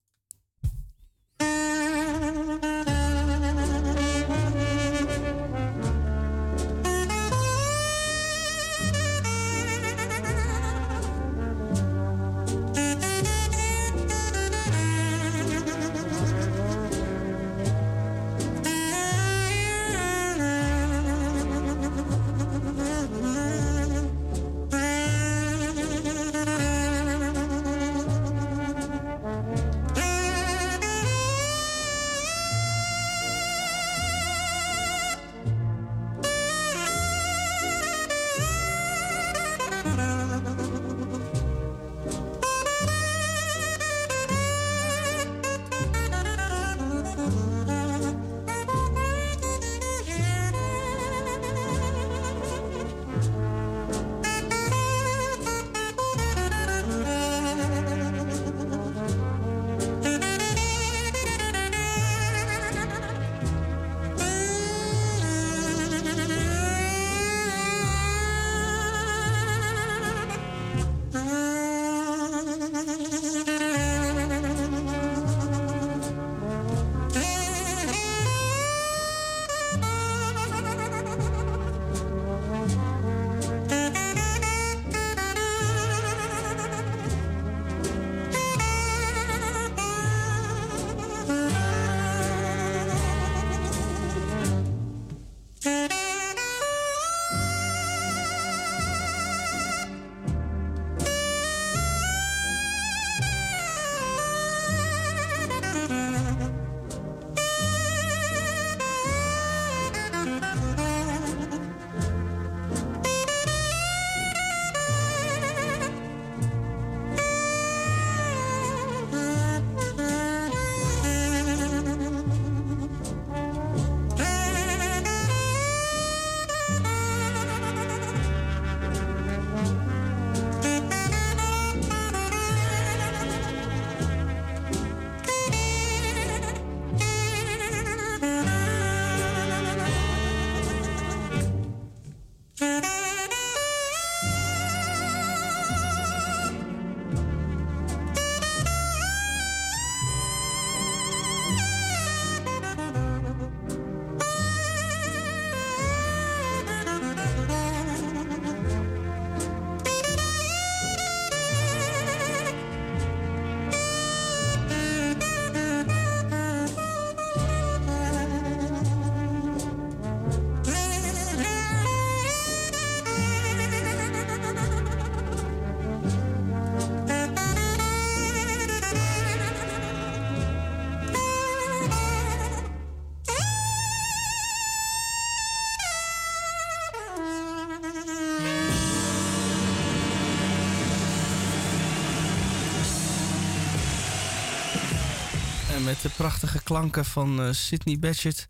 Met 195.86 196.02
de 196.02 196.10
prachtige 196.10 196.64
klanken 196.64 197.06
van 197.06 197.42
eh, 197.42 197.52
Sydney 197.52 198.00
Badgett 198.00 198.48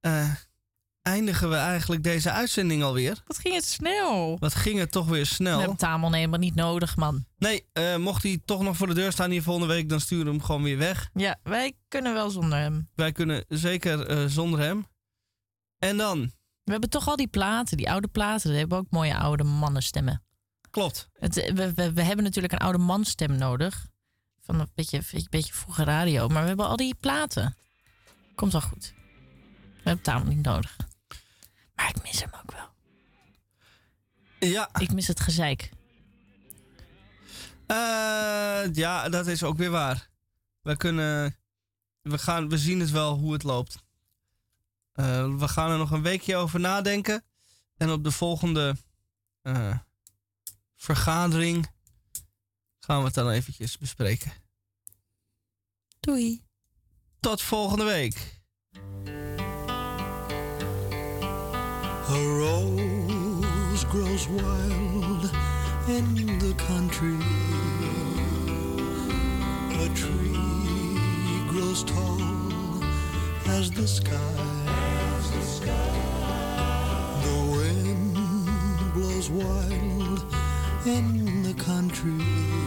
eh, 0.00 0.30
eindigen 1.02 1.50
we 1.50 1.56
eigenlijk 1.56 2.02
deze 2.02 2.30
uitzending 2.30 2.82
alweer. 2.82 3.22
Wat 3.26 3.38
ging 3.38 3.54
het 3.54 3.64
snel? 3.64 4.36
Wat 4.38 4.54
ging 4.54 4.78
het 4.78 4.92
toch 4.92 5.06
weer 5.06 5.26
snel? 5.26 5.54
We 5.54 5.60
hebben 5.60 5.78
Tamon 5.78 6.14
helemaal 6.14 6.38
niet 6.38 6.54
nodig, 6.54 6.96
man. 6.96 7.24
Nee, 7.38 7.66
eh, 7.72 7.96
mocht 7.96 8.22
hij 8.22 8.40
toch 8.44 8.62
nog 8.62 8.76
voor 8.76 8.86
de 8.86 8.94
deur 8.94 9.12
staan 9.12 9.30
hier 9.30 9.42
volgende 9.42 9.74
week, 9.74 9.88
dan 9.88 10.00
sturen 10.00 10.24
we 10.24 10.30
hem 10.30 10.42
gewoon 10.42 10.62
weer 10.62 10.78
weg. 10.78 11.10
Ja, 11.14 11.38
wij 11.42 11.72
kunnen 11.88 12.14
wel 12.14 12.30
zonder 12.30 12.58
hem. 12.58 12.88
Wij 12.94 13.12
kunnen 13.12 13.44
zeker 13.48 14.30
zonder 14.30 14.60
hem. 14.60 14.86
En 15.78 15.96
dan? 15.96 16.20
We 16.64 16.72
hebben 16.72 16.90
toch 16.90 17.08
al 17.08 17.16
die 17.16 17.28
platen, 17.28 17.76
die 17.76 17.90
oude 17.90 18.08
platen. 18.08 18.50
Die 18.50 18.58
hebben 18.58 18.78
ook 18.78 18.90
mooie 18.90 19.18
oude 19.18 19.44
mannenstemmen. 19.44 20.24
Klopt. 20.70 21.08
Het, 21.12 21.34
we, 21.34 21.74
we, 21.74 21.92
we 21.92 22.02
hebben 22.02 22.24
natuurlijk 22.24 22.52
een 22.52 22.58
oude 22.58 22.78
manstem 22.78 23.36
nodig. 23.36 23.86
Van 24.50 24.60
een 24.60 24.70
beetje, 24.74 25.02
een 25.12 25.26
beetje 25.30 25.52
vroege 25.52 25.84
radio. 25.84 26.28
Maar 26.28 26.42
we 26.42 26.48
hebben 26.48 26.66
al 26.66 26.76
die 26.76 26.94
platen. 26.94 27.56
Komt 28.34 28.52
wel 28.52 28.60
goed. 28.60 28.94
We 29.54 29.80
hebben 29.82 30.04
Tamon 30.04 30.28
niet 30.28 30.44
nodig. 30.44 30.76
Maar 31.74 31.88
ik 31.88 32.02
mis 32.02 32.20
hem 32.20 32.30
ook 32.42 32.52
wel. 32.52 32.68
Ja. 34.50 34.68
Ik 34.78 34.92
mis 34.92 35.06
het 35.06 35.20
gezeik. 35.20 35.70
Eh, 37.66 38.62
ja, 38.72 39.08
dat 39.08 39.26
is 39.26 39.42
ook 39.42 39.56
weer 39.56 39.70
waar. 39.70 40.08
We 40.62 40.76
kunnen. 40.76 41.36
We, 42.02 42.18
gaan, 42.18 42.48
we 42.48 42.58
zien 42.58 42.80
het 42.80 42.90
wel 42.90 43.16
hoe 43.16 43.32
het 43.32 43.42
loopt. 43.42 43.76
Eh, 44.92 45.36
we 45.36 45.48
gaan 45.48 45.70
er 45.70 45.78
nog 45.78 45.90
een 45.90 46.02
weekje 46.02 46.36
over 46.36 46.60
nadenken. 46.60 47.24
En 47.76 47.90
op 47.90 48.04
de 48.04 48.10
volgende 48.10 48.76
eh, 49.42 49.78
vergadering 50.76 51.70
gaan 52.80 52.98
we 52.98 53.04
het 53.04 53.14
dan 53.14 53.30
eventjes 53.30 53.78
bespreken. 53.78 54.39
Doei. 56.00 56.42
Tot 57.20 57.42
volgende 57.42 57.84
week. 57.84 58.40
A 62.08 62.18
rose 62.38 63.84
grows 63.84 64.26
wild 64.28 65.30
in 65.88 66.38
the 66.38 66.54
country. 66.56 67.18
A 69.72 69.88
tree 69.94 71.46
grows 71.48 71.84
tall 71.84 72.82
as 73.46 73.70
the 73.70 73.86
sky. 73.86 74.16
As 75.18 75.30
the, 75.30 75.42
sky. 75.42 76.00
the 77.24 77.36
wind 77.52 78.92
blows 78.94 79.28
wild 79.28 80.24
in 80.86 81.42
the 81.42 81.54
country. 81.62 82.59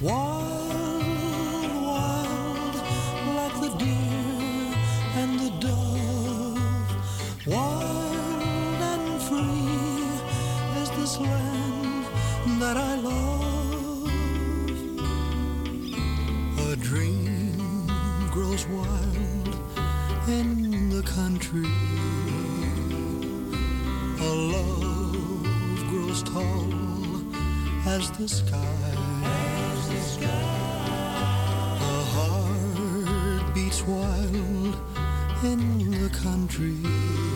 wild, 0.02 1.04
wild 1.86 2.76
like 3.36 3.56
the 3.62 3.70
deer 3.78 4.76
and 5.16 5.40
the 5.40 5.50
dove? 5.60 6.90
Wild 7.46 8.82
and 8.94 9.22
free 9.22 10.82
is 10.82 10.90
this 10.92 11.18
land 11.20 12.06
that 12.62 12.78
I 12.78 12.96
love. 12.96 14.10
A 16.72 16.76
dream 16.78 17.88
grows 18.32 18.66
wild 18.68 19.09
in 20.30 20.90
the 20.90 21.02
country. 21.02 21.66
A 24.22 24.32
love 24.54 25.80
grows 25.90 26.22
tall 26.24 26.72
as 27.88 28.12
the 28.12 28.28
sky. 28.28 28.94
A 31.82 32.02
heart 32.14 33.54
beats 33.56 33.82
wild 33.88 34.76
in 35.44 35.92
the 36.04 36.10
country. 36.10 37.29